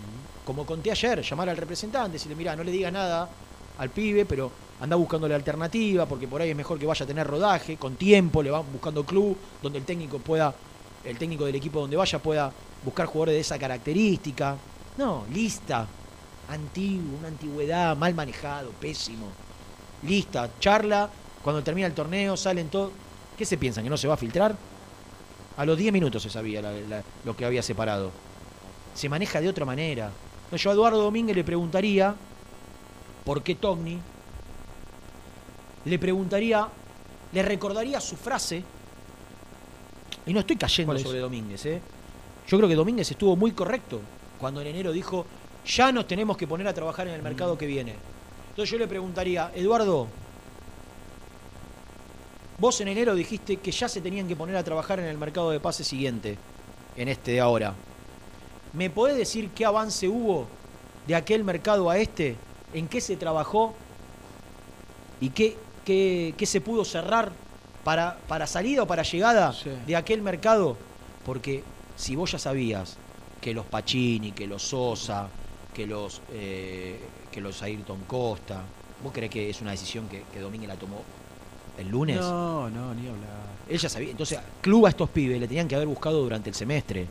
Como 0.45 0.65
conté 0.65 0.89
ayer, 0.89 1.21
llamar 1.21 1.49
al 1.49 1.57
representante, 1.57 2.13
decirle, 2.13 2.35
mira, 2.35 2.55
no 2.55 2.63
le 2.63 2.71
digas 2.71 2.93
nada 2.93 3.29
al 3.77 3.89
pibe, 3.89 4.25
pero 4.25 4.51
anda 4.79 4.95
buscándole 4.95 5.33
alternativa, 5.35 6.05
porque 6.05 6.27
por 6.27 6.41
ahí 6.41 6.49
es 6.49 6.55
mejor 6.55 6.77
que 6.79 6.85
vaya 6.85 7.03
a 7.03 7.07
tener 7.07 7.25
rodaje, 7.25 7.77
con 7.77 7.95
tiempo, 7.95 8.43
le 8.43 8.51
van 8.51 8.63
buscando 8.71 9.03
club, 9.05 9.37
donde 9.61 9.79
el 9.79 9.85
técnico 9.85 10.19
pueda, 10.19 10.53
el 11.03 11.17
técnico 11.17 11.45
del 11.45 11.55
equipo 11.55 11.79
donde 11.79 11.95
vaya 11.95 12.19
pueda 12.19 12.51
buscar 12.83 13.05
jugadores 13.07 13.35
de 13.35 13.39
esa 13.41 13.57
característica. 13.57 14.57
No, 14.97 15.25
lista, 15.33 15.87
antiguo, 16.49 17.17
una 17.19 17.29
antigüedad, 17.29 17.95
mal 17.97 18.13
manejado, 18.13 18.71
pésimo. 18.71 19.27
Lista, 20.03 20.49
charla, 20.59 21.09
cuando 21.41 21.63
termina 21.63 21.87
el 21.87 21.93
torneo, 21.93 22.35
salen 22.37 22.69
todos. 22.69 22.91
¿Qué 23.37 23.45
se 23.45 23.57
piensan? 23.57 23.83
¿Que 23.83 23.89
no 23.89 23.97
se 23.97 24.07
va 24.07 24.13
a 24.13 24.17
filtrar? 24.17 24.55
A 25.57 25.65
los 25.65 25.77
10 25.77 25.91
minutos 25.93 26.21
se 26.23 26.29
sabía 26.29 26.61
la- 26.61 26.71
la- 26.71 27.03
lo 27.23 27.35
que 27.35 27.45
había 27.45 27.61
separado. 27.63 28.11
Se 28.93 29.07
maneja 29.09 29.39
de 29.41 29.49
otra 29.49 29.65
manera. 29.65 30.11
Yo 30.51 30.69
a 30.69 30.73
Eduardo 30.73 31.01
Domínguez 31.01 31.35
le 31.35 31.43
preguntaría 31.43 32.13
por 33.23 33.41
qué 33.41 33.55
Togni. 33.55 33.99
Le 35.85 35.99
preguntaría, 35.99 36.67
le 37.31 37.43
recordaría 37.43 38.01
su 38.01 38.15
frase. 38.15 38.63
Y 40.25 40.33
no 40.33 40.39
estoy 40.39 40.55
cayendo 40.55 40.97
sobre 40.97 41.19
Domínguez, 41.19 41.65
¿eh? 41.65 41.81
Yo 42.47 42.57
creo 42.57 42.69
que 42.69 42.75
Domínguez 42.75 43.09
estuvo 43.09 43.35
muy 43.35 43.51
correcto 43.51 44.01
cuando 44.39 44.61
en 44.61 44.67
enero 44.67 44.91
dijo, 44.91 45.25
ya 45.65 45.91
nos 45.91 46.07
tenemos 46.07 46.37
que 46.37 46.47
poner 46.47 46.67
a 46.67 46.73
trabajar 46.73 47.07
en 47.07 47.13
el 47.13 47.21
mercado 47.21 47.57
que 47.57 47.65
viene. 47.65 47.95
Entonces 48.49 48.71
yo 48.71 48.77
le 48.77 48.87
preguntaría, 48.87 49.51
Eduardo, 49.55 50.07
vos 52.57 52.81
en 52.81 52.87
enero 52.87 53.15
dijiste 53.15 53.57
que 53.57 53.71
ya 53.71 53.87
se 53.87 54.01
tenían 54.01 54.27
que 54.27 54.35
poner 54.35 54.55
a 54.55 54.63
trabajar 54.63 54.99
en 54.99 55.05
el 55.05 55.17
mercado 55.17 55.51
de 55.51 55.59
pase 55.59 55.83
siguiente. 55.83 56.37
en 56.95 57.09
este 57.09 57.31
de 57.31 57.41
ahora. 57.41 57.73
¿Me 58.73 58.89
podés 58.89 59.17
decir 59.17 59.49
qué 59.49 59.65
avance 59.65 60.07
hubo 60.07 60.47
de 61.07 61.15
aquel 61.15 61.43
mercado 61.43 61.89
a 61.89 61.97
este? 61.97 62.35
¿En 62.73 62.87
qué 62.87 63.01
se 63.01 63.17
trabajó? 63.17 63.73
¿Y 65.19 65.29
qué, 65.29 65.57
qué, 65.85 66.33
qué 66.37 66.45
se 66.45 66.59
pudo 66.59 66.83
cerrar 66.83 67.31
para, 67.83 68.17
para 68.27 68.47
salida 68.47 68.83
o 68.83 68.87
para 68.87 69.03
llegada 69.03 69.55
de 69.85 69.95
aquel 69.95 70.21
mercado? 70.21 70.75
Porque 71.25 71.63
si 71.95 72.15
vos 72.15 72.31
ya 72.31 72.39
sabías 72.39 72.97
que 73.39 73.53
los 73.53 73.65
Pacini, 73.65 74.31
que 74.31 74.47
los 74.47 74.63
Sosa, 74.63 75.29
que 75.73 75.85
los, 75.85 76.21
eh, 76.31 76.99
que 77.31 77.39
los 77.39 77.61
Ayrton 77.61 78.01
Costa, 78.07 78.63
¿vos 79.03 79.13
crees 79.13 79.31
que 79.31 79.49
es 79.49 79.61
una 79.61 79.71
decisión 79.71 80.07
que, 80.09 80.23
que 80.33 80.39
Domínguez 80.39 80.67
la 80.67 80.75
tomó 80.75 81.01
el 81.77 81.87
lunes? 81.87 82.17
No, 82.17 82.69
no, 82.69 82.93
ni 82.93 83.07
hablar. 83.07 83.45
Él 83.69 83.77
ya 83.77 83.89
sabía. 83.89 84.11
Entonces, 84.11 84.39
club 84.61 84.85
a 84.85 84.89
estos 84.89 85.09
pibes 85.09 85.39
le 85.39 85.47
tenían 85.47 85.67
que 85.67 85.75
haber 85.75 85.87
buscado 85.87 86.21
durante 86.21 86.49
el 86.49 86.55
semestre. 86.55 87.07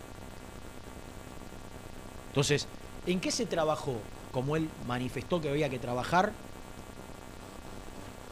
Entonces, 2.29 2.67
¿en 3.07 3.21
qué 3.21 3.31
se 3.31 3.47
trabajó? 3.47 3.95
Como 4.33 4.57
él 4.57 4.69
manifestó 4.89 5.41
que 5.41 5.49
había 5.49 5.69
que 5.69 5.79
trabajar 5.79 6.33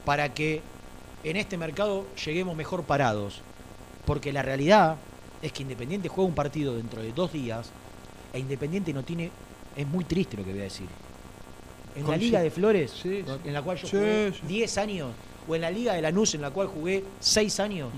para 0.04 0.32
que 0.34 0.62
en 1.24 1.36
este 1.36 1.56
mercado 1.56 2.06
lleguemos 2.24 2.56
mejor 2.56 2.84
parados. 2.84 3.40
Porque 4.04 4.32
la 4.32 4.42
realidad 4.42 4.96
es 5.40 5.52
que 5.52 5.62
Independiente 5.62 6.08
juega 6.08 6.28
un 6.28 6.34
partido 6.34 6.76
dentro 6.76 7.02
de 7.02 7.12
dos 7.12 7.32
días 7.32 7.70
e 8.32 8.38
Independiente 8.38 8.92
no 8.92 9.02
tiene. 9.02 9.30
Es 9.76 9.86
muy 9.86 10.04
triste 10.04 10.36
lo 10.36 10.44
que 10.44 10.50
voy 10.50 10.60
a 10.60 10.64
decir. 10.64 10.86
En 11.94 12.08
la 12.08 12.16
Liga 12.16 12.38
sí. 12.38 12.44
de 12.44 12.50
Flores, 12.50 12.90
Sí, 13.02 13.24
en 13.44 13.52
la 13.52 13.62
cual 13.62 13.76
yo 13.76 13.88
jugué 13.88 14.32
sí. 14.32 14.46
10 14.46 14.78
años, 14.78 15.10
o 15.46 15.54
en 15.54 15.60
la 15.60 15.70
Liga 15.70 15.92
de 15.92 16.02
Lanús, 16.02 16.34
en 16.34 16.40
la 16.40 16.50
cual 16.50 16.68
jugué 16.68 17.04
6 17.20 17.60
años, 17.60 17.90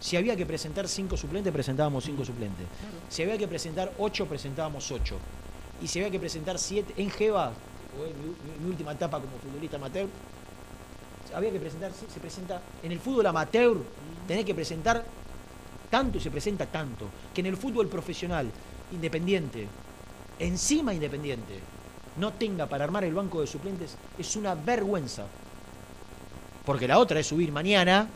si 0.00 0.16
había 0.16 0.34
que 0.34 0.46
presentar 0.46 0.88
5 0.88 1.16
suplentes, 1.16 1.52
presentábamos 1.52 2.04
5 2.04 2.24
suplentes. 2.24 2.66
Si 3.10 3.22
había 3.22 3.36
que 3.36 3.46
presentar 3.46 3.92
8, 3.98 4.26
presentábamos 4.26 4.90
8. 4.90 5.16
Y 5.82 5.88
si 5.88 5.98
había 5.98 6.10
que 6.10 6.18
presentar 6.18 6.58
7, 6.58 6.94
en 6.96 7.10
Jeva, 7.10 7.52
jugué 7.96 8.12
mi, 8.14 8.64
mi- 8.64 8.70
última 8.70 8.92
etapa 8.92 9.18
como 9.20 9.38
futbolista 9.38 9.76
amateur, 9.76 10.08
había 11.34 11.50
que 11.52 11.60
presentar, 11.60 11.92
se 11.92 12.10
se 12.12 12.20
presenta, 12.20 12.60
en 12.82 12.92
el 12.92 12.98
fútbol 13.00 13.26
amateur, 13.26 13.76
tenés 14.26 14.44
que 14.44 14.54
presentar 14.54 15.04
tanto 15.90 16.18
y 16.18 16.20
se 16.20 16.30
presenta 16.30 16.66
tanto, 16.66 17.06
que 17.34 17.40
en 17.40 17.46
el 17.46 17.56
fútbol 17.56 17.88
profesional, 17.88 18.50
independiente, 18.92 19.66
encima 20.38 20.92
independiente, 20.94 21.58
no 22.16 22.32
tenga 22.32 22.66
para 22.66 22.84
armar 22.84 23.04
el 23.04 23.14
banco 23.14 23.40
de 23.40 23.46
suplentes, 23.46 23.94
es 24.18 24.34
una 24.36 24.54
vergüenza. 24.54 25.24
Porque 26.66 26.88
la 26.88 26.98
otra 26.98 27.20
es 27.20 27.26
subir 27.26 27.50
mañana 27.52 28.08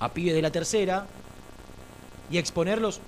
a 0.00 0.08
pibes 0.12 0.34
de 0.34 0.42
la 0.42 0.50
tercera 0.50 1.06
y 2.30 2.38
exponerlos 2.38 3.00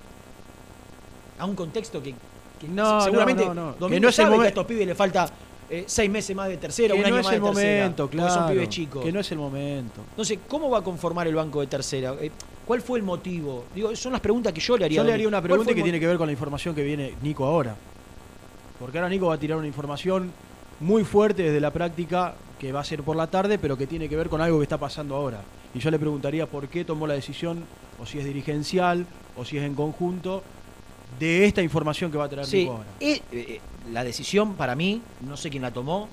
a 1.39 1.45
un 1.45 1.55
contexto 1.55 2.01
que, 2.03 2.13
que 2.59 2.67
No, 2.67 3.01
seguramente 3.01 3.45
no, 3.45 3.53
no, 3.53 3.75
no. 3.79 3.87
Que 3.87 3.99
no 3.99 4.09
es 4.09 4.19
el 4.19 4.25
sabe 4.25 4.35
que 4.35 4.41
momen- 4.41 4.45
a 4.45 4.47
estos 4.49 4.65
pibes 4.65 4.87
le 4.87 4.95
falta 4.95 5.29
eh, 5.69 5.83
seis 5.87 6.09
meses 6.09 6.35
más 6.35 6.47
de 6.47 6.57
tercera, 6.57 6.93
Que 6.93 6.99
un 6.99 7.01
no 7.01 7.07
año 7.07 7.17
es 7.19 7.25
más 7.25 7.33
el 7.33 7.41
de 7.41 7.47
tercera, 7.47 7.79
momento, 7.81 8.03
porque 8.05 8.17
claro. 8.17 8.33
son 8.33 8.49
pibes 8.51 8.69
chicos. 8.69 9.03
Que 9.03 9.11
no 9.11 9.19
es 9.19 9.31
el 9.31 9.37
momento. 9.37 10.01
Entonces, 10.11 10.39
¿cómo 10.47 10.69
va 10.69 10.79
a 10.79 10.83
conformar 10.83 11.27
el 11.27 11.35
banco 11.35 11.59
de 11.61 11.67
tercera? 11.67 12.13
Eh, 12.21 12.31
¿Cuál 12.65 12.81
fue 12.81 12.99
el 12.99 13.03
motivo? 13.05 13.65
Digo, 13.75 13.95
son 13.95 14.11
las 14.13 14.21
preguntas 14.21 14.53
que 14.53 14.59
yo 14.61 14.77
le 14.77 14.85
haría. 14.85 14.97
Yo 14.97 15.03
le 15.03 15.13
haría 15.13 15.27
una 15.27 15.37
¿Cuál 15.39 15.49
pregunta 15.51 15.73
que 15.73 15.79
el 15.79 15.83
tiene 15.83 15.99
que 15.99 16.07
ver 16.07 16.17
con 16.17 16.27
la 16.27 16.33
información 16.33 16.73
que 16.75 16.83
viene 16.83 17.15
Nico 17.21 17.45
ahora. 17.45 17.75
Porque 18.79 18.97
ahora 18.97 19.09
Nico 19.09 19.27
va 19.27 19.35
a 19.35 19.37
tirar 19.39 19.57
una 19.57 19.67
información 19.67 20.31
muy 20.79 21.03
fuerte 21.03 21.43
desde 21.43 21.59
la 21.59 21.71
práctica 21.71 22.35
que 22.59 22.71
va 22.71 22.81
a 22.81 22.83
ser 22.83 23.03
por 23.03 23.15
la 23.15 23.27
tarde, 23.27 23.57
pero 23.57 23.77
que 23.77 23.87
tiene 23.87 24.07
que 24.09 24.15
ver 24.15 24.29
con 24.29 24.41
algo 24.41 24.57
que 24.59 24.63
está 24.63 24.77
pasando 24.77 25.15
ahora. 25.15 25.41
Y 25.73 25.79
yo 25.79 25.89
le 25.91 25.99
preguntaría 25.99 26.45
por 26.45 26.67
qué 26.67 26.85
tomó 26.85 27.07
la 27.07 27.13
decisión, 27.13 27.63
o 27.99 28.05
si 28.05 28.19
es 28.19 28.25
dirigencial, 28.25 29.05
o 29.35 29.45
si 29.45 29.57
es 29.57 29.63
en 29.63 29.73
conjunto, 29.75 30.43
de 31.19 31.45
esta 31.45 31.61
información 31.61 32.11
que 32.11 32.17
va 32.17 32.25
a 32.25 32.29
traer 32.29 32.45
Sí, 32.47 32.59
Nico 32.59 32.71
ahora. 32.73 32.85
eh, 32.99 33.21
eh, 33.31 33.61
la 33.91 34.03
decisión 34.03 34.55
para 34.55 34.75
mí, 34.75 35.01
no 35.21 35.37
sé 35.37 35.49
quién 35.49 35.61
la 35.63 35.71
tomó, 35.71 36.07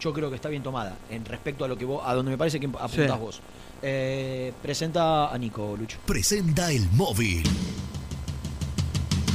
yo 0.00 0.12
creo 0.12 0.30
que 0.30 0.36
está 0.36 0.48
bien 0.48 0.62
tomada 0.62 0.96
en 1.10 1.24
respecto 1.24 1.64
a 1.64 1.68
lo 1.68 1.76
que 1.76 1.84
vos, 1.84 2.02
a 2.04 2.14
donde 2.14 2.30
me 2.32 2.38
parece 2.38 2.58
que 2.60 2.66
apuntás 2.66 2.90
Sí. 2.94 3.18
vos. 3.20 3.40
Eh, 3.82 4.52
presenta 4.62 5.32
a 5.32 5.38
Nico, 5.38 5.74
Lucho. 5.78 5.98
Presenta 6.06 6.70
el 6.72 6.88
móvil. 6.92 7.42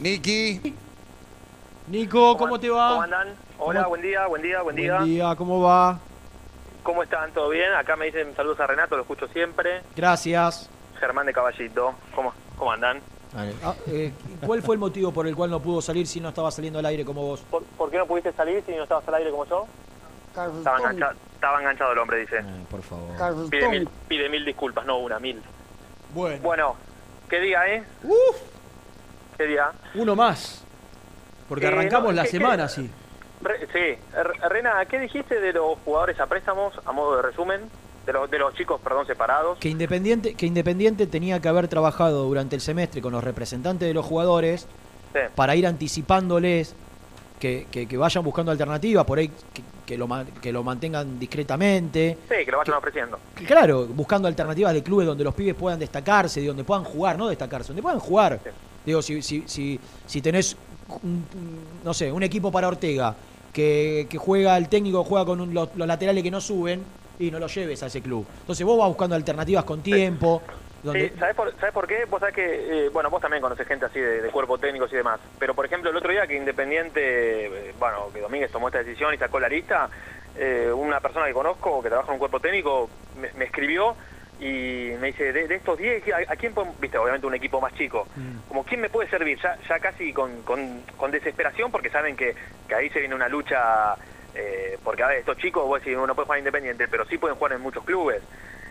Niki. 0.00 0.74
Nico, 1.88 2.36
¿cómo 2.36 2.60
te 2.60 2.70
va? 2.70 2.90
¿Cómo 2.90 3.02
andan? 3.02 3.28
Hola, 3.58 3.80
¿Cómo- 3.80 3.88
buen 3.90 4.02
día, 4.02 4.26
buen 4.26 4.42
día, 4.42 4.62
buen 4.62 4.76
día. 4.76 4.96
Buen 4.98 5.04
día, 5.06 5.34
¿cómo 5.36 5.60
va? 5.60 5.98
¿Cómo 6.82 7.02
están? 7.02 7.32
¿Todo 7.32 7.48
bien? 7.50 7.72
Acá 7.74 7.96
me 7.96 8.06
dicen 8.06 8.34
saludos 8.36 8.60
a 8.60 8.66
Renato, 8.66 8.96
lo 8.96 9.02
escucho 9.02 9.26
siempre. 9.28 9.82
Gracias. 9.96 10.70
Germán 11.00 11.26
de 11.26 11.32
Caballito, 11.32 11.94
¿cómo, 12.14 12.32
cómo 12.56 12.72
andan? 12.72 13.00
Ah, 13.36 13.74
eh, 13.88 14.12
¿Cuál 14.46 14.62
fue 14.62 14.74
el 14.74 14.78
motivo 14.78 15.12
por 15.12 15.26
el 15.26 15.36
cual 15.36 15.50
no 15.50 15.60
pudo 15.60 15.82
salir 15.82 16.06
si 16.06 16.18
no 16.20 16.30
estaba 16.30 16.50
saliendo 16.50 16.78
al 16.78 16.86
aire 16.86 17.04
como 17.04 17.22
vos? 17.22 17.40
¿Por, 17.50 17.62
por 17.64 17.90
qué 17.90 17.98
no 17.98 18.06
pudiste 18.06 18.32
salir 18.32 18.62
si 18.64 18.72
no 18.72 18.84
estabas 18.84 19.06
al 19.08 19.14
aire 19.16 19.30
como 19.30 19.44
yo? 19.46 19.66
Estaba 20.28 20.78
enganchado, 20.78 21.12
estaba 21.34 21.58
enganchado 21.58 21.92
el 21.92 21.98
hombre, 21.98 22.18
dice. 22.20 22.42
por 22.70 22.82
favor. 22.82 23.50
Pide 23.50 23.68
mil, 23.68 23.88
pide 24.08 24.28
mil 24.28 24.44
disculpas, 24.44 24.86
no 24.86 24.98
una, 24.98 25.18
mil. 25.18 25.42
Bueno. 26.14 26.42
Bueno, 26.42 26.76
¿qué 27.28 27.40
día, 27.40 27.66
eh? 27.68 27.82
Uf. 28.02 28.36
¿Qué 29.36 29.46
día? 29.46 29.70
Uno 29.94 30.16
más. 30.16 30.64
Porque 31.48 31.64
Eh, 31.66 31.68
arrancamos 31.68 32.10
no, 32.10 32.16
la 32.16 32.22
¿qué- 32.24 32.28
semana 32.30 32.64
así. 32.64 32.90
Re- 33.40 33.66
sí, 33.72 33.98
R- 34.16 34.48
Rena, 34.48 34.84
¿qué 34.86 34.98
dijiste 34.98 35.40
de 35.40 35.52
los 35.52 35.78
jugadores 35.84 36.18
a 36.18 36.26
préstamos, 36.26 36.74
a 36.84 36.92
modo 36.92 37.16
de 37.16 37.22
resumen? 37.22 37.60
De 38.04 38.12
los, 38.12 38.30
de 38.30 38.38
los 38.38 38.54
chicos, 38.54 38.80
perdón, 38.80 39.06
separados. 39.06 39.58
Que 39.58 39.68
Independiente, 39.68 40.34
que 40.34 40.46
Independiente 40.46 41.06
tenía 41.06 41.40
que 41.40 41.48
haber 41.48 41.68
trabajado 41.68 42.24
durante 42.24 42.56
el 42.56 42.62
semestre 42.62 43.02
con 43.02 43.12
los 43.12 43.22
representantes 43.22 43.86
de 43.86 43.92
los 43.94 44.04
jugadores 44.06 44.66
Sí. 45.12 45.20
para 45.34 45.54
ir 45.56 45.66
anticipándoles 45.66 46.74
que, 47.38 47.66
que- 47.70 47.86
que 47.86 47.96
vayan 47.96 48.24
buscando 48.24 48.50
alternativas, 48.52 49.04
por 49.04 49.18
ahí 49.18 49.28
que, 49.28 49.62
que 49.86 49.96
lo, 49.98 50.08
que 50.42 50.52
lo 50.52 50.62
mantengan 50.62 51.18
discretamente. 51.18 52.18
Sí, 52.28 52.44
que 52.44 52.50
lo 52.50 52.58
vayan 52.58 52.74
ofreciendo. 52.76 53.18
Que, 53.34 53.44
Claro, 53.44 53.86
buscando 53.86 54.28
alternativas 54.28 54.72
de 54.74 54.82
clubes 54.82 55.06
donde 55.06 55.24
los 55.24 55.34
pibes 55.34 55.54
puedan 55.54 55.78
destacarse, 55.78 56.40
de 56.40 56.46
donde 56.48 56.64
puedan 56.64 56.84
jugar, 56.84 57.16
no 57.18 57.28
destacarse, 57.28 57.68
donde 57.68 57.82
puedan 57.82 58.00
jugar. 58.00 58.40
Digo, 58.84 59.02
si, 59.02 59.22
si, 59.22 59.44
si, 59.46 59.78
si 60.06 60.20
tenés, 60.22 60.56
un- 61.02 61.24
no 61.84 61.94
sé, 61.94 62.10
un 62.12 62.22
equipo 62.22 62.50
para 62.52 62.68
Ortega, 62.68 63.14
que, 63.52 64.06
que 64.10 64.18
juega, 64.18 64.56
el 64.56 64.68
técnico 64.68 65.04
juega 65.04 65.24
con 65.24 65.40
un- 65.40 65.54
los, 65.54 65.68
los 65.74 65.86
laterales 65.88 66.22
que 66.22 66.30
no 66.30 66.40
suben, 66.40 66.82
y 67.20 67.32
no 67.32 67.40
lo 67.40 67.48
lleves 67.48 67.82
a 67.82 67.86
ese 67.86 68.00
club. 68.00 68.24
Entonces 68.42 68.64
vos 68.64 68.78
vas 68.78 68.86
buscando 68.88 69.16
alternativas 69.16 69.64
con 69.64 69.80
tiempo. 69.82 70.40
Sí, 70.82 71.12
¿sabés 71.18 71.34
por, 71.34 71.52
¿sabés 71.56 71.74
por 71.74 71.86
qué? 71.86 72.04
Vos 72.04 72.20
sabés 72.20 72.34
que, 72.34 72.86
eh, 72.86 72.88
bueno, 72.90 73.10
vos 73.10 73.20
también 73.20 73.42
conoces 73.42 73.66
gente 73.66 73.86
así 73.86 73.98
de, 74.00 74.22
de 74.22 74.30
cuerpo 74.30 74.58
técnicos 74.58 74.92
y 74.92 74.96
demás. 74.96 75.20
Pero, 75.38 75.54
por 75.54 75.66
ejemplo, 75.66 75.90
el 75.90 75.96
otro 75.96 76.10
día 76.12 76.26
que 76.26 76.36
Independiente, 76.36 77.46
eh, 77.46 77.74
bueno, 77.78 78.10
que 78.12 78.20
Domínguez 78.20 78.50
tomó 78.52 78.68
esta 78.68 78.78
decisión 78.78 79.12
y 79.12 79.18
sacó 79.18 79.40
la 79.40 79.48
lista, 79.48 79.90
eh, 80.36 80.70
una 80.72 81.00
persona 81.00 81.26
que 81.26 81.32
conozco 81.32 81.82
que 81.82 81.88
trabaja 81.88 82.08
en 82.08 82.14
un 82.14 82.18
cuerpo 82.20 82.38
técnico 82.38 82.88
me, 83.16 83.32
me 83.32 83.46
escribió 83.46 83.96
y 84.40 84.92
me 85.00 85.08
dice, 85.08 85.32
de, 85.32 85.48
de 85.48 85.54
estos 85.56 85.76
10, 85.76 86.04
¿a, 86.12 86.32
a 86.32 86.36
quién 86.36 86.54
podemos, 86.54 86.78
viste, 86.78 86.96
obviamente 86.96 87.26
un 87.26 87.34
equipo 87.34 87.60
más 87.60 87.74
chico, 87.74 88.06
como 88.46 88.62
quién 88.64 88.80
me 88.80 88.88
puede 88.88 89.10
servir? 89.10 89.36
Ya, 89.42 89.58
ya 89.68 89.80
casi 89.80 90.12
con, 90.12 90.42
con, 90.42 90.82
con 90.96 91.10
desesperación 91.10 91.72
porque 91.72 91.90
saben 91.90 92.14
que, 92.14 92.36
que 92.68 92.74
ahí 92.74 92.88
se 92.90 93.00
viene 93.00 93.16
una 93.16 93.28
lucha, 93.28 93.96
eh, 94.36 94.78
porque 94.84 95.02
a 95.02 95.08
ver, 95.08 95.18
estos 95.18 95.38
chicos, 95.38 95.66
vos 95.66 95.80
decís, 95.80 95.98
uno 95.98 96.14
puede 96.14 96.26
jugar 96.26 96.38
independiente, 96.38 96.86
pero 96.86 97.04
sí 97.06 97.18
pueden 97.18 97.36
jugar 97.36 97.54
en 97.54 97.62
muchos 97.62 97.82
clubes. 97.84 98.22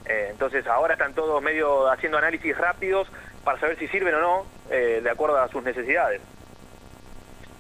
Eh, 0.10 0.28
entonces 0.32 0.66
ahora 0.68 0.94
están 0.94 1.14
todos 1.14 1.42
medio 1.42 1.90
haciendo 1.92 2.18
análisis 2.18 2.58
rápidos 2.58 3.08
para 3.44 3.60
saber 3.60 3.78
si 3.78 3.88
sirven 3.88 4.16
o 4.16 4.22
no, 4.22 4.46
eh, 4.70 5.02
de 5.04 5.10
acuerdo 5.10 5.38
a 5.38 5.48
sus 5.50 5.62
necesidades. 5.64 6.22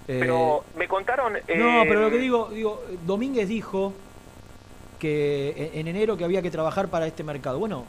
eh, 0.07 0.17
Pero 0.21 0.63
me 0.77 0.87
contaron... 0.87 1.33
no, 1.33 1.83
pero 1.87 2.01
lo 2.01 2.09
que 2.09 2.17
digo, 2.17 2.49
digo, 2.51 2.83
Domínguez 3.05 3.47
dijo 3.49 3.93
que 4.99 5.71
en 5.73 5.79
en 5.81 5.87
enero 5.95 6.17
que 6.17 6.23
había 6.23 6.41
que 6.41 6.49
trabajar 6.51 6.87
para 6.87 7.05
este 7.07 7.23
mercado. 7.23 7.59
Bueno, 7.59 7.85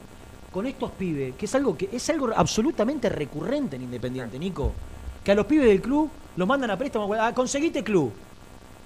con 0.51 0.65
estos 0.65 0.91
pibes, 0.91 1.35
que 1.35 1.45
es 1.45 1.55
algo 1.55 1.77
que 1.77 1.89
es 1.91 2.09
algo 2.09 2.29
absolutamente 2.35 3.07
recurrente 3.09 3.75
en 3.77 3.83
Independiente, 3.83 4.37
Nico, 4.37 4.73
que 5.23 5.31
a 5.31 5.35
los 5.35 5.45
pibes 5.45 5.67
del 5.67 5.81
club 5.81 6.09
los 6.35 6.47
mandan 6.47 6.71
a 6.71 6.77
préstamo, 6.77 7.11
ah, 7.13 7.33
conseguiste 7.33 7.83
club. 7.83 8.11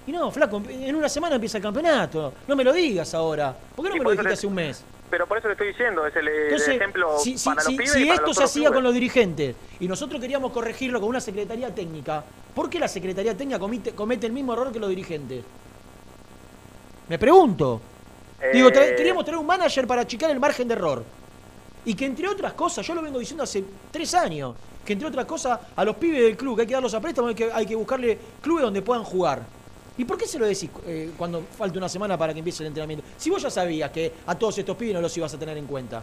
Y 0.06 0.12
no, 0.12 0.30
flaco, 0.30 0.62
en 0.68 0.94
una 0.94 1.08
semana 1.08 1.34
empieza 1.36 1.56
el 1.58 1.62
campeonato. 1.62 2.32
No 2.46 2.54
me 2.56 2.62
lo 2.64 2.72
digas 2.72 3.14
ahora. 3.14 3.56
¿Por 3.74 3.84
qué 3.84 3.90
no 3.90 3.96
me 3.98 4.04
lo 4.04 4.10
dijiste 4.10 4.28
te- 4.28 4.34
hace 4.34 4.46
un 4.46 4.54
mes? 4.54 4.84
Pero 5.14 5.28
por 5.28 5.38
eso 5.38 5.46
le 5.46 5.52
estoy 5.52 5.68
diciendo, 5.68 6.04
es 6.08 6.16
el, 6.16 6.26
el 6.26 6.42
Entonces, 6.46 6.68
ejemplo 6.70 7.18
si, 7.20 7.38
si- 7.38 7.44
para 7.48 7.54
los 7.62 7.64
si- 7.66 7.76
pibes 7.76 7.92
si 7.92 8.02
y 8.02 8.04
para 8.06 8.14
esto 8.16 8.26
los 8.26 8.36
se 8.36 8.42
hacía 8.42 8.62
clubes. 8.62 8.74
con 8.74 8.82
los 8.82 8.94
dirigentes 8.94 9.54
y 9.78 9.86
nosotros 9.86 10.20
queríamos 10.20 10.50
corregirlo 10.50 10.98
con 10.98 11.08
una 11.10 11.20
secretaría 11.20 11.72
técnica, 11.72 12.24
¿por 12.52 12.68
qué 12.68 12.80
la 12.80 12.88
secretaría 12.88 13.36
técnica 13.36 13.60
comite, 13.60 13.92
comete 13.92 14.26
el 14.26 14.32
mismo 14.32 14.54
error 14.54 14.72
que 14.72 14.80
los 14.80 14.88
dirigentes? 14.88 15.44
Me 17.08 17.16
pregunto. 17.16 17.80
Digo, 18.52 18.70
Eh, 18.70 18.94
queríamos 18.96 19.24
tener 19.24 19.38
un 19.38 19.46
manager 19.46 19.86
para 19.86 20.02
achicar 20.02 20.32
el 20.32 20.40
margen 20.40 20.66
de 20.66 20.74
error. 20.74 21.04
Y 21.84 21.94
que 21.94 22.06
entre 22.06 22.26
otras 22.26 22.54
cosas, 22.54 22.84
yo 22.84 22.92
lo 22.92 23.00
vengo 23.00 23.20
diciendo 23.20 23.44
hace 23.44 23.62
tres 23.92 24.14
años, 24.14 24.56
que 24.84 24.94
entre 24.94 25.06
otras 25.06 25.26
cosas 25.26 25.60
a 25.76 25.84
los 25.84 25.94
pibes 25.94 26.22
del 26.22 26.36
club 26.36 26.56
que 26.56 26.62
hay 26.62 26.66
que 26.66 26.74
darlos 26.74 26.92
a 26.94 27.00
préstamo, 27.00 27.28
hay 27.28 27.36
que, 27.36 27.52
hay 27.52 27.66
que 27.66 27.76
buscarle 27.76 28.18
clubes 28.42 28.64
donde 28.64 28.82
puedan 28.82 29.04
jugar. 29.04 29.42
¿Y 29.96 30.04
por 30.04 30.18
qué 30.18 30.26
se 30.26 30.38
lo 30.38 30.46
decís 30.46 30.70
eh, 30.86 31.12
cuando 31.16 31.42
falta 31.42 31.78
una 31.78 31.88
semana 31.88 32.18
para 32.18 32.32
que 32.32 32.40
empiece 32.40 32.62
el 32.62 32.68
entrenamiento? 32.68 33.04
Si 33.16 33.30
vos 33.30 33.40
ya 33.42 33.50
sabías 33.50 33.90
que 33.90 34.12
a 34.26 34.34
todos 34.36 34.58
estos 34.58 34.76
pibes 34.76 34.94
no 34.94 35.00
los 35.00 35.16
ibas 35.16 35.32
a 35.34 35.38
tener 35.38 35.56
en 35.56 35.66
cuenta. 35.66 36.02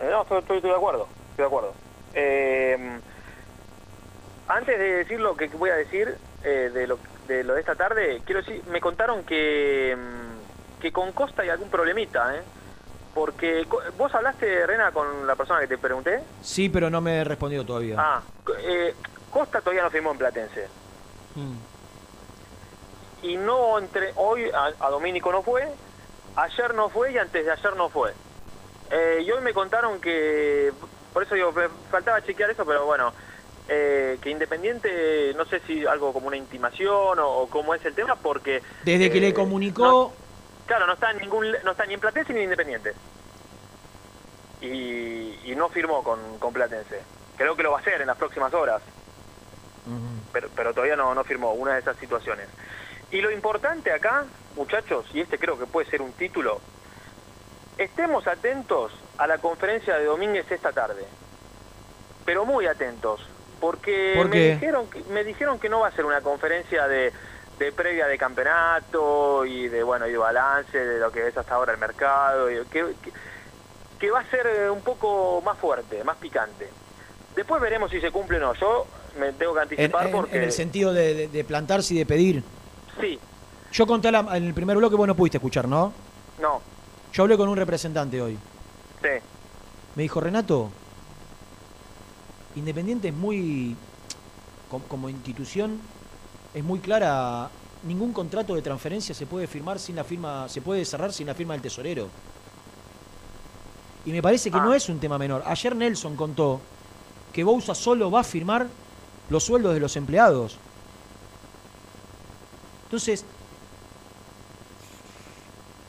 Eh, 0.00 0.08
no, 0.10 0.22
estoy, 0.22 0.38
estoy- 0.38 0.56
estoy 0.56 0.70
de 0.70 0.76
acuerdo, 0.76 1.08
estoy 1.30 1.42
de 1.42 1.46
acuerdo. 1.46 1.74
Eh, 2.14 3.00
antes 4.48 4.78
de 4.78 4.84
decir 4.96 5.20
lo 5.20 5.36
que 5.36 5.48
voy 5.48 5.70
a 5.70 5.74
decir 5.76 6.16
eh, 6.44 6.70
de, 6.72 6.86
lo, 6.86 6.98
de 7.28 7.44
lo 7.44 7.54
de 7.54 7.60
esta 7.60 7.74
tarde, 7.74 8.20
quiero 8.24 8.40
decir, 8.42 8.62
me 8.68 8.80
contaron 8.80 9.24
que, 9.24 9.96
mm, 9.96 10.80
que 10.80 10.92
con 10.92 11.12
Costa 11.12 11.42
hay 11.42 11.48
algún 11.50 11.70
problemita, 11.70 12.36
¿eh? 12.36 12.42
Porque 13.14 13.66
vos 13.98 14.14
hablaste, 14.14 14.66
Rena, 14.66 14.90
con 14.90 15.26
la 15.26 15.36
persona 15.36 15.60
que 15.60 15.66
te 15.66 15.76
pregunté. 15.78 16.20
Sí, 16.40 16.68
pero 16.70 16.88
no 16.88 17.00
me 17.00 17.18
he 17.18 17.24
respondido 17.24 17.64
todavía. 17.64 17.96
Ah, 17.98 18.22
eh, 18.60 18.94
Costa 19.30 19.60
todavía 19.60 19.82
no 19.82 19.90
firmó 19.90 20.12
en 20.12 20.18
Platense. 20.18 20.66
Mm. 21.34 21.56
Y 23.22 23.36
no 23.36 23.78
entre 23.78 24.12
hoy 24.16 24.50
a, 24.50 24.72
a 24.84 24.90
Domínico 24.90 25.30
no 25.30 25.42
fue, 25.42 25.68
ayer 26.36 26.74
no 26.74 26.88
fue 26.88 27.12
y 27.12 27.18
antes 27.18 27.44
de 27.44 27.52
ayer 27.52 27.76
no 27.76 27.88
fue. 27.88 28.12
Eh, 28.90 29.22
y 29.24 29.30
hoy 29.30 29.42
me 29.42 29.54
contaron 29.54 30.00
que, 30.00 30.72
por 31.12 31.22
eso 31.22 31.34
digo, 31.34 31.52
me 31.52 31.68
faltaba 31.90 32.22
chequear 32.22 32.50
eso, 32.50 32.64
pero 32.66 32.84
bueno, 32.84 33.12
eh, 33.68 34.18
que 34.20 34.30
Independiente, 34.30 35.32
no 35.34 35.44
sé 35.44 35.60
si 35.66 35.86
algo 35.86 36.12
como 36.12 36.26
una 36.26 36.36
intimación 36.36 37.18
o, 37.18 37.28
o 37.28 37.48
cómo 37.48 37.74
es 37.74 37.84
el 37.84 37.94
tema, 37.94 38.16
porque... 38.16 38.62
Desde 38.84 39.10
que 39.10 39.18
eh, 39.18 39.22
le 39.22 39.34
comunicó, 39.34 40.12
Claro, 40.66 40.86
no 40.86 40.94
está 40.94 41.10
en 41.10 41.18
ningún, 41.18 41.46
no 41.64 41.72
está 41.72 41.84
ni 41.86 41.94
en 41.94 42.00
Platense 42.00 42.32
ni 42.32 42.40
en 42.40 42.44
Independiente. 42.44 42.94
Y, 44.60 45.38
y 45.44 45.54
no 45.56 45.68
firmó 45.68 46.02
con, 46.04 46.38
con 46.38 46.52
Platense. 46.52 47.02
Creo 47.36 47.56
que 47.56 47.62
lo 47.62 47.72
va 47.72 47.78
a 47.78 47.80
hacer 47.80 48.00
en 48.00 48.06
las 48.06 48.16
próximas 48.16 48.54
horas, 48.54 48.80
pero, 50.32 50.48
pero 50.54 50.72
todavía 50.72 50.96
no, 50.96 51.14
no 51.14 51.24
firmó 51.24 51.52
una 51.52 51.74
de 51.74 51.80
esas 51.80 51.96
situaciones. 51.96 52.48
Y 53.10 53.20
lo 53.20 53.30
importante 53.30 53.92
acá, 53.92 54.24
muchachos, 54.56 55.06
y 55.12 55.20
este 55.20 55.38
creo 55.38 55.58
que 55.58 55.66
puede 55.66 55.88
ser 55.90 56.00
un 56.00 56.12
título, 56.12 56.60
estemos 57.76 58.26
atentos 58.26 58.92
a 59.18 59.26
la 59.26 59.38
conferencia 59.38 59.96
de 59.98 60.04
Domínguez 60.04 60.50
esta 60.50 60.72
tarde. 60.72 61.04
Pero 62.24 62.44
muy 62.44 62.66
atentos, 62.66 63.20
porque 63.60 64.14
¿Por 64.16 64.28
me, 64.28 64.52
dijeron 64.54 64.88
que, 64.88 65.02
me 65.04 65.24
dijeron 65.24 65.58
que 65.58 65.68
no 65.68 65.80
va 65.80 65.88
a 65.88 65.92
ser 65.92 66.04
una 66.04 66.20
conferencia 66.20 66.88
de, 66.88 67.12
de 67.58 67.72
previa 67.72 68.06
de 68.06 68.16
campeonato 68.16 69.44
y 69.44 69.68
de 69.68 69.82
bueno 69.82 70.06
y 70.06 70.12
de 70.12 70.18
balance 70.18 70.78
de 70.78 71.00
lo 71.00 71.10
que 71.10 71.26
es 71.28 71.36
hasta 71.36 71.54
ahora 71.54 71.72
el 71.72 71.78
mercado, 71.78 72.50
y 72.50 72.64
que, 72.66 72.94
que, 73.02 73.12
que 73.98 74.10
va 74.10 74.20
a 74.20 74.30
ser 74.30 74.46
eh, 74.46 74.70
un 74.70 74.82
poco 74.82 75.42
más 75.44 75.58
fuerte, 75.58 76.02
más 76.02 76.16
picante. 76.16 76.68
Después 77.36 77.60
veremos 77.60 77.90
si 77.90 78.00
se 78.00 78.10
cumple 78.10 78.38
o 78.38 78.40
no. 78.40 78.54
Yo 78.54 78.86
me 79.18 79.32
tengo 79.32 79.54
que 79.54 79.60
anticipar 79.60 80.06
en- 80.06 80.12
porque 80.12 80.36
en 80.36 80.42
el 80.44 80.52
sentido 80.52 80.92
de, 80.92 81.14
de- 81.14 81.28
de 81.28 81.44
plantarse 81.44 81.94
y 81.94 81.98
de 81.98 82.06
pedir. 82.06 82.42
sí, 83.00 83.18
Yo 83.72 83.86
conté 83.86 84.10
la- 84.12 84.36
en 84.36 84.44
el 84.44 84.52
primer 84.54 84.76
bloque, 84.76 84.96
vos 84.96 85.06
no 85.06 85.16
pudiste 85.16 85.38
escuchar, 85.38 85.66
¿no? 85.68 85.92
no, 86.40 86.60
Yo 87.12 87.22
hablé 87.22 87.36
con 87.36 87.48
un 87.48 87.56
representante 87.56 88.20
hoy. 88.20 88.38
sí. 89.02 89.08
Me 89.94 90.02
dijo, 90.04 90.20
Renato, 90.20 90.70
Independiente 92.54 93.08
es 93.08 93.14
muy, 93.14 93.74
com- 94.70 94.82
como 94.88 95.08
institución, 95.08 95.80
es 96.52 96.62
muy 96.62 96.80
clara, 96.80 97.48
ningún 97.84 98.12
contrato 98.12 98.54
de 98.54 98.60
transferencia 98.62 99.14
se 99.14 99.24
puede 99.26 99.46
firmar 99.46 99.78
sin 99.78 99.96
la 99.96 100.04
firma, 100.04 100.48
se 100.48 100.60
puede 100.60 100.84
cerrar 100.84 101.12
sin 101.12 101.26
la 101.26 101.34
firma 101.34 101.54
del 101.54 101.62
tesorero. 101.62 102.08
Y 104.04 104.10
me 104.12 104.20
parece 104.20 104.50
que 104.50 104.56
no 104.58 104.74
es 104.74 104.88
un 104.88 104.98
tema 104.98 105.16
menor. 105.16 105.42
Ayer 105.46 105.74
Nelson 105.76 106.14
contó 106.16 106.60
que 107.32 107.42
Bousa 107.44 107.74
solo 107.74 108.10
va 108.10 108.20
a 108.20 108.24
firmar 108.24 108.66
los 109.30 109.44
sueldos 109.44 109.74
de 109.74 109.80
los 109.80 109.96
empleados. 109.96 110.58
Entonces, 112.84 113.24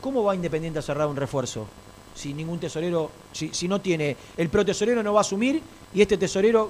¿cómo 0.01 0.23
va 0.23 0.35
Independiente 0.35 0.79
a 0.79 0.81
cerrar 0.81 1.07
un 1.07 1.15
refuerzo? 1.15 1.67
Si 2.15 2.33
ningún 2.33 2.59
tesorero, 2.59 3.11
si, 3.31 3.53
si 3.53 3.67
no 3.67 3.81
tiene, 3.81 4.15
el 4.37 4.49
pro 4.49 4.63
tesorero 4.63 5.01
no 5.03 5.13
va 5.13 5.19
a 5.19 5.21
asumir 5.21 5.61
y 5.93 6.01
este 6.01 6.17
tesorero, 6.17 6.69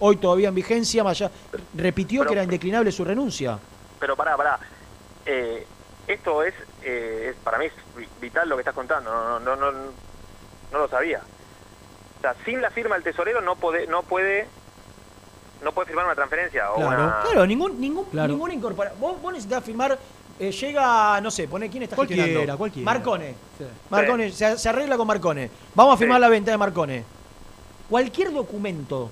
hoy 0.00 0.16
todavía 0.16 0.48
en 0.48 0.54
vigencia, 0.54 1.04
más 1.04 1.20
allá, 1.20 1.30
repitió 1.74 2.24
que 2.26 2.32
era 2.32 2.42
indeclinable 2.42 2.90
su 2.92 3.04
renuncia. 3.04 3.58
Pero 3.98 4.16
pará, 4.16 4.36
pará. 4.36 4.58
Eh, 5.26 5.66
esto 6.08 6.42
es, 6.42 6.54
eh, 6.82 7.34
para 7.44 7.58
mí 7.58 7.66
es 7.66 7.72
vi- 7.96 8.08
vital 8.20 8.48
lo 8.48 8.56
que 8.56 8.62
estás 8.62 8.74
contando. 8.74 9.12
No, 9.12 9.38
no, 9.38 9.56
no, 9.56 9.70
no, 9.70 9.78
no 10.72 10.78
lo 10.78 10.88
sabía. 10.88 11.20
O 12.18 12.20
sea, 12.20 12.34
sin 12.44 12.60
la 12.60 12.70
firma 12.70 12.96
del 12.96 13.04
tesorero 13.04 13.40
no 13.40 13.56
puede, 13.56 13.86
no 13.86 14.02
puede, 14.02 14.48
no 15.62 15.72
puede 15.72 15.86
firmar 15.86 16.06
una 16.06 16.14
transferencia 16.14 16.70
o 16.72 16.78
una. 16.86 17.20
Claro, 17.22 17.46
ningún, 17.46 17.80
ningún, 17.80 18.04
Claro. 18.06 18.28
ninguna 18.28 18.54
incorporación. 18.54 19.00
Vos, 19.00 19.20
vos 19.20 19.32
necesitas 19.32 19.62
firmar, 19.62 19.98
eh, 20.38 20.50
llega, 20.52 21.20
no 21.20 21.30
sé, 21.30 21.46
pone 21.48 21.68
quién 21.68 21.82
está 21.82 21.96
Cualquiera, 21.96 22.22
gestionando. 22.24 22.58
cualquiera. 22.58 22.84
Marcone. 22.84 23.34
Sí. 23.58 23.64
Marcone, 23.90 24.32
se, 24.32 24.56
se 24.58 24.68
arregla 24.68 24.96
con 24.96 25.06
Marcone. 25.06 25.50
Vamos 25.74 25.94
a 25.94 25.96
firmar 25.98 26.18
Sí. 26.18 26.20
la 26.22 26.28
venta 26.28 26.50
de 26.50 26.56
Marcone. 26.56 27.04
Cualquier 27.88 28.32
documento 28.32 29.10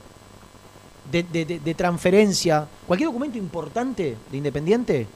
de, 1.11 1.23
de- 1.23 1.45
de- 1.45 1.59
de 1.61 1.75
transferencia, 1.75 2.67
cualquier 2.87 3.09
documento 3.09 3.39
importante 3.39 4.17
de 4.31 4.37
Independiente, 4.37 5.07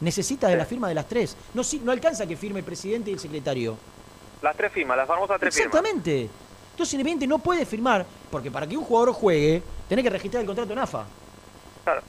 necesita 0.00 0.48
de 0.48 0.56
la 0.56 0.64
firma 0.64 0.88
de 0.88 0.94
las 0.94 1.06
tres. 1.06 1.36
No, 1.54 1.62
si- 1.62 1.78
no 1.80 1.92
alcanza 1.92 2.26
que 2.26 2.36
firme 2.36 2.60
el 2.60 2.64
presidente 2.64 3.10
y 3.10 3.14
el 3.14 3.20
secretario. 3.20 3.76
Las 4.42 4.56
tres 4.56 4.72
firmas, 4.72 4.96
las 4.96 5.06
famosas 5.06 5.38
tres 5.38 5.54
firmas. 5.54 5.74
Exactamente. 5.74 6.28
Entonces 6.82 6.94
Independiente 6.94 7.26
no 7.28 7.38
puede 7.38 7.64
firmar, 7.64 8.04
porque 8.28 8.50
para 8.50 8.66
que 8.66 8.76
un 8.76 8.82
jugador 8.82 9.14
juegue, 9.14 9.62
tenés 9.88 10.02
que 10.02 10.10
registrar 10.10 10.40
el 10.40 10.48
contrato 10.48 10.72
en 10.72 10.80
AFA. 10.80 11.04
Claro. 11.84 12.02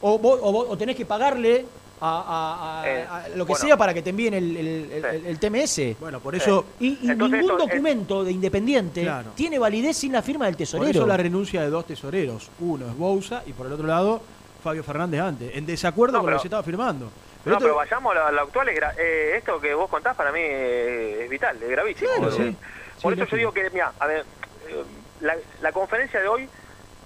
O, 0.00 0.18
vos- 0.18 0.40
o 0.42 0.50
vos- 0.50 0.66
o 0.70 0.76
tenés 0.76 0.96
que 0.96 1.06
pagarle 1.06 1.64
a, 2.00 2.08
a- 2.08 2.82
a- 2.82 2.90
Eh, 2.90 3.06
a 3.08 3.28
lo 3.36 3.46
que 3.46 3.52
bueno. 3.52 3.64
sea 3.64 3.76
para 3.76 3.94
que 3.94 4.02
te 4.02 4.10
envíen 4.10 4.34
el, 4.34 4.56
el- 4.56 4.66
el- 4.92 5.04
el- 5.04 5.26
el 5.26 5.38
TMS. 5.38 5.94
Bueno, 6.00 6.18
por 6.18 6.34
eso- 6.34 6.64
Y, 6.80 6.98
y 7.06 7.10
Entonces 7.12 7.16
ningún 7.16 7.34
esto 7.52 7.52
es- 7.52 7.70
documento 7.70 8.24
de 8.24 8.32
Independiente 8.32 9.02
Claro. 9.02 9.30
tiene 9.36 9.56
validez 9.60 9.96
sin 9.96 10.10
la 10.12 10.20
firma 10.20 10.46
del 10.46 10.54
Por 10.54 10.58
tesorero. 10.58 10.90
eso 10.90 11.06
la 11.06 11.16
renuncia 11.16 11.62
de 11.62 11.70
dos 11.70 11.86
tesoreros. 11.86 12.50
Uno 12.58 12.86
es 12.88 12.96
Bousa 12.98 13.44
y 13.46 13.52
por 13.52 13.68
el 13.68 13.72
otro 13.72 13.86
lado 13.86 14.20
Fabio 14.64 14.82
Fernández 14.82 15.20
antes, 15.20 15.54
en 15.54 15.64
desacuerdo 15.64 16.14
No, 16.14 16.22
con 16.22 16.26
lo 16.26 16.30
pero- 16.32 16.38
que 16.38 16.42
se 16.42 16.48
estaba 16.48 16.62
firmando. 16.64 17.04
no, 17.44 17.52
esto- 17.52 17.62
pero 17.62 17.76
vayamos 17.76 18.16
a 18.16 18.32
lo, 18.32 18.40
actual. 18.40 18.68
Es 18.68 18.80
eh, 18.98 19.36
esto 19.36 19.60
que 19.60 19.72
vos 19.74 19.88
contás 19.88 20.16
para 20.16 20.32
mí 20.32 20.40
eh, 20.42 21.20
es 21.22 21.30
vital, 21.30 21.56
es 21.62 21.70
gravísimo. 21.70 22.10
Claro, 22.16 22.32
sí. 22.32 22.56
Por 23.02 23.14
Sí, 23.14 23.20
eso 23.20 23.30
yo 23.30 23.36
digo 23.36 23.52
que, 23.52 23.68
mira, 23.70 23.92
a 23.98 24.06
ver, 24.06 24.24
eh, 24.68 24.84
la, 25.20 25.36
la 25.60 25.72
conferencia 25.72 26.20
de 26.20 26.28
hoy, 26.28 26.48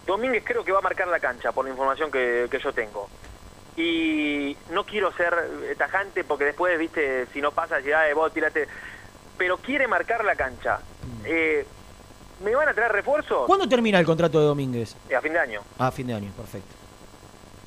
Domínguez 0.06 0.42
creo 0.44 0.64
que 0.64 0.72
va 0.72 0.78
a 0.78 0.82
marcar 0.82 1.08
la 1.08 1.20
cancha, 1.20 1.52
por 1.52 1.64
la 1.64 1.70
información 1.70 2.10
que, 2.10 2.48
que 2.50 2.58
yo 2.58 2.72
tengo. 2.72 3.08
Y 3.76 4.56
no 4.70 4.84
quiero 4.84 5.12
ser 5.12 5.34
eh, 5.64 5.74
tajante 5.76 6.24
porque 6.24 6.44
después, 6.44 6.78
viste, 6.78 7.26
si 7.32 7.40
no 7.40 7.52
pasa, 7.52 7.80
ya 7.80 8.08
eh, 8.08 8.14
vos 8.14 8.32
tirate. 8.32 8.66
Pero 9.38 9.56
quiere 9.58 9.86
marcar 9.86 10.24
la 10.24 10.34
cancha. 10.36 10.80
Eh, 11.24 11.64
¿Me 12.44 12.54
van 12.54 12.68
a 12.68 12.74
traer 12.74 12.92
refuerzos? 12.92 13.46
¿Cuándo 13.46 13.68
termina 13.68 13.98
el 13.98 14.06
contrato 14.06 14.40
de 14.40 14.46
Domínguez? 14.46 14.96
Eh, 15.08 15.14
a 15.14 15.20
fin 15.20 15.32
de 15.32 15.38
año. 15.38 15.60
Ah, 15.78 15.90
fin 15.90 16.06
de 16.06 16.14
año, 16.14 16.30
perfecto. 16.36 16.74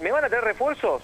¿Me 0.01 0.11
van 0.11 0.25
a 0.25 0.29
traer 0.29 0.43
refuerzos? 0.43 1.01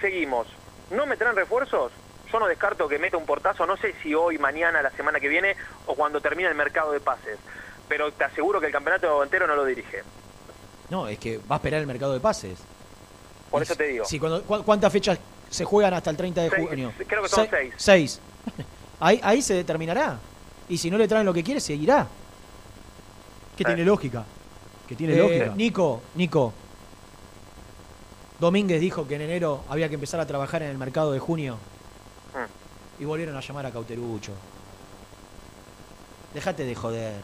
Seguimos. 0.00 0.46
¿No 0.90 1.06
me 1.06 1.16
traen 1.16 1.36
refuerzos? 1.36 1.92
Yo 2.32 2.38
no 2.38 2.46
descarto 2.46 2.88
que 2.88 2.98
meta 2.98 3.16
un 3.16 3.24
portazo, 3.26 3.64
no 3.66 3.76
sé 3.76 3.94
si 4.02 4.14
hoy, 4.14 4.38
mañana, 4.38 4.82
la 4.82 4.90
semana 4.90 5.18
que 5.20 5.28
viene 5.28 5.56
o 5.86 5.94
cuando 5.94 6.20
termine 6.20 6.48
el 6.48 6.54
mercado 6.54 6.92
de 6.92 7.00
pases. 7.00 7.38
Pero 7.88 8.12
te 8.12 8.24
aseguro 8.24 8.60
que 8.60 8.66
el 8.66 8.72
campeonato 8.72 9.22
entero 9.22 9.46
no 9.46 9.54
lo 9.56 9.64
dirige. 9.64 10.02
No, 10.90 11.08
es 11.08 11.18
que 11.18 11.38
va 11.38 11.56
a 11.56 11.58
esperar 11.58 11.80
el 11.80 11.86
mercado 11.86 12.12
de 12.12 12.20
pases. 12.20 12.58
Por 13.50 13.62
eso 13.62 13.74
te 13.74 13.84
digo. 13.84 14.04
Sí, 14.04 14.18
cuando- 14.18 14.42
cu- 14.42 14.62
¿Cuántas 14.62 14.92
fechas 14.92 15.18
se 15.48 15.64
juegan 15.64 15.94
hasta 15.94 16.10
el 16.10 16.16
30 16.18 16.42
de 16.42 16.50
Seis, 16.50 16.68
junio? 16.68 16.92
creo 17.06 17.22
que 17.22 17.28
son 17.30 17.44
Se- 17.44 17.50
seis. 17.50 17.74
Seis. 17.78 18.20
ahí, 19.00 19.20
ahí 19.22 19.40
se 19.40 19.54
determinará. 19.54 20.18
Y 20.68 20.76
si 20.76 20.90
no 20.90 20.98
le 20.98 21.08
traen 21.08 21.24
lo 21.24 21.32
que 21.32 21.42
quiere, 21.42 21.60
seguirá. 21.60 22.06
que 23.56 23.64
tiene 23.64 23.84
lógica. 23.84 24.24
Que 24.86 24.94
tiene 24.94 25.14
Eh, 25.14 25.16
lógica. 25.18 25.46
Nico, 25.56 26.02
Nico. 26.14 26.52
Domínguez 28.38 28.80
dijo 28.80 29.08
que 29.08 29.16
en 29.16 29.22
enero 29.22 29.64
había 29.68 29.88
que 29.88 29.94
empezar 29.96 30.20
a 30.20 30.26
trabajar 30.26 30.62
en 30.62 30.70
el 30.70 30.78
mercado 30.78 31.10
de 31.12 31.18
junio. 31.18 31.58
Y 33.00 33.04
volvieron 33.04 33.36
a 33.36 33.40
llamar 33.40 33.66
a 33.66 33.70
Cauterucho. 33.70 34.32
Dejate 36.34 36.64
de 36.64 36.74
joder. 36.74 37.14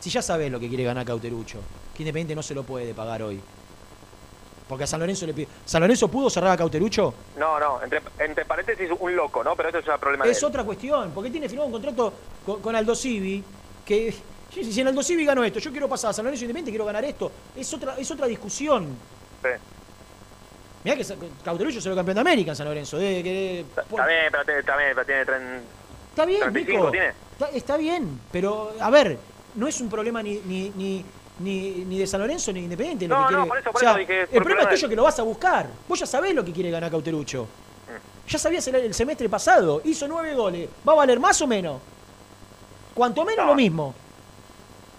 Si 0.00 0.10
ya 0.10 0.22
sabés 0.22 0.50
lo 0.50 0.60
que 0.60 0.68
quiere 0.68 0.84
ganar 0.84 1.04
Cauterucho, 1.04 1.58
que 1.94 2.02
Independiente 2.02 2.34
no 2.34 2.42
se 2.42 2.54
lo 2.54 2.62
puede 2.62 2.94
pagar 2.94 3.22
hoy. 3.22 3.40
Porque 4.68 4.84
a 4.84 4.86
San 4.86 5.00
Lorenzo 5.00 5.26
le 5.26 5.34
pide. 5.34 5.48
¿San 5.64 5.80
Lorenzo 5.80 6.08
pudo 6.08 6.28
cerrar 6.28 6.52
a 6.52 6.56
Cauterucho? 6.56 7.14
No, 7.38 7.58
no, 7.58 7.82
entre, 7.82 8.02
entre 8.18 8.44
paréntesis, 8.44 8.90
un 8.98 9.16
loco, 9.16 9.42
¿no? 9.42 9.56
Pero 9.56 9.70
eso 9.70 9.78
es 9.78 9.88
un 9.88 9.98
problema 9.98 10.26
Es 10.26 10.42
otra 10.42 10.62
cuestión, 10.64 11.10
porque 11.14 11.30
tiene 11.30 11.48
firmado 11.48 11.66
un 11.66 11.72
contrato 11.72 12.12
con, 12.44 12.60
con 12.60 12.76
Aldo 12.76 12.94
Civi 12.94 13.42
que 13.84 14.14
si, 14.50 14.80
en 14.80 14.88
Aldo 14.88 15.02
Civi 15.02 15.24
ganó 15.24 15.44
esto, 15.44 15.58
yo 15.58 15.70
quiero 15.70 15.88
pasar 15.88 16.10
a 16.10 16.12
San 16.12 16.24
Lorenzo 16.24 16.44
Independiente, 16.44 16.70
quiero 16.70 16.84
ganar 16.84 17.04
esto. 17.04 17.30
Es 17.56 17.72
otra, 17.72 17.96
es 17.96 18.10
otra 18.10 18.26
discusión. 18.26 18.86
Sí. 19.42 19.48
Mirá 20.84 20.96
que 20.96 21.04
Cauterucho 21.44 21.80
se 21.80 21.88
lo 21.88 21.96
campeón 21.96 22.14
de 22.16 22.20
América 22.20 22.52
en 22.52 22.56
San 22.56 22.66
Lorenzo. 22.66 22.98
que- 22.98 23.60
Está 23.60 24.06
bien, 24.06 24.26
pero 24.30 24.44
tiene, 24.44 24.60
está 24.60 24.76
bien, 24.76 24.90
pero 24.94 25.06
tiene 25.06 25.26
tren- 25.26 25.60
Está 26.10 26.24
bien, 26.24 26.40
35 26.40 26.78
Nico. 26.78 26.90
tiene. 26.92 27.08
Está, 27.32 27.48
está 27.50 27.76
bien, 27.76 28.20
pero 28.32 28.72
a 28.80 28.90
ver, 28.90 29.18
no 29.54 29.66
es 29.68 29.80
un 29.80 29.88
problema 29.90 30.22
ni, 30.22 30.36
ni, 30.44 30.70
ni, 30.70 31.04
ni, 31.40 31.70
ni 31.84 31.98
de 31.98 32.06
San 32.06 32.20
Lorenzo 32.20 32.52
ni 32.52 32.60
de 32.60 32.64
Independiente. 32.64 33.06
lo 33.08 33.16
No, 33.20 33.26
que 33.28 33.32
no, 33.34 33.38
quiere- 33.42 33.48
por 33.48 33.58
eso- 33.58 33.68
o 33.70 33.72
por 33.72 33.80
sea, 33.80 33.90
eso 33.90 33.98
dije, 33.98 34.20
el 34.22 34.26
por 34.28 34.42
problema 34.44 34.62
es 34.62 34.68
tuyo 34.76 34.88
que 34.88 34.96
lo 34.96 35.02
vas 35.02 35.18
a 35.18 35.22
buscar. 35.22 35.66
Vos 35.88 35.98
ya 35.98 36.06
sabés 36.06 36.34
lo 36.34 36.44
que 36.44 36.52
quiere 36.52 36.70
ganar 36.70 36.90
Cauterucho. 36.90 37.44
Mm. 37.44 38.28
Ya 38.30 38.38
sabías 38.38 38.66
el, 38.68 38.74
el 38.76 38.94
semestre 38.94 39.28
pasado. 39.28 39.80
Hizo 39.84 40.06
nueve 40.08 40.34
goles. 40.34 40.68
¿Va 40.88 40.92
a 40.92 40.96
valer 40.96 41.18
más 41.20 41.40
o 41.42 41.46
menos? 41.46 41.80
Cuanto 42.94 43.24
menos 43.24 43.44
No. 43.44 43.52
lo 43.52 43.54
mismo. 43.56 43.94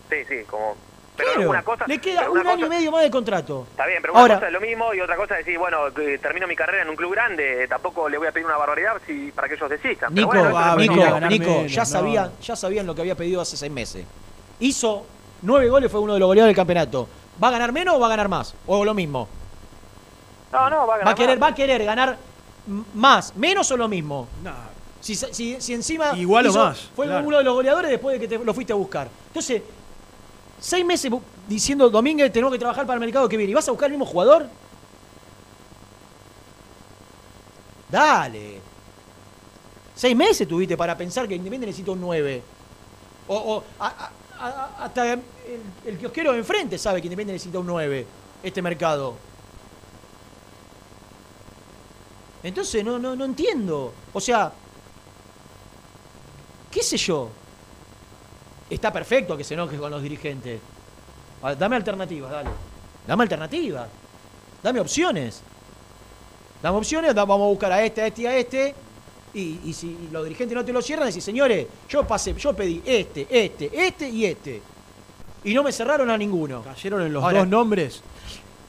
Sí, 0.10 0.18
sí, 0.28 0.44
como... 0.50 0.76
Pero 1.20 1.34
Claro, 1.34 1.50
una 1.50 1.62
cosa... 1.64 1.86
le 1.86 2.00
queda 2.00 2.22
pero 2.22 2.32
un 2.32 2.48
año 2.48 2.66
y 2.66 2.70
medio 2.70 2.92
más 2.92 3.02
de 3.04 3.12
contrato. 3.12 3.68
Está 3.72 3.86
bien, 3.86 4.00
pero 4.02 4.14
una 4.14 4.22
Ahora- 4.22 4.36
cosa 4.36 4.48
es 4.48 4.54
lo 4.54 4.62
mismo 4.62 4.94
y 4.94 5.02
otra 5.02 5.16
cosa 5.18 5.38
es 5.38 5.46
decir, 5.46 5.60
bueno, 5.60 5.94
que 5.94 6.18
termino 6.18 6.48
mi 6.48 6.56
carrera 6.56 6.84
en 6.84 6.90
un 6.90 6.96
club 6.96 7.12
grande, 7.12 7.68
tampoco 7.68 8.08
le 8.08 8.18
voy 8.18 8.28
a 8.28 8.32
pedir 8.32 8.46
una 8.46 8.56
barbaridad 8.58 8.94
si, 9.06 9.32
para 9.32 9.48
que 9.50 9.56
ellos 9.56 9.70
desistan. 9.70 10.14
Pero 10.14 10.28
Nico, 10.28 10.40
bueno, 10.40 10.58
ah, 10.58 10.76
Nico. 10.78 11.30
Nico, 11.30 11.66
ya, 11.66 11.84
sabían, 11.86 12.32
ya 12.42 12.56
sabían 12.56 12.86
lo 12.88 12.96
que 12.96 13.02
había 13.02 13.16
pedido 13.16 13.42
hace 13.42 13.58
seis 13.58 13.72
meses. 13.72 14.06
Hizo 14.62 15.06
nueve 15.42 15.70
goles, 15.70 15.92
fue 15.92 16.00
uno 16.00 16.14
de 16.14 16.20
los 16.20 16.28
goleadores 16.28 16.56
del 16.56 16.60
campeonato. 16.62 17.08
¿Va 17.44 17.50
a 17.50 17.52
ganar 17.52 17.72
menos 17.74 17.96
o 17.96 18.00
va 18.00 18.08
a 18.08 18.10
ganar 18.10 18.30
más? 18.30 18.56
O 18.66 18.84
lo 18.86 18.94
mismo. 18.94 19.28
No, 20.52 20.70
no, 20.70 20.88
va 20.88 20.96
a 20.96 20.98
ganar 21.00 21.08
Va 21.08 21.12
a 21.12 21.16
querer, 21.16 21.38
más. 21.40 21.50
va 21.50 21.52
a 21.52 21.56
querer 21.56 21.84
ganar 21.86 22.18
más, 22.96 23.36
menos 23.36 23.70
o 23.72 23.78
lo 23.78 23.88
mismo. 23.88 24.28
Si, 25.02 25.16
si, 25.16 25.62
si 25.62 25.74
encima 25.74 26.12
Igual 26.18 26.48
o 26.48 26.54
más, 26.54 26.90
fue 26.96 27.06
claro. 27.06 27.26
uno 27.26 27.38
de 27.38 27.44
los 27.44 27.54
goleadores 27.54 27.90
después 27.90 28.20
de 28.20 28.28
que 28.28 28.38
te, 28.38 28.44
lo 28.44 28.54
fuiste 28.54 28.74
a 28.74 28.76
buscar. 28.76 29.08
Entonces, 29.28 29.62
seis 30.60 30.86
meses 30.86 31.12
diciendo 31.48 31.90
Domínguez 31.90 32.32
tenemos 32.32 32.52
que 32.52 32.60
trabajar 32.60 32.86
para 32.86 32.96
el 32.96 33.00
mercado 33.02 33.28
que 33.28 33.38
viene. 33.38 33.52
¿Y 33.52 33.56
vas 33.56 33.68
a 33.68 33.72
buscar 33.72 33.88
el 33.88 33.98
mismo 33.98 34.06
jugador? 34.06 34.48
Dale. 37.90 38.62
Seis 39.96 40.16
meses 40.16 40.48
tuviste 40.48 40.78
para 40.78 40.98
pensar 40.98 41.28
que 41.28 41.36
Independiente 41.36 41.68
necesita 41.68 41.92
un 41.92 42.02
9. 42.02 42.42
O, 43.28 43.64
hasta 44.80 45.14
el, 45.14 45.22
el 45.86 45.98
kiosquero 45.98 46.32
de 46.32 46.40
enfrente 46.40 46.78
sabe 46.78 47.02
que 47.02 47.08
Independiente 47.08 47.34
necesita 47.34 47.60
un 47.60 47.68
9. 47.68 48.06
Este 48.44 48.62
mercado. 48.62 49.16
Entonces 52.44 52.84
no, 52.84 52.98
no, 53.00 53.16
no 53.16 53.26
entiendo. 53.26 53.94
O 54.14 54.22
sea, 54.22 54.52
qué 56.72 56.82
sé 56.82 56.98
yo. 56.98 57.30
Está 58.70 58.92
perfecto 58.94 59.36
que 59.36 59.44
se 59.44 59.54
enoje 59.56 59.78
con 59.78 59.90
los 59.92 60.02
dirigentes. 60.02 60.60
Ah, 61.42 61.56
Dame 61.56 61.76
alternativas, 61.76 62.32
dale. 62.32 62.50
Dame 63.08 63.24
alternativas. 63.24 63.88
Dame 64.62 64.80
opciones. 64.80 65.42
Dame 66.62 66.78
opciones, 66.78 67.16
vamos 67.16 67.42
a 67.42 67.48
buscar 67.48 67.72
a 67.72 67.84
este, 67.84 68.02
a 68.02 68.08
este 68.08 68.22
y 68.22 68.26
a 68.26 68.38
este. 68.38 68.76
Y, 69.34 69.60
y 69.66 69.74
si 69.74 70.10
los 70.12 70.24
dirigentes 70.24 70.56
no 70.56 70.66
te 70.66 70.74
lo 70.74 70.82
cierran, 70.82 71.08
decís, 71.08 71.24
señores, 71.24 71.68
yo 71.88 72.06
pasé, 72.06 72.34
yo 72.34 72.54
pedí 72.54 72.82
este, 72.86 73.28
este, 73.30 73.70
este 73.88 74.10
y 74.10 74.26
este. 74.26 74.62
Y 75.44 75.54
no 75.54 75.64
me 75.64 75.72
cerraron 75.72 76.10
a 76.10 76.18
ninguno. 76.18 76.62
Cayeron 76.64 77.02
en 77.04 77.14
los 77.14 77.24
Ahora- 77.24 77.40
dos 77.40 77.48
nombres. 77.48 78.02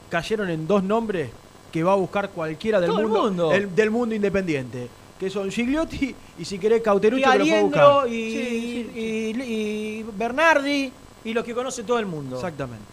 Cayeron 0.09 0.49
en 0.49 0.67
dos 0.67 0.83
nombres 0.83 1.29
que 1.71 1.83
va 1.83 1.93
a 1.93 1.95
buscar 1.95 2.29
cualquiera 2.29 2.79
del 2.79 2.89
Todo 2.89 2.99
el 2.99 3.07
mundo, 3.07 3.23
mundo. 3.23 3.51
el- 3.53 3.75
del 3.75 3.91
mundo 3.91 4.15
independiente. 4.15 4.87
Que 5.21 5.29
son 5.29 5.51
Gigliotti 5.51 6.15
y 6.39 6.43
si 6.45 6.57
querés 6.57 6.81
Cauterucho 6.81 7.21
y 7.21 7.31
que 7.31 7.37
lo 7.37 7.45
fue 7.45 7.53
a 7.53 7.57
Aliendro 7.59 7.91
buscar. 7.93 8.09
y, 8.09 8.31
Sí, 8.31 8.91
y- 8.95 9.41
y 9.43 10.03
Bernardi 10.17 10.91
y 11.23 11.33
los 11.33 11.45
que 11.45 11.53
conoce 11.53 11.83
todo 11.83 11.99
el 11.99 12.07
mundo. 12.07 12.37
Exactamente. 12.37 12.83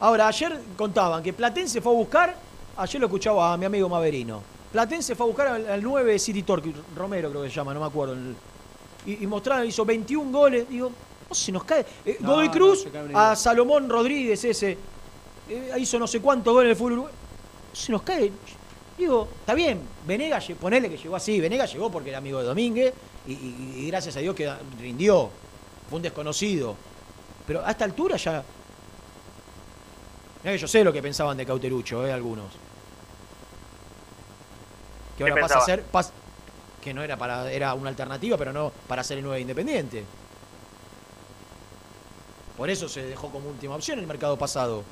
Ahora, 0.00 0.28
ayer 0.28 0.60
contaban 0.76 1.22
que 1.22 1.32
Platense 1.32 1.80
fue 1.80 1.90
a 1.92 1.96
buscar, 1.96 2.36
ayer 2.76 3.00
lo 3.00 3.06
escuchaba 3.06 3.54
a 3.54 3.56
mi 3.56 3.64
amigo 3.64 3.88
Maverino. 3.88 4.42
Platense 4.72 5.14
fue 5.14 5.24
a 5.24 5.28
buscar 5.28 5.46
al, 5.48 5.66
al 5.66 5.82
9 5.82 6.18
City 6.18 6.42
Torque, 6.42 6.72
Romero 6.94 7.30
creo 7.30 7.42
que 7.42 7.48
se 7.48 7.54
llama, 7.56 7.72
no 7.72 7.80
me 7.80 7.86
acuerdo. 7.86 8.14
el- 8.14 8.36
y, 9.06 9.24
y 9.24 9.26
mostraron, 9.26 9.66
hizo 9.66 9.84
21 9.86 10.30
goles. 10.30 10.68
Digo, 10.68 10.92
no 11.28 11.34
se 11.34 11.50
nos 11.50 11.64
cae. 11.64 11.84
Eh, 12.04 12.18
No, 12.20 12.30
Godoy 12.32 12.48
Cruz 12.50 12.86
a. 13.14 13.34
Salomón 13.36 13.88
Rodríguez 13.88 14.44
ese. 14.44 14.76
eh, 15.48 15.72
hizo 15.78 15.98
no 15.98 16.06
sé 16.06 16.20
cuántos 16.20 16.52
goles 16.52 16.66
en 16.66 16.70
el 16.72 16.76
fútbol. 16.76 16.96
No 16.98 17.08
se 17.72 17.90
nos 17.90 18.02
cae. 18.02 18.30
Digo, 19.02 19.26
está 19.40 19.54
bien, 19.54 19.80
Venegas, 20.06 20.46
ponele 20.60 20.88
que 20.88 20.96
llegó 20.96 21.16
así. 21.16 21.40
Venegas 21.40 21.72
llegó 21.72 21.90
porque 21.90 22.10
era 22.10 22.18
amigo 22.18 22.38
de 22.38 22.44
Domínguez 22.44 22.94
y, 23.26 23.32
y- 23.32 23.74
y 23.78 23.86
gracias 23.88 24.16
a 24.16 24.20
Dios 24.20 24.32
que 24.36 24.48
rindió. 24.78 25.28
Fue 25.90 25.96
un 25.96 26.02
desconocido. 26.02 26.76
Pero 27.44 27.66
a 27.66 27.72
esta 27.72 27.84
altura 27.84 28.16
ya. 28.16 28.44
Mirá 30.44 30.52
que 30.54 30.58
yo 30.58 30.68
sé 30.68 30.84
lo 30.84 30.92
que 30.92 31.02
pensaban 31.02 31.36
de 31.36 31.44
Cauterucho, 31.44 32.06
eh, 32.06 32.12
algunos. 32.12 32.46
Que 35.18 35.24
¿Qué 35.24 35.30
ahora 35.30 35.42
pasa 35.42 35.58
a 35.58 35.64
ser. 35.64 35.84
que 36.80 36.94
no 36.94 37.02
era 37.02 37.16
para. 37.16 37.50
era 37.50 37.74
una 37.74 37.88
alternativa, 37.88 38.36
pero 38.36 38.52
no 38.52 38.70
para 38.86 39.02
ser 39.02 39.18
el 39.18 39.24
9 39.24 39.40
independiente. 39.40 40.04
Por 42.56 42.70
eso 42.70 42.88
se 42.88 43.02
dejó 43.02 43.30
como 43.30 43.48
última 43.48 43.74
opción 43.74 43.98
el 43.98 44.06
mercado 44.06 44.38
pasado. 44.38 44.84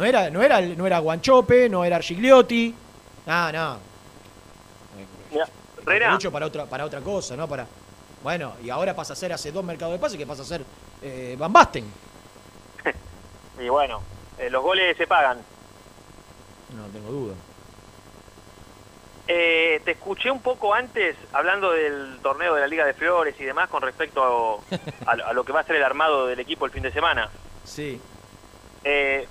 No 0.00 0.06
era, 0.06 0.30
no 0.30 0.42
era, 0.42 0.62
no 0.62 0.86
era 0.86 0.98
Guanchope, 0.98 1.68
no 1.68 1.84
era 1.84 1.96
Argigliotti. 1.96 2.74
No. 3.26 3.50
Rena, 3.52 3.78
Cauterucho 5.84 6.32
para 6.32 6.46
otra, 6.46 6.64
para 6.64 6.86
otra 6.86 7.02
cosa, 7.02 7.36
¿no? 7.36 7.46
Para. 7.46 7.66
Bueno, 8.22 8.54
y 8.64 8.70
ahora 8.70 8.96
pasa 8.96 9.12
a 9.12 9.16
ser 9.16 9.30
hace 9.34 9.52
dos 9.52 9.62
mercados 9.62 9.92
de 9.92 9.98
pase 9.98 10.16
que 10.16 10.26
pasa 10.26 10.40
a 10.40 10.46
ser 10.46 10.64
eh, 11.02 11.36
Van 11.38 11.52
Basten. 11.52 11.84
y 13.60 13.68
bueno, 13.68 14.00
eh, 14.38 14.48
los 14.48 14.62
goles 14.62 14.96
se 14.96 15.06
pagan. 15.06 15.36
No 16.74 16.86
tengo 16.86 17.10
duda. 17.10 17.34
Eh, 19.28 19.82
te 19.84 19.90
escuché 19.90 20.30
un 20.30 20.40
poco 20.40 20.72
antes 20.72 21.14
hablando 21.34 21.72
del 21.72 22.20
torneo 22.22 22.54
de 22.54 22.62
la 22.62 22.66
Liga 22.66 22.86
de 22.86 22.94
Flores 22.94 23.34
y 23.38 23.44
demás 23.44 23.68
con 23.68 23.82
respecto 23.82 24.62
a, 25.04 25.10
a 25.12 25.32
lo 25.34 25.44
que 25.44 25.52
va 25.52 25.60
a 25.60 25.64
ser 25.64 25.76
el 25.76 25.84
armado 25.84 26.26
del 26.26 26.40
equipo 26.40 26.64
el 26.64 26.72
fin 26.72 26.84
de 26.84 26.90
semana. 26.90 27.28
Sí. 27.64 28.00
Eh, 28.82 29.28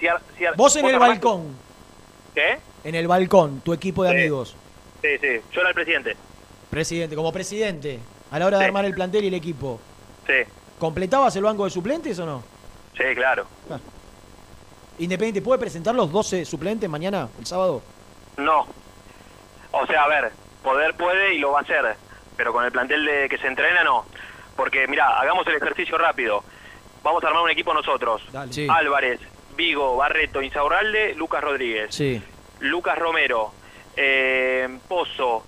si 0.00 0.06
si 0.38 0.44
Vos 0.56 0.74
en 0.76 0.86
el 0.86 0.98
balcón. 0.98 1.54
¿Qué? 2.34 2.58
En 2.84 2.94
el 2.94 3.06
balcón, 3.06 3.60
tu 3.60 3.72
equipo 3.72 4.02
de 4.04 4.10
Sí. 4.10 4.16
amigos. 4.16 4.56
Sí, 5.02 5.08
sí, 5.20 5.40
yo 5.52 5.60
era 5.60 5.68
el 5.70 5.74
presidente. 5.74 6.16
Presidente, 6.70 7.16
como 7.16 7.32
presidente, 7.32 7.98
a 8.30 8.38
la 8.38 8.46
hora 8.46 8.58
de 8.58 8.64
Sí. 8.64 8.66
armar 8.68 8.84
el 8.84 8.94
plantel 8.94 9.24
y 9.24 9.28
el 9.28 9.34
equipo. 9.34 9.80
Sí, 10.26 10.34
¿Completabas 10.78 11.36
el 11.36 11.42
banco 11.42 11.64
de 11.64 11.70
suplentes 11.70 12.18
o 12.18 12.26
no? 12.26 12.42
sí, 12.96 13.04
claro. 13.14 13.46
Independiente, 14.98 15.40
¿puede 15.42 15.58
presentar 15.58 15.94
los 15.94 16.10
12 16.12 16.44
suplentes 16.44 16.88
mañana, 16.88 17.28
el 17.38 17.46
sábado? 17.46 17.82
No. 18.36 18.66
O 19.72 19.86
sea, 19.86 20.04
a 20.04 20.08
ver, 20.08 20.30
poder 20.62 20.94
puede 20.94 21.34
y 21.34 21.38
lo 21.38 21.52
va 21.52 21.60
a 21.60 21.62
hacer, 21.62 21.96
pero 22.36 22.52
con 22.52 22.64
el 22.64 22.72
plantel 22.72 23.04
de 23.04 23.28
que 23.28 23.38
se 23.38 23.46
entrena 23.46 23.82
no. 23.84 24.04
Porque, 24.56 24.86
mira, 24.88 25.18
hagamos 25.18 25.46
el 25.46 25.54
ejercicio 25.56 25.96
rápido. 25.96 26.42
Vamos 27.02 27.24
a 27.24 27.28
armar 27.28 27.42
un 27.44 27.50
equipo 27.50 27.72
nosotros. 27.72 28.20
Sí. 28.50 28.66
Álvarez, 28.70 29.20
Vigo, 29.60 29.94
Barreto, 29.96 30.40
Insaurralde, 30.40 31.14
Lucas 31.16 31.42
Rodríguez, 31.44 31.94
Sí. 31.94 32.22
Lucas 32.60 32.98
Romero, 32.98 33.52
eh, 33.94 34.66
Pozo, 34.88 35.44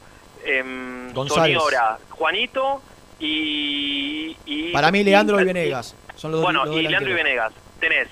González. 1.15 1.57
Soñora, 1.59 1.99
Juanito 2.11 2.83
y, 3.19 4.37
y- 4.45 4.71
Para 4.73 4.91
mí, 4.93 5.03
Leandro 5.03 5.39
y 5.39 5.43
y- 5.43 5.47
Venegas. 5.47 5.95
Son 6.15 6.31
los 6.31 6.41
dos 6.41 6.45
bueno, 6.45 6.67
los 6.67 6.77
y 6.77 6.83
Leandro 6.83 7.11
y. 7.11 7.15
Venegas. 7.15 7.53
Tenés 7.81 8.09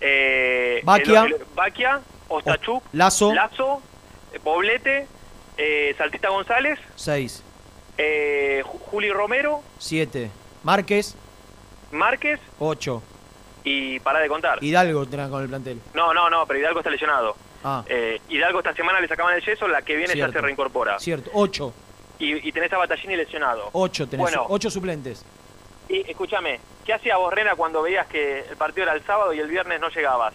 eh, 0.00 0.80
Baquia. 0.84 1.24
el- 1.24 1.32
el- 1.34 1.44
Baquia, 1.54 2.00
Ostachuk, 2.28 2.82
Lazo. 2.92 3.34
Lazo, 3.34 3.82
eh, 4.32 4.40
Poblete, 4.42 5.06
eh, 5.58 5.94
Saltita 5.98 6.30
González, 6.30 6.78
6, 6.96 7.42
eh, 7.98 8.62
Ju- 8.64 8.78
Juli 8.90 9.10
Romero, 9.10 9.60
7. 9.78 10.30
Márquez, 10.62 11.14
Márquez 11.92 12.40
8. 12.58 13.02
Y 13.68 13.98
para 14.00 14.20
de 14.20 14.28
contar. 14.28 14.62
Hidalgo 14.62 15.02
tendrán 15.06 15.28
con 15.28 15.42
el 15.42 15.48
plantel. 15.48 15.80
No, 15.92 16.14
no, 16.14 16.30
no, 16.30 16.46
pero 16.46 16.60
Hidalgo 16.60 16.78
está 16.80 16.90
lesionado. 16.90 17.34
Ah, 17.64 17.82
Eh, 17.88 18.20
Hidalgo 18.28 18.60
esta 18.60 18.72
semana 18.74 19.00
le 19.00 19.08
sacaban 19.08 19.34
el 19.34 19.44
yeso, 19.44 19.66
la 19.66 19.82
que 19.82 19.96
viene 19.96 20.12
Cierto. 20.12 20.32
ya 20.32 20.38
se 20.38 20.44
reincorpora. 20.46 20.98
cierto. 21.00 21.30
8. 21.34 21.74
Y, 22.20 22.48
y 22.48 22.52
tenés 22.52 22.72
a 22.72 22.78
Batallini 22.78 23.16
lesionado. 23.16 23.68
8 23.72 24.06
tenés. 24.08 24.22
Bueno. 24.22 24.46
8 24.48 24.70
suplentes. 24.70 25.24
Y 25.88 26.08
escúchame, 26.08 26.60
¿qué 26.84 26.94
hacía 26.94 27.16
vos, 27.16 27.34
Rena, 27.34 27.56
cuando 27.56 27.82
veías 27.82 28.06
que 28.06 28.40
el 28.48 28.56
partido 28.56 28.84
era 28.84 28.92
el 28.94 29.04
sábado 29.04 29.32
y 29.34 29.40
el 29.40 29.48
viernes 29.48 29.80
no 29.80 29.88
llegabas? 29.88 30.32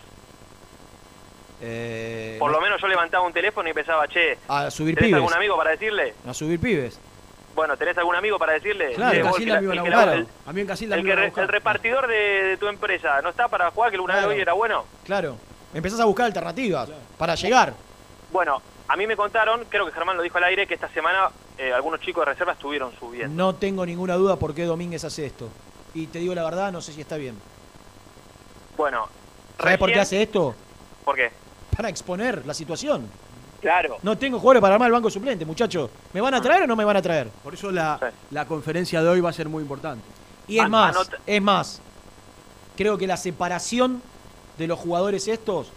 Eh, 1.62 2.38
Por 2.40 2.52
lo 2.52 2.60
menos 2.60 2.82
yo 2.82 2.88
levantaba 2.88 3.26
un 3.26 3.34
teléfono 3.34 3.70
y 3.70 3.74
pensaba, 3.74 4.08
che, 4.08 4.38
a 4.48 4.70
subir 4.72 4.96
¿tenés 4.96 5.10
pibes. 5.10 5.22
algún 5.24 5.34
amigo 5.34 5.56
para 5.56 5.72
decirle? 5.72 6.16
A 6.28 6.34
subir 6.34 6.60
pibes. 6.60 7.00
Bueno, 7.56 7.76
¿tenés 7.78 7.98
algún 7.98 8.16
amigo 8.16 8.40
para 8.40 8.54
decirle? 8.54 8.94
Claro, 8.94 9.18
en 9.18 9.24
Casilda 9.26 9.58
me 9.60 9.64
iban 9.66 9.80
a 9.80 9.82
buscar. 9.84 10.10
el- 10.10 10.28
A 10.46 10.54
mí 10.54 10.62
en 10.62 10.68
Casilda 10.68 10.96
el, 10.96 11.04
me 11.04 11.10
iban 11.10 11.20
a 11.20 11.22
re- 11.24 11.28
buscar. 11.28 11.44
el 11.44 11.50
repartidor 11.50 12.08
de, 12.08 12.16
de 12.16 12.58
tu 12.58 12.68
empresa, 12.68 13.22
¿no 13.22 13.30
está 13.30 13.48
para 13.48 13.70
jugar 13.72 13.92
que 13.92 14.00
una 14.00 14.14
vez 14.16 14.24
Claro. 14.24 14.36
hoy 14.36 14.42
era 14.42 14.54
bueno? 14.54 14.86
Claro. 15.04 15.38
Empezás 15.74 16.00
a 16.00 16.06
buscar 16.06 16.26
alternativas 16.28 16.90
para 17.18 17.36
llegar. 17.36 17.74
Bueno, 18.32 18.62
a 18.88 18.96
mí 18.96 19.06
me 19.08 19.16
contaron, 19.16 19.66
creo 19.70 19.86
que 19.86 19.92
Germán 19.92 20.18
lo 20.18 20.24
dijo 20.24 20.38
al 20.38 20.46
aire, 20.46 20.66
que 20.68 20.74
esta 20.76 20.88
semana 20.90 21.30
eh, 21.58 21.74
algunos 21.74 22.00
chicos 22.02 22.26
de 22.26 22.32
reserva 22.32 22.54
estuvieron 22.54 22.92
subiendo. 23.00 23.34
No 23.36 23.56
tengo 23.56 23.86
ninguna 23.86 24.16
duda 24.16 24.38
por 24.38 24.56
qué 24.56 24.64
Domínguez 24.66 25.04
hace 25.04 25.26
esto. 25.26 25.50
Y 25.94 26.08
te 26.08 26.20
digo 26.20 26.34
la 26.34 26.44
verdad, 26.44 26.72
no 26.72 26.82
sé 26.82 26.94
si 26.94 27.02
está 27.02 27.18
bien. 27.18 27.38
Bueno, 28.78 29.08
¿Sabes 29.60 29.78
por 29.78 29.92
qué 29.92 30.00
hace 30.00 30.22
esto? 30.22 30.56
¿Por 31.06 31.16
qué? 31.16 31.32
Para 31.76 31.90
exponer 31.90 32.46
la 32.46 32.54
situación. 32.54 33.10
Claro. 33.62 33.98
No 34.02 34.18
tengo 34.18 34.40
jugadores 34.40 34.62
para 34.62 34.74
armar 34.76 34.88
el 34.88 34.94
banco 34.94 35.10
suplente, 35.10 35.46
muchachos. 35.46 35.90
¿Me 36.14 36.20
van 36.22 36.34
a 36.34 36.42
traer 36.42 36.64
o 36.64 36.68
no 36.68 36.76
me 36.76 36.84
van 36.84 36.98
a 36.98 37.02
traer? 37.02 37.30
Por 37.44 37.54
eso 37.54 37.72
la, 37.72 38.12
la 38.32 38.46
conferencia 38.48 39.02
de 39.04 39.08
hoy 39.10 39.22
va 39.22 39.30
a 39.30 39.34
ser 39.34 39.48
muy 39.48 39.62
importante. 39.62 40.04
Y 40.48 40.60
es 40.60 40.68
más, 40.68 40.98
es 41.28 41.42
más, 41.42 41.80
creo 42.76 42.98
que 42.98 43.06
la 43.08 43.18
separación 43.18 44.02
de 44.58 44.68
los 44.68 44.80
jugadores 44.80 45.28
estos, 45.28 45.68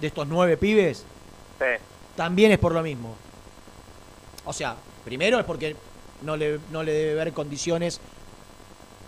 de 0.00 0.06
estos 0.06 0.26
nueve 0.28 0.56
pibes, 0.56 1.04
Sí. 1.58 1.64
también 2.16 2.50
es 2.52 2.58
por 2.58 2.72
lo 2.72 2.82
mismo. 2.82 3.14
O 4.44 4.52
sea, 4.52 4.76
primero 5.04 5.38
es 5.38 5.44
porque 5.44 5.76
no 6.22 6.36
le, 6.36 6.58
no 6.70 6.82
le 6.82 6.92
debe 6.92 7.14
ver 7.14 7.32
condiciones 7.32 8.00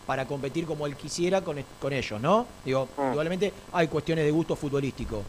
para 0.07 0.27
competir 0.27 0.67
como 0.67 0.87
él 0.87 0.97
quisiera 0.97 1.41
con, 1.43 1.57
con 1.81 1.93
ellos, 1.93 2.21
¿no? 2.21 2.47
Digo, 2.65 2.89
igualmente 3.13 3.53
hay 3.73 3.89
cuestiones 3.89 4.25
de 4.25 4.31
gusto 4.31 4.55
futbolístico. 4.55 5.23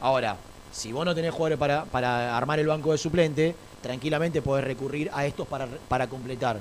Ahora, 0.00 0.36
si 0.72 0.92
vos 0.92 1.04
no 1.04 1.14
tenés 1.14 1.32
jugadores 1.32 1.58
para, 1.58 1.84
para 1.84 2.36
armar 2.36 2.58
el 2.58 2.66
banco 2.66 2.92
de 2.92 2.98
suplente, 2.98 3.54
tranquilamente 3.82 4.42
podés 4.42 4.64
recurrir 4.64 5.10
a 5.12 5.26
estos 5.26 5.46
para, 5.46 5.66
para 5.88 6.06
completar. 6.08 6.60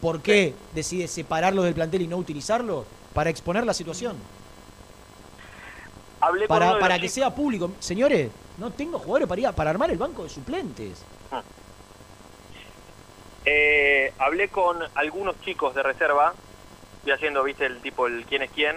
¿Por 0.00 0.20
qué 0.20 0.54
decides 0.74 1.10
separarlos 1.10 1.64
del 1.64 1.74
plantel 1.74 2.02
y 2.02 2.06
no 2.06 2.16
utilizarlos? 2.18 2.84
Para 3.14 3.30
exponer 3.30 3.64
la 3.64 3.72
situación. 3.72 4.16
Hablé 6.20 6.46
Para, 6.48 6.78
para 6.78 6.96
que 6.96 7.02
chicos- 7.08 7.14
sea 7.14 7.34
público. 7.34 7.70
Señores, 7.80 8.30
no 8.58 8.70
tengo 8.70 8.98
jugadores 8.98 9.28
para, 9.28 9.40
ir 9.40 9.46
a- 9.46 9.52
para 9.52 9.70
armar 9.70 9.90
el 9.90 9.96
banco 9.98 10.24
de 10.24 10.28
suplentes. 10.28 11.02
Eh, 13.44 14.12
hablé 14.18 14.48
con 14.48 14.78
algunos 14.96 15.40
chicos 15.40 15.74
de 15.74 15.82
reserva, 15.82 16.34
estoy 16.98 17.12
haciendo, 17.12 17.42
viste, 17.44 17.64
el 17.64 17.80
tipo, 17.80 18.06
el 18.08 18.24
quién 18.26 18.42
es 18.42 18.50
quién, 18.50 18.76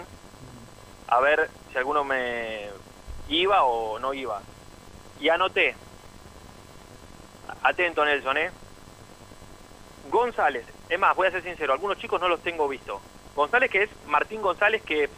a 1.08 1.20
ver 1.20 1.50
si 1.72 1.78
alguno 1.78 2.04
me 2.04 2.68
iba 3.30 3.64
o 3.64 3.98
no 4.00 4.14
iba. 4.14 4.42
Y 5.20 5.30
anoté, 5.30 5.76
atento 7.64 8.06
Nelson, 8.06 8.38
¿eh? 8.38 8.52
González, 10.10 10.66
es 10.90 11.00
más, 11.00 11.16
voy 11.16 11.28
a 11.28 11.32
ser 11.32 11.44
sincero, 11.44 11.74
algunos 11.74 11.98
chicos 11.98 12.20
no 12.22 12.28
los 12.28 12.42
tengo 12.42 12.68
visto. 12.68 13.00
González, 13.36 13.70
que 13.70 13.84
es 13.84 13.90
Martín 14.08 14.42
González, 14.42 14.82
que 14.84 15.10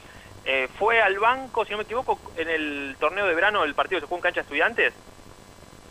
eh, 0.45 0.67
fue 0.77 1.01
al 1.01 1.17
banco, 1.19 1.63
si 1.65 1.71
no 1.71 1.77
me 1.77 1.83
equivoco, 1.83 2.19
en 2.35 2.49
el 2.49 2.95
torneo 2.99 3.25
de 3.25 3.35
verano, 3.35 3.63
el 3.63 3.73
partido 3.75 3.97
que 3.99 4.01
se 4.01 4.07
jugó 4.07 4.17
en 4.17 4.21
cancha 4.23 4.41
de 4.41 4.43
estudiantes. 4.43 4.93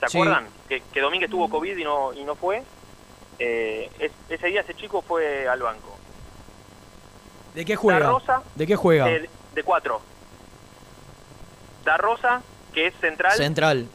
¿Se 0.00 0.08
Sí. 0.08 0.18
acuerdan? 0.18 0.48
Que, 0.68 0.80
que 0.92 1.00
Domínguez 1.00 1.30
tuvo 1.30 1.48
COVID 1.48 1.76
y 1.76 1.84
no, 1.84 2.12
y 2.12 2.24
no 2.24 2.34
fue. 2.34 2.62
Eh, 3.38 3.90
es- 3.98 4.12
ese 4.28 4.46
día 4.48 4.62
ese 4.62 4.74
chico 4.74 5.02
fue 5.02 5.46
al 5.48 5.60
banco. 5.62 5.96
¿De 7.54 7.64
qué 7.64 7.76
juega? 7.76 8.00
Da 8.00 8.06
Rosa, 8.10 8.42
¿De 8.54 8.66
qué 8.66 8.76
juega? 8.76 9.06
De, 9.06 9.30
de 9.54 9.62
cuatro. 9.62 10.00
Da 11.84 11.96
Rosa, 11.96 12.42
que 12.72 12.86
es 12.88 12.94
central. 13.00 13.32
Central. 13.32 13.88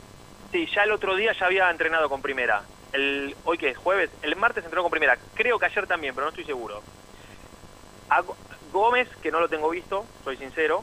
Sí, 0.56 0.66
ya 0.74 0.84
el 0.84 0.92
otro 0.94 1.18
día 1.18 1.34
ya 1.38 1.48
había 1.48 1.70
entrenado 1.70 2.08
con 2.08 2.22
primera. 2.22 2.64
El, 2.94 3.36
¿Hoy 3.44 3.58
que 3.58 3.72
es? 3.72 3.78
¿Jueves? 3.78 4.10
El 4.22 4.38
martes 4.38 4.64
entrenó 4.64 4.84
con 4.84 4.90
primera. 4.92 5.18
Creo 5.34 5.60
que 5.60 5.66
ayer 5.66 5.86
también, 5.86 6.16
pero 6.16 6.28
no 6.28 6.30
estoy 6.30 6.46
seguro. 6.46 6.82
A 8.10 8.24
Gómez, 8.72 9.10
que 9.22 9.32
no 9.32 9.42
lo 9.42 9.50
tengo 9.50 9.70
visto, 9.70 10.06
soy 10.24 10.38
sincero. 10.38 10.82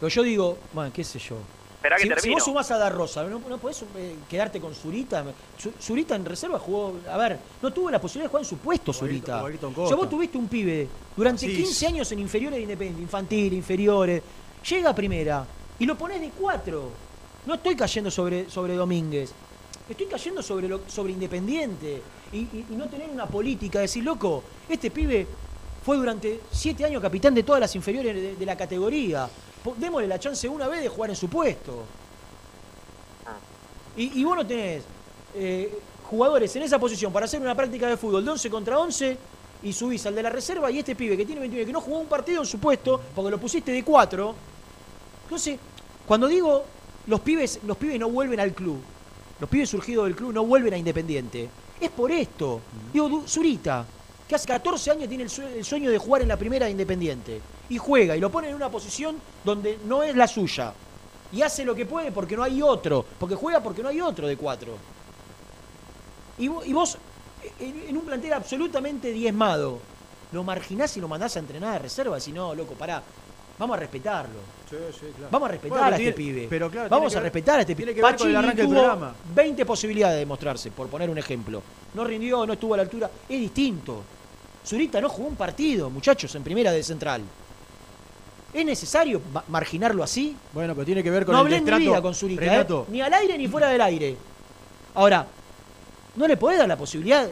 Pero 0.00 0.08
yo 0.08 0.22
digo, 0.22 0.58
bueno, 0.72 0.90
qué 0.90 1.04
sé 1.04 1.18
yo. 1.18 1.36
Que 1.82 2.14
si, 2.18 2.28
si 2.28 2.30
vos 2.30 2.42
sumás 2.42 2.70
a 2.70 2.78
Dar 2.78 2.94
Rosa, 2.94 3.24
¿no, 3.24 3.40
no 3.46 3.58
podés 3.58 3.82
eh, 3.94 4.16
quedarte 4.30 4.58
con 4.58 4.74
Zurita? 4.74 5.22
Zu- 5.62 5.74
Zurita 5.78 6.16
en 6.16 6.24
reserva 6.24 6.58
jugó, 6.58 6.94
a 7.10 7.18
ver, 7.18 7.38
no 7.60 7.70
tuvo 7.74 7.90
la 7.90 8.00
posibilidad 8.00 8.24
de 8.24 8.30
jugar 8.30 8.42
en 8.44 8.48
su 8.48 8.56
puesto, 8.56 8.90
Zurita. 8.94 9.44
o 9.44 9.82
O 9.82 9.86
sea, 9.86 9.96
vos 9.98 10.08
tuviste 10.08 10.38
un 10.38 10.48
pibe 10.48 10.88
durante 11.14 11.40
Sí. 11.46 11.54
15 11.54 11.86
años 11.88 12.10
en 12.12 12.20
inferiores 12.20 12.56
de 12.56 12.62
Independiente, 12.62 13.02
infantil, 13.02 13.52
inferiores, 13.52 14.22
llega 14.66 14.88
a 14.88 14.94
primera 14.94 15.44
y 15.78 15.84
lo 15.84 15.94
ponés 15.94 16.22
de 16.22 16.30
cuatro. 16.30 17.03
No 17.46 17.54
estoy 17.54 17.76
cayendo 17.76 18.10
sobre, 18.10 18.48
sobre 18.50 18.74
Domínguez, 18.74 19.30
estoy 19.88 20.06
cayendo 20.06 20.42
sobre, 20.42 20.68
lo, 20.68 20.80
sobre 20.88 21.12
Independiente 21.12 22.02
y, 22.32 22.38
y- 22.38 22.66
y 22.70 22.74
no 22.76 22.86
tener 22.88 23.10
una 23.10 23.26
política, 23.26 23.80
decir, 23.80 24.02
loco, 24.02 24.42
este 24.68 24.90
pibe 24.90 25.26
fue 25.84 25.96
durante 25.98 26.40
siete 26.50 26.84
años 26.86 27.02
capitán 27.02 27.34
de 27.34 27.42
todas 27.42 27.60
las 27.60 27.74
inferiores 27.76 28.14
de, 28.14 28.36
de 28.36 28.46
la 28.46 28.56
categoría. 28.56 29.28
Démosle 29.76 30.08
la 30.08 30.18
chance 30.18 30.48
una 30.48 30.66
vez 30.68 30.82
de 30.82 30.88
jugar 30.88 31.10
en 31.10 31.16
su 31.16 31.28
puesto. 31.28 31.84
Y, 33.96 34.20
y 34.20 34.24
vos 34.24 34.36
no 34.36 34.46
tenés 34.46 34.82
eh, 35.34 35.78
jugadores 36.08 36.54
en 36.56 36.62
esa 36.62 36.78
posición 36.78 37.12
para 37.12 37.26
hacer 37.26 37.40
una 37.40 37.54
práctica 37.54 37.86
de 37.86 37.96
fútbol 37.96 38.24
de 38.24 38.30
11 38.32 38.50
contra 38.50 38.78
11 38.78 39.16
y 39.62 39.72
subís 39.72 40.04
al 40.06 40.14
de 40.14 40.22
la 40.22 40.30
reserva 40.30 40.70
y 40.70 40.78
este 40.80 40.94
pibe 40.96 41.16
que 41.16 41.24
tiene 41.24 41.40
21 41.42 41.66
que 41.66 41.72
no 41.72 41.80
jugó 41.80 41.98
un 41.98 42.06
partido 42.06 42.40
en 42.40 42.46
su 42.46 42.58
puesto 42.58 43.00
porque 43.14 43.30
lo 43.30 43.38
pusiste 43.38 43.70
de 43.72 43.84
4. 43.84 44.34
Entonces, 45.24 45.58
cuando 46.06 46.26
digo 46.26 46.64
los 47.06 47.20
pibes, 47.20 47.60
los 47.66 47.76
pibes 47.76 47.98
no 47.98 48.08
vuelven 48.10 48.40
al 48.40 48.52
club, 48.54 48.78
los 49.40 49.50
pibes 49.50 49.68
surgidos 49.70 50.04
del 50.06 50.16
club 50.16 50.32
no 50.32 50.44
vuelven 50.44 50.74
a 50.74 50.78
Independiente, 50.78 51.48
es 51.80 51.90
por 51.90 52.10
esto. 52.10 52.60
Digo, 52.92 53.24
Zurita, 53.26 53.84
que 54.28 54.34
hace 54.34 54.46
14 54.46 54.90
años 54.92 55.08
tiene 55.08 55.24
el 55.24 55.30
sue- 55.30 55.58
el 55.58 55.64
sueño 55.64 55.90
de 55.90 55.98
jugar 55.98 56.22
en 56.22 56.28
la 56.28 56.36
primera 56.38 56.66
de 56.66 56.72
Independiente 56.72 57.40
y 57.68 57.76
juega 57.78 58.16
y 58.16 58.20
lo 58.20 58.30
pone 58.30 58.48
en 58.48 58.54
una 58.54 58.70
posición 58.70 59.16
donde 59.44 59.78
no 59.86 60.02
es 60.02 60.14
la 60.16 60.26
suya. 60.28 60.72
Y 61.32 61.42
hace 61.42 61.64
lo 61.64 61.74
que 61.74 61.84
puede 61.84 62.12
porque 62.12 62.36
no 62.36 62.44
hay 62.44 62.62
otro. 62.62 63.04
Porque 63.18 63.34
juega 63.34 63.60
porque 63.60 63.82
no 63.82 63.88
hay 63.88 64.00
otro 64.00 64.28
de 64.28 64.36
cuatro. 64.36 64.76
Y 66.38 66.48
vos, 66.48 66.66
y 66.66 66.72
vos 66.72 66.96
en, 67.58 67.88
en 67.88 67.96
un 67.96 68.04
plantel 68.04 68.32
absolutamente 68.32 69.10
diezmado, 69.12 69.78
lo 70.32 70.44
marginás 70.44 70.96
y 70.96 71.00
lo 71.00 71.08
mandás 71.08 71.36
a 71.36 71.40
entrenar 71.40 71.72
de 71.74 71.78
reserva. 71.80 72.18
Si 72.20 72.32
no, 72.32 72.54
loco, 72.54 72.74
pará. 72.74 73.02
Vamos 73.58 73.76
a 73.76 73.80
respetarlo. 73.80 74.40
Vamos 75.30 75.48
a 75.48 75.52
respetar 75.52 75.78
Bueno, 75.78 75.84
a 75.84 75.90
este 75.90 76.12
tiene- 76.12 76.12
pibe. 76.16 76.46
pero 76.50 76.70
claro, 76.70 76.88
Vamos 76.88 77.12
a 77.14 77.16
ver- 77.20 77.24
respetar 77.24 77.58
a 77.58 77.60
este 77.60 77.76
pibe. 77.76 77.94
del 77.94 78.56
tuvo 78.56 78.70
programa. 78.70 79.14
20 79.34 79.64
posibilidades 79.64 80.18
de 80.18 80.26
mostrarse, 80.26 80.70
por 80.72 80.88
poner 80.88 81.08
un 81.08 81.18
ejemplo. 81.18 81.62
No 81.94 82.02
rindió, 82.04 82.44
no 82.46 82.54
estuvo 82.54 82.74
a 82.74 82.78
la 82.78 82.82
altura. 82.82 83.08
Es 83.28 83.38
distinto. 83.40 84.02
Zurita 84.66 85.00
no 85.00 85.08
jugó 85.08 85.28
un 85.28 85.36
partido, 85.36 85.88
muchachos, 85.90 86.34
en 86.34 86.42
primera 86.42 86.72
de 86.72 86.82
central. 86.82 87.22
¿Es 88.52 88.64
necesario 88.64 89.20
ma- 89.32 89.44
marginarlo 89.48 90.02
así? 90.02 90.36
Bueno, 90.52 90.74
pero 90.74 90.84
tiene 90.86 91.02
que 91.02 91.10
ver 91.10 91.24
con 91.24 91.34
no 91.34 91.42
el 91.46 91.50
destrato. 91.50 91.80
vida 91.80 92.02
con 92.02 92.14
Zurita, 92.14 92.60
¿eh? 92.60 92.66
Ni 92.88 93.00
al 93.02 93.12
aire 93.14 93.36
ni 93.38 93.46
fuera 93.48 93.68
del 93.68 93.80
aire. 93.80 94.16
Ahora, 94.94 95.26
¿no 96.16 96.26
le 96.26 96.36
podés 96.36 96.58
dar 96.58 96.68
la 96.68 96.76
posibilidad 96.76 97.28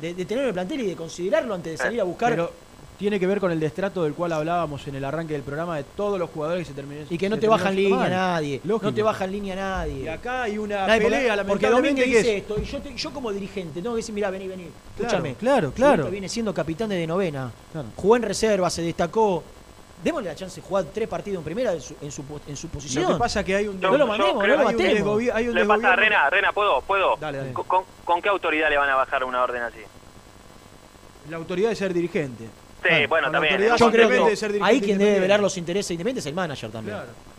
de, 0.00 0.14
de 0.14 0.24
tener 0.24 0.44
el 0.46 0.52
plantel 0.52 0.80
y 0.80 0.86
de 0.86 0.96
considerarlo 0.96 1.54
antes 1.54 1.72
de 1.72 1.78
salir 1.78 2.00
a 2.00 2.04
buscar? 2.04 2.30
Pero 2.30 2.52
tiene 2.98 3.18
que 3.18 3.26
ver 3.26 3.40
con 3.40 3.50
el 3.50 3.58
destrato 3.58 4.04
del 4.04 4.14
cual 4.14 4.32
hablábamos 4.32 4.86
en 4.86 4.94
el 4.94 5.04
arranque 5.04 5.32
del 5.32 5.42
programa 5.42 5.76
de 5.76 5.84
todos 5.84 6.18
los 6.18 6.30
jugadores 6.30 6.62
que 6.66 6.68
se 6.72 6.74
terminan 6.76 7.06
y 7.10 7.18
que 7.18 7.28
no 7.28 7.38
te 7.38 7.48
baja 7.48 7.70
en 7.70 7.74
terminan 7.76 7.90
línea 8.00 8.18
mal. 8.20 8.34
nadie. 8.34 8.60
Lógico. 8.64 8.86
No 8.90 8.94
te 8.94 9.02
baja 9.02 9.24
en 9.24 9.32
línea 9.32 9.56
nadie. 9.56 10.02
Y 10.04 10.08
acá 10.08 10.42
hay 10.44 10.58
una 10.58 10.86
Nadie, 10.86 11.02
porque- 11.02 11.16
pelea, 11.16 11.34
porque 11.34 11.36
lamentablemente, 11.66 11.70
Domínguez 11.70 12.04
que 12.04 12.18
dice 12.18 12.36
es- 12.36 12.42
esto 12.42 12.56
y 12.60 12.64
yo, 12.64 12.80
te- 12.80 12.94
yo 12.96 13.12
como 13.12 13.32
dirigente 13.32 13.82
tengo 13.82 13.94
que 13.96 14.00
decir, 14.00 14.14
mirá, 14.14 14.30
vení, 14.30 14.46
vení. 14.46 14.64
Claro, 14.96 15.08
Escúchame. 15.08 15.34
claro, 15.34 15.72
claro. 15.72 16.10
Viene 16.10 16.28
siendo 16.28 16.54
capitán 16.54 16.88
de 16.90 17.06
novena. 17.06 17.50
Jugó 17.96 18.16
en 18.16 18.22
reserva, 18.22 18.70
se 18.70 18.82
destacó. 18.82 19.42
Démosle 20.02 20.28
la 20.28 20.34
chance 20.36 20.60
de 20.60 20.66
jugar 20.66 20.84
tres 20.92 21.08
partidos 21.08 21.38
en 21.38 21.44
primera 21.44 21.72
en 21.72 21.80
su, 21.80 21.94
en 22.00 22.12
su, 22.12 22.22
po- 22.24 22.40
en 22.46 22.56
su 22.56 22.68
posición. 22.68 23.04
Lo 23.04 23.12
que 23.14 23.18
pasa 23.18 23.40
es 23.40 23.46
que 23.46 23.56
hay 23.56 23.66
un- 23.68 23.80
No 23.80 23.96
lo 23.96 24.06
mandemos, 24.06 24.34
no 24.34 24.40
lo 24.40 24.46
que 24.46 24.52
hay 24.52 24.58
un 24.58 24.64
matemos. 24.64 25.22
hay 25.34 25.48
un 25.48 25.54
Le 25.54 25.64
pasa 25.64 25.92
a 25.92 25.96
Rena, 25.96 26.28
Rena, 26.30 26.52
¿puedo? 26.52 26.80
¿Puedo? 26.82 27.16
Dale, 27.18 27.38
dale. 27.38 27.52
¿Con, 27.54 27.64
con- 27.64 27.84
con 28.04 28.20
qué 28.22 28.28
autoridad 28.28 28.68
le 28.68 28.76
van 28.76 28.90
a 28.90 28.96
bajar 28.96 29.24
una 29.24 29.42
orden 29.42 29.62
así? 29.62 29.78
La 31.30 31.38
autoridad 31.38 31.70
de 31.70 31.76
ser 31.76 31.94
dirigente. 31.94 32.44
Sí, 32.88 33.06
bueno, 33.06 33.30
también. 33.30 33.54
Yo 33.54 33.58
creo 33.58 33.78
simplemente 33.78 34.24
que 34.24 34.30
de 34.30 34.36
ser 34.36 34.52
ahí 34.62 34.80
quien 34.80 34.98
debe 34.98 35.20
velar 35.20 35.40
los 35.40 35.56
intereses 35.56 35.90
independientes 35.90 36.24
es 36.24 36.28
el 36.28 36.34
manager 36.34 36.70
también. 36.70 36.96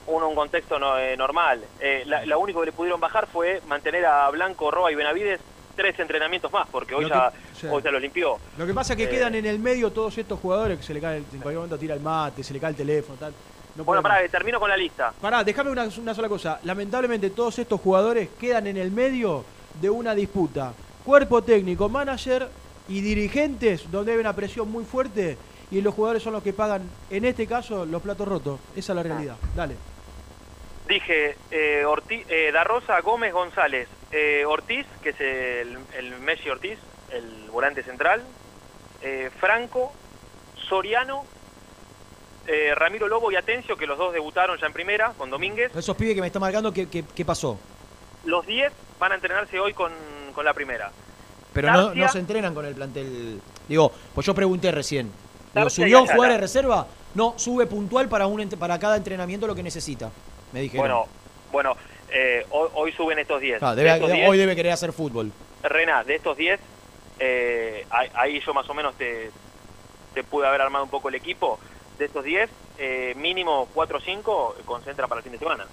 uno 0.08 0.28
un 0.30 0.36
contexto 0.36 0.78
no, 0.78 0.98
eh, 1.00 1.18
normal. 1.18 1.62
Eh, 1.80 2.04
la- 2.06 2.26
lo 2.26 2.40
único 2.40 2.60
que 2.60 2.68
le 2.68 2.72
pudieron 2.72 3.00
bajar 3.00 3.28
fue 3.28 3.62
mantener 3.68 4.06
a 4.06 4.30
Blanco, 4.30 4.70
Roa 4.70 4.92
y 4.92 4.96
Benavides 4.96 5.40
tres 5.76 6.00
entrenamientos 6.00 6.52
más, 6.54 6.68
porque 6.72 6.94
hoy, 6.96 7.04
Lo 7.04 7.10
ya, 7.10 7.32
sí. 7.60 7.68
hoy 7.70 7.82
ya 7.84 7.92
los 7.92 8.02
limpió. 8.02 8.38
Lo 8.58 8.66
que 8.68 8.74
pasa 8.74 8.94
es 8.94 8.98
que 8.98 9.06
Eh, 9.06 9.10
quedan 9.10 9.34
en 9.36 9.46
el 9.46 9.60
medio 9.60 9.92
todos 9.92 10.18
estos 10.18 10.40
jugadores 10.40 10.78
que 10.78 10.84
se 10.86 10.94
le 10.94 11.02
cae, 11.02 11.18
el- 11.18 11.24
en 11.24 11.40
cualquier 11.42 11.56
momento 11.56 11.78
tira 11.78 11.96
el 11.96 12.02
mate, 12.02 12.44
se 12.44 12.54
le 12.54 12.60
cae 12.60 12.70
el 12.70 12.76
teléfono, 12.76 13.18
tal. 13.20 13.34
No 13.76 13.84
Bueno, 13.84 14.02
pará, 14.02 14.22
más. 14.22 14.32
termino 14.32 14.58
con 14.60 14.70
la 14.70 14.78
lista. 14.78 15.12
Pará, 15.20 15.44
déjame 15.44 15.70
una, 15.72 15.86
una 15.98 16.14
sola 16.14 16.30
cosa. 16.30 16.60
Lamentablemente 16.64 17.32
todos 17.32 17.60
estos 17.60 17.82
jugadores 17.82 18.30
quedan 18.40 18.68
en 18.68 18.78
el 18.78 18.90
medio 18.92 19.44
de 19.82 19.90
una 19.90 20.16
disputa. 20.16 20.72
Cuerpo 21.04 21.42
técnico, 21.44 21.90
manager 21.90 22.48
y 22.88 23.02
dirigentes 23.02 23.90
donde 23.92 24.14
hay 24.14 24.18
una 24.20 24.36
presión 24.36 24.72
muy 24.72 24.86
fuerte 24.86 25.38
y 25.72 25.82
los 25.82 25.94
jugadores 25.94 26.24
son 26.24 26.34
los 26.34 26.44
que 26.44 26.54
pagan, 26.54 26.90
en 27.10 27.26
este 27.26 27.48
caso, 27.48 27.86
los 27.86 28.02
platos 28.02 28.28
rotos. 28.28 28.60
Esa 28.76 28.94
es 28.94 28.96
la 28.96 29.04
realidad. 29.04 29.38
Dale. 29.56 29.76
Dije 30.88 31.36
eh, 31.50 31.84
Ortiz, 31.86 32.26
eh, 32.30 32.52
Da 32.52 32.64
Rosa, 32.64 33.00
Gómez, 33.02 33.34
González, 33.34 33.88
eh, 34.12 34.46
Ortiz, 34.46 34.86
que 35.02 35.10
es 35.10 35.20
el, 35.20 35.78
el 35.98 36.20
Messi 36.20 36.50
Ortiz, 36.50 36.78
el 37.12 37.50
volante 37.50 37.82
central, 37.82 38.22
eh, 39.02 39.32
Franco, 39.40 39.92
Soriano, 40.70 41.26
eh, 42.48 42.76
Ramiro 42.76 43.08
Lobo 43.08 43.32
y 43.32 43.36
Atencio, 43.36 43.76
que 43.76 43.88
los 43.88 43.98
dos 43.98 44.14
debutaron 44.14 44.60
ya 44.60 44.68
en 44.68 44.74
primera 44.74 45.14
con 45.18 45.32
Domínguez. 45.32 45.76
Esos 45.76 45.98
pibes 45.98 46.14
que 46.14 46.22
me 46.22 46.28
están 46.28 46.42
marcando, 46.42 46.72
¿qué, 46.72 46.88
qué, 46.88 47.04
qué 47.16 47.26
pasó? 47.26 47.58
Los 48.24 48.46
10 48.46 48.72
van 49.00 49.12
a 49.12 49.16
entrenarse 49.16 49.60
hoy 49.60 49.74
con, 49.74 49.92
con 50.34 50.46
la 50.46 50.54
primera. 50.54 50.92
Pero 51.56 51.94
no, 51.96 52.10
se 52.10 52.20
entrenan 52.20 52.54
con 52.54 52.66
el 52.66 52.76
plantel. 52.76 53.40
Digo, 53.68 53.92
pues 54.14 54.28
yo 54.28 54.36
pregunté 54.36 54.72
recién. 54.72 55.10
Digo, 55.54 55.70
¿subió 55.70 56.02
un 56.02 56.08
jugador 56.08 56.34
de 56.34 56.38
reserva? 56.38 56.86
No, 57.16 57.34
sube 57.38 57.66
puntual 57.66 58.10
para, 58.10 58.28
un, 58.28 58.48
para 58.50 58.78
cada 58.78 58.98
entrenamiento 58.98 59.48
lo 59.48 59.56
que 59.56 59.64
necesita. 59.64 60.12
Me 60.52 60.60
dijeron. 60.60 60.82
Bueno, 60.82 61.08
bueno 61.52 61.78
eh, 62.10 62.46
hoy, 62.52 62.70
hoy 62.74 62.92
suben 62.92 63.20
estos 63.20 63.40
10. 63.40 63.64
Ah, 63.64 63.74
De 63.74 63.84
debe- 63.84 63.94
estos 63.96 64.12
10, 64.12 64.30
hoy 64.30 64.38
debe 64.38 64.54
querer 64.56 64.74
hacer 64.74 64.92
fútbol. 64.92 65.32
Rená, 65.64 66.04
de 66.04 66.16
estos 66.16 66.36
10, 66.36 66.60
eh, 67.20 67.88
ahí- 67.90 68.12
ahí 68.14 68.42
yo 68.46 68.54
más 68.54 68.70
o 68.70 68.74
menos 68.74 68.94
te, 68.96 69.32
te 70.14 70.24
pude 70.26 70.46
haber 70.46 70.60
armado 70.62 70.84
un 70.84 70.90
poco 70.90 71.08
el 71.08 71.16
equipo. 71.16 71.58
De 71.98 72.06
estos 72.06 72.26
10, 72.26 72.50
eh, 72.78 73.14
mínimo 73.16 73.70
4 73.74 73.98
o 73.98 74.02
5 74.02 74.56
concentra 74.66 75.08
para 75.08 75.20
el 75.20 75.24
fin 75.24 75.32
de 75.32 75.40
semana. 75.40 75.66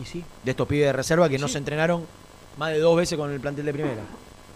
Y 0.00 0.04
sí. 0.04 0.24
De 0.42 0.50
estos 0.50 0.66
pibes 0.66 0.86
de 0.86 0.92
reserva 0.92 1.28
que 1.28 1.38
no 1.38 1.46
se 1.46 1.58
entrenaron 1.58 2.06
más 2.58 2.72
de 2.72 2.80
dos 2.80 2.96
veces 2.96 3.16
con 3.16 3.30
el 3.32 3.40
plantel 3.40 3.64
de 3.64 3.72
primera. 3.72 4.02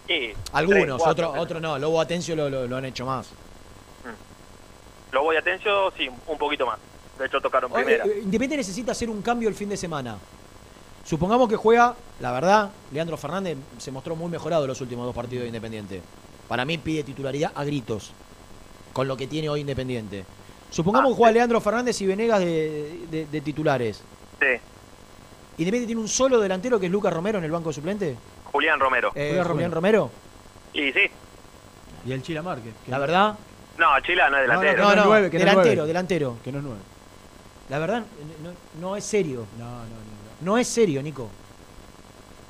Y 0.07 0.33
Algunos, 0.51 1.01
otros 1.05 1.33
otros 1.37 1.61
no. 1.61 1.79
Lobo 1.79 1.99
Atencio 2.01 2.35
lo, 2.35 2.49
lo- 2.49 2.67
lo 2.67 2.77
han 2.77 2.85
hecho 2.85 3.05
más. 3.05 3.29
Lo 5.11 5.23
voy 5.23 5.35
a 5.35 5.39
Atencio, 5.39 5.91
sí, 5.97 6.09
un 6.27 6.37
poquito 6.37 6.65
más. 6.65 6.79
De 7.19 7.27
hecho, 7.27 7.39
tocaron 7.39 7.71
Oye, 7.71 7.83
primera. 7.83 8.05
eh, 8.05 8.19
Independiente 8.23 8.57
necesita 8.57 8.91
hacer 8.91 9.09
un 9.09 9.21
cambio 9.21 9.47
el 9.47 9.55
fin 9.55 9.69
de 9.69 9.77
semana. 9.77 10.17
Supongamos 11.05 11.47
que 11.47 11.55
juega, 11.55 11.95
la 12.19 12.31
verdad, 12.31 12.71
Leandro 12.91 13.17
Fernández 13.17 13.57
se 13.77 13.91
mostró 13.91 14.15
muy 14.15 14.29
mejorado 14.31 14.65
los 14.65 14.79
últimos 14.81 15.05
dos 15.05 15.15
partidos 15.15 15.43
de 15.43 15.47
Independiente. 15.49 16.01
Para 16.47 16.65
mí 16.65 16.77
pide 16.77 17.03
titularidad 17.03 17.51
a 17.55 17.63
gritos, 17.63 18.11
con 18.91 19.07
lo 19.07 19.15
que 19.15 19.27
tiene 19.27 19.49
hoy 19.49 19.61
Independiente. 19.61 20.25
Supongamos 20.71 21.11
que 21.11 21.17
juega 21.17 21.31
Leandro 21.33 21.61
Fernández 21.61 22.01
y 22.01 22.07
Venegas 22.07 22.39
de, 22.39 23.05
de- 23.11 23.25
de 23.27 23.41
titulares. 23.41 24.01
Sí, 24.39 24.47
¿Independiente 25.57 25.87
tiene 25.87 26.01
un 26.01 26.07
solo 26.07 26.39
delantero 26.39 26.79
que 26.79 26.87
es 26.87 26.91
Lucas 26.91 27.13
Romero 27.13 27.37
en 27.37 27.43
el 27.43 27.51
banco 27.51 27.69
de 27.69 27.73
suplente? 27.75 28.17
Julián 28.51 28.79
Romero. 28.79 29.11
Eh, 29.15 29.41
Julián 29.45 29.71
Romero. 29.71 30.09
Y 30.73 30.91
sí. 30.91 31.01
Y 32.05 32.11
el 32.11 32.21
Chila 32.21 32.41
Márquez. 32.41 32.73
que- 32.83 32.91
La 32.91 32.99
verdad, 32.99 33.35
No, 33.77 33.87
Chila 34.01 34.29
no 34.29 34.37
es 34.37 34.41
delantero. 34.43 34.77
no, 34.83 34.95
no, 34.95 34.95
que 34.95 35.07
no 35.07 35.15
es 35.25 35.31
delantero, 35.31 35.75
nueve. 35.75 35.87
delantero. 35.87 36.37
Que 36.43 36.51
no 36.51 36.57
es 36.59 36.63
nueve. 36.63 36.81
La 37.69 37.79
verdad, 37.79 38.03
no, 38.43 38.53
no 38.81 38.95
es 38.95 39.03
serio. 39.05 39.45
No, 39.57 39.65
no, 39.65 39.83
no. 39.83 40.03
No 40.41 40.57
es 40.57 40.67
serio, 40.67 41.01
Nico. 41.01 41.29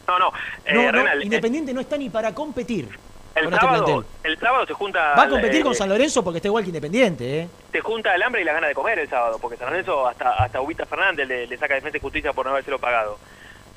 No, 0.08 0.20
no. 0.20 0.32
Eh, 0.66 0.74
No, 0.74 0.84
no, 0.84 0.92
Renal, 0.92 1.22
eh, 1.22 1.26
Independiente 1.26 1.74
no 1.74 1.80
está 1.82 1.96
ni 1.98 2.10
para 2.10 2.34
competir. 2.34 2.90
El, 3.36 3.50
con 3.50 3.60
sábado, 3.60 4.06
el 4.24 4.40
sábado 4.40 4.66
se 4.66 4.74
junta... 4.74 5.16
Va 5.16 5.24
a 5.24 5.30
competir 5.30 5.62
eh, 5.62 5.64
con 5.64 5.74
San 5.76 5.90
Lorenzo 5.90 6.24
porque 6.24 6.38
está 6.38 6.48
igual 6.50 6.64
que 6.64 6.70
Independiente, 6.70 7.40
¿eh? 7.42 7.50
Se 7.72 7.82
junta 7.82 8.14
el 8.14 8.22
hambre 8.22 8.42
y 8.42 8.46
las 8.46 8.54
ganas 8.54 8.70
de 8.70 8.76
comer 8.76 9.00
el 9.00 9.10
sábado, 9.10 9.40
porque 9.42 9.58
San 9.58 9.70
Lorenzo 9.70 10.08
hasta, 10.08 10.34
hasta 10.34 10.62
Ubita 10.62 10.86
Fernández 10.86 11.28
le, 11.28 11.48
le 11.48 11.58
saca 11.58 11.74
defensa 11.76 11.98
y 11.98 12.02
justicia 12.02 12.34
por 12.34 12.46
no 12.46 12.52
habérselo 12.52 12.78
pagado. 12.80 13.18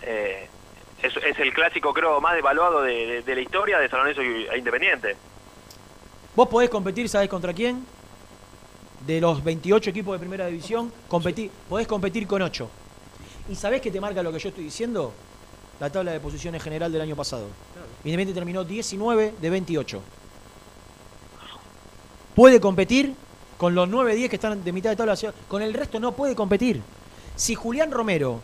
Eh, 0.03 0.47
es, 1.03 1.17
es 1.17 1.39
el 1.39 1.53
clásico, 1.53 1.93
creo, 1.95 2.21
más 2.21 2.35
devaluado 2.35 2.83
de, 2.83 3.07
de- 3.07 3.23
de 3.23 3.35
la 3.35 3.41
historia 3.41 3.79
de 3.79 3.89
San 3.89 4.01
Lorenzo 4.01 4.23
e 4.23 4.59
Independiente. 4.59 5.17
Vos 6.35 6.49
podés 6.49 6.69
competir, 6.71 7.09
¿sabés 7.09 7.29
contra 7.29 7.53
quién? 7.55 7.85
De 9.07 9.21
los 9.21 9.43
28 9.45 9.91
equipos 9.91 10.15
de 10.15 10.19
primera 10.19 10.47
división, 10.47 10.93
competí- 11.09 11.51
podés 11.69 11.87
competir 11.87 12.27
con 12.27 12.43
8. 12.43 12.69
¿Y 13.49 13.55
sabés 13.55 13.81
qué 13.81 13.91
te 13.91 14.01
marca 14.01 14.23
lo 14.23 14.33
que 14.33 14.39
yo 14.39 14.49
estoy 14.49 14.65
diciendo? 14.65 15.13
La 15.79 15.91
tabla 15.91 16.13
de 16.13 16.21
posiciones 16.21 16.63
general 16.63 16.91
del 16.91 17.03
año 17.03 17.15
pasado. 17.15 17.47
Independiente 18.07 18.35
terminó 18.35 18.63
19 18.63 19.35
de 19.41 19.51
28. 19.51 20.01
Puede 22.37 22.61
competir 22.61 23.15
con 23.59 23.75
los 23.75 23.89
9-10 23.89 24.29
que 24.29 24.37
están 24.37 24.63
de 24.63 24.73
mitad 24.73 24.91
de 24.91 24.97
tabla. 24.97 25.17
Con 25.49 25.61
el 25.61 25.75
resto 25.75 25.99
no 25.99 26.13
puede 26.13 26.37
competir. 26.37 26.81
Si 27.35 27.57
Julián 27.57 27.91
Romero 27.91 28.41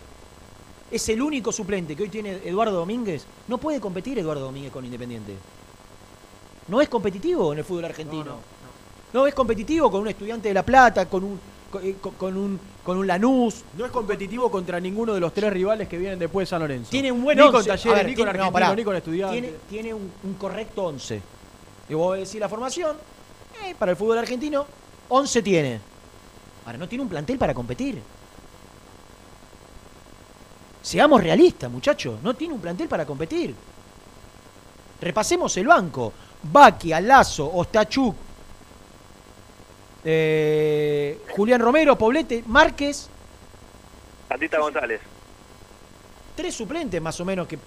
es 0.90 1.08
el 1.08 1.22
único 1.22 1.52
suplente 1.52 1.94
que 1.94 2.02
hoy 2.02 2.08
tiene 2.08 2.40
Eduardo 2.44 2.72
Domínguez, 2.72 3.24
no 3.46 3.58
puede 3.58 3.78
competir 3.78 4.18
Eduardo 4.18 4.46
Domínguez 4.46 4.72
con 4.72 4.84
Independiente. 4.84 5.36
No 6.66 6.80
es 6.80 6.88
competitivo 6.88 7.52
en 7.52 7.60
el 7.60 7.64
fútbol 7.64 7.84
argentino. 7.84 8.38
No, 9.12 9.28
es 9.28 9.34
competitivo 9.34 9.92
con 9.92 10.00
un 10.00 10.08
estudiante 10.08 10.48
de 10.48 10.54
La 10.54 10.64
Plata, 10.64 11.08
con 11.08 11.22
un, 11.22 11.38
con, 11.72 11.84
eh, 11.84 11.96
con- 12.00 12.14
con 12.14 12.36
un, 12.36 12.60
con 12.84 12.96
un 12.98 13.06
Lanús. 13.08 13.64
No 13.76 13.84
es 13.84 13.90
competitivo 13.90 14.48
contra 14.50 14.78
ninguno 14.78 15.12
de 15.14 15.18
los 15.20 15.32
tres 15.34 15.52
rivales 15.52 15.88
que 15.88 15.98
vienen 15.98 16.18
después 16.20 16.46
de 16.46 16.50
San 16.50 16.60
Lorenzo. 16.60 16.90
Tiene 16.90 17.10
un 17.10 17.22
buen 17.24 17.36
Ni 17.36 17.44
con 17.46 17.56
once. 17.56 17.68
Talleres, 17.68 17.92
A 17.92 17.96
ver, 17.96 18.06
ni 18.06 18.14
tiene- 18.14 18.30
con 18.30 18.36
no, 18.38 18.44
Argentino, 18.44 18.52
pará. 18.66 18.76
ni 18.76 18.84
con 18.84 18.94
Estudiantes. 18.96 19.40
Tiene, 19.42 19.56
tiene 19.68 19.94
un, 19.94 20.12
un 20.22 20.34
correcto 20.34 20.84
11. 20.84 21.20
Y 21.88 21.94
vos 21.94 22.16
decís 22.16 22.36
la 22.36 22.48
formación, 22.48 22.96
eh, 23.64 23.74
para 23.76 23.90
el 23.90 23.96
fútbol 23.96 24.18
argentino, 24.18 24.64
11 25.08 25.42
tiene. 25.42 25.80
Ahora, 26.64 26.78
no 26.78 26.88
tiene 26.88 27.02
un 27.02 27.08
plantel 27.08 27.38
para 27.38 27.52
competir. 27.54 28.00
Seamos 30.82 31.22
realistas, 31.22 31.70
muchachos. 31.70 32.20
No 32.22 32.34
tiene 32.34 32.54
un 32.54 32.60
plantel 32.60 32.88
para 32.88 33.06
competir. 33.06 33.54
Repasemos 35.00 35.56
el 35.56 35.66
banco. 35.66 36.12
Baki, 36.42 36.92
Alazo, 36.92 37.50
Ostachuk, 37.54 38.14
eh, 40.04 41.18
Julián 41.30 41.60
Romero, 41.60 41.96
Poblete, 41.96 42.42
Márquez. 42.46 43.08
Santita 44.28 44.58
González. 44.58 45.00
Tres 46.34 46.54
suplentes 46.54 47.00
más 47.02 47.20
o 47.20 47.24
menos 47.24 47.46
que 47.46 47.58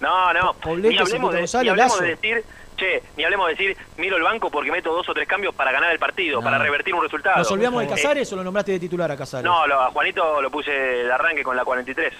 No, 0.00 0.32
no. 0.32 0.52
Poblete, 0.54 0.94
ni 0.94 0.98
hablemos, 0.98 1.32
de, 1.32 1.38
González, 1.40 1.64
ni 1.64 1.70
hablemos 1.70 2.00
de 2.00 2.08
decir, 2.08 2.44
che, 2.76 3.02
ni 3.16 3.22
hablemos 3.24 3.46
de 3.46 3.52
decir, 3.54 3.76
miro 3.98 4.16
el 4.16 4.22
banco 4.24 4.50
porque 4.50 4.72
meto 4.72 4.92
dos 4.92 5.08
o 5.08 5.14
tres 5.14 5.28
cambios 5.28 5.54
para 5.54 5.70
ganar 5.70 5.92
el 5.92 5.98
partido, 6.00 6.38
No. 6.40 6.44
para 6.44 6.58
revertir 6.58 6.92
un 6.94 7.02
resultado. 7.02 7.38
¿Nos 7.38 7.50
olvidamos 7.52 7.80
de 7.80 7.86
Eh, 7.86 7.90
Casares 7.90 8.32
o 8.32 8.36
lo 8.36 8.42
nombraste 8.44 8.72
de 8.72 8.80
titular 8.80 9.10
a 9.12 9.16
Casares? 9.16 9.44
No, 9.44 9.66
lo- 9.66 9.80
a 9.80 9.90
Juanito 9.92 10.42
lo 10.42 10.50
puse 10.50 10.70
de 10.72 11.12
arranque 11.12 11.42
con 11.44 11.56
la 11.56 11.64
43. 11.64 12.12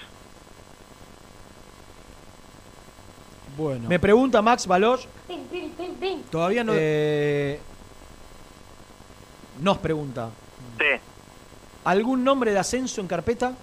Bueno. 3.57 3.87
Me 3.87 3.99
pregunta 3.99 4.41
Max 4.41 4.65
Baloch. 4.65 5.01
Todavía 6.31 6.63
no. 6.63 6.71
eh, 6.75 7.59
nos 9.63 9.77
pregunta. 9.79 10.29
Sí. 10.77 10.85
¿Algún 11.85 12.23
nombre 12.23 12.51
de 12.51 12.59
ascenso 12.59 13.01
en 13.01 13.07
carpeta? 13.07 13.53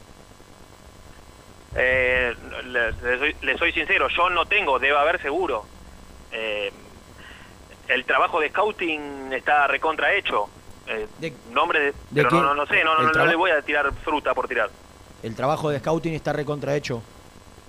Eh, 1.76 2.34
le, 2.66 2.92
le 2.92 3.18
soy, 3.18 3.36
le 3.42 3.58
soy 3.58 3.72
sincero, 3.72 4.08
yo 4.08 4.28
no 4.30 4.44
tengo, 4.46 4.78
debe 4.78 4.96
haber 4.98 5.20
seguro. 5.22 5.64
Eh, 6.32 6.72
el 7.88 8.04
trabajo 8.04 8.40
de 8.40 8.48
scouting 8.48 9.32
está 9.32 9.66
recontra 9.66 10.12
hecho. 10.14 10.48
Eh, 10.86 11.06
nombre 11.52 11.78
de, 11.80 11.94
pero 12.12 12.28
qué? 12.28 12.34
no, 12.36 12.42
no, 12.42 12.54
no 12.54 12.66
sé, 12.66 12.82
no, 12.82 13.00
no, 13.00 13.12
no 13.12 13.26
le 13.26 13.36
voy 13.36 13.50
a 13.52 13.62
tirar 13.62 13.92
fruta 14.04 14.34
por 14.34 14.48
tirar. 14.48 14.70
El 15.22 15.34
trabajo 15.36 15.70
de 15.70 15.78
scouting 15.78 16.14
está 16.14 16.32
recontrahecho. 16.32 17.02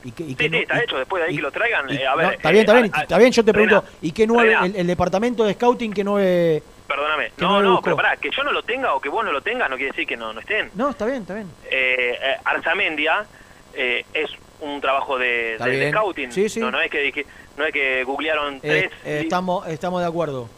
¿Y 0.03 0.12
qué, 0.14 0.24
y 0.24 0.34
qué 0.36 0.45
Sí, 0.45 0.49
sí, 0.49 0.56
no- 0.56 0.62
está 0.62 0.80
y- 0.80 0.84
hecho, 0.84 0.98
después 0.98 1.22
de 1.22 1.28
ahí 1.28 1.34
y- 1.34 1.36
que 1.38 1.41
lo 1.44 1.52
traigan. 1.52 1.90
eh, 1.91 2.08
a 2.08 2.12
no, 2.12 2.18
ver, 2.18 2.34
está 2.34 2.49
bien, 2.52 2.62
está 2.62 2.74
bien, 2.74 2.91
a- 2.94 3.02
está 3.03 3.18
bien. 3.20 3.32
Yo 3.32 3.45
te 3.45 3.53
pregunto, 3.53 3.84
¿y 4.02 4.12
qué 4.12 4.26
nueve, 4.26 4.56
el, 4.64 4.76
el 4.76 4.88
departamento 4.88 5.44
de 5.44 5.53
scouting 5.53 5.94
que 5.94 6.03
nueve? 6.03 6.64
Perdóname, 6.92 7.32
no, 7.38 7.62
no 7.62 7.76
no, 7.76 7.82
pero 7.82 7.96
pará, 7.96 8.18
que 8.18 8.30
yo 8.36 8.44
no 8.44 8.52
lo 8.52 8.64
tenga 8.64 8.94
o 8.94 9.00
que 9.00 9.08
vos 9.08 9.24
no 9.24 9.32
lo 9.32 9.42
tengas 9.42 9.70
no 9.70 9.78
quiere 9.78 9.92
decir 9.92 10.06
que 10.06 10.18
no, 10.18 10.34
no 10.34 10.42
estén. 10.42 10.70
No, 10.76 10.90
está 10.90 11.06
bien, 11.06 11.22
está 11.22 11.36
bien. 11.36 11.48
Eh, 11.70 12.18
eh, 12.22 12.38
Arzamendia 12.44 13.26
eh, 13.74 14.06
es 14.14 14.30
un 14.60 14.82
trabajo 14.82 15.18
de, 15.18 15.58
de- 15.58 15.78
de 15.78 15.90
scouting. 15.92 16.32
Sí, 16.34 16.50
sí. 16.50 16.60
No, 16.60 16.70
no 16.70 16.82
es 16.82 16.92
que, 16.92 17.12
que- 17.14 17.26
no 17.58 17.66
es 17.66 17.72
que 17.72 18.04
googlearon 18.04 18.56
Eh, 18.56 18.60
tres. 18.62 18.92
estamos, 19.24 19.66
estamos 19.68 20.02
de 20.02 20.08
acuerdo. 20.08 20.50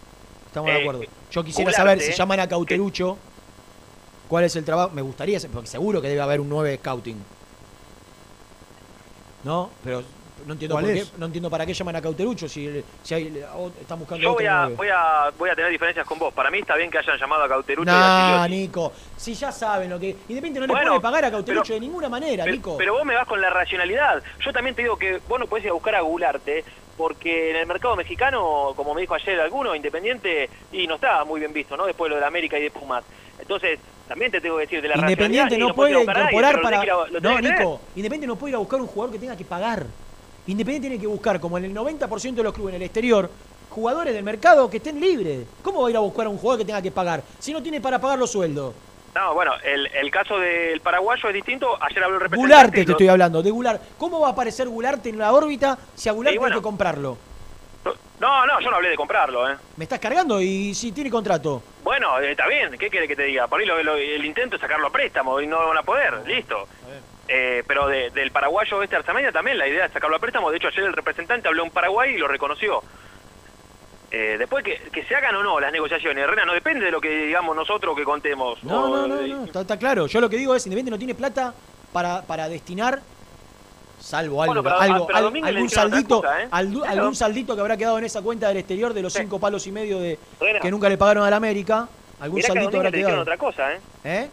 Estamos 0.48 0.72
de 0.74 0.82
acuerdo. 0.82 1.02
Yo 1.32 1.44
quisiera 1.44 1.72
saber 1.72 2.00
si 2.00 2.12
llaman 2.14 2.40
a 2.40 2.48
Cauterucho. 2.48 3.18
¿Cuál 4.28 4.46
es 4.46 4.56
el 4.56 4.66
trabajo? 4.66 4.90
Me 4.94 5.02
gustaría, 5.04 5.40
porque 5.52 5.68
seguro 5.68 6.02
que 6.02 6.08
debe 6.10 6.22
haber 6.22 6.40
un 6.42 6.50
9 6.50 6.78
scouting. 6.78 7.24
¿No? 9.44 9.70
Pero 9.84 10.04
no 10.45 10.53
entiendo, 10.53 10.80
no 11.18 11.26
entiendo 11.26 11.49
para 11.49 11.65
qué 11.65 11.74
llaman 11.74 11.95
a 11.95 12.02
Cauterucho 12.02 12.48
si, 12.48 12.84
si 13.02 13.14
hay, 13.14 13.44
están 13.82 13.99
buscando 13.99 14.22
Yo 14.24 14.32
otro 14.32 14.40
voy 14.44 14.45
a, 14.48 14.61
9. 14.64 14.76
voy, 14.76 14.88
a, 14.90 15.32
voy 15.38 15.49
a 15.49 15.56
tener 15.56 15.72
diferencias 15.72 16.06
con 16.06 16.20
vos. 16.20 16.34
Para 16.34 16.49
mí 16.52 16.60
está 16.60 16.76
bien 16.76 16.90
que 16.91 16.98
hayan 16.98 17.18
llamado 17.18 17.44
a 17.44 17.49
Cauterucho 17.49 17.90
y 17.90 17.94
No, 17.94 18.41
a. 18.41 18.48
Nico. 18.48 18.94
Si 19.18 19.34
ya 19.34 19.52
saben 19.52 19.90
lo 19.90 19.99
que. 19.99 20.10
Independiente 20.10 20.60
no 20.60 20.68
le 20.68 20.74
Bueno, 20.74 20.91
puede 20.91 21.02
pagar 21.02 21.26
a 21.26 21.32
Cauterucho 21.32 21.64
pero- 21.65 21.76
de 21.76 21.80
ninguna 21.82 22.10
manera, 22.10 22.44
Pero, 22.44 22.56
Nico. 22.56 22.78
pero 22.78 22.94
vos 22.94 23.06
me 23.06 23.15
vas 23.15 23.28
con 23.28 23.40
la 23.41 23.49
racionalidad. 23.49 24.22
Yo 24.40 24.52
también 24.53 24.76
te 24.76 24.82
digo 24.84 24.98
que 24.98 25.20
vos 25.28 25.40
no 25.40 25.48
podés 25.48 25.65
ir 25.65 25.72
a 25.72 25.74
buscar 25.74 25.95
a 25.95 26.02
googlearte 26.02 26.64
porque 26.98 27.49
en 27.52 27.56
el 27.56 27.65
mercado 27.65 27.95
mexicano, 27.95 28.74
como 28.76 28.94
me 28.94 29.02
dijo 29.02 29.15
ayer 29.15 29.40
alguno, 29.40 29.74
Independiente, 29.76 30.49
y 30.72 30.86
no 30.88 30.95
estaba 30.95 31.26
muy 31.26 31.40
bien 31.40 31.52
visto, 31.53 31.76
¿no? 31.76 31.86
Después 31.86 32.10
de 32.10 32.15
lo 32.15 32.20
de 32.22 32.28
América 32.28 32.57
y 32.60 32.64
de 32.64 32.72
Pumas. 32.72 33.03
Entonces, 33.40 33.80
también 34.07 34.32
te 34.32 34.40
tengo 34.40 34.57
que 34.57 34.61
decir 34.64 34.82
de 34.82 34.90
la 34.90 34.98
Independiente 34.98 35.56
y 35.56 35.57
no 35.57 35.74
puede 35.74 35.91
nadie, 35.94 36.03
incorporar 36.03 36.56
lo 36.56 36.61
para. 36.61 36.84
No, 37.20 37.40
Nico. 37.41 37.82
Independiente 37.95 38.28
no 38.28 38.36
puede 38.36 38.52
ir 38.52 38.56
a 38.56 38.60
buscar 38.60 38.80
un 38.80 38.88
jugador 38.88 39.11
que 39.14 39.20
tenga 39.20 39.36
que 39.36 39.44
pagar. 39.45 39.86
Independiente 40.48 40.90
tiene 40.90 41.02
que 41.02 41.07
buscar, 41.07 41.40
como 41.40 41.57
en 41.57 41.65
el 41.65 41.74
90% 41.74 42.34
de 42.36 42.44
los 42.44 42.53
clubes 42.53 42.74
en 42.76 42.82
el 42.82 42.86
exterior, 42.86 43.30
jugadores 43.70 44.14
del 44.14 44.24
mercado 44.24 44.70
que 44.70 44.78
estén 44.78 44.99
libres. 44.99 45.45
¿Cómo 45.64 45.82
va 45.82 45.88
a 45.88 45.91
ir 45.91 45.98
a 45.98 46.02
buscar 46.02 46.26
a 46.26 46.30
un 46.30 46.38
jugador 46.38 46.60
que 46.60 46.65
tenga 46.65 46.82
que 46.82 46.91
pagar? 46.91 47.24
Si 47.40 47.53
no 47.53 47.64
tiene 47.64 47.80
para 47.82 47.99
pagar 47.99 48.20
los 48.20 48.32
sueldos. 48.32 48.74
No, 49.15 49.34
bueno, 49.36 49.52
el, 49.64 49.86
el 49.88 50.10
caso 50.11 50.38
del 50.40 50.82
paraguayo 50.82 51.30
es 51.30 51.36
distinto. 51.36 51.78
Ayer 51.82 52.03
habló 52.03 52.15
el 52.18 52.22
representante. 52.24 52.56
Gularte 52.56 52.86
te 52.86 52.91
estoy 52.91 53.07
hablando, 53.07 53.44
de 53.44 53.52
Gular. 53.52 53.80
¿Cómo 53.98 54.20
va 54.20 54.30
a 54.30 54.32
aparecer 54.32 54.68
Gularte 54.68 55.10
en 55.10 55.20
la 55.20 55.32
órbita 55.32 55.78
si 55.95 56.10
a 56.10 56.11
Gularte 56.14 56.40
bueno. 56.40 56.56
hay 56.56 56.60
que 56.60 56.64
comprarlo? 56.64 57.18
No, 58.20 58.45
no, 58.45 58.60
yo 58.61 58.70
no 58.70 58.78
hablé 58.78 58.90
de 58.90 58.95
comprarlo, 58.95 59.49
¿eh? 59.52 59.56
Me 59.76 59.84
estás 59.84 59.99
cargando 59.99 60.41
y 60.41 60.74
si 60.74 60.91
tiene 60.94 61.10
contrato. 61.10 61.61
Bueno, 61.84 62.20
eh, 62.22 62.32
está 62.32 62.48
bien, 62.48 62.72
¿qué 62.80 62.90
quiere 62.90 63.06
que 63.07 63.15
te 63.18 63.24
diga? 63.24 63.48
Por 63.48 63.60
ahí 63.60 63.65
lo- 63.65 63.84
lo- 63.84 63.95
el 63.98 64.24
intento 64.24 64.56
es 64.56 64.61
sacarlo 64.61 64.88
a 64.88 64.91
préstamo 64.91 65.41
y 65.41 65.48
no 65.48 65.57
van 65.68 65.78
a 65.78 65.84
poder, 65.84 66.26
listo. 66.26 66.68
Eh, 67.28 67.64
pero 67.68 67.88
de- 67.88 68.10
del 68.12 68.32
paraguayo 68.32 68.84
este 68.84 68.95
Arzamendia 68.98 69.32
también 69.32 69.58
la 69.58 69.68
idea 69.68 69.86
es 69.86 69.94
sacarlo 69.94 70.16
a 70.18 70.20
préstamo. 70.20 70.52
De 70.52 70.58
hecho, 70.58 70.68
ayer 70.68 70.84
el 70.84 70.94
representante 70.94 71.48
habló 71.48 71.64
en 71.64 71.72
Paraguay 71.72 72.14
y 72.16 72.18
lo 72.18 72.28
reconoció. 72.28 72.82
Eh, 74.12 74.36
después 74.38 74.64
que, 74.64 74.78
que 74.91 75.04
se 75.06 75.16
hagan 75.16 75.34
o 75.36 75.41
no 75.41 75.60
las 75.60 75.72
negociaciones, 75.72 76.28
Rena, 76.28 76.45
no 76.45 76.54
depende 76.54 76.86
de 76.86 76.91
lo 76.91 77.02
que 77.02 77.10
digamos 77.26 77.56
nosotros 77.56 77.95
que 77.98 78.04
contemos. 78.04 78.64
No, 78.64 78.88
no, 78.90 79.08
no, 79.08 79.20
eh, 79.22 79.28
no, 79.28 79.45
está, 79.45 79.62
está 79.62 79.80
claro. 79.80 80.06
Yo 80.08 80.22
lo 80.22 80.30
que 80.30 80.38
digo 80.38 80.54
es, 80.54 80.66
Independiente 80.68 80.91
no 80.91 80.98
tiene 81.00 81.16
plata 81.16 81.54
para, 81.91 82.22
para 82.22 82.48
destinar, 82.48 83.00
salvo 84.00 84.44
algo, 84.44 84.54
Bueno, 84.54 84.64
pero 84.64 84.80
algo 84.80 85.08
pero 85.08 85.18
a 85.18 85.20
al- 85.22 85.44
algún 85.45 85.70
saldito, 85.70 86.22
cosa, 86.22 86.44
¿eh? 86.44 86.48
Claro. 86.50 86.84
algún 86.86 87.16
saldito 87.16 87.56
que 87.56 87.62
habrá 87.62 87.76
quedado 87.78 87.98
en 87.98 88.04
esa 88.04 88.22
cuenta 88.22 88.50
del 88.50 88.58
exterior 88.58 88.94
de 88.94 89.02
los 89.02 89.14
cinco 89.14 89.40
palos 89.40 89.66
y 89.66 89.72
medio 89.72 89.98
de 90.00 90.20
que 90.62 90.70
nunca 90.70 90.90
le 90.90 90.98
pagaron 90.98 91.24
a 91.26 91.30
la 91.32 91.38
América. 91.38 91.88
Algún 92.20 92.36
Mirá 92.36 92.48
que 92.50 92.54
saldito 92.54 92.78
habrá 92.78 92.90
le 92.91 92.98
dijeron 92.98 93.12
quedado. 93.12 93.22
otra 93.24 93.38
cosa, 93.38 93.74
¿eh? 93.74 93.80
¿Eh? 94.04 94.30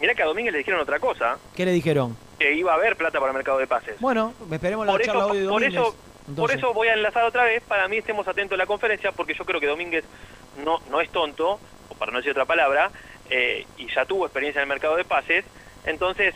Mirá 0.00 0.14
que 0.14 0.22
a 0.22 0.26
Domínguez 0.26 0.52
le 0.52 0.58
dijeron 0.58 0.80
otra 0.80 0.98
cosa, 1.00 1.38
¿Qué 1.56 1.64
le 1.64 1.72
dijeron? 1.72 2.16
Que 2.44 2.52
iba 2.52 2.72
a 2.72 2.74
haber 2.74 2.94
plata 2.96 3.18
para 3.18 3.30
el 3.30 3.36
mercado 3.36 3.56
de 3.56 3.66
pases. 3.66 3.98
Bueno, 4.00 4.34
esperemos 4.52 4.84
la 4.84 4.92
por 4.92 5.02
charla 5.02 5.22
eso, 5.22 5.30
hoy 5.32 5.38
de 5.38 5.48
por 5.48 5.64
eso, 5.64 5.96
por 6.36 6.50
eso 6.50 6.74
voy 6.74 6.88
a 6.88 6.92
enlazar 6.92 7.24
otra 7.24 7.44
vez, 7.44 7.62
para 7.62 7.88
mí 7.88 7.96
estemos 7.96 8.28
atentos 8.28 8.54
a 8.54 8.58
la 8.58 8.66
conferencia, 8.66 9.12
porque 9.12 9.32
yo 9.32 9.46
creo 9.46 9.60
que 9.60 9.66
Domínguez 9.66 10.04
no, 10.62 10.78
no 10.90 11.00
es 11.00 11.08
tonto, 11.08 11.58
o 11.88 11.94
para 11.94 12.12
no 12.12 12.18
decir 12.18 12.32
otra 12.32 12.44
palabra, 12.44 12.90
eh, 13.30 13.64
y 13.78 13.86
ya 13.94 14.04
tuvo 14.04 14.26
experiencia 14.26 14.60
en 14.60 14.64
el 14.64 14.68
mercado 14.68 14.96
de 14.96 15.06
pases, 15.06 15.46
entonces, 15.86 16.34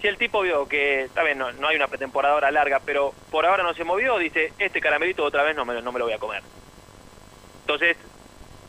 si 0.00 0.08
el 0.08 0.18
tipo 0.18 0.42
vio 0.42 0.66
que, 0.66 1.04
está 1.04 1.22
bien, 1.22 1.38
no, 1.38 1.52
no 1.52 1.68
hay 1.68 1.76
una 1.76 1.86
pretemporada 1.86 2.34
ahora 2.34 2.50
larga, 2.50 2.80
pero 2.84 3.14
por 3.30 3.46
ahora 3.46 3.62
no 3.62 3.72
se 3.72 3.84
movió, 3.84 4.18
dice, 4.18 4.52
este 4.58 4.80
caramelito 4.80 5.22
otra 5.22 5.44
vez 5.44 5.54
no 5.54 5.64
me, 5.64 5.80
no 5.80 5.92
me 5.92 6.00
lo 6.00 6.06
voy 6.06 6.14
a 6.14 6.18
comer. 6.18 6.42
Entonces, 7.60 7.96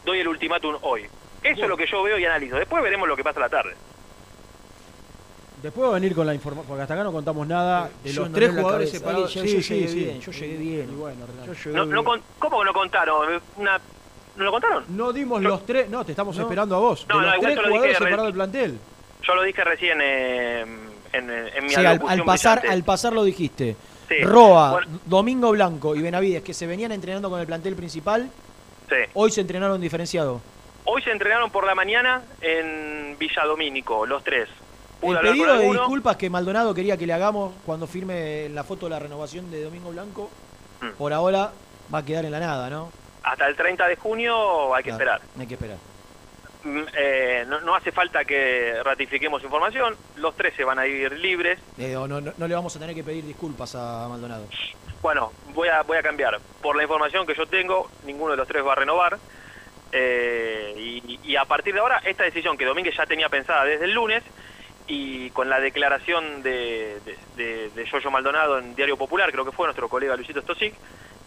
doy 0.06 0.20
el 0.20 0.28
ultimátum 0.28 0.78
hoy. 0.84 1.08
Eso 1.42 1.64
es 1.64 1.70
lo 1.70 1.78
que 1.78 1.88
yo 1.88 2.04
veo 2.04 2.20
y 2.20 2.26
analizo. 2.26 2.58
Después 2.58 2.84
veremos 2.84 3.08
lo 3.08 3.16
que 3.16 3.24
pasa 3.24 3.40
a 3.40 3.44
la 3.44 3.50
tarde. 3.50 3.74
Después 5.68 5.86
va 5.88 5.92
a 5.92 5.94
venir 5.96 6.16
con 6.16 6.26
la 6.26 6.34
información, 6.34 6.66
porque 6.66 6.82
hasta 6.84 6.94
acá 6.94 7.04
no 7.04 7.12
contamos 7.12 7.46
nada 7.46 7.90
de 8.02 8.10
Yo 8.10 8.22
los 8.22 8.32
tres 8.32 8.52
jugadores 8.52 8.90
separados. 8.90 9.34
Yo- 9.34 9.44
yo 9.44 9.60
llegué 9.60 9.94
bien, 9.94 10.22
yo 10.22 10.32
llegué 10.32 10.56
bien. 10.58 10.90
Y 10.90 10.96
bueno. 10.96 11.26
Yo 11.46 11.52
llegué 11.54 11.72
No, 11.78 11.86
no 11.86 12.04
con- 12.06 12.22
¿Cómo 12.40 12.60
que 12.60 12.66
no 12.66 12.74
contaron? 12.74 13.42
Una, 13.58 13.78
¿No 14.38 14.44
lo 14.46 14.52
contaron? 14.52 14.86
No 14.88 15.12
dimos 15.12 15.42
los 15.42 15.66
tres, 15.66 15.90
no, 15.90 16.06
te 16.06 16.14
estamos 16.14 16.38
No. 16.38 16.44
esperando 16.44 16.78
a 16.78 16.80
vos. 16.80 17.06
No, 17.10 17.20
de 17.20 17.26
los 17.26 17.36
igual 17.36 17.54
tres 17.54 17.66
jugadores 17.68 17.92
re- 18.00 18.06
separados 18.06 18.26
del 18.28 18.34
plantel. 18.34 18.80
Yo 19.24 19.36
lo 19.36 19.42
dije 19.44 19.64
recién 19.66 19.98
eh, 20.02 20.62
en, 21.12 21.30
en 21.30 21.64
mi 21.66 21.70
Sí, 21.70 21.76
al, 21.86 22.00
pasar, 22.24 22.60
brillante. 22.60 22.68
al 22.70 22.84
pasar 22.86 23.12
lo 23.12 23.24
dijiste. 23.26 23.76
Sí. 24.08 24.22
Roa, 24.24 24.72
Bueno. 24.72 25.00
Domingo 25.06 25.52
Blanco 25.52 25.96
y 25.98 26.02
Benavides, 26.02 26.44
que 26.44 26.54
se 26.54 26.66
venían 26.66 26.94
entrenando 26.94 27.30
con 27.30 27.42
el 27.42 27.46
plantel 27.46 27.76
principal, 27.76 28.30
Sí. 28.88 28.96
hoy 29.16 29.32
se 29.32 29.42
entrenaron 29.42 29.82
diferenciado. 29.82 30.40
Hoy 30.86 31.02
se 31.02 31.12
entrenaron 31.12 31.52
por 31.52 31.66
la 31.66 31.76
mañana 31.76 32.22
en 32.40 33.18
Villa 33.20 33.44
Domínico, 33.44 34.06
los 34.06 34.24
tres. 34.24 34.48
El 35.02 35.20
pedido 35.20 35.58
de 35.58 35.70
disculpas 35.72 36.18
que 36.18 36.30
Maldonado 36.30 36.74
quería 36.74 36.98
que 36.98 37.06
le 37.08 37.14
hagamos 37.14 37.54
cuando 37.66 37.86
firme 37.88 38.50
la 38.50 38.64
foto 38.64 38.86
de 38.88 38.90
la 38.92 39.00
renovación 39.00 39.50
de 39.52 39.64
Domingo 39.64 39.92
Blanco, 39.92 40.30
Mm. 40.82 40.90
por 40.98 41.12
ahora 41.14 41.52
va 41.94 42.00
a 42.00 42.06
quedar 42.06 42.26
en 42.26 42.32
la 42.32 42.40
nada, 42.40 42.70
¿no? 42.70 42.92
Hasta 43.24 43.48
el 43.48 43.56
30 43.56 43.88
de 43.88 43.96
junio 43.96 44.74
hay 44.76 44.84
que 44.84 44.90
Claro, 44.92 45.04
esperar. 45.16 45.22
Hay 45.40 45.48
que 45.48 45.54
esperar. 45.56 45.78
Mm, 46.64 46.82
eh, 46.98 47.46
no, 47.48 47.62
no 47.62 47.76
hace 47.76 47.92
falta 47.92 48.24
que 48.26 48.82
ratifiquemos 48.84 49.42
información. 49.44 49.96
Los 50.18 50.36
tres 50.36 50.54
se 50.56 50.64
van 50.64 50.80
a 50.80 50.86
ir 50.88 51.12
libres. 51.14 51.60
Eh, 51.78 51.94
no, 51.94 52.08
no- 52.08 52.34
no 52.38 52.48
le 52.48 52.56
vamos 52.56 52.76
a 52.76 52.80
tener 52.80 52.94
que 52.96 53.04
pedir 53.04 53.26
disculpas 53.26 53.76
a 53.76 54.08
Maldonado. 54.10 54.46
Bueno, 55.02 55.32
voy 55.54 55.68
a, 55.70 55.82
voy 55.84 55.98
a 55.98 56.02
cambiar. 56.04 56.40
Por 56.62 56.76
la 56.76 56.84
información 56.84 57.26
que 57.26 57.36
yo 57.36 57.46
tengo, 57.46 57.90
ninguno 58.06 58.32
de 58.32 58.38
los 58.38 58.48
tres 58.48 58.66
va 58.66 58.74
a 58.74 58.76
renovar. 58.76 59.18
Eh, 59.92 60.74
y, 60.78 61.20
y 61.24 61.36
a 61.36 61.46
partir 61.46 61.74
de 61.74 61.80
ahora, 61.80 62.02
esta 62.04 62.24
decisión 62.24 62.58
que 62.58 62.66
Domínguez 62.66 62.96
ya 62.98 63.06
tenía 63.06 63.30
pensada 63.30 63.64
desde 63.64 63.86
el 63.86 63.94
lunes 63.94 64.24
y 64.88 65.30
con 65.32 65.50
la 65.50 65.60
declaración 65.60 66.42
de, 66.44 67.00
de, 67.36 67.70
de, 67.76 67.86
Yoyo 67.86 68.10
Maldonado 68.12 68.58
en 68.60 68.76
Diario 68.76 68.98
Popular, 68.98 69.32
creo 69.32 69.44
que 69.46 69.52
fue 69.52 69.66
nuestro 69.68 69.90
colega 69.90 70.16
Luisito 70.16 70.42
Stosic, 70.42 70.74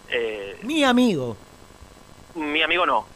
eh, 0.08 0.58
Mi 0.62 0.82
amigo. 0.84 1.36
mi 2.34 2.62
amigo 2.62 2.86
no. 2.86 3.06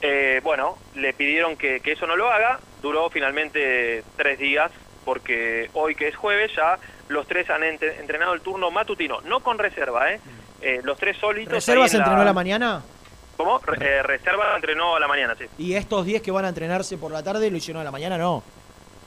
Eh, 0.00 0.40
bueno, 0.42 0.76
le 0.94 1.12
pidieron 1.14 1.56
que, 1.56 1.80
que 1.80 1.92
eso 1.92 2.06
no 2.06 2.16
lo 2.16 2.30
haga, 2.30 2.58
duró 2.82 3.08
finalmente 3.10 4.02
tres 4.16 4.38
días, 4.38 4.70
porque 5.04 5.70
hoy 5.74 5.94
que 5.94 6.08
es 6.08 6.16
jueves 6.16 6.50
ya 6.56 6.78
los 7.08 7.26
tres 7.26 7.48
han 7.50 7.62
ent- 7.62 7.98
entrenado 8.00 8.32
el 8.34 8.40
turno 8.40 8.70
matutino, 8.70 9.20
no 9.22 9.40
con 9.40 9.58
reserva, 9.58 10.10
¿eh? 10.12 10.20
Eh, 10.62 10.80
los 10.84 10.96
tres 10.98 11.16
solitos. 11.18 11.52
¿Reserva 11.52 11.86
se 11.88 11.96
en 11.96 12.02
entrenó 12.02 12.22
a 12.22 12.24
la 12.24 12.32
mañana? 12.32 12.82
¿Cómo? 13.36 13.60
Eh, 13.80 14.02
reserva 14.02 14.54
entrenó 14.56 14.96
a 14.96 15.00
la 15.00 15.08
mañana, 15.08 15.34
sí. 15.38 15.44
Y 15.58 15.74
estos 15.74 16.06
10 16.06 16.22
que 16.22 16.30
van 16.30 16.44
a 16.44 16.48
entrenarse 16.48 16.96
por 16.96 17.10
la 17.12 17.22
tarde 17.22 17.50
lo 17.50 17.56
hicieron 17.56 17.80
a 17.82 17.84
la 17.84 17.90
mañana, 17.90 18.16
no. 18.16 18.42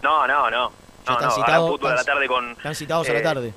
No, 0.01 0.27
no, 0.27 0.49
no. 0.49 0.69
Ya 0.69 0.73
No, 1.07 1.13
están 1.13 1.29
no, 1.29 1.35
citados, 1.35 1.69
fútbol 1.71 1.91
a 1.91 1.95
la 1.95 1.99
están- 2.01 2.15
tarde 2.15 2.27
con... 2.27 2.51
Están 2.51 2.75
citados 2.75 3.09
a 3.09 3.13
la 3.13 3.19
eh, 3.19 3.21
tarde. 3.23 3.53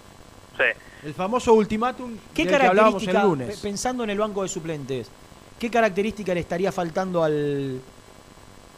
Sí. 0.57 0.65
El 1.07 1.15
famoso 1.15 1.53
ultimátum 1.55 2.17
¿Qué 2.35 2.45
del 2.45 2.59
que 2.61 2.67
hablábamos 2.67 3.03
característica, 3.03 3.21
el 3.23 3.27
lunes. 3.29 3.57
pe- 3.57 3.63
pensando 3.69 4.05
en 4.05 4.11
el 4.11 4.19
banco 4.19 4.43
de 4.43 4.49
suplentes, 4.49 5.11
qué 5.59 5.71
característica 5.71 6.35
le 6.35 6.41
estaría 6.41 6.71
faltando 6.71 7.25
al, 7.25 7.81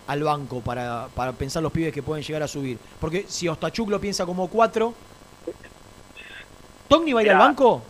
al 0.06 0.22
banco 0.22 0.60
para, 0.60 1.08
para 1.14 1.32
pensar 1.32 1.62
los 1.62 1.72
pibes 1.72 1.92
que 1.92 2.02
pueden 2.02 2.24
llegar 2.24 2.42
a 2.42 2.48
subir? 2.48 2.78
Porque 3.00 3.26
si 3.28 3.48
Ostachuk 3.48 3.88
lo 3.90 4.00
piensa 4.00 4.24
como 4.24 4.48
cuatro, 4.48 4.94
¿Togni 6.88 7.12
va 7.12 7.20
a 7.20 7.22
ir 7.22 7.30
al 7.30 7.38
banco? 7.38 7.82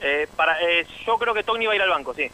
Eh, 0.00 0.28
para, 0.36 0.60
eh, 0.62 0.86
yo 1.06 1.16
creo 1.18 1.34
que 1.34 1.42
Togni 1.42 1.66
va 1.66 1.72
a 1.72 1.76
ir 1.76 1.82
al 1.82 1.88
banco, 1.90 2.14
sí. 2.14 2.28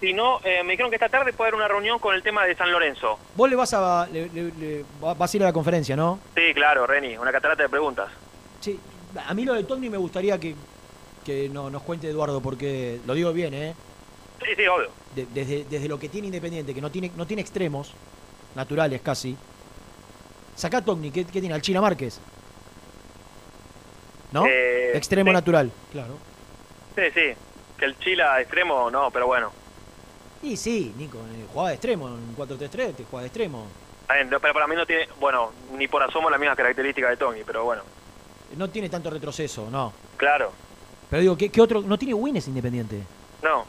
Si 0.00 0.12
no, 0.12 0.40
eh, 0.44 0.62
me 0.62 0.72
dijeron 0.72 0.90
que 0.90 0.96
esta 0.96 1.08
tarde 1.08 1.32
puede 1.32 1.48
haber 1.48 1.54
una 1.58 1.68
reunión 1.68 1.98
con 1.98 2.14
el 2.14 2.22
tema 2.22 2.44
de 2.44 2.54
San 2.54 2.70
Lorenzo. 2.70 3.18
Vos 3.34 3.48
le 3.48 3.56
vas 3.56 3.72
a, 3.72 4.06
le- 4.12 4.28
le- 4.28 4.52
le- 4.58 4.84
va- 5.02 5.14
vas 5.14 5.32
a 5.32 5.36
ir 5.36 5.42
a 5.42 5.46
la 5.46 5.52
conferencia, 5.52 5.96
¿no? 5.96 6.18
Sí, 6.34 6.52
claro, 6.54 6.86
Reni, 6.86 7.16
una 7.16 7.32
catarata 7.32 7.62
de 7.62 7.68
preguntas. 7.70 8.08
Sí, 8.60 8.78
a 9.26 9.32
mí 9.32 9.44
lo 9.46 9.54
de 9.54 9.64
Togni 9.64 9.88
me 9.88 9.96
gustaría 9.96 10.38
que, 10.38 10.54
que 11.24 11.48
no, 11.48 11.70
nos 11.70 11.82
cuente 11.82 12.08
Eduardo, 12.10 12.42
porque 12.42 13.00
lo 13.06 13.14
digo 13.14 13.32
bien, 13.32 13.54
¿eh? 13.54 13.74
Sí, 14.44 14.50
sí, 14.54 14.66
obvio. 14.66 14.90
De- 15.14 15.26
desde, 15.32 15.64
desde 15.64 15.88
lo 15.88 15.98
que 15.98 16.10
tiene 16.10 16.26
Independiente, 16.26 16.74
que 16.74 16.82
no 16.82 16.90
tiene, 16.90 17.10
no 17.16 17.26
tiene 17.26 17.40
extremos, 17.40 17.94
naturales 18.54 19.00
casi. 19.00 19.34
Sacá 20.56 20.82
Togni, 20.82 21.10
¿qué, 21.10 21.24
qué 21.24 21.40
tiene? 21.40 21.54
Al 21.54 21.62
China 21.62 21.80
Márquez. 21.80 22.20
¿No? 24.32 24.44
Eh, 24.46 24.92
Extremo 24.94 25.30
sí. 25.30 25.34
natural. 25.34 25.70
Claro. 25.92 26.18
Sí, 26.94 27.02
sí. 27.14 27.34
Que 27.78 27.84
el 27.86 27.98
Chila 27.98 28.40
extremo, 28.40 28.90
no, 28.90 29.10
pero 29.10 29.26
bueno. 29.26 29.52
Y 30.42 30.56
sí, 30.56 30.92
Nico, 30.96 31.18
eh, 31.18 31.46
jugaba 31.52 31.70
de 31.70 31.74
extremo, 31.76 32.08
en 32.08 32.36
4-3-3 32.36 32.94
te 32.94 33.04
juega 33.04 33.22
de 33.22 33.26
extremo. 33.28 33.66
No, 34.30 34.38
Pero 34.40 34.54
para 34.54 34.66
mí 34.68 34.76
no 34.76 34.86
tiene, 34.86 35.08
bueno, 35.18 35.50
ni 35.76 35.88
por 35.88 36.02
asomo 36.02 36.30
las 36.30 36.38
mismas 36.38 36.56
características 36.56 37.10
de 37.10 37.16
Togni, 37.16 37.42
pero 37.44 37.64
bueno. 37.64 37.82
No 38.56 38.70
tiene 38.70 38.88
tanto 38.88 39.10
retroceso, 39.10 39.68
no. 39.70 39.92
Claro, 40.16 40.52
Pero 41.10 41.20
digo, 41.22 41.36
¿qué, 41.36 41.48
qué 41.50 41.60
otro? 41.60 41.80
No 41.82 41.98
tiene 41.98 42.14
wins 42.14 42.46
Independiente. 42.48 43.02
no. 43.42 43.64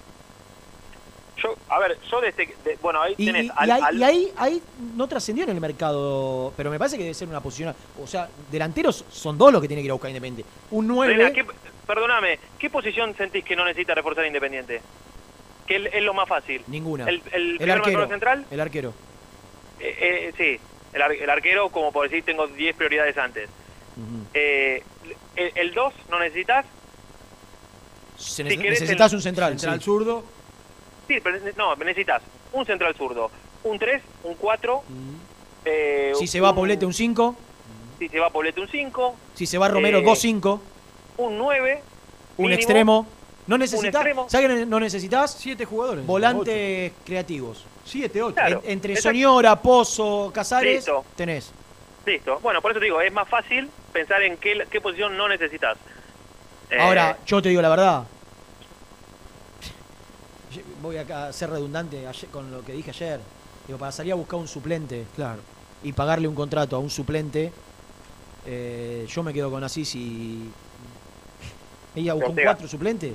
Yo, 1.40 1.54
a 1.70 1.78
ver, 1.78 2.00
yo 2.10 2.20
desde, 2.20 2.48
de- 2.66 2.80
bueno, 2.82 3.00
ahí 3.00 3.14
Y, 3.16 3.28
tenés 3.28 3.46
y- 3.46 3.52
al- 3.56 3.68
y 3.68 3.72
ahí, 3.72 3.82
al- 3.84 3.96
y 4.00 4.04
ahí, 4.04 4.34
ahí 4.38 4.62
no 4.96 5.08
trascendió 5.08 5.44
en 5.44 5.52
el 5.52 5.62
mercado, 5.62 6.52
pero 6.58 6.72
me 6.72 6.80
parece 6.80 6.98
que 6.98 7.04
debe 7.04 7.14
ser 7.14 7.28
una 7.28 7.42
posición. 7.42 7.76
O 8.02 8.08
sea, 8.08 8.28
delanteros 8.50 9.06
son 9.12 9.38
dos 9.38 9.54
los 9.54 9.62
que 9.62 9.68
tiene 9.68 9.84
que 9.84 9.86
ir 9.86 9.92
a 9.92 9.94
buscar 9.94 10.10
Independiente. 10.10 10.52
Un 10.72 10.88
9. 10.88 11.14
Reina, 11.14 11.32
¿qué- 11.32 11.46
perdóname, 11.86 12.40
¿qué 12.58 12.72
posición 12.72 13.16
sentís 13.16 13.46
que 13.46 13.56
no 13.56 13.66
necesita 13.66 13.94
reforzar 13.94 14.26
Independiente? 14.26 14.82
Que 15.68 15.76
es, 15.76 15.94
es 15.94 16.04
lo 16.04 16.14
más 16.14 16.28
fácil. 16.28 16.64
Ninguna. 16.68 17.06
El, 17.08 17.22
el, 17.32 17.58
El 17.62 17.72
arquero. 17.72 18.08
central, 18.08 18.46
El 18.50 18.60
arquero. 18.60 18.94
eh, 19.80 19.96
eh, 20.00 20.34
sí. 20.38 20.60
El, 20.94 21.02
ar- 21.02 21.12
el 21.12 21.30
arquero, 21.30 21.70
como 21.70 21.92
por 21.92 22.10
decir, 22.10 22.24
tengo 22.24 22.48
10 22.48 22.76
prioridades 22.76 23.18
antes. 23.18 23.50
Eh, 24.34 24.82
el 25.36 25.74
2 25.74 25.94
no 26.10 26.20
necesitas. 26.20 26.66
Se 28.18 28.36
Si 28.36 28.44
nece- 28.44 28.58
querés 28.62 28.80
necesitas 28.82 29.14
un 29.14 29.22
central. 29.22 29.52
Central 29.60 29.80
sí. 29.80 29.86
zurdo. 29.86 30.24
Sí, 31.08 31.20
pero 31.24 31.40
ne- 31.40 31.54
no, 31.56 31.76
necesitas 31.76 32.22
un 32.54 32.66
central 32.66 32.96
zurdo, 32.96 33.30
un 33.64 33.78
3, 33.78 34.02
un 34.24 34.34
4. 34.36 34.84
eh, 35.66 36.14
Si 36.18 36.28
se 36.28 36.40
va 36.42 36.50
a 36.50 36.56
Poblete, 36.56 36.86
un 36.86 36.94
5. 36.94 37.36
Si 38.00 38.10
se 38.10 38.20
va 38.20 38.28
a 38.28 38.30
Poblete, 38.30 38.62
un 38.62 38.68
5. 38.70 39.16
Si 39.36 39.46
se 39.46 39.58
va 39.58 39.68
Romero, 39.68 40.00
Eh, 40.00 40.04
2-5. 40.06 40.60
Un 41.18 41.38
9. 41.38 41.82
Un 42.38 42.44
mínimo. 42.46 42.56
extremo. 42.56 43.08
No 43.48 43.58
necesitas. 43.58 44.06
¿Sabes 44.28 44.48
qué 44.50 44.66
no 44.66 44.80
necesitas? 44.80 45.32
Siete 45.40 45.66
jugadores. 45.66 46.06
Volantes 46.06 46.92
creativos. 47.06 47.64
7, 47.86 48.22
8. 48.22 48.36
Claro. 48.36 48.62
En- 48.66 48.72
entre 48.74 48.94
Exacto. 48.94 49.10
Soñora, 49.10 49.56
Pozo, 49.62 50.30
Casares, 50.34 50.76
Listo. 50.78 51.06
tenés. 51.16 51.52
Listo. 52.06 52.40
Bueno, 52.42 52.62
por 52.62 52.72
eso 52.72 52.80
te 52.80 52.86
digo, 52.86 53.00
es 53.02 53.12
más 53.14 53.28
fácil 53.30 53.70
pensar 53.94 54.22
en 54.24 54.36
qué, 54.38 54.68
qué 54.70 54.82
posición 54.82 55.16
no 55.16 55.28
necesitas. 55.30 55.78
Eh, 56.70 56.78
Ahora, 56.80 57.18
yo 57.26 57.42
te 57.42 57.48
digo 57.50 57.62
la 57.62 57.70
verdad. 57.70 58.04
Voy 60.82 60.98
a 60.98 61.32
ser 61.34 61.50
redundante 61.50 62.08
ayer- 62.08 62.30
con 62.30 62.52
lo 62.52 62.64
que 62.64 62.74
dije 62.74 62.90
ayer. 62.92 63.20
Digo, 63.66 63.80
para 63.80 63.92
salir 63.92 64.14
a 64.14 64.16
buscar 64.16 64.40
un 64.40 64.48
suplente. 64.48 65.06
Claro. 65.16 65.40
y 65.84 65.94
pagarle 65.94 66.28
un 66.28 66.34
contrato 66.34 66.76
a 66.76 66.80
un 66.80 66.90
suplente, 66.90 67.52
eh, 68.48 69.06
yo 69.08 69.22
me 69.22 69.32
quedo 69.32 69.52
con 69.52 69.64
Asís 69.64 69.94
y. 69.94 70.50
¿Ella 71.96 72.14
buscó 72.16 72.32
un. 72.32 72.36
4 72.44 72.68
suplente? 72.68 73.14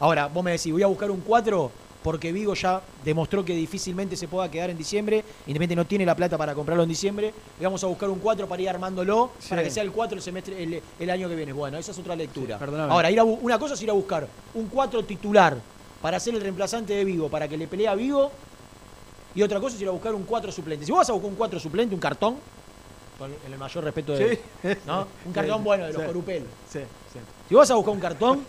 Ahora, 0.00 0.26
vos 0.28 0.42
me 0.44 0.52
decís, 0.52 0.72
voy 0.72 0.82
a 0.82 0.86
buscar 0.86 1.10
un 1.10 1.20
4 1.20 1.70
porque 2.02 2.32
Vigo 2.32 2.52
ya 2.54 2.82
demostró 3.02 3.42
que 3.44 3.54
difícilmente 3.54 4.14
se 4.16 4.28
pueda 4.28 4.50
quedar 4.50 4.68
en 4.68 4.76
diciembre. 4.76 5.24
Independiente 5.46 5.74
no 5.76 5.86
tiene 5.86 6.04
la 6.04 6.14
plata 6.14 6.36
para 6.36 6.54
comprarlo 6.54 6.82
en 6.82 6.88
diciembre. 6.90 7.32
Vamos 7.62 7.82
a 7.82 7.86
buscar 7.86 8.10
un 8.10 8.18
4 8.18 8.46
para 8.46 8.60
ir 8.60 8.68
armándolo, 8.68 9.30
Sí. 9.38 9.48
para 9.50 9.62
que 9.62 9.70
sea 9.70 9.82
el 9.82 9.90
4 9.90 10.16
el 10.18 10.22
semestre 10.22 10.62
el, 10.62 10.82
el 10.98 11.10
año 11.10 11.28
que 11.30 11.34
viene. 11.36 11.52
Bueno, 11.54 11.78
esa 11.78 11.92
es 11.92 11.98
otra 11.98 12.14
lectura. 12.14 12.58
perdóname. 12.58 12.92
Ahora, 12.92 13.10
ir 13.10 13.18
a 13.18 13.24
bu- 13.24 13.38
una 13.40 13.58
cosa 13.58 13.72
es 13.74 13.80
ir 13.82 13.88
a 13.88 13.94
buscar 13.94 14.28
un 14.54 14.66
4 14.66 15.02
titular 15.04 15.56
para 16.02 16.20
ser 16.20 16.34
el 16.34 16.42
reemplazante 16.42 16.92
de 16.92 17.04
Vigo, 17.04 17.30
para 17.30 17.48
que 17.48 17.56
le 17.56 17.66
pelee 17.68 17.88
a 17.88 17.94
Vigo. 17.94 18.30
Y 19.34 19.42
otra 19.42 19.58
cosa 19.58 19.74
es 19.76 19.80
ir 19.82 19.88
a 19.88 19.92
buscar 19.92 20.14
un 20.14 20.24
4 20.24 20.52
suplente. 20.52 20.84
Si 20.84 20.92
vos 20.92 20.98
vas 20.98 21.08
a 21.08 21.12
buscar 21.14 21.30
un 21.30 21.36
4 21.36 21.58
suplente, 21.58 21.94
un 21.94 22.00
cartón, 22.02 22.36
con 23.18 23.32
el 23.50 23.58
mayor 23.58 23.82
respeto 23.82 24.12
de. 24.12 24.36
Sí. 24.62 24.68
¿no? 24.86 25.06
Un 25.24 25.32
cartón 25.32 25.58
Sí, 25.58 25.64
bueno 25.64 25.86
de 25.86 25.92
los 25.94 26.02
sí. 26.02 26.06
Corupel. 26.06 26.42
Sí, 26.70 26.80
sí. 27.12 27.18
Si 27.48 27.54
vas 27.54 27.70
a 27.70 27.74
buscar 27.76 27.94
un 27.94 28.00
cartón, 28.00 28.44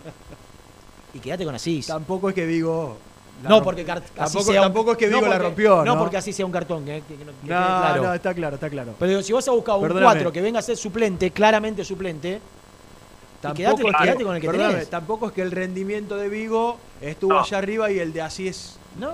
y 1.16 1.20
quédate 1.20 1.46
con 1.46 1.56
Asís. 1.56 1.88
Tampoco 1.88 2.30
es 2.30 2.36
que 2.36 2.46
Vigo. 2.46 2.98
la 3.44 3.50
No, 3.50 3.64
porque 3.64 3.84
tampoco, 3.84 4.44
sea 4.44 4.62
un- 4.62 4.66
tampoco 4.68 4.92
es 4.94 4.98
que 4.98 5.08
no 5.08 5.18
Vigo 5.18 5.28
la 5.30 5.36
porque- 5.36 5.48
rompió. 5.48 5.76
No, 5.78 5.86
No 5.96 5.98
porque 6.00 6.18
así 6.18 6.32
sea 6.34 6.46
un 6.46 6.52
cartón. 6.52 6.86
que- 6.86 7.04
que- 7.08 7.16
que 7.16 7.26
no- 7.26 7.32
que 7.32 7.38
No, 7.48 7.48
quede 7.48 7.56
claro. 7.56 8.04
no, 8.04 8.14
está 8.14 8.34
claro, 8.34 8.56
está 8.56 8.70
claro. 8.70 8.96
Pero 9.00 9.10
digo, 9.10 9.22
si 9.24 9.34
vas 9.34 9.48
a 9.48 9.52
buscar 9.52 9.76
un 9.76 9.82
Perdóname. 9.82 10.06
4 10.06 10.32
que 10.32 10.42
venga 10.42 10.60
a 10.60 10.62
ser 10.62 10.78
suplente, 10.78 11.32
claramente 11.32 11.84
suplente, 11.84 12.40
y 12.40 13.54
quédate, 13.54 13.82
es 13.88 13.94
que- 13.96 14.04
quédate 14.04 14.24
con 14.24 14.36
el 14.36 14.42
que 14.42 14.48
perdóname, 14.48 14.74
tenés. 14.76 14.90
Tampoco 14.90 15.28
es 15.28 15.34
que 15.34 15.42
el 15.42 15.52
rendimiento 15.52 16.16
de 16.18 16.30
Vigo 16.30 16.78
estuvo 17.02 17.34
No. 17.34 17.40
allá 17.42 17.58
arriba 17.58 17.92
y 17.92 18.00
el 18.00 18.12
de 18.14 18.22
así 18.22 18.48
es. 18.48 18.80
No, 18.98 19.12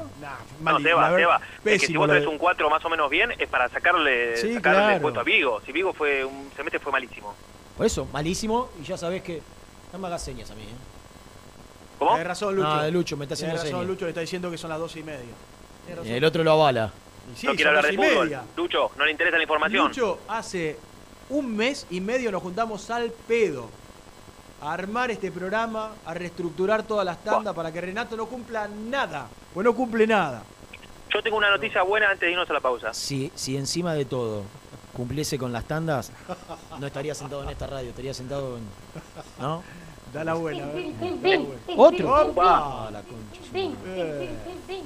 No, 0.61 0.79
Seba, 0.79 1.09
Seba, 1.15 1.41
es 1.65 1.81
que 1.81 1.87
si 1.87 1.97
vos 1.97 2.07
tenés 2.07 2.27
un 2.27 2.37
4 2.37 2.69
más 2.69 2.85
o 2.85 2.89
menos 2.89 3.09
bien, 3.09 3.31
es 3.37 3.49
para 3.49 3.67
sacarle, 3.69 4.37
Sí, 4.37 4.53
sacarle 4.53 4.77
claro. 4.79 4.95
el 4.97 5.01
puesto 5.01 5.19
a 5.19 5.23
Vigo. 5.23 5.59
Si 5.65 5.71
Vigo 5.71 5.91
fue 5.93 6.23
un 6.23 6.49
semestre 6.55 6.79
fue 6.79 6.91
malísimo. 6.91 7.33
Por 7.75 7.85
eso, 7.87 8.07
malísimo, 8.13 8.69
y 8.79 8.85
ya 8.85 8.95
sabés 8.97 9.23
que. 9.23 9.41
No 9.91 9.97
me 9.99 10.07
hagas 10.07 10.23
señas 10.23 10.49
a 10.51 10.55
mí, 10.55 10.61
¿eh? 10.61 10.67
¿Cómo? 12.01 12.13
Tenés 12.13 12.27
razón, 12.29 12.55
Lucho. 12.55 12.67
No, 12.67 12.81
de 12.81 12.91
Lucho, 12.91 13.15
me 13.15 13.25
está 13.25 13.35
haciendo 13.35 13.57
razón, 13.57 13.69
señas. 13.69 13.85
Lucho 13.85 14.05
le 14.05 14.09
está 14.09 14.21
diciendo 14.21 14.49
que 14.49 14.57
son 14.57 14.71
las 14.71 14.79
doce 14.79 15.01
y 15.01 15.03
media. 15.03 15.35
Tenés 15.85 15.99
razón. 15.99 16.11
El 16.13 16.25
otro 16.25 16.43
lo 16.43 16.51
avala. 16.53 16.91
Y 17.31 17.37
sí, 17.39 17.45
no 17.45 17.53
quiere 17.53 17.69
son 17.69 17.77
hablar 17.77 17.91
de 17.91 17.97
fútbol. 17.97 18.25
media. 18.25 18.43
Lucho, 18.57 18.91
no 18.97 19.05
le 19.05 19.11
interesa 19.11 19.37
la 19.37 19.43
información. 19.43 19.87
Lucho, 19.89 20.19
hace 20.27 20.79
un 21.29 21.55
mes 21.55 21.85
y 21.91 22.01
medio 22.01 22.31
nos 22.31 22.41
juntamos 22.41 22.89
al 22.89 23.11
pedo 23.11 23.69
a 24.63 24.73
armar 24.73 25.11
este 25.11 25.31
programa, 25.31 25.91
a 26.03 26.15
reestructurar 26.15 26.81
todas 26.81 27.05
las 27.05 27.23
tandas 27.23 27.53
para 27.53 27.71
que 27.71 27.81
Renato 27.81 28.17
no 28.17 28.25
cumpla 28.25 28.67
nada. 28.67 29.27
Pues 29.53 29.63
no 29.63 29.75
cumple 29.75 30.07
nada. 30.07 30.43
Yo 31.13 31.21
tengo 31.21 31.37
una 31.37 31.51
noticia 31.51 31.83
buena 31.83 32.07
antes 32.09 32.21
de 32.21 32.31
irnos 32.31 32.49
a 32.49 32.53
la 32.53 32.61
pausa. 32.61 32.95
Si, 32.95 33.31
si 33.35 33.57
encima 33.57 33.93
de 33.93 34.05
todo 34.05 34.41
cumpliese 34.93 35.37
con 35.37 35.53
las 35.53 35.65
tandas, 35.65 36.11
no 36.79 36.87
estaría 36.87 37.13
sentado 37.13 37.43
en 37.43 37.49
esta 37.49 37.67
radio, 37.67 37.89
estaría 37.89 38.15
sentado 38.15 38.57
en. 38.57 38.63
¿No? 39.39 39.61
Da 40.13 40.23
la 40.23 40.33
buena. 40.33 40.65
Pin, 40.73 40.93
pin, 40.95 41.17
pin, 41.19 41.47
¿Otro? 41.77 42.21
Opa, 42.29 42.89
la 42.91 43.01
concha. 43.01 43.41
pin, 43.53 43.75
Eh. 43.85 44.29
pin, 44.45 44.55
pin, 44.67 44.77
pin, 44.77 44.85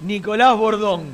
Nicolás 0.00 0.56
Bordón. 0.56 1.06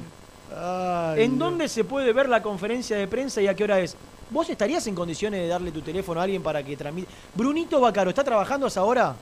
Ay, 0.56 1.24
¿En 1.24 1.38
no. 1.38 1.46
dónde 1.46 1.68
se 1.68 1.84
puede 1.84 2.12
ver 2.12 2.28
la 2.28 2.42
conferencia 2.42 2.96
de 2.96 3.06
prensa 3.06 3.40
y 3.40 3.46
a 3.48 3.54
qué 3.54 3.64
hora 3.64 3.80
es? 3.80 3.96
¿Vos 4.30 4.48
estarías 4.50 4.86
en 4.86 4.94
condiciones 4.94 5.40
de 5.40 5.48
darle 5.48 5.72
tu 5.72 5.80
teléfono 5.80 6.20
a 6.20 6.24
alguien 6.24 6.42
para 6.42 6.62
que 6.62 6.76
transmita? 6.76 7.10
Brunito 7.34 7.80
Bacaro, 7.80 8.10
¿está 8.10 8.24
trabajando 8.24 8.66
a 8.66 8.68
esa 8.68 8.84
hora? 8.84 9.14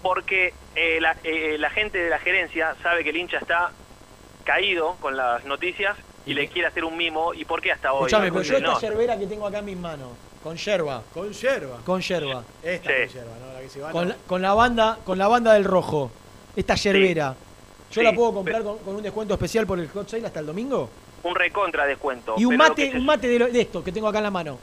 Porque 0.02 0.55
eh, 0.77 0.98
la, 1.01 1.16
eh, 1.24 1.56
la 1.59 1.70
gente 1.70 1.98
de 1.98 2.10
la 2.10 2.19
gerencia 2.20 2.74
sabe 2.82 3.02
que 3.05 3.10
el 3.10 3.16
hincha 3.16 3.39
está 3.39 3.70
caído 4.44 4.94
con 5.01 5.16
las 5.16 5.44
noticias 5.44 5.97
y 6.27 6.35
le 6.35 6.49
quiere 6.49 6.69
hacer 6.69 6.85
un 6.85 6.97
mimo. 6.97 7.35
¿Y 7.35 7.44
por 7.44 7.61
qué 7.61 7.73
hasta 7.73 7.93
hoy? 7.93 8.07
Escuchame, 8.07 8.31
pero 8.32 8.43
yo 8.43 8.61
No, 8.61 8.73
esta 8.74 8.81
yerbera 8.89 9.19
que 9.19 9.27
tengo 9.27 9.47
acá 9.47 9.59
en 9.59 9.65
mis 9.66 9.77
manos, 9.77 10.09
con 10.43 10.57
yerba, 10.57 11.03
Con 11.12 11.32
yerba. 11.32 11.78
con 11.85 12.01
yerba, 12.01 12.44
Esta 12.62 12.90
Sí. 12.90 12.97
con 13.07 13.15
yerba, 13.15 13.32
¿no? 13.47 13.53
La 13.55 13.61
que 13.61 13.69
se 13.69 13.81
va. 13.81 13.90
con, 13.90 14.03
no. 14.05 14.09
la- 14.11 14.16
con 14.27 14.43
la 14.43 14.55
banda, 14.55 14.99
con 15.05 15.19
la 15.19 15.28
banda 15.28 15.55
del 15.55 15.65
rojo, 15.65 16.11
esta 16.57 16.74
yerbera, 16.74 17.35
¿yo 17.90 18.01
Sí, 18.01 18.03
la 18.03 18.12
puedo 18.12 18.32
comprar 18.35 18.62
con, 18.62 18.78
con 18.78 18.94
un 18.97 19.03
descuento 19.03 19.35
especial 19.35 19.66
por 19.66 19.78
el 19.78 19.89
hot 19.89 20.09
sale 20.09 20.27
hasta 20.27 20.40
el 20.40 20.47
domingo? 20.47 20.89
Un 21.24 21.35
recontra 21.36 21.86
descuento. 21.86 22.35
Y 22.36 22.44
un 22.44 22.57
mate, 22.57 22.93
un 22.94 23.05
mate 23.07 23.28
de, 23.28 23.39
lo- 23.39 23.47
de 23.49 23.61
esto 23.61 23.82
que 23.85 23.93
tengo 23.93 24.09
acá 24.09 24.19
en 24.19 24.24
la 24.24 24.31
mano. 24.31 24.59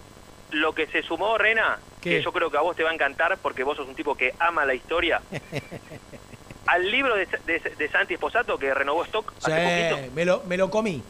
Lo 0.51 0.73
que 0.73 0.87
se 0.87 1.03
sumó, 1.03 1.37
Rena, 1.37 1.79
¿Qué? 2.01 2.09
que 2.17 2.21
yo 2.23 2.31
creo 2.33 2.49
que 2.49 2.57
a 2.57 2.61
vos 2.61 2.75
te 2.75 2.83
va 2.83 2.89
a 2.89 2.93
encantar 2.93 3.37
porque 3.37 3.63
vos 3.63 3.77
sos 3.77 3.87
un 3.87 3.93
tipo 3.95 4.15
que 4.15 4.33
ama 4.39 4.65
la 4.65 4.73
historia. 4.73 5.21
Al 6.65 6.91
libro 6.91 7.15
de, 7.15 7.25
de, 7.45 7.59
de 7.77 7.89
Santi 7.89 8.13
Esposato 8.15 8.57
que 8.57 8.73
renovó 8.73 9.03
stock 9.05 9.31
Sí, 9.39 9.51
hace 9.51 9.89
poquito. 9.91 10.13
me 10.15 10.25
lo, 10.25 10.43
me 10.47 10.57
lo 10.57 10.69
comí. 10.69 11.01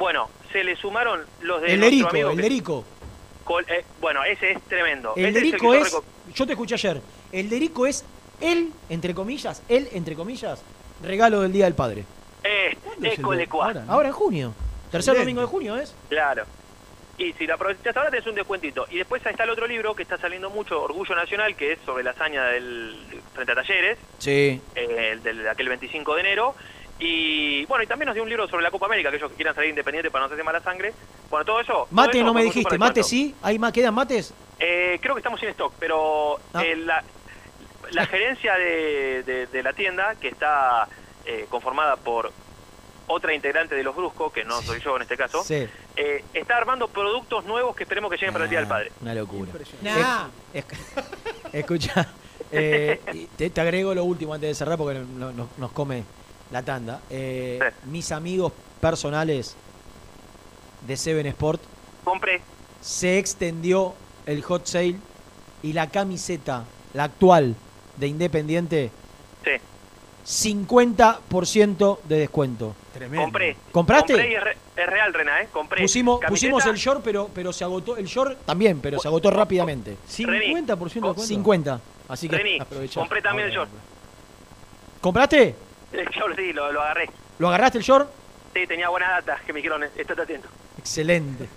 Bueno, 0.00 0.30
se 0.50 0.64
le 0.64 0.76
sumaron 0.76 1.20
los 1.42 1.60
de 1.60 1.74
El 1.74 1.84
amigo 1.84 2.08
el 2.10 2.36
que- 2.36 2.42
Derico. 2.42 2.84
col- 3.44 3.66
eh, 3.68 3.84
bueno, 4.00 4.24
ese 4.24 4.52
es 4.52 4.62
tremendo. 4.62 5.12
El 5.14 5.36
Ese 5.36 5.58
yo 5.62 5.74
es, 5.74 5.94
yo 6.34 6.46
te 6.46 6.52
escuché 6.52 6.74
ayer, 6.76 7.02
el 7.32 7.50
Derico 7.50 7.86
es 7.86 8.02
el, 8.40 8.70
entre 8.88 9.14
comillas, 9.14 9.62
el, 9.68 9.88
entre 9.92 10.14
comillas, 10.16 10.62
regalo 11.02 11.42
del 11.42 11.52
Día 11.52 11.66
del 11.66 11.74
Padre. 11.74 12.06
Eh, 12.42 12.78
¿Cuándo 12.82 13.06
es 13.08 13.18
el 13.18 13.48
ahora? 13.52 13.84
Ahora 13.88 14.08
en 14.08 14.14
junio. 14.14 14.54
Tercer 14.90 15.12
Excelente. 15.12 15.20
domingo 15.20 15.40
de 15.42 15.46
junio 15.46 15.76
es. 15.76 15.94
Claro. 16.08 16.44
Y 17.18 17.34
si 17.34 17.46
lo 17.46 17.52
aprovechás 17.56 17.94
ahora 17.94 18.08
tenés 18.10 18.26
un 18.26 18.34
descuentito. 18.36 18.86
Y 18.90 18.96
después 18.96 19.22
está 19.26 19.44
el 19.44 19.50
otro 19.50 19.66
libro 19.66 19.94
que 19.94 20.02
está 20.02 20.16
saliendo 20.16 20.48
mucho, 20.48 20.82
Orgullo 20.82 21.14
Nacional, 21.14 21.54
que 21.56 21.72
es 21.72 21.78
sobre 21.84 22.02
la 22.04 22.12
hazaña 22.12 22.44
del 22.46 22.96
frente 23.34 23.52
a 23.52 23.54
Talleres, 23.56 23.98
Sí. 24.16 24.62
eh, 24.74 25.10
el 25.12 25.22
del 25.22 25.46
aquel 25.46 25.68
25 25.68 26.14
de 26.14 26.20
enero. 26.22 26.54
Y 27.00 27.64
bueno, 27.66 27.82
y 27.82 27.86
también 27.86 28.06
nos 28.06 28.14
dio 28.14 28.22
un 28.22 28.28
libro 28.28 28.46
sobre 28.46 28.62
la 28.62 28.70
Copa 28.70 28.86
América, 28.86 29.08
aquellos 29.08 29.30
que 29.30 29.36
quieran 29.36 29.54
salir 29.54 29.70
independientes 29.70 30.12
para 30.12 30.22
no 30.22 30.26
hacerse 30.26 30.44
mala 30.44 30.60
sangre. 30.60 30.92
Bueno, 31.30 31.44
todo 31.46 31.60
eso. 31.60 31.72
todo 31.72 31.86
Mate 31.90 32.18
eso 32.18 32.26
no 32.26 32.34
me 32.34 32.42
dijiste, 32.44 32.76
mate 32.78 33.02
sí, 33.02 33.34
¿hay 33.42 33.58
más, 33.58 33.72
quedan 33.72 33.94
mates? 33.94 34.34
Eh, 34.58 34.98
creo 35.00 35.14
que 35.14 35.20
estamos 35.20 35.40
sin 35.40 35.48
stock, 35.50 35.72
pero 35.78 36.38
Ah. 36.52 36.62
eh, 36.62 36.76
la, 36.76 37.02
la 37.92 38.06
gerencia 38.06 38.54
de, 38.56 39.22
de- 39.22 39.46
de 39.46 39.62
la 39.62 39.72
tienda, 39.72 40.14
que 40.16 40.28
está 40.28 40.88
eh, 41.24 41.46
conformada 41.48 41.96
por 41.96 42.30
otra 43.06 43.34
integrante 43.34 43.74
de 43.74 43.82
los 43.82 43.96
Bruscos, 43.96 44.32
que 44.32 44.44
no 44.44 44.60
soy 44.62 44.80
yo 44.80 44.96
en 44.96 45.02
este 45.02 45.16
caso, 45.16 45.42
Sí. 45.42 45.66
eh, 45.96 46.24
está 46.34 46.56
armando 46.58 46.86
productos 46.88 47.44
nuevos 47.44 47.74
que 47.74 47.82
esperemos 47.84 48.10
que 48.10 48.16
lleguen 48.18 48.32
para 48.32 48.44
el 48.44 48.50
Día 48.50 48.60
del 48.60 48.68
Padre. 48.68 48.92
Una 49.00 49.14
locura. 49.14 49.50
Impresionante. 49.50 50.00
Nah. 50.02 50.28
Es- 50.52 50.64
escucha, 51.54 52.08
eh, 52.52 53.00
te, 53.36 53.50
te 53.50 53.60
agrego 53.60 53.94
lo 53.94 54.04
último 54.04 54.34
antes 54.34 54.50
de 54.50 54.54
cerrar 54.54 54.76
porque 54.78 54.98
no- 55.00 55.32
no- 55.32 55.48
nos 55.56 55.72
come 55.72 56.04
la 56.50 56.62
tanda. 56.62 57.00
Eh, 57.10 57.58
Mis 57.86 58.10
amigos 58.12 58.52
personales 58.80 59.56
de 60.86 60.96
Seven 60.96 61.26
Sport 61.26 61.60
Compré. 62.04 62.40
se 62.80 63.18
extendió 63.18 63.94
el 64.26 64.42
hot 64.42 64.66
sale 64.66 64.96
y 65.62 65.72
la 65.72 65.88
camiseta 65.90 66.64
la 66.94 67.04
actual 67.04 67.54
de 67.96 68.06
Independiente, 68.06 68.90
Sí. 69.44 69.50
50% 70.24 71.98
de 72.04 72.18
descuento. 72.18 72.74
Compré. 73.16 73.56
¿Compraste? 73.72 74.12
Compré 74.14 74.30
y 74.30 74.34
es, 74.34 74.44
re- 74.44 74.56
es 74.76 74.86
real, 74.86 75.14
Rena, 75.14 75.42
¿eh? 75.42 75.48
Compré. 75.52 75.80
Pusimos, 75.82 76.20
Camiseta, 76.20 76.28
pusimos 76.52 76.66
el 76.66 76.76
short, 76.76 77.00
pero, 77.02 77.30
pero 77.34 77.52
se 77.52 77.64
agotó. 77.64 77.96
El 77.96 78.06
short 78.06 78.38
también, 78.44 78.80
pero 78.80 78.98
se 78.98 79.08
agotó 79.08 79.30
rápidamente. 79.30 79.96
Reni, 80.18 80.54
50% 80.54 80.76
de 80.78 81.08
descuento. 81.08 81.22
50. 81.22 81.80
Así 82.08 82.28
que 82.28 82.36
Reni, 82.36 82.58
compré 82.94 83.22
también 83.22 83.48
el 83.48 83.54
short. 83.54 83.70
¿Compraste? 85.00 85.54
El 85.92 86.08
short 86.08 86.36
sí, 86.36 86.52
lo, 86.52 86.72
lo 86.72 86.82
agarré. 86.82 87.10
¿Lo 87.38 87.48
agarraste 87.48 87.78
el 87.78 87.84
short? 87.84 88.10
Sí, 88.54 88.66
tenía 88.66 88.88
buenas 88.88 89.10
datas 89.10 89.40
que 89.42 89.52
me 89.52 89.58
dijeron, 89.58 89.82
estate 89.84 90.22
atento. 90.22 90.48
Excelente. 90.78 91.48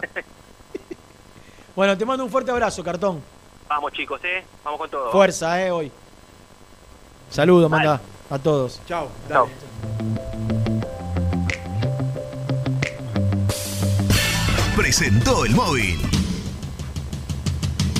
bueno, 1.76 1.96
te 1.96 2.04
mando 2.04 2.24
un 2.24 2.30
fuerte 2.30 2.50
abrazo, 2.50 2.82
cartón. 2.82 3.22
Vamos, 3.68 3.92
chicos, 3.92 4.20
¿eh? 4.24 4.44
Vamos 4.64 4.80
con 4.80 4.90
todo. 4.90 5.12
Fuerza, 5.12 5.62
eh, 5.62 5.70
hoy. 5.70 5.92
Saludos, 7.30 7.70
manda 7.70 8.00
a 8.30 8.38
todos. 8.38 8.80
Chao. 8.86 9.10
Chao. 9.28 9.48
presentó 14.88 15.44
el 15.44 15.54
móvil. 15.54 16.17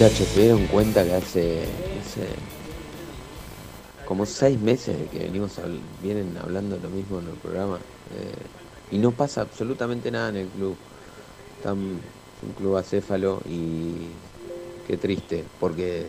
Muchachos, 0.00 0.28
¿se 0.28 0.40
dieron 0.40 0.66
cuenta 0.68 1.04
que 1.04 1.12
hace, 1.12 1.58
como 4.08 4.24
seis 4.24 4.58
meses 4.58 4.96
que 5.12 5.18
venimos 5.18 5.60
vienen 6.02 6.38
hablando 6.42 6.78
lo 6.82 6.88
mismo 6.88 7.18
en 7.18 7.26
el 7.26 7.34
programa? 7.34 7.76
eh, 7.76 8.96
y 8.96 8.96
no 8.96 9.10
pasa 9.10 9.42
absolutamente 9.42 10.10
nada 10.10 10.30
en 10.30 10.36
el 10.36 10.46
club. 10.46 10.74
Tan, 11.62 11.76
un 11.76 12.52
club 12.56 12.76
acéfalo 12.78 13.42
y 13.46 13.92
qué 14.88 14.96
triste, 14.96 15.44
porque 15.60 16.06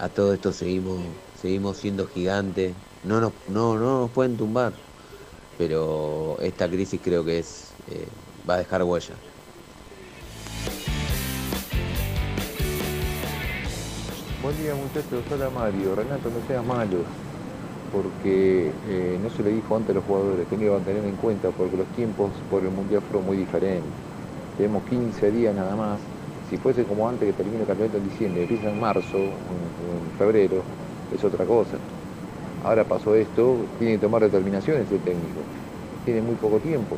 a 0.00 0.08
todo 0.08 0.32
esto 0.32 0.50
seguimos, 0.50 0.98
seguimos 1.42 1.76
siendo 1.76 2.06
gigantes. 2.06 2.72
No 3.04 3.20
nos, 3.20 3.32
no, 3.50 3.76
no 3.76 4.00
nos 4.00 4.10
pueden 4.12 4.38
tumbar, 4.38 4.72
pero 5.58 6.38
esta 6.40 6.66
crisis 6.66 6.98
creo 7.04 7.22
que 7.22 7.40
es 7.40 7.64
eh, 7.90 8.06
va 8.48 8.54
a 8.54 8.58
dejar 8.58 8.82
huella. 8.82 9.12
Buen 14.48 14.62
día 14.62 14.74
muchachos, 14.74 15.22
hola 15.30 15.50
Mario. 15.50 15.94
Renato, 15.94 16.30
no 16.30 16.40
seas 16.46 16.64
malo, 16.64 17.04
porque 17.92 18.72
eh, 18.88 19.18
no 19.22 19.28
se 19.28 19.42
lo 19.42 19.50
dijo 19.50 19.76
antes 19.76 19.90
a 19.90 19.96
los 19.96 20.04
jugadores, 20.06 20.46
que 20.48 20.54
iban 20.54 20.80
a 20.80 20.84
tener 20.86 21.04
en 21.04 21.16
cuenta, 21.16 21.50
porque 21.50 21.76
los 21.76 21.86
tiempos 21.88 22.30
por 22.50 22.62
el 22.62 22.70
Mundial 22.70 23.02
fueron 23.02 23.26
muy 23.26 23.36
diferentes. 23.36 23.92
Tenemos 24.56 24.84
15 24.84 25.32
días 25.32 25.54
nada 25.54 25.76
más. 25.76 25.98
Si 26.48 26.56
fuese 26.56 26.84
como 26.84 27.06
antes 27.06 27.28
que 27.28 27.34
termine 27.34 27.60
el 27.60 27.66
campeonato 27.66 27.98
en 27.98 28.08
diciembre, 28.08 28.42
empieza 28.44 28.70
en 28.70 28.80
marzo, 28.80 29.18
en, 29.18 29.28
en 29.28 30.16
febrero, 30.16 30.62
es 31.14 31.22
otra 31.22 31.44
cosa. 31.44 31.76
Ahora 32.64 32.84
pasó 32.84 33.14
esto, 33.16 33.54
tiene 33.78 33.96
que 33.96 33.98
tomar 33.98 34.22
determinaciones 34.22 34.90
el 34.90 35.00
técnico. 35.00 35.40
Tiene 36.06 36.22
muy 36.22 36.36
poco 36.36 36.56
tiempo. 36.56 36.96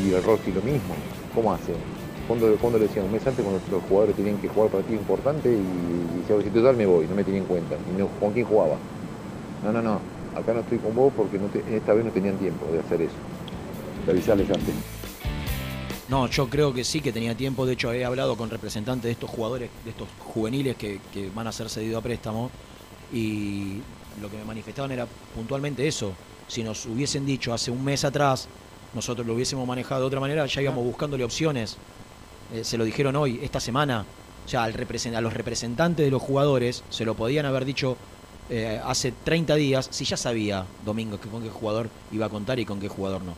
Y 0.00 0.14
el 0.14 0.22
Rossi 0.22 0.52
lo 0.52 0.62
mismo. 0.62 0.94
¿Cómo 1.34 1.52
hace? 1.52 1.72
Cuando, 2.28 2.54
cuando 2.56 2.78
le 2.78 2.86
decían 2.86 3.04
un 3.06 3.12
mes 3.12 3.26
antes 3.26 3.44
cuando 3.44 3.60
los 3.70 3.82
jugadores 3.84 4.16
tenían 4.16 4.36
que 4.38 4.48
jugar 4.48 4.70
partido 4.70 4.94
importante 4.98 5.50
y, 5.50 5.54
y 5.56 6.20
decía, 6.20 6.36
si 6.42 6.50
total 6.50 6.76
me 6.76 6.86
voy, 6.86 7.06
no 7.06 7.14
me 7.14 7.24
tenía 7.24 7.40
en 7.40 7.46
cuenta. 7.46 7.76
Y 7.92 7.98
no, 8.00 8.06
¿Con 8.20 8.32
quién 8.32 8.46
jugaba? 8.46 8.76
No, 9.64 9.72
no, 9.72 9.82
no. 9.82 10.00
Acá 10.36 10.54
no 10.54 10.60
estoy 10.60 10.78
con 10.78 10.94
vos 10.94 11.12
porque 11.16 11.38
no 11.38 11.46
te- 11.48 11.62
esta 11.76 11.92
vez 11.92 12.04
no 12.04 12.10
tenían 12.10 12.36
tiempo 12.38 12.64
de 12.72 12.78
hacer 12.80 13.02
eso. 13.02 13.14
De 14.06 14.12
avisarles 14.12 14.48
antes. 14.48 14.74
No, 16.08 16.26
yo 16.28 16.48
creo 16.48 16.72
que 16.72 16.84
sí 16.84 17.00
que 17.00 17.12
tenía 17.12 17.34
tiempo. 17.34 17.66
De 17.66 17.72
hecho, 17.74 17.92
he 17.92 18.04
hablado 18.04 18.36
con 18.36 18.50
representantes 18.50 19.04
de 19.04 19.12
estos 19.12 19.30
jugadores, 19.30 19.70
de 19.84 19.90
estos 19.90 20.08
juveniles 20.20 20.76
que, 20.76 21.00
que 21.12 21.28
van 21.34 21.46
a 21.46 21.52
ser 21.52 21.68
cedidos 21.68 21.98
a 21.98 22.02
préstamo. 22.02 22.50
Y 23.12 23.78
lo 24.20 24.30
que 24.30 24.36
me 24.38 24.44
manifestaban 24.44 24.90
era 24.92 25.06
puntualmente 25.34 25.86
eso. 25.86 26.12
Si 26.48 26.62
nos 26.62 26.86
hubiesen 26.86 27.24
dicho 27.26 27.52
hace 27.52 27.70
un 27.70 27.82
mes 27.84 28.04
atrás, 28.04 28.48
nosotros 28.94 29.26
lo 29.26 29.34
hubiésemos 29.34 29.66
manejado 29.66 30.02
de 30.02 30.06
otra 30.06 30.20
manera, 30.20 30.44
ya 30.46 30.62
íbamos 30.62 30.84
buscándole 30.84 31.24
opciones. 31.24 31.76
Eh, 32.52 32.64
se 32.64 32.76
lo 32.76 32.84
dijeron 32.84 33.16
hoy, 33.16 33.40
esta 33.42 33.60
semana. 33.60 34.04
Sea, 34.46 34.64
al 34.64 34.74
represen- 34.74 35.14
a 35.14 35.20
los 35.20 35.32
representantes 35.32 36.04
de 36.04 36.10
los 36.10 36.20
jugadores 36.20 36.82
se 36.90 37.04
lo 37.04 37.14
podían 37.14 37.46
haber 37.46 37.64
dicho 37.64 37.96
eh, 38.50 38.80
hace 38.84 39.12
30 39.12 39.54
días 39.54 39.86
si 39.90 40.04
ya 40.04 40.16
sabía 40.16 40.66
Domingo 40.84 41.18
que 41.20 41.28
con 41.28 41.42
qué 41.42 41.48
jugador 41.48 41.88
iba 42.10 42.26
a 42.26 42.28
contar 42.28 42.58
y 42.58 42.66
con 42.66 42.80
qué 42.80 42.88
jugador 42.88 43.22
no. 43.22 43.34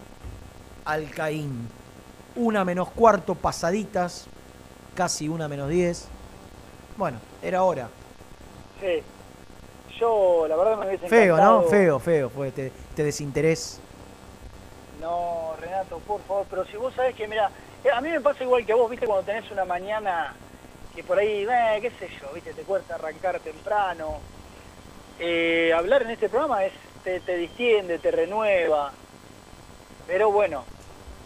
Alcaín. 0.83 1.69
Una 2.35 2.65
menos 2.65 2.89
cuarto, 2.89 3.35
pasaditas, 3.35 4.27
casi 4.93 5.29
una 5.29 5.47
menos 5.47 5.69
diez. 5.69 6.07
Bueno, 6.97 7.19
era 7.41 7.63
hora. 7.63 7.89
Sí. 8.79 9.01
Yo, 9.99 10.47
la 10.49 10.55
verdad, 10.55 10.77
me 10.79 10.87
hubiese 10.87 11.07
Feo, 11.07 11.37
¿no? 11.37 11.63
Feo, 11.63 11.99
feo 11.99 12.29
fue 12.29 12.49
este, 12.49 12.67
este 12.89 13.03
desinterés. 13.03 13.79
No, 14.99 15.53
Renato, 15.59 15.99
por 15.99 16.21
favor, 16.21 16.45
pero 16.49 16.65
si 16.65 16.75
vos 16.75 16.93
sabés 16.93 17.15
que, 17.15 17.27
mira, 17.27 17.51
a 17.93 18.01
mí 18.01 18.09
me 18.09 18.19
pasa 18.19 18.43
igual 18.43 18.65
que 18.65 18.73
a 18.73 18.75
vos, 18.75 18.89
viste, 18.89 19.05
cuando 19.05 19.25
tenés 19.25 19.49
una 19.51 19.65
mañana 19.65 20.33
que 20.95 21.03
por 21.03 21.17
ahí, 21.17 21.47
eh, 21.49 21.79
qué 21.81 21.91
sé 21.91 22.09
yo, 22.19 22.31
viste, 22.33 22.53
te 22.53 22.63
cuesta 22.63 22.95
arrancar 22.95 23.39
temprano. 23.39 24.17
Eh, 25.19 25.71
hablar 25.75 26.01
en 26.01 26.11
este 26.11 26.29
programa 26.29 26.65
es 26.65 26.73
te, 27.03 27.19
te 27.21 27.37
distiende, 27.37 27.99
te 27.99 28.11
renueva. 28.11 28.91
Pero 30.07 30.31
bueno, 30.31 30.63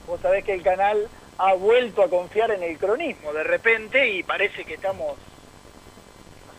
vos 0.07 0.19
sabés 0.22 0.43
que 0.43 0.53
el 0.53 0.64
canal 0.64 1.07
ha 1.38 1.53
vuelto 1.53 2.03
a 2.03 2.10
confiar 2.10 2.52
en 2.52 2.64
el 2.64 2.77
cronismo 2.77 3.34
de 3.34 3.43
repente 3.43 4.07
y 4.10 4.23
parece 4.23 4.64
que 4.65 4.76
estamos... 4.76 5.15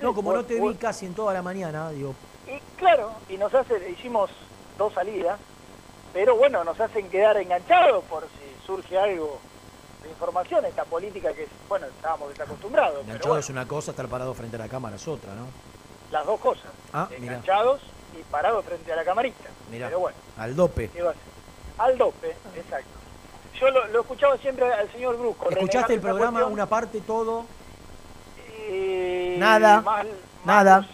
No, 0.01 0.13
como 0.15 0.31
vos- 0.31 0.41
no 0.41 0.45
te 0.45 0.59
vos- 0.61 0.73
vi 0.73 0.79
casi 0.79 1.07
en 1.07 1.15
toda 1.15 1.33
la 1.33 1.43
mañana, 1.43 1.91
digo, 1.91 2.15
Y 2.47 2.59
claro, 2.79 3.13
y 3.29 3.37
nos 3.39 3.53
hace, 3.55 3.91
hicimos 3.91 4.31
dos 4.77 4.93
salidas, 4.93 5.39
pero 6.13 6.37
bueno, 6.37 6.63
nos 6.65 6.79
hacen 6.79 7.09
quedar 7.09 7.37
enganchados 7.39 8.05
por 8.05 8.25
si 8.25 8.67
surge 8.67 8.99
algo 8.99 9.39
de 10.03 10.11
información, 10.11 10.65
esta 10.67 10.85
política 10.85 11.33
que, 11.33 11.49
bueno, 11.69 11.87
estábamos 11.87 12.29
desacostumbrados, 12.29 12.93
pero 12.97 13.03
enganchado 13.05 13.29
bueno, 13.31 13.41
es 13.41 13.49
una 13.51 13.67
cosa, 13.67 13.91
estar 13.93 14.07
parado 14.09 14.35
frente 14.35 14.57
a 14.57 14.59
la 14.59 14.69
cámara 14.69 14.97
es 14.97 15.09
otra, 15.09 15.35
¿no? 15.35 15.47
las 16.11 16.25
dos 16.27 16.39
cosas, 16.41 16.71
Ah, 16.93 17.09
mira, 17.11 17.23
enganchados 17.35 17.81
y 18.15 18.23
parados 18.31 18.65
frente 18.65 18.93
a 18.93 18.97
la 18.97 19.05
camarita. 19.05 19.49
mira, 19.71 19.87
Pero 19.89 20.01
bueno, 20.01 20.17
al 20.39 20.55
dope. 20.57 20.91
Al 21.79 21.99
dope, 21.99 22.35
exacto. 22.55 22.89
Yo 23.61 23.71
lo, 23.71 23.87
lo 23.89 24.01
escuchaba 24.01 24.37
siempre 24.39 24.71
al 24.73 24.91
señor 24.93 25.17
Brusco. 25.17 25.49
¿Escuchaste 25.51 25.95
el 25.95 26.01
programa, 26.01 26.33
cuestión, 26.41 26.53
una 26.53 26.67
parte, 26.67 27.01
todo? 27.01 27.45
y 28.71 29.37
Nada, 29.39 29.81
más- 29.81 30.07
nada, 30.45 30.87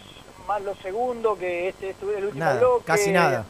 Más 0.46 0.60
lo 0.62 0.74
segundo 0.76 1.36
que 1.38 1.68
este, 1.68 1.90
este 1.90 2.18
el 2.18 2.24
último 2.26 2.44
nada, 2.44 2.58
bloque. 2.58 2.84
casi 2.84 3.12
nada. 3.12 3.44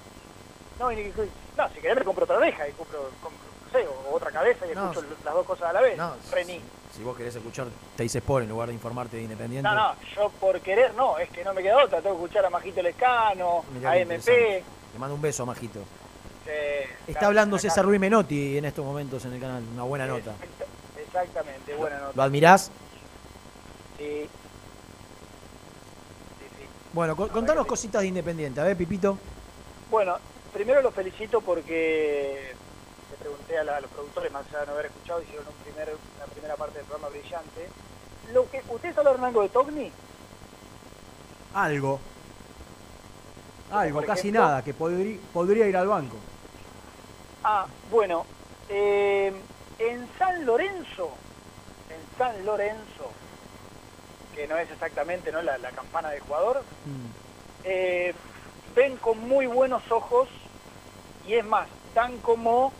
No, 0.79 0.93
y 0.93 1.13
no, 1.57 1.69
si 1.71 1.81
querés 1.81 1.97
me 1.99 2.05
compro 2.05 2.25
otra 2.25 2.37
oreja 2.37 2.69
y 2.69 2.73
compro, 2.73 3.09
compro, 3.23 3.41
no 3.67 3.73
sé, 3.73 3.87
o 3.89 4.15
otra 4.15 4.31
cabeza 4.31 4.67
y 4.67 4.75
No, 4.75 4.91
escucho 4.93 5.07
las 5.25 5.35
dos 5.35 5.47
cosas 5.47 5.71
a 5.71 5.73
la 5.73 5.81
vez. 5.81 5.97
no, 5.97 6.13
Rení. 6.31 6.61
Si 6.97 7.03
vos 7.03 7.17
querés 7.17 7.35
escuchar 7.35 7.67
Teis 7.97 8.15
Sport 8.15 8.43
en 8.45 8.51
lugar 8.51 8.69
de 8.69 8.75
informarte 8.75 9.17
de 9.17 9.23
Independiente. 9.23 9.67
No, 9.69 9.75
no, 9.75 9.95
yo 10.15 10.29
por 10.41 10.61
querer 10.61 10.93
no, 10.95 11.17
es 11.19 11.31
que 11.31 11.43
no 11.43 11.55
me 11.55 11.63
queda 11.63 11.83
otra, 11.83 12.01
tengo 12.03 12.17
que 12.19 12.25
escuchar 12.25 12.45
a 12.45 12.51
Majito 12.51 12.83
Lescano, 12.83 13.65
Mirá 13.73 13.93
a 13.93 13.99
MP. 13.99 14.63
Le 14.93 14.99
mando 14.99 15.15
un 15.15 15.23
beso, 15.23 15.47
Majito. 15.47 15.81
eh, 16.47 16.87
Está 17.07 17.13
claro, 17.13 17.27
hablando 17.29 17.57
acá. 17.57 17.63
César 17.63 17.85
Ruiz 17.87 17.99
Menotti 17.99 18.59
en 18.59 18.67
estos 18.67 18.85
momentos 18.85 19.25
en 19.25 19.33
el 19.33 19.41
canal, 19.41 19.63
una 19.73 19.85
buena 19.85 20.07
nota. 20.07 20.35
Exactamente, 21.03 21.75
buena 21.77 21.99
nota. 21.99 22.13
¿Lo 22.15 22.23
admirás? 22.23 22.71
Sí. 23.99 24.29
Bueno, 26.93 27.17
co- 27.17 27.29
contanos 27.29 27.67
cositas 27.67 28.03
de 28.03 28.09
Independiente, 28.09 28.61
a 28.61 28.65
ver, 28.65 28.77
Pipito. 28.77 29.17
Bueno, 29.91 30.17
primero 30.53 30.83
los 30.83 30.93
felicito 30.95 31.41
porque 31.41 32.55
pregunté 33.23 33.59
a, 33.59 33.65
la- 33.65 33.77
a 33.77 33.81
los 33.81 33.91
productores, 33.91 34.33
más 34.33 34.47
allá 34.49 34.61
de 34.61 34.67
no 34.67 34.73
haber 34.73 34.87
escuchado, 34.87 35.23
hicieron 35.23 35.47
un 35.47 35.55
primer, 35.65 35.89
una 36.17 36.27
primera 36.27 36.57
parte 36.57 36.79
del 36.79 36.87
programa 36.87 37.09
brillante. 37.09 37.69
Lo 38.33 38.51
que, 38.51 38.63
¿Ustedes 38.69 38.99
hablaron 38.99 39.25
algo 39.25 39.43
de 39.43 39.49
Togni? 39.49 39.93
Algo. 41.55 42.01
Algo, 43.71 44.03
casi 44.03 44.31
nada, 44.33 44.63
que 44.63 44.75
podrí- 44.75 45.19
podría 45.33 45.67
ir 45.67 45.77
al 45.77 45.89
banco. 45.89 46.17
Ah, 47.45 47.67
bueno, 47.91 48.27
eh, 48.69 49.33
en 49.79 50.09
San 50.19 50.45
Lorenzo, 50.45 51.11
en 51.91 52.19
San 52.19 52.45
Lorenzo, 52.45 53.11
que 54.35 54.47
no 54.47 54.57
es 54.59 54.71
exactamente 54.71 55.31
¿no? 55.33 55.43
La, 55.43 55.59
la 55.59 55.71
campana 55.71 56.11
del 56.11 56.21
jugador, 56.21 56.63
eh, 57.65 58.15
ven 58.75 58.97
con 58.99 59.19
muy 59.29 59.47
buenos 59.47 59.83
ojos 59.91 60.29
y 61.27 61.35
es 61.35 61.45
más, 61.45 61.69
dan 61.95 62.19
como 62.19 62.73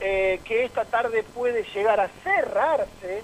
eh, 0.00 0.40
que 0.44 0.64
esta 0.64 0.84
tarde 0.84 1.22
puede 1.22 1.64
llegar 1.74 2.00
a 2.00 2.08
cerrarse 2.22 3.22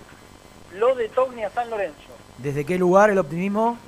lo 0.74 0.94
de 0.94 1.08
Togni 1.08 1.42
a 1.44 1.50
San 1.50 1.70
Lorenzo. 1.70 1.96
¿Desde 2.38 2.64
qué 2.64 2.76
lugar 2.78 3.10
el 3.10 3.18
optimismo? 3.18 3.78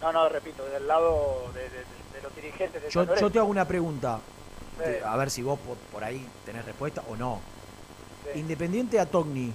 No, 0.00 0.12
no, 0.12 0.28
repito, 0.28 0.64
del 0.66 0.86
lado 0.86 1.50
de, 1.54 1.62
de- 1.62 1.68
de 2.14 2.22
los 2.22 2.34
dirigentes 2.36 2.74
de 2.82 2.90
San 2.90 2.90
Yo, 2.90 3.00
Lorenzo. 3.04 3.20
yo 3.26 3.32
te 3.32 3.38
hago 3.38 3.48
una 3.48 3.66
pregunta, 3.66 4.20
Sí. 4.78 4.90
a 5.04 5.16
ver 5.16 5.30
si 5.30 5.42
vos 5.42 5.58
por, 5.60 5.76
por 5.92 6.02
ahí 6.04 6.26
tenés 6.44 6.64
respuesta 6.64 7.02
o 7.08 7.16
no. 7.16 7.40
Sí. 8.32 8.38
Independiente 8.40 8.98
a 9.00 9.06
Togni, 9.06 9.52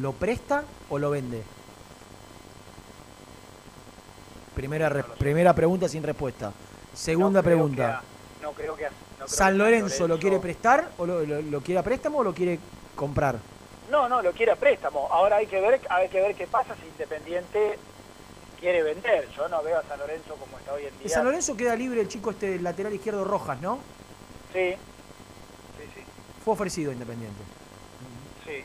¿lo 0.00 0.12
presta 0.12 0.64
o 0.90 0.98
lo 0.98 1.10
vende? 1.10 1.42
Primera, 4.54 4.90
primera 5.18 5.54
pregunta 5.54 5.88
sin 5.88 6.02
respuesta. 6.02 6.52
Segunda 6.94 7.42
pregunta. 7.42 7.98
a- 7.98 8.02
no 8.42 8.52
creo 8.52 8.74
que 8.74 8.86
a- 8.86 8.90
no 9.18 9.26
¿San 9.28 9.58
Lorenzo 9.58 10.06
lo 10.08 10.18
quiere 10.18 10.38
prestar 10.38 10.90
o 10.98 11.06
lo, 11.06 11.24
lo- 11.24 11.42
lo 11.42 11.60
quiere 11.60 11.80
a 11.80 11.82
préstamo 11.82 12.18
o 12.18 12.24
lo 12.24 12.34
quiere 12.34 12.58
comprar? 12.94 13.36
No, 13.90 14.08
no, 14.08 14.20
lo 14.22 14.32
quiere 14.32 14.52
a 14.52 14.56
préstamo. 14.56 15.08
Ahora 15.10 15.36
hay 15.36 15.46
que 15.46 15.60
ver, 15.60 15.80
hay 15.88 16.08
que 16.08 16.20
ver 16.20 16.34
qué 16.34 16.46
pasa 16.46 16.74
si 16.76 16.86
Independiente 16.86 17.78
quiere 18.60 18.82
vender. 18.82 19.28
Yo 19.30 19.48
no 19.48 19.62
veo 19.62 19.78
a 19.78 19.82
San 19.84 19.98
Lorenzo 19.98 20.34
como 20.36 20.58
está 20.58 20.72
hoy 20.74 20.84
en 20.86 20.92
De 20.98 21.04
día. 21.04 21.08
San 21.14 21.24
Lorenzo 21.24 21.56
queda 21.56 21.74
libre 21.74 22.00
el 22.02 22.08
chico 22.08 22.30
este 22.30 22.58
lateral 22.60 22.92
izquierdo 22.92 23.24
Rojas, 23.24 23.60
¿no? 23.60 23.78
Sí, 24.52 24.72
sí, 25.78 25.84
sí, 25.94 26.02
Fue 26.44 26.54
ofrecido 26.54 26.90
a 26.90 26.94
Independiente. 26.94 27.40
sí. 28.44 28.62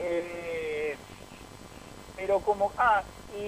Eh, 0.00 0.96
pero 2.16 2.40
como, 2.40 2.72
ah, 2.78 3.02
y, 3.36 3.42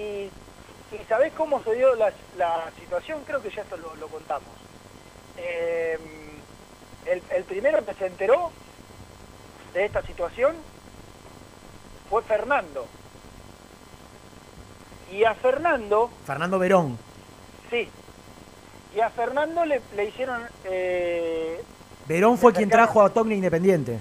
y 0.95 1.05
¿sabés 1.07 1.31
cómo 1.33 1.63
se 1.63 1.75
dio 1.75 1.95
la, 1.95 2.11
la 2.37 2.69
situación? 2.79 3.21
Creo 3.25 3.41
que 3.41 3.49
ya 3.49 3.61
esto 3.61 3.77
lo, 3.77 3.95
lo 3.95 4.07
contamos. 4.07 4.49
Eh, 5.43 5.97
el, 7.05 7.21
el 7.35 7.43
primero 7.45 7.83
que 7.85 7.93
se 7.95 8.05
enteró 8.07 8.51
de 9.73 9.85
esta 9.85 10.01
situación 10.03 10.55
fue 12.09 12.21
Fernando. 12.23 12.85
Y 15.11 15.23
a 15.25 15.33
Fernando, 15.35 16.09
Fernando 16.25 16.59
Verón. 16.59 16.97
sí. 17.69 17.89
Y 18.93 18.99
a 18.99 19.09
Fernando 19.09 19.63
le, 19.63 19.81
le 19.95 20.05
hicieron. 20.05 20.41
eh, 20.65 21.63
Verón 22.07 22.37
fue 22.37 22.51
quien 22.51 22.69
trajo 22.69 23.01
a 23.01 23.09
Togni 23.09 23.35
Independiente. 23.35 23.99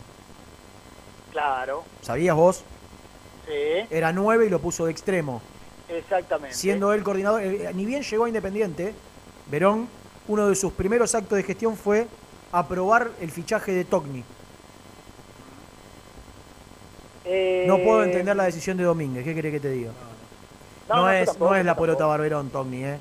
Claro, 1.31 1.85
¿Sabías 2.03 2.35
vos? 2.35 2.65
sí, 3.47 3.87
Era 3.89 4.12
9 4.12 4.47
y 4.47 4.49
lo 4.49 4.59
puso 4.61 4.87
de 4.87 4.91
extremo. 4.93 5.41
exactamente. 5.89 6.57
Siendo 6.57 6.93
él 6.93 7.05
coordinador, 7.05 7.41
eh, 7.43 7.71
ni 7.73 7.85
bien 7.87 8.03
llegó 8.03 8.25
a 8.25 8.29
Independiente, 8.29 8.93
Verón, 9.47 9.89
uno 10.31 10.47
de 10.48 10.55
sus 10.55 10.73
primeros 10.73 11.12
actos 11.16 11.36
de 11.36 11.43
gestión 11.43 11.77
fue 11.77 12.07
aprobar 12.52 13.11
el 13.20 13.32
fichaje 13.32 13.73
de 13.73 13.85
Togni. 13.85 14.23
Eh, 17.24 17.65
No 17.66 17.78
puedo 17.78 18.05
entender 18.05 18.36
la 18.36 18.44
decisión 18.44 18.77
de 18.77 18.85
Domínguez, 18.85 19.24
¿qué 19.24 19.35
querés 19.35 19.52
que 19.52 19.61
te 19.61 19.70
diga? 19.70 19.90
No, 20.89 20.97
No, 20.97 21.02
no, 21.02 21.09
yo 21.12 21.19
es, 21.19 21.27
tampoco, 21.27 21.51
no 21.51 21.57
es 21.57 21.65
la 21.65 21.77
pelota. 21.77 22.07
Barberón, 22.07 22.51
Togni, 22.51 22.85
¿eh? 22.85 22.98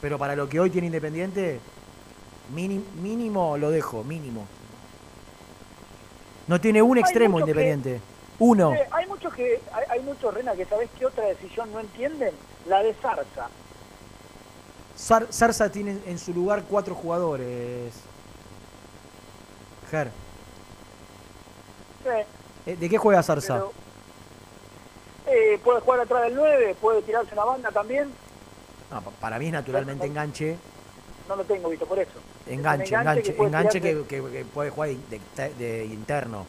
Pero 0.00 0.18
para 0.18 0.34
lo 0.34 0.48
que 0.48 0.60
hoy 0.60 0.70
tiene 0.70 0.86
Independiente, 0.86 1.60
mini- 2.54 2.84
mínimo 3.02 3.58
lo 3.58 3.70
dejo, 3.70 4.02
mínimo. 4.02 4.46
No 6.48 6.58
tiene 6.58 6.80
un 6.80 6.96
extremo 6.98 7.36
que- 7.36 7.42
Independiente. 7.42 8.00
Uno. 8.38 8.72
Hay 8.90 9.06
muchos 9.06 9.32
que, 9.34 9.60
hay, 9.72 9.84
hay 9.90 10.00
muchos, 10.00 10.32
Rena, 10.32 10.54
que 10.54 10.64
sabes 10.64 10.88
qué 10.98 11.04
otra 11.04 11.24
decisión 11.26 11.70
no 11.70 11.80
entienden, 11.80 12.32
la 12.66 12.82
de 12.82 12.94
Zarza. 12.94 13.48
Zar- 15.02 15.26
Zarza 15.32 15.70
tiene 15.70 15.98
en 16.06 16.18
su 16.18 16.32
lugar 16.32 16.62
cuatro 16.68 16.94
jugadores. 16.94 17.92
Ger, 19.90 20.10
Sí, 22.04 22.70
eh, 22.70 22.76
¿de 22.76 22.88
qué 22.88 22.98
juega 22.98 23.22
Zarza? 23.22 23.54
pero, 23.54 23.72
eh, 25.26 25.58
puede 25.62 25.80
jugar 25.80 26.00
atrás 26.00 26.22
del 26.24 26.34
9, 26.34 26.76
puede 26.80 27.02
tirarse 27.02 27.32
una 27.34 27.44
banda 27.44 27.70
también. 27.70 28.10
Ah, 28.90 29.00
pa- 29.00 29.10
para 29.12 29.38
mí 29.38 29.46
es 29.46 29.52
naturalmente 29.52 30.06
enganche. 30.06 30.56
No 31.28 31.36
lo 31.36 31.44
tengo 31.44 31.68
visto 31.68 31.86
por 31.86 31.98
eso. 31.98 32.10
Enganche, 32.46 32.84
Es 32.86 32.92
enganche, 32.92 33.32
puede 33.32 33.48
enganche 33.48 33.80
que, 33.80 33.94
tirarse- 33.94 34.06
que- 34.06 34.30
que 34.38 34.44
puede 34.44 34.70
jugar 34.70 34.90
de, 34.90 35.20
de- 35.36 35.54
de 35.54 35.84
interno. 35.86 36.46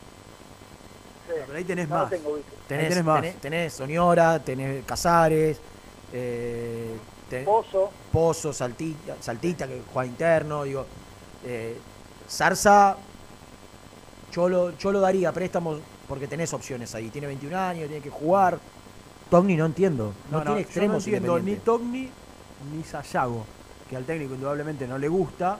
Sí, 1.27 1.33
Pero 1.45 1.57
ahí 1.57 1.63
tenés 1.63 1.87
no 1.87 1.95
más. 1.95 2.09
tengo 2.09 2.33
visto. 2.35 2.51
Tenés, 2.67 2.89
tenés 2.89 3.03
más. 3.03 3.21
tenés, 3.21 3.35
tenés 3.41 3.73
Soñora, 3.73 4.39
tenés 4.39 4.83
Casares, 4.85 5.57
eh, 6.11 6.97
te- 7.29 7.43
Pozo. 7.43 7.89
Pozo, 8.11 8.53
Saltita, 8.53 9.15
Saltita 9.19 9.67
que 9.67 9.81
juega 9.93 10.07
interno, 10.07 10.63
digo. 10.63 10.85
Eh, 11.45 11.77
Zarza, 12.29 12.95
yo 14.31 14.49
lo, 14.49 14.77
yo 14.77 14.91
lo 14.91 14.99
daría 14.99 15.31
préstamos 15.31 15.79
porque 16.07 16.27
tenés 16.27 16.53
opciones 16.53 16.93
ahí. 16.95 17.09
Tiene 17.09 17.27
21 17.27 17.55
años, 17.57 17.87
tiene 17.87 18.01
que 18.03 18.09
jugar. 18.09 18.59
Togni 19.29 19.55
no 19.55 19.65
entiendo. 19.65 20.13
No, 20.31 20.39
No, 20.39 20.43
no, 20.43 20.43
tiene 20.43 20.49
yo 20.49 20.53
no 20.53 20.59
extremos 20.59 21.05
entiendo 21.07 21.39
ni. 21.39 21.55
Togni 21.55 22.09
ni 22.73 22.83
Sayago, 22.83 23.45
que 23.89 23.95
al 23.97 24.05
técnico 24.05 24.35
indudablemente 24.35 24.87
no 24.87 24.97
le 24.97 25.07
gusta, 25.09 25.59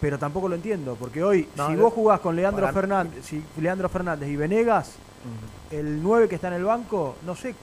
pero 0.00 0.18
tampoco 0.18 0.48
lo 0.48 0.56
entiendo, 0.56 0.96
porque 0.98 1.22
hoy, 1.22 1.48
No, 1.56 1.68
si 1.68 1.76
vos 1.76 1.92
jugás 1.94 2.20
con 2.20 2.34
Leandro 2.36 2.62
para- 2.62 2.72
Fernández, 2.74 3.24
si 3.24 3.42
Leandro 3.60 3.88
Fernández 3.88 4.28
y 4.28 4.36
Venegas, 4.36 4.92
el 5.70 6.02
9 6.02 6.28
que 6.28 6.34
está 6.34 6.48
en 6.48 6.54
el 6.54 6.64
banco, 6.64 7.14
no 7.24 7.34
sé 7.36 7.54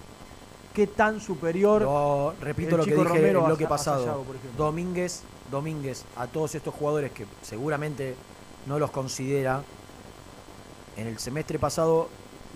qué 0.73 0.87
tan 0.87 1.19
superior. 1.21 1.81
Yo 1.81 2.33
repito 2.41 2.71
el 2.71 2.77
lo 2.77 2.83
que 2.85 2.91
Chico 2.91 3.03
dije 3.03 3.15
Romero 3.15 3.39
en 3.39 3.45
a- 3.45 3.49
lo 3.49 3.57
que 3.57 3.65
a 3.65 3.69
pasado. 3.69 3.99
Sayago, 4.05 4.23
por. 4.23 4.35
Domínguez, 4.57 5.23
Domínguez, 5.51 6.05
a 6.15 6.27
todos 6.27 6.55
estos 6.55 6.73
jugadores 6.73 7.11
que 7.11 7.25
seguramente 7.41 8.15
no 8.65 8.77
los 8.79 8.91
considera, 8.91 9.63
en 10.97 11.07
el 11.07 11.17
semestre 11.19 11.57
pasado 11.59 12.09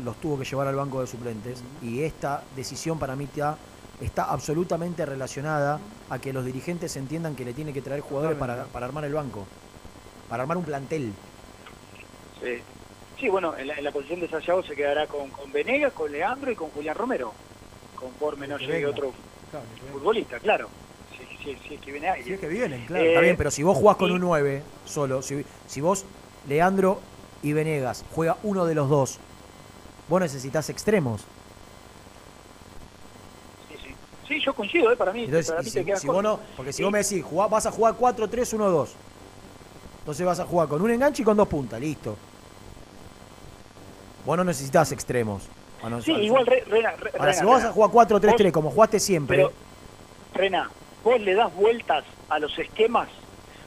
los 0.03 0.15
tuvo 0.17 0.37
que 0.39 0.45
llevar 0.45 0.67
al 0.67 0.75
banco 0.75 1.01
de 1.01 1.07
suplentes 1.07 1.63
y 1.81 2.01
esta 2.03 2.43
decisión 2.55 2.97
para 2.99 3.15
mí 3.15 3.25
está, 3.25 3.57
está 4.01 4.23
absolutamente 4.25 5.05
relacionada 5.05 5.79
a 6.09 6.19
que 6.19 6.33
los 6.33 6.43
dirigentes 6.45 6.95
entiendan 6.97 7.35
que 7.35 7.45
le 7.45 7.53
tiene 7.53 7.73
que 7.73 7.81
traer 7.81 8.01
jugadores 8.01 8.37
para, 8.37 8.65
para 8.65 8.85
armar 8.87 9.05
el 9.05 9.13
banco, 9.13 9.45
para 10.29 10.43
armar 10.43 10.57
un 10.57 10.65
plantel. 10.65 11.13
Sí. 12.41 12.61
Sí, 13.19 13.29
bueno, 13.29 13.55
en 13.55 13.67
la, 13.67 13.75
en 13.75 13.83
la 13.85 13.91
posición 13.91 14.19
de 14.19 14.27
Sayago 14.27 14.63
se 14.63 14.75
quedará 14.75 15.07
con, 15.07 15.29
con 15.29 15.51
Venegas, 15.51 15.93
con 15.93 16.11
Leandro 16.11 16.51
y 16.51 16.55
con 16.55 16.69
Julián 16.71 16.95
Romero, 16.95 17.31
conforme 18.03 18.47
no 18.47 18.57
llegue 18.57 18.73
venga. 18.73 18.89
otro 18.89 19.11
Claro, 19.51 19.65
futbolista, 19.91 20.39
claro. 20.39 20.69
Si, 21.17 21.37
si, 21.43 21.57
si 21.67 21.73
es 21.75 21.81
que 21.81 21.91
viene 21.91 22.07
alguien. 22.09 22.27
Si 22.27 22.33
es 22.33 22.39
que 22.39 22.47
vienen, 22.47 22.85
claro. 22.85 23.03
Eh, 23.03 23.07
Está 23.09 23.21
bien, 23.21 23.37
pero 23.37 23.51
si 23.51 23.63
vos 23.63 23.77
jugás 23.77 23.97
con 23.97 24.09
y- 24.09 24.13
un 24.13 24.21
9 24.21 24.63
solo, 24.85 25.21
si, 25.21 25.45
si 25.67 25.81
vos, 25.81 26.05
Leandro 26.47 26.99
y 27.41 27.53
Venegas, 27.53 28.03
juega 28.13 28.37
uno 28.43 28.65
de 28.65 28.75
los 28.75 28.89
dos, 28.89 29.19
vos 30.09 30.21
necesitas 30.21 30.69
extremos. 30.69 31.21
Sí, 33.69 33.77
sí. 33.83 33.95
Sí, 34.27 34.39
yo 34.43 34.53
coincido, 34.53 34.91
¿eh? 34.91 34.97
para 34.97 35.13
mí, 35.13 35.25
Entonces, 35.25 35.49
para 35.51 35.61
mí 35.61 35.69
si, 35.69 35.83
te 35.83 35.97
si 35.97 36.07
vos 36.07 36.23
no, 36.23 36.39
porque 36.57 36.71
si 36.73 36.77
Sí. 36.77 36.83
vos 36.83 36.91
me 36.91 36.99
decís, 37.03 37.23
jugá- 37.23 37.47
vas 37.47 37.65
a 37.65 37.71
jugar 37.71 37.95
4-3-1-2, 37.95 38.89
entonces 39.99 40.25
vas 40.25 40.39
a 40.39 40.45
jugar 40.45 40.67
con 40.67 40.81
un 40.81 40.91
enganche 40.91 41.21
y 41.21 41.25
con 41.25 41.37
dos 41.37 41.47
puntas, 41.47 41.79
listo. 41.79 42.17
Vos 44.25 44.37
no 44.37 44.43
necesitas 44.43 44.91
extremos. 44.93 45.43
No- 45.89 46.01
Sí, 46.01 46.11
igual, 46.13 46.45
Re- 46.45 46.63
Rena, 46.67 46.91
Re- 46.91 47.11
Ahora, 47.17 47.33
si 47.33 47.43
vos 47.43 47.53
vas 47.53 47.61
Rena, 47.63 47.69
a 47.69 47.73
jugar 47.73 47.91
4-3-3 47.91 48.43
vos- 48.45 48.51
como 48.53 48.71
jugaste 48.71 48.99
siempre, 48.99 49.37
Pero, 49.37 49.51
Rena, 50.33 50.69
vos 51.03 51.19
le 51.19 51.33
das 51.35 51.53
vueltas 51.55 52.03
a 52.29 52.39
los 52.39 52.57
esquemas, 52.57 53.09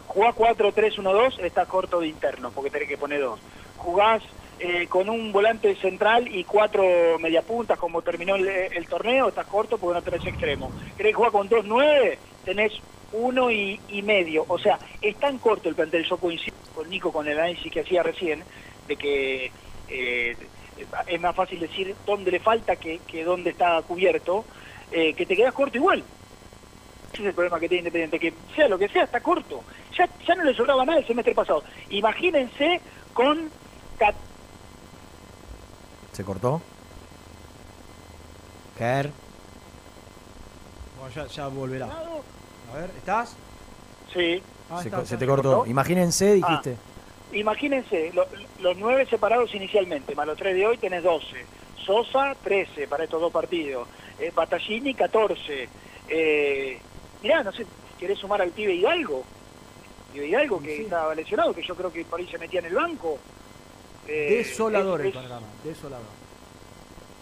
jugás 0.06 0.34
4-3-1-2, 0.34 1.38
estás 1.40 1.68
corto 1.68 2.00
de 2.00 2.08
interno, 2.08 2.50
porque 2.50 2.70
tenés 2.70 2.88
que 2.88 2.96
poner 2.96 3.20
dos. 3.20 3.38
Jugás 3.76 4.22
eh, 4.58 4.86
con 4.88 5.10
un 5.10 5.32
volante 5.32 5.74
central 5.76 6.26
y 6.34 6.42
cuatro 6.44 6.82
mediapuntas, 7.20 7.78
como 7.78 8.00
terminó 8.00 8.36
el, 8.36 8.48
el 8.48 8.86
torneo, 8.88 9.28
estás 9.28 9.46
corto 9.46 9.76
porque 9.76 9.94
no 9.98 10.02
tenés 10.02 10.26
extremo. 10.26 10.72
¿Querés 10.96 11.14
jugar 11.14 11.30
con 11.32 11.46
2-9? 11.50 12.16
Tenés 12.44 12.72
uno 13.12 13.50
y, 13.50 13.78
y 13.90 14.00
medio. 14.00 14.46
O 14.48 14.58
sea, 14.58 14.78
es 15.02 15.14
tan 15.16 15.36
corto 15.38 15.68
el 15.68 15.74
plantel, 15.74 16.04
yo 16.08 16.16
coincido 16.16 16.56
con 16.74 16.88
Nico 16.88 17.12
con 17.12 17.28
el 17.28 17.38
análisis 17.38 17.70
que 17.70 17.80
hacía 17.80 18.02
recién, 18.02 18.42
de 18.88 18.96
que 18.96 19.52
eh, 19.88 20.36
es 21.06 21.20
más 21.20 21.34
fácil 21.34 21.60
decir 21.60 21.94
dónde 22.06 22.30
le 22.30 22.40
falta 22.40 22.76
que, 22.76 22.98
que 23.00 23.24
dónde 23.24 23.50
está 23.50 23.80
cubierto, 23.82 24.44
eh, 24.90 25.14
que 25.14 25.26
te 25.26 25.36
quedas 25.36 25.52
corto 25.54 25.76
igual. 25.76 26.02
Ese 27.12 27.22
es 27.22 27.28
el 27.28 27.34
problema 27.34 27.58
que 27.58 27.68
tiene 27.68 27.80
Independiente, 27.88 28.18
que 28.18 28.34
sea 28.54 28.68
lo 28.68 28.78
que 28.78 28.88
sea, 28.88 29.04
está 29.04 29.20
corto. 29.20 29.62
Ya, 29.96 30.08
ya 30.26 30.34
no 30.34 30.44
le 30.44 30.54
sobraba 30.54 30.84
nada 30.84 30.98
el 30.98 31.06
semestre 31.06 31.34
pasado. 31.34 31.62
Imagínense 31.90 32.80
con... 33.14 33.50
cat- 33.98 34.14
¿se 36.12 36.24
cortó? 36.24 36.60
Bueno, 40.98 41.14
ya, 41.14 41.26
ya 41.26 41.46
volverá. 41.48 41.86
A 41.86 42.76
ver, 42.76 42.90
¿estás? 42.96 43.36
Sí. 44.12 44.42
Ah, 44.70 44.82
se, 44.82 44.88
está, 44.88 45.04
te 45.18 45.26
cortó. 45.26 45.64
Imagínense, 45.66 46.34
dijiste. 46.34 46.76
Imagínense, 47.32 48.12
lo- 48.14 48.26
los 48.60 48.76
nueve 48.76 49.06
separados 49.06 49.54
inicialmente, 49.54 50.14
más 50.14 50.26
los 50.26 50.38
tres 50.38 50.54
de 50.54 50.66
hoy 50.66 50.78
tenés 50.78 51.02
12. 51.02 51.44
Sosa, 51.84 52.34
13 52.42 52.86
para 52.88 53.04
estos 53.04 53.20
dos 53.20 53.32
partidos. 53.32 53.86
Eh, 54.18 54.32
Battaglini, 54.34 54.94
14. 54.94 55.68
Eh, 56.08 56.78
mirá, 57.22 57.42
no 57.42 57.52
sé, 57.52 57.66
¿querés 57.98 58.18
sumar 58.18 58.40
al 58.42 58.50
pibe 58.50 58.74
Hidalgo? 58.74 59.24
Pibe 60.12 60.28
Hidalgo 60.28 60.60
que 60.60 60.82
estaba 60.82 61.14
lesionado, 61.14 61.52
que 61.54 61.62
yo 61.62 61.74
creo 61.74 61.92
que 61.92 62.04
por 62.04 62.18
ahí 62.20 62.26
se 62.28 62.38
metía 62.38 62.60
en 62.60 62.66
el 62.66 62.74
banco. 62.74 63.18
Eh, 64.08 64.36
Desolador 64.38 65.00
es- 65.00 65.06
el 65.08 65.12
panorama, 65.12 65.46
desolador. 65.64 66.06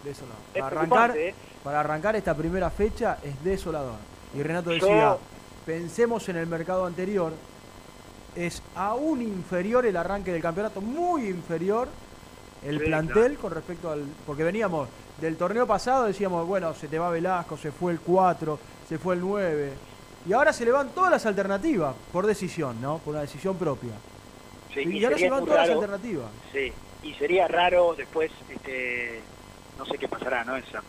Desolador. 0.04 0.38
Es 0.54 0.60
Para 0.62 0.76
arrancar, 0.80 1.16
¿eh? 1.16 1.34
para 1.62 1.80
arrancar 1.80 2.16
esta 2.16 2.34
primera 2.36 2.70
fecha 2.70 3.18
es 3.22 3.42
desolador. 3.42 3.96
Y 4.34 4.42
Renato 4.42 4.70
Yo- 4.72 4.86
decía, 4.86 5.16
pensemos 5.64 6.28
en 6.28 6.36
el 6.36 6.46
mercado 6.46 6.84
anterior, 6.86 7.32
es 8.36 8.62
aún 8.74 9.22
inferior 9.22 9.86
el 9.86 9.96
arranque 9.96 10.32
del 10.32 10.42
campeonato, 10.42 10.80
muy 10.80 11.28
inferior 11.28 11.88
el 12.66 12.78
Sí, 12.78 12.84
plantel 12.86 13.36
con 13.38 13.52
respecto 13.52 13.90
al... 13.90 14.04
Porque 14.26 14.42
veníamos 14.44 14.88
del 15.20 15.36
torneo 15.36 15.66
pasado, 15.66 16.04
decíamos, 16.06 16.46
bueno, 16.46 16.74
se 16.74 16.88
te 16.88 16.98
va 16.98 17.10
Velasco, 17.10 17.56
se 17.56 17.70
fue 17.70 17.92
el 17.92 18.00
4, 18.00 18.58
se 18.88 18.98
fue 18.98 19.14
el 19.14 19.20
9. 19.20 19.72
Y 20.26 20.32
ahora 20.32 20.52
se 20.52 20.64
le 20.64 20.72
van 20.72 20.88
todas 20.90 21.10
las 21.10 21.26
alternativas, 21.26 21.94
por 22.12 22.26
decisión, 22.26 22.80
¿no? 22.80 22.98
Por 22.98 23.12
una 23.12 23.20
decisión 23.22 23.56
propia. 23.56 23.92
Sí, 24.72 24.80
y, 24.80 24.98
y 24.98 25.04
ahora 25.04 25.18
se 25.18 25.28
van 25.30 25.44
todas 25.44 25.60
las 25.68 25.70
alternativas. 25.74 26.30
Sí, 26.52 26.72
y 27.02 27.14
sería 27.14 27.46
raro 27.46 27.94
después, 27.94 28.32
este, 28.48 29.20
no 29.78 29.84
sé 29.84 29.98
qué 29.98 30.08
pasará, 30.08 30.44
¿no? 30.44 30.56
Esa- 30.56 30.82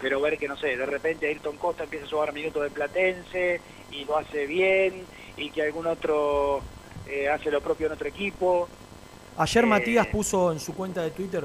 pero 0.00 0.20
ver 0.20 0.36
que, 0.36 0.48
no 0.48 0.56
sé, 0.56 0.76
de 0.76 0.84
repente 0.84 1.28
Ayrton 1.28 1.56
Costa 1.56 1.84
empieza 1.84 2.06
a 2.06 2.08
jugar 2.10 2.32
minutos 2.32 2.60
de 2.64 2.70
Platense 2.70 3.60
y 3.92 4.04
lo 4.04 4.18
hace 4.18 4.46
bien, 4.46 5.06
y 5.36 5.50
que 5.50 5.62
algún 5.62 5.86
otro 5.86 6.60
eh, 7.08 7.28
hace 7.28 7.50
lo 7.50 7.60
propio 7.60 7.86
en 7.86 7.92
otro 7.92 8.08
equipo. 8.08 8.68
Ayer 9.38 9.64
Eh, 9.64 9.66
Matías 9.66 10.06
puso 10.08 10.52
en 10.52 10.60
su 10.60 10.74
cuenta 10.74 11.02
de 11.02 11.10
Twitter 11.10 11.44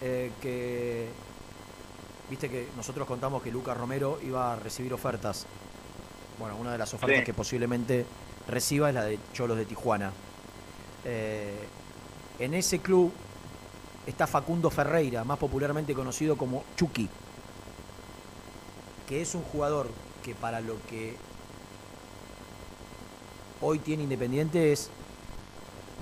eh, 0.00 0.30
que. 0.40 1.08
Viste 2.28 2.48
que 2.50 2.68
nosotros 2.76 3.06
contamos 3.06 3.42
que 3.42 3.50
Lucas 3.52 3.76
Romero 3.76 4.18
iba 4.22 4.52
a 4.52 4.56
recibir 4.56 4.92
ofertas. 4.92 5.46
Bueno, 6.38 6.56
una 6.56 6.72
de 6.72 6.78
las 6.78 6.92
ofertas 6.92 7.18
Sí. 7.20 7.24
que 7.24 7.34
posiblemente 7.34 8.04
reciba 8.48 8.88
es 8.88 8.94
la 8.94 9.04
de 9.04 9.18
Cholos 9.32 9.56
de 9.56 9.64
Tijuana. 9.64 10.12
En 12.38 12.52
ese 12.54 12.80
club 12.80 13.12
está 14.06 14.26
Facundo 14.26 14.70
Ferreira, 14.70 15.22
más 15.24 15.38
popularmente 15.38 15.94
conocido 15.94 16.36
como 16.36 16.64
Chucky. 16.76 17.08
que 19.08 19.22
es 19.22 19.36
un 19.36 19.42
jugador 19.44 19.88
que 20.24 20.34
para 20.34 20.60
lo 20.60 20.74
que 20.90 21.14
hoy 23.60 23.78
tiene 23.78 24.04
Independiente 24.04 24.72
es 24.72 24.90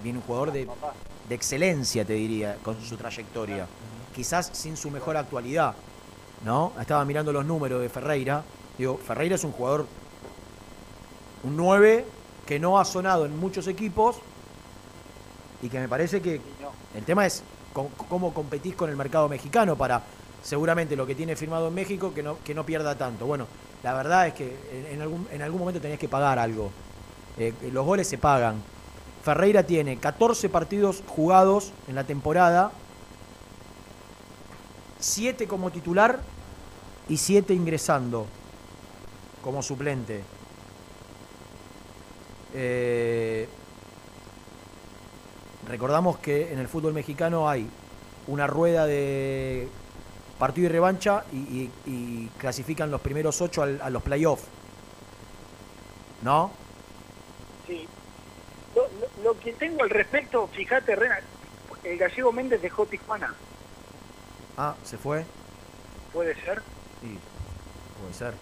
un 0.04 0.20
jugador 0.20 0.52
de, 0.52 0.68
de 1.28 1.34
excelencia, 1.34 2.04
te 2.04 2.12
diría, 2.14 2.58
con 2.62 2.80
su 2.82 2.96
trayectoria. 2.96 3.66
Quizás 4.14 4.50
sin 4.52 4.76
su 4.76 4.90
mejor 4.90 5.16
actualidad, 5.16 5.74
¿no? 6.44 6.72
Estaba 6.80 7.04
mirando 7.04 7.32
los 7.32 7.44
números 7.44 7.80
de 7.80 7.88
Ferreira. 7.88 8.44
Digo, 8.76 8.98
Ferreira 8.98 9.36
es 9.36 9.44
un 9.44 9.52
jugador, 9.52 9.86
un 11.42 11.56
9 11.56 12.04
que 12.46 12.58
no 12.58 12.78
ha 12.78 12.84
sonado 12.84 13.24
en 13.24 13.38
muchos 13.38 13.66
equipos 13.66 14.16
y 15.62 15.68
que 15.68 15.80
me 15.80 15.88
parece 15.88 16.20
que 16.20 16.40
el 16.94 17.04
tema 17.04 17.26
es 17.26 17.42
cómo 18.08 18.34
competís 18.34 18.74
con 18.74 18.90
el 18.90 18.96
mercado 18.96 19.28
mexicano 19.28 19.76
para 19.76 20.02
seguramente 20.42 20.94
lo 20.94 21.06
que 21.06 21.14
tiene 21.14 21.34
firmado 21.34 21.68
en 21.68 21.74
México 21.74 22.12
que 22.14 22.22
no, 22.22 22.36
que 22.44 22.54
no 22.54 22.64
pierda 22.64 22.96
tanto. 22.96 23.26
Bueno, 23.26 23.46
la 23.82 23.94
verdad 23.94 24.28
es 24.28 24.34
que 24.34 24.56
en, 24.92 25.00
algún, 25.00 25.26
en 25.32 25.42
algún 25.42 25.60
momento 25.60 25.80
tenés 25.80 25.98
que 25.98 26.08
pagar 26.08 26.38
algo. 26.38 26.70
Eh, 27.38 27.52
los 27.72 27.84
goles 27.84 28.08
se 28.08 28.18
pagan. 28.18 28.62
Ferreira 29.22 29.62
tiene 29.64 29.96
14 29.98 30.48
partidos 30.48 31.02
jugados 31.06 31.72
en 31.88 31.94
la 31.94 32.04
temporada, 32.04 32.72
7 35.00 35.46
como 35.46 35.70
titular 35.70 36.20
y 37.08 37.16
7 37.16 37.54
ingresando 37.54 38.26
como 39.42 39.62
suplente. 39.62 40.22
Eh, 42.54 43.48
recordamos 45.68 46.18
que 46.18 46.52
en 46.52 46.58
el 46.58 46.68
fútbol 46.68 46.92
mexicano 46.92 47.48
hay 47.48 47.66
una 48.26 48.46
rueda 48.46 48.86
de 48.86 49.68
partido 50.38 50.66
y 50.66 50.70
revancha 50.72 51.24
y, 51.32 51.36
y- 51.36 51.70
y 51.86 52.30
clasifican 52.38 52.90
los 52.90 53.00
primeros 53.00 53.40
8 53.40 53.62
a 53.82 53.90
los 53.90 54.02
playoffs. 54.02 54.44
¿No? 56.22 56.50
Lo, 59.24 59.38
que 59.40 59.54
tengo 59.54 59.82
al 59.82 59.90
respecto, 59.90 60.46
fíjate, 60.48 60.94
Rena, 60.94 61.18
el 61.82 61.98
gallego 61.98 62.30
Méndez 62.30 62.60
dejó 62.60 62.84
Tijuana. 62.84 63.34
Ah, 64.58 64.76
se 64.84 64.98
fue. 64.98 65.24
¿Puede 66.12 66.34
ser? 66.34 66.62
Sí, 67.00 67.18
puede 68.00 68.14
ser. 68.14 68.34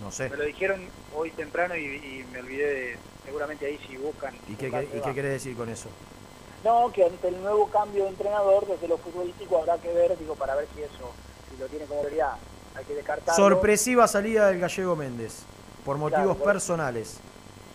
No 0.00 0.10
sé. 0.10 0.28
Me 0.28 0.36
lo 0.36 0.44
dijeron 0.44 0.88
hoy 1.14 1.30
temprano 1.30 1.76
y, 1.76 1.84
y 1.84 2.26
me 2.32 2.40
olvidé 2.40 2.74
de, 2.74 2.98
seguramente 3.24 3.66
ahí 3.66 3.78
si 3.86 3.96
buscan. 3.96 4.34
¿Y 4.48 4.56
qué, 4.56 4.70
buscan 4.70 4.86
qué- 4.86 5.10
y 5.10 5.14
querés 5.14 5.32
decir 5.32 5.56
con 5.56 5.68
eso? 5.68 5.88
No, 6.64 6.90
que 6.92 7.04
ante 7.04 7.28
el 7.28 7.40
nuevo 7.40 7.68
cambio 7.68 8.04
de 8.04 8.10
entrenador, 8.10 8.66
desde 8.66 8.88
lo 8.88 8.98
futbolístico 8.98 9.58
habrá 9.58 9.78
que 9.78 9.92
ver, 9.92 10.18
digo, 10.18 10.34
para 10.34 10.56
ver 10.56 10.66
si 10.74 10.82
eso, 10.82 11.12
si 11.50 11.56
lo 11.60 11.66
tiene 11.68 11.86
como 11.86 12.00
prioridad, 12.02 12.34
hay 12.74 12.84
que 12.84 12.94
descartarlo. 12.94 13.34
Sorpresiva 13.34 14.08
salida 14.08 14.48
del 14.48 14.58
gallego 14.58 14.96
Méndez, 14.96 15.44
por 15.84 15.96
motivos 15.96 16.36
Claro, 16.36 16.44
personales. 16.44 17.20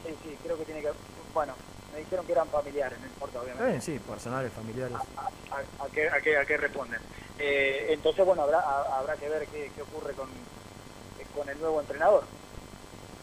Sí, 0.05 0.13
sí, 0.23 0.37
creo 0.43 0.57
que 0.57 0.65
tiene 0.65 0.81
que... 0.81 0.91
Bueno, 1.33 1.53
me 1.95 2.01
dijeron 2.01 2.25
que 2.25 2.33
eran 2.33 2.47
familiares, 2.49 2.99
no 2.99 3.05
importa, 3.07 3.39
obviamente. 3.39 3.69
bien, 3.69 3.81
sí, 3.81 3.99
personales, 3.99 4.51
familiares. 4.51 4.97
a, 5.15 5.83
a 5.83 5.87
qué, 5.89 6.09
a, 6.09 6.19
qué, 6.19 6.37
a 6.37 6.45
qué 6.45 6.57
responden. 6.57 6.99
Eh, 7.39 7.87
entonces, 7.91 8.25
bueno, 8.25 8.41
habrá, 8.43 8.59
habrá 8.97 9.15
que 9.15 9.29
ver 9.29 9.47
qué, 9.47 9.71
qué 9.73 9.81
ocurre 9.81 10.13
con, 10.13 10.27
eh, 10.27 11.25
con 11.33 11.47
el 11.47 11.57
nuevo 11.59 11.79
entrenador. 11.79 12.23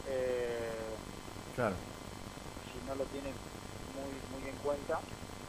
Eh, 0.09 0.59
Claro. 1.55 1.75
si 2.73 2.89
no 2.89 2.95
lo 2.95 3.05
tiene 3.05 3.29
muy, 3.29 4.41
muy 4.41 4.49
en 4.49 4.57
cuenta. 4.57 4.99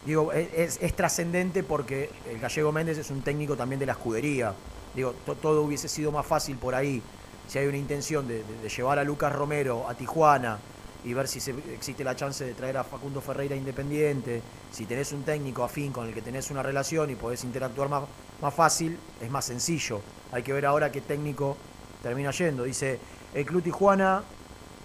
Digo, 0.06 0.34
es, 0.34 0.54
es- 0.54 0.80
es 0.82 0.94
trascendente 0.94 1.64
porque 1.64 2.10
el 2.30 2.40
gallego 2.42 2.74
Méndez 2.74 2.98
es 2.98 3.10
un 3.10 3.22
técnico 3.22 3.56
también 3.56 3.80
de 3.80 3.86
la 3.86 3.94
escudería. 3.94 4.54
Digo, 4.94 5.14
to- 5.26 5.36
todo 5.36 5.62
hubiese 5.62 5.88
sido 5.88 6.12
más 6.12 6.26
fácil 6.26 6.58
por 6.58 6.76
ahí 6.76 7.02
si 7.48 7.58
hay 7.58 7.68
una 7.68 7.78
intención 7.78 8.28
de, 8.28 8.44
de- 8.44 8.58
de 8.58 8.70
llevar 8.70 9.00
a 9.00 9.06
Lucas 9.06 9.32
Romero 9.34 9.88
a 9.88 9.94
Tijuana 9.96 10.60
y 11.04 11.14
ver 11.14 11.28
si 11.28 11.40
se- 11.40 11.56
existe 11.74 12.04
la 12.04 12.16
chance 12.16 12.46
de 12.46 12.54
traer 12.54 12.78
a 12.78 12.84
Facundo 12.84 13.20
Ferreira 13.22 13.56
Independiente. 13.56 14.42
Si 14.72 14.86
tenés 14.86 15.12
un 15.12 15.24
técnico 15.24 15.64
afín 15.64 15.92
con 15.92 16.08
el 16.08 16.14
que 16.14 16.22
tenés 16.22 16.50
una 16.52 16.64
relación 16.64 17.10
y 17.10 17.16
podés 17.16 17.44
interactuar 17.44 17.90
más, 17.90 18.04
más 18.42 18.54
fácil, 18.54 18.98
es 19.22 19.30
más 19.30 19.46
sencillo. 19.46 20.02
Hay 20.32 20.44
que 20.44 20.54
ver 20.54 20.66
ahora 20.66 20.92
qué 20.92 21.02
técnico 21.02 21.58
termina 22.02 22.32
yendo. 22.32 22.64
Dice, 22.64 23.00
el 23.34 23.46
Club 23.46 23.64
Tijuana 23.64 24.24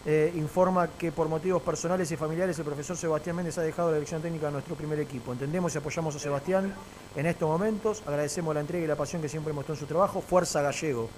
eh, 0.07 0.33
informa 0.37 0.89
que 0.89 1.13
por 1.13 1.29
motivos 1.29 1.61
personales 1.63 2.11
y 2.11 2.17
familiares 2.17 2.59
el 2.59 2.65
profesor 2.65 2.97
Sebastián 2.97 3.37
Méndez 3.37 3.59
ha 3.59 3.63
dejado 3.63 3.91
la 3.91 3.97
dirección 3.97 4.23
técnica 4.23 4.47
de 4.47 4.53
nuestro 4.53 4.75
primer 4.75 4.99
equipo. 5.01 5.33
Entendemos 5.33 5.75
y 5.75 5.79
apoyamos 5.79 6.15
a 6.17 6.19
Sebastián 6.19 6.73
en 7.17 7.27
estos 7.27 7.49
momentos. 7.49 8.03
Agradecemos 8.07 8.55
la 8.55 8.61
entrega 8.61 8.85
y 8.85 8.89
la 8.89 8.97
pasión 8.97 9.21
que 9.23 9.29
siempre 9.29 9.53
mostró 9.53 9.75
en 9.75 9.81
su 9.81 9.87
trabajo. 9.87 10.21
Fuerza 10.21 10.63
Gallego, 10.63 11.09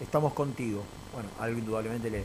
estamos 0.00 0.32
contigo. 0.32 0.82
Bueno, 1.14 1.28
algo 1.40 1.58
indudablemente 1.58 2.10
le, 2.10 2.24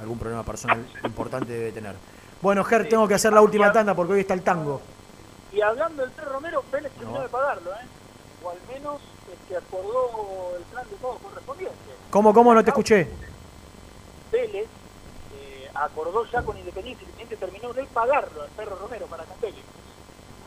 algún 0.00 0.18
problema 0.18 0.42
personal 0.44 0.86
importante 1.04 1.52
debe 1.52 1.72
tener. 1.72 1.94
Bueno, 2.40 2.62
Ger, 2.64 2.88
tengo 2.88 3.08
que 3.08 3.14
hacer 3.14 3.32
la 3.32 3.40
última 3.40 3.72
tanda 3.72 3.94
porque 3.94 4.12
hoy 4.14 4.20
está 4.20 4.34
el 4.34 4.42
tango. 4.42 4.80
Y 5.52 5.60
hablando 5.60 6.02
del 6.02 6.10
Pedro 6.12 6.32
Romero, 6.34 6.62
Vélez 6.70 6.92
terminó 6.92 7.18
No. 7.18 7.22
de 7.22 7.28
pagarlo, 7.28 7.72
¿eh? 7.72 7.86
O 8.44 8.50
al 8.50 8.58
menos 8.72 9.00
este, 9.32 9.56
acordó 9.56 10.52
el 10.56 10.62
plan 10.64 10.88
de 10.88 10.96
pago 10.96 11.18
correspondiente. 11.18 11.76
¿Cómo, 12.10 12.32
cómo 12.32 12.54
no 12.54 12.62
te 12.62 12.70
escuché? 12.70 13.08
Vélez 14.30 14.66
eh, 15.34 15.70
acordó 15.74 16.24
ya 16.26 16.42
con 16.42 16.56
Independiente, 16.58 17.02
Independiente 17.04 17.36
terminó 17.36 17.72
de 17.72 17.84
pagarlo 17.86 18.42
al 18.42 18.48
Perro 18.50 18.76
Romero 18.76 19.06
para 19.06 19.24
Vélez. 19.40 19.64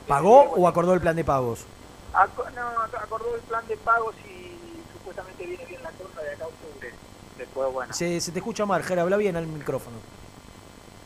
¿Pagó 0.07 0.41
o 0.43 0.67
acordó 0.67 0.93
el 0.93 1.01
plan 1.01 1.15
de 1.15 1.23
pagos? 1.23 1.65
Aco- 2.13 2.49
no, 2.55 2.97
acordó 2.97 3.35
el 3.35 3.41
plan 3.41 3.65
de 3.67 3.77
pagos 3.77 4.15
y 4.27 4.57
supuestamente 4.93 5.45
viene 5.45 5.65
bien 5.65 5.81
la 5.83 5.91
cosa 5.91 6.21
de 6.21 6.33
acá 6.33 6.45
a 6.45 6.47
octubre. 6.47 6.93
Después, 7.41 7.73
bueno. 7.73 7.91
Se, 7.93 8.21
se 8.21 8.31
te 8.31 8.37
escucha 8.37 8.65
mal, 8.67 8.83
Ger, 8.83 8.99
habla 8.99 9.17
bien 9.17 9.35
al 9.35 9.47
micrófono. 9.47 9.97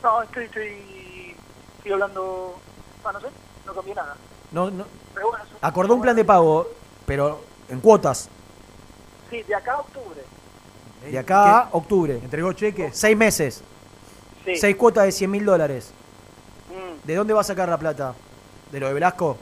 No, 0.03 0.21
estoy, 0.21 0.45
estoy, 0.45 1.33
estoy 1.77 1.91
hablando, 1.93 2.59
ah, 3.05 3.11
no 3.13 3.21
sé, 3.21 3.27
no 3.65 3.73
cambié 3.73 3.95
nada. 3.95 4.17
No, 4.51 4.69
no, 4.69 4.85
Pero 5.13 5.29
bueno, 5.29 5.45
su- 5.45 5.55
acordó 5.61 5.95
un 5.95 6.01
plan 6.01 6.15
de 6.15 6.25
pago, 6.25 6.67
pero 7.05 7.41
en 7.69 7.79
cuotas. 7.79 8.27
sí, 9.29 9.41
de 9.43 9.55
acá 9.55 9.75
a 9.75 9.79
octubre. 9.79 10.21
De 11.09 11.17
acá 11.19 11.59
a 11.61 11.69
octubre. 11.71 12.15
¿Entregó 12.21 12.51
cheques? 12.51 12.97
Seis 12.97 13.15
meses. 13.15 13.61
Sí. 14.43 14.57
Seis 14.57 14.75
cuotas 14.75 15.05
de 15.05 15.11
100 15.13 15.31
mil 15.31 15.45
dólares. 15.45 15.91
Mm. 16.69 17.07
¿De 17.07 17.15
dónde 17.15 17.33
va 17.33 17.41
a 17.41 17.45
sacar 17.45 17.69
la 17.69 17.77
plata? 17.79 18.13
¿De 18.73 18.79
lo 18.81 18.87
de 18.87 18.93
Velasco? 18.93 19.37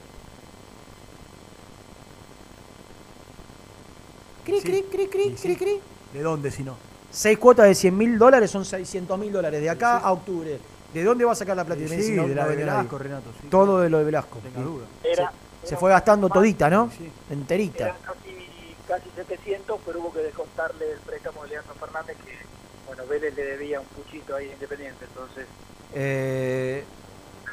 Cri, 4.44 4.60
Sí. 4.60 4.66
cri, 4.66 4.82
cri, 4.84 5.08
cri, 5.08 5.36
sí. 5.36 5.42
cri, 5.42 5.56
cri. 5.56 5.80
¿De 6.14 6.22
dónde 6.22 6.50
si 6.52 6.62
no? 6.62 6.76
Seis 7.10 7.36
cuotas 7.38 7.66
de 7.66 7.74
100 7.74 7.98
mil 7.98 8.18
dólares 8.18 8.48
son 8.50 8.64
600 8.64 9.18
mil 9.18 9.32
dólares. 9.32 9.60
De 9.60 9.68
acá 9.68 9.98
a 9.98 10.12
octubre. 10.12 10.58
¿De 10.92 11.02
dónde 11.02 11.24
va 11.24 11.32
a 11.32 11.34
sacar 11.34 11.56
la 11.56 11.64
plata? 11.64 11.80
Sí, 11.88 12.12
no, 12.12 12.28
de 12.28 12.36
la 12.36 12.46
de 12.46 12.54
Velasco, 12.54 12.96
nadie. 12.96 12.98
Renato. 12.98 13.30
sí. 13.40 13.48
Todo 13.48 13.80
de 13.80 13.90
lo 13.90 13.98
de 13.98 14.04
Velasco. 14.04 14.38
Tenga 14.38 14.60
duda. 14.60 14.84
Era, 15.02 15.32
Se 15.64 15.76
fue 15.76 15.90
gastando 15.90 16.28
todita, 16.28 16.70
¿no? 16.70 16.88
Sí. 16.96 17.10
Enterita. 17.30 17.86
eran 17.86 17.96
casi, 18.02 18.76
casi 18.86 19.10
700, 19.16 19.80
pero 19.84 19.98
hubo 19.98 20.12
que 20.12 20.20
descontarle 20.20 20.92
el 20.92 20.98
préstamo 21.00 21.42
de 21.42 21.48
Leandro 21.50 21.74
Fernández, 21.74 22.16
que, 22.24 22.38
bueno, 22.86 23.02
Vélez 23.08 23.34
le 23.34 23.44
debía 23.44 23.80
un 23.80 23.86
puchito 23.86 24.36
ahí 24.36 24.50
Independiente, 24.52 25.04
entonces 25.04 25.46
Eh, 25.94 26.84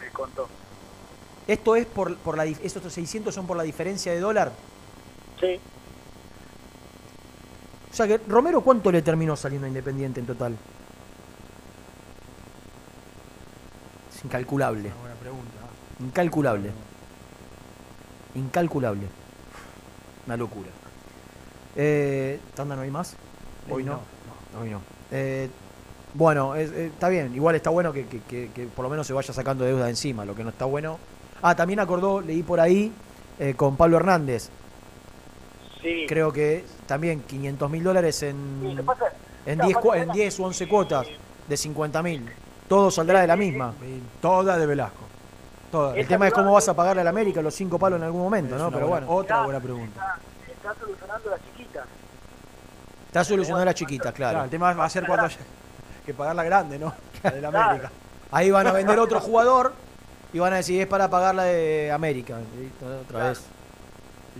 le 0.04 0.12
contó. 0.12 0.48
¿Esto 1.48 1.76
es 1.76 1.88
por, 1.88 2.16
por 2.18 2.38
la 2.38 2.46
estos 2.46 2.94
600 2.94 3.34
son 3.34 3.48
por 3.48 3.58
la 3.58 3.64
diferencia 3.64 4.12
de 4.12 4.20
dólar? 4.20 4.52
Sí, 5.40 5.60
O 7.91 7.93
sea 7.93 8.07
que 8.07 8.19
Romero 8.27 8.61
cuánto 8.61 8.91
le 8.91 9.01
terminó 9.01 9.35
saliendo 9.35 9.65
a 9.65 9.68
Independiente 9.68 10.19
en 10.22 10.26
total? 10.26 10.55
Es 14.15 14.23
incalculable. 14.26 14.88
Una 14.89 14.95
buena 15.01 15.15
pregunta. 15.15 15.51
Incalculable. 15.99 16.72
Incalculable. 18.35 19.07
Una 20.26 20.38
locura. 20.38 20.69
Eh, 21.76 22.39
¿Tanda 22.55 22.76
no 22.76 22.81
hay 22.84 22.91
más? 22.91 23.15
Hoy 23.69 23.84
no. 23.84 23.93
no, 24.53 24.61
Hoy 24.61 24.69
no. 24.69 24.81
Eh, 25.11 25.49
bueno, 26.13 26.55
es- 26.55 26.72
eh, 26.72 26.88
está 26.88 27.09
bien. 27.09 27.34
Igual 27.35 27.55
está 27.55 27.69
bueno 27.69 27.91
que, 27.93 28.05
que- 28.07 28.22
que- 28.22 28.51
que 28.53 28.65
por 28.68 28.84
lo 28.84 28.89
menos 28.89 29.07
se 29.07 29.13
vaya 29.13 29.34
sacando 29.34 29.65
deuda 29.65 29.85
de 29.85 29.91
encima. 29.91 30.26
Lo 30.26 30.35
que 30.35 30.43
no 30.43 30.49
está 30.49 30.65
bueno. 30.65 30.97
Ah, 31.41 31.55
también 31.55 31.80
acordó, 31.80 32.22
leí 32.22 32.43
por 32.43 32.59
ahí, 32.59 32.91
eh, 33.39 33.53
con 33.55 33.76
Pablo 33.76 33.97
Hernández. 33.97 34.49
Sí. 35.82 36.06
Creo 36.08 36.32
que 36.32 36.64
también 36.86 37.22
500 37.22 37.70
mil 37.70 37.84
dólares 37.84 38.22
en, 38.24 38.36
Sí, 38.78 38.82
pasa- 38.84 39.06
en, 39.45 39.56
claro, 39.56 39.68
10, 39.68 39.76
más 39.76 39.84
cua- 39.84 39.90
o 39.90 39.94
en 39.95 39.99
menos- 40.02 40.16
10 40.16 40.40
u 40.40 40.44
11 40.45 40.68
cuotas 40.68 41.08
de 41.48 41.58
50 41.58 42.02
mil. 42.03 42.30
Todo 42.68 42.90
saldrá 42.91 43.22
de 43.22 43.28
la 43.28 43.36
misma. 43.36 43.74
Toda 44.22 44.58
de 44.58 44.66
Velasco. 44.66 45.02
Toda. 45.72 45.95
El 45.98 46.08
tema 46.08 46.28
es 46.28 46.34
cómo 46.34 46.52
vas 46.53 46.68
a 46.70 46.74
pagarle 46.74 47.02
al 47.02 47.08
América 47.08 47.41
los 47.41 47.53
5 47.56 47.80
palos 47.80 47.98
en 47.99 48.03
algún 48.06 48.22
momento, 48.22 48.58
¿no? 48.58 48.70
Pero 48.72 48.88
buena- 48.88 49.06
bueno, 49.08 49.22
Otra 49.22 49.44
buena 49.44 49.60
pregunta. 49.60 50.18
Está, 50.48 50.70
está 50.70 50.80
solucionando 50.80 51.30
la 51.30 51.38
chiquita. 51.38 51.84
está 53.08 53.24
solucionando 53.24 53.66
la 53.66 53.74
chiquita, 53.74 54.12
Claro, 54.12 54.32
claro. 54.34 54.44
el 54.45 54.49
tema 54.49 54.74
va 54.74 54.86
a 54.86 54.90
ser 54.90 55.06
cuando 55.06 55.26
haya 55.26 55.38
que 56.06 56.14
pagar 56.14 56.36
la 56.36 56.44
grande, 56.44 56.78
¿no? 56.80 56.94
La 57.24 57.32
del 57.32 57.45
América. 57.45 57.91
Ahí 58.32 58.49
van 58.52 58.68
a 58.68 58.72
vender 58.72 58.98
otro 58.99 59.20
jugador 59.20 59.74
y 60.34 60.40
van 60.40 60.53
a 60.53 60.58
decir 60.58 60.82
es 60.82 60.88
para 60.88 61.10
pagar 61.10 61.36
la 61.36 61.44
de 61.44 61.91
América. 61.91 62.38
Otra 63.06 63.30
vez. 63.30 63.41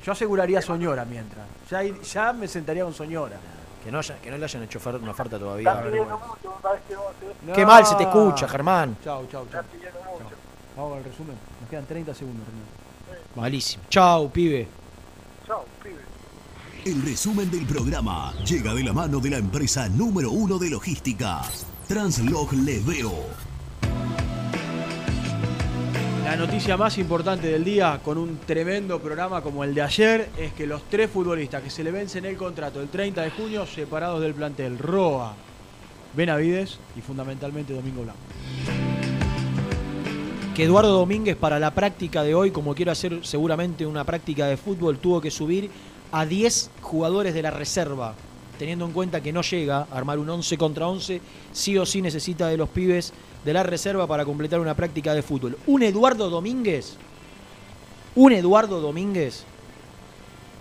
Yo 0.06 0.12
aseguraría 0.12 0.62
Soñora 0.62 1.06
mientras. 1.06 1.46
Ya, 1.70 1.82
ya 1.84 2.34
me 2.34 2.48
sentaría 2.48 2.84
con 2.84 2.94
Soñora. 2.94 3.38
Que 3.84 3.92
no, 3.92 4.00
haya- 4.00 4.20
que 4.22 4.30
no 4.30 4.38
le 4.38 4.46
hayan 4.46 4.64
hecho 4.64 4.80
una 5.02 5.12
oferta 5.12 5.40
todavía. 5.40 5.70
Están 5.72 5.86
pidiendo 5.90 6.18
mucho, 6.20 6.60
parece 6.62 6.84
que 6.88 6.94
no 6.96 7.02
se- 7.48 7.54
Qué 7.54 7.66
mal 7.66 7.86
se 7.86 7.96
te 7.96 8.04
escucha, 8.04 8.48
Germán. 8.48 8.98
Chau, 9.04 9.26
chau, 9.32 9.48
chau. 9.52 9.64
Pidiendo 9.72 10.00
mucho. 10.00 10.36
Vamos 10.78 10.98
al 10.98 11.04
resumen. 11.04 11.36
Nos 11.62 11.70
quedan 11.70 11.86
30 11.86 12.14
segundos, 12.14 12.46
Renato. 12.48 13.32
Malísimo. 13.40 13.84
Chau, 13.90 14.30
pibe. 14.32 14.68
Chao, 15.48 15.66
pibe. 15.84 16.02
El 16.86 17.02
resumen 17.04 17.50
del 17.50 17.66
programa 17.66 18.34
llega 18.46 18.74
de 18.74 18.84
la 18.84 18.94
mano 18.94 19.20
de 19.20 19.30
la 19.32 19.38
empresa 19.38 19.88
número 19.90 20.32
uno 20.32 20.58
de 20.60 20.70
logística, 20.70 21.42
Translog 21.88 22.54
Leveo. 22.54 23.12
La 26.24 26.36
noticia 26.36 26.78
más 26.78 27.00
importante 27.00 27.48
del 27.48 27.64
día, 27.64 28.00
con 28.04 28.18
un 28.20 28.38
tremendo 28.46 29.00
programa 29.00 29.42
como 29.42 29.64
el 29.64 29.74
de 29.74 29.82
ayer, 29.82 30.30
es 30.38 30.54
que 30.54 30.68
los 30.68 30.84
tres 30.84 31.10
futbolistas 31.10 31.64
que 31.64 31.72
se 31.72 31.84
le 31.84 31.92
vencen 31.92 32.26
el 32.26 32.38
contrato 32.38 32.80
el 32.80 32.90
30 32.90 33.24
de 33.24 33.32
junio, 33.32 33.66
separados 33.66 34.22
del 34.22 34.36
plantel, 34.36 34.78
Roa, 34.78 35.34
Benavides 36.14 36.78
y 36.96 37.02
fundamentalmente 37.02 37.74
Domingo 37.74 38.04
Blanco. 38.04 38.20
que 40.56 40.66
Eduardo 40.66 40.92
Domínguez 40.92 41.38
para 41.38 41.60
la 41.60 41.72
práctica 41.72 42.24
de 42.24 42.36
hoy, 42.36 42.52
como 42.52 42.76
quiero 42.76 42.92
hacer 42.92 43.26
seguramente 43.26 43.86
una 43.86 44.04
práctica 44.04 44.46
de 44.46 44.58
fútbol, 44.58 45.00
tuvo 45.00 45.22
que 45.22 45.32
subir 45.32 45.72
a 46.12 46.26
10 46.26 46.70
jugadores 46.82 47.34
de 47.34 47.42
la 47.42 47.52
reserva, 47.52 48.14
teniendo 48.60 48.86
en 48.86 48.92
cuenta 48.92 49.22
que 49.22 49.34
no 49.34 49.42
llega 49.42 49.88
a 49.90 49.98
armar 49.98 50.20
un 50.20 50.30
11 50.30 50.58
contra 50.58 50.88
11, 50.88 51.20
sí 51.52 51.78
o 51.78 51.86
sí 51.86 52.02
necesita 52.02 52.48
de 52.48 52.58
los 52.58 52.70
pibes 52.70 53.12
de 53.44 53.54
la 53.54 53.64
reserva 53.64 54.08
para 54.08 54.26
completar 54.26 54.60
una 54.60 54.76
práctica 54.76 55.14
de 55.14 55.22
fútbol. 55.22 55.58
Un 55.68 55.84
Eduardo 55.84 56.30
Domínguez, 56.30 56.96
un 58.16 58.32
Eduardo 58.32 58.80
Domínguez, 58.82 59.44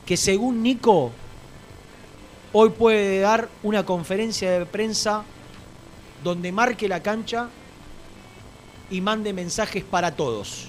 que 0.06 0.16
según 0.16 0.62
Nico, 0.62 1.10
hoy 2.52 2.70
puede 2.70 3.20
dar 3.20 3.48
una 3.62 3.84
conferencia 3.84 4.50
de 4.50 4.66
prensa 4.66 5.24
donde 6.24 6.52
marque 6.52 6.88
la 6.88 7.02
cancha 7.02 7.48
y 8.90 9.00
mande 9.00 9.32
mensajes 9.32 9.84
para 9.84 10.14
todos. 10.14 10.68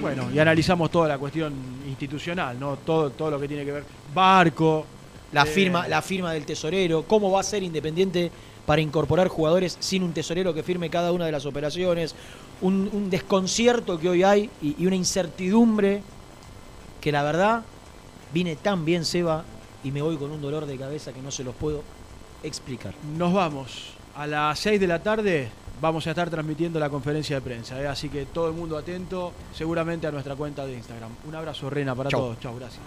Bueno, 0.00 0.28
y 0.32 0.38
analizamos 0.38 0.90
toda 0.90 1.08
la 1.08 1.18
cuestión 1.18 1.54
institucional, 1.86 2.58
¿no? 2.58 2.76
Todo, 2.76 3.10
todo 3.10 3.30
lo 3.30 3.40
que 3.40 3.48
tiene 3.48 3.64
que 3.64 3.72
ver. 3.72 3.84
Barco. 4.14 4.86
La 5.32 5.44
eh, 5.44 5.46
firma, 5.46 5.88
la 5.88 6.02
firma 6.02 6.32
del 6.32 6.44
tesorero, 6.44 7.04
cómo 7.04 7.30
va 7.30 7.40
a 7.40 7.44
ser 7.44 7.62
Independiente 7.62 8.30
para 8.66 8.80
incorporar 8.80 9.28
jugadores 9.28 9.76
sin 9.80 10.02
un 10.02 10.12
tesorero 10.12 10.54
que 10.54 10.62
firme 10.62 10.90
cada 10.90 11.12
una 11.12 11.26
de 11.26 11.32
las 11.32 11.46
operaciones, 11.46 12.14
un, 12.60 12.88
un 12.92 13.10
desconcierto 13.10 13.98
que 13.98 14.08
hoy 14.08 14.22
hay 14.22 14.50
y, 14.60 14.76
y 14.82 14.86
una 14.86 14.96
incertidumbre 14.96 16.02
que 17.00 17.12
la 17.12 17.22
verdad 17.22 17.62
vine 18.32 18.56
tan 18.56 18.84
bien, 18.84 19.04
Seba, 19.04 19.44
y 19.84 19.90
me 19.90 20.02
voy 20.02 20.16
con 20.16 20.30
un 20.30 20.40
dolor 20.40 20.66
de 20.66 20.76
cabeza 20.76 21.12
que 21.12 21.20
no 21.20 21.30
se 21.30 21.44
los 21.44 21.54
puedo 21.54 21.82
explicar. 22.42 22.94
Nos 23.16 23.32
vamos. 23.32 23.94
A 24.14 24.26
las 24.26 24.58
6 24.60 24.80
de 24.80 24.86
la 24.86 25.02
tarde 25.02 25.48
vamos 25.80 26.06
a 26.06 26.10
estar 26.10 26.30
transmitiendo 26.30 26.78
la 26.78 26.88
conferencia 26.88 27.36
de 27.36 27.42
prensa, 27.42 27.80
¿eh? 27.80 27.88
así 27.88 28.08
que 28.08 28.26
todo 28.26 28.46
el 28.46 28.54
mundo 28.54 28.76
atento, 28.76 29.32
seguramente 29.52 30.06
a 30.06 30.12
nuestra 30.12 30.36
cuenta 30.36 30.64
de 30.64 30.74
Instagram. 30.74 31.10
Un 31.26 31.34
abrazo, 31.34 31.68
Rena, 31.68 31.94
para 31.94 32.10
Chau. 32.10 32.20
todos. 32.20 32.40
Chao, 32.40 32.54
gracias. 32.56 32.80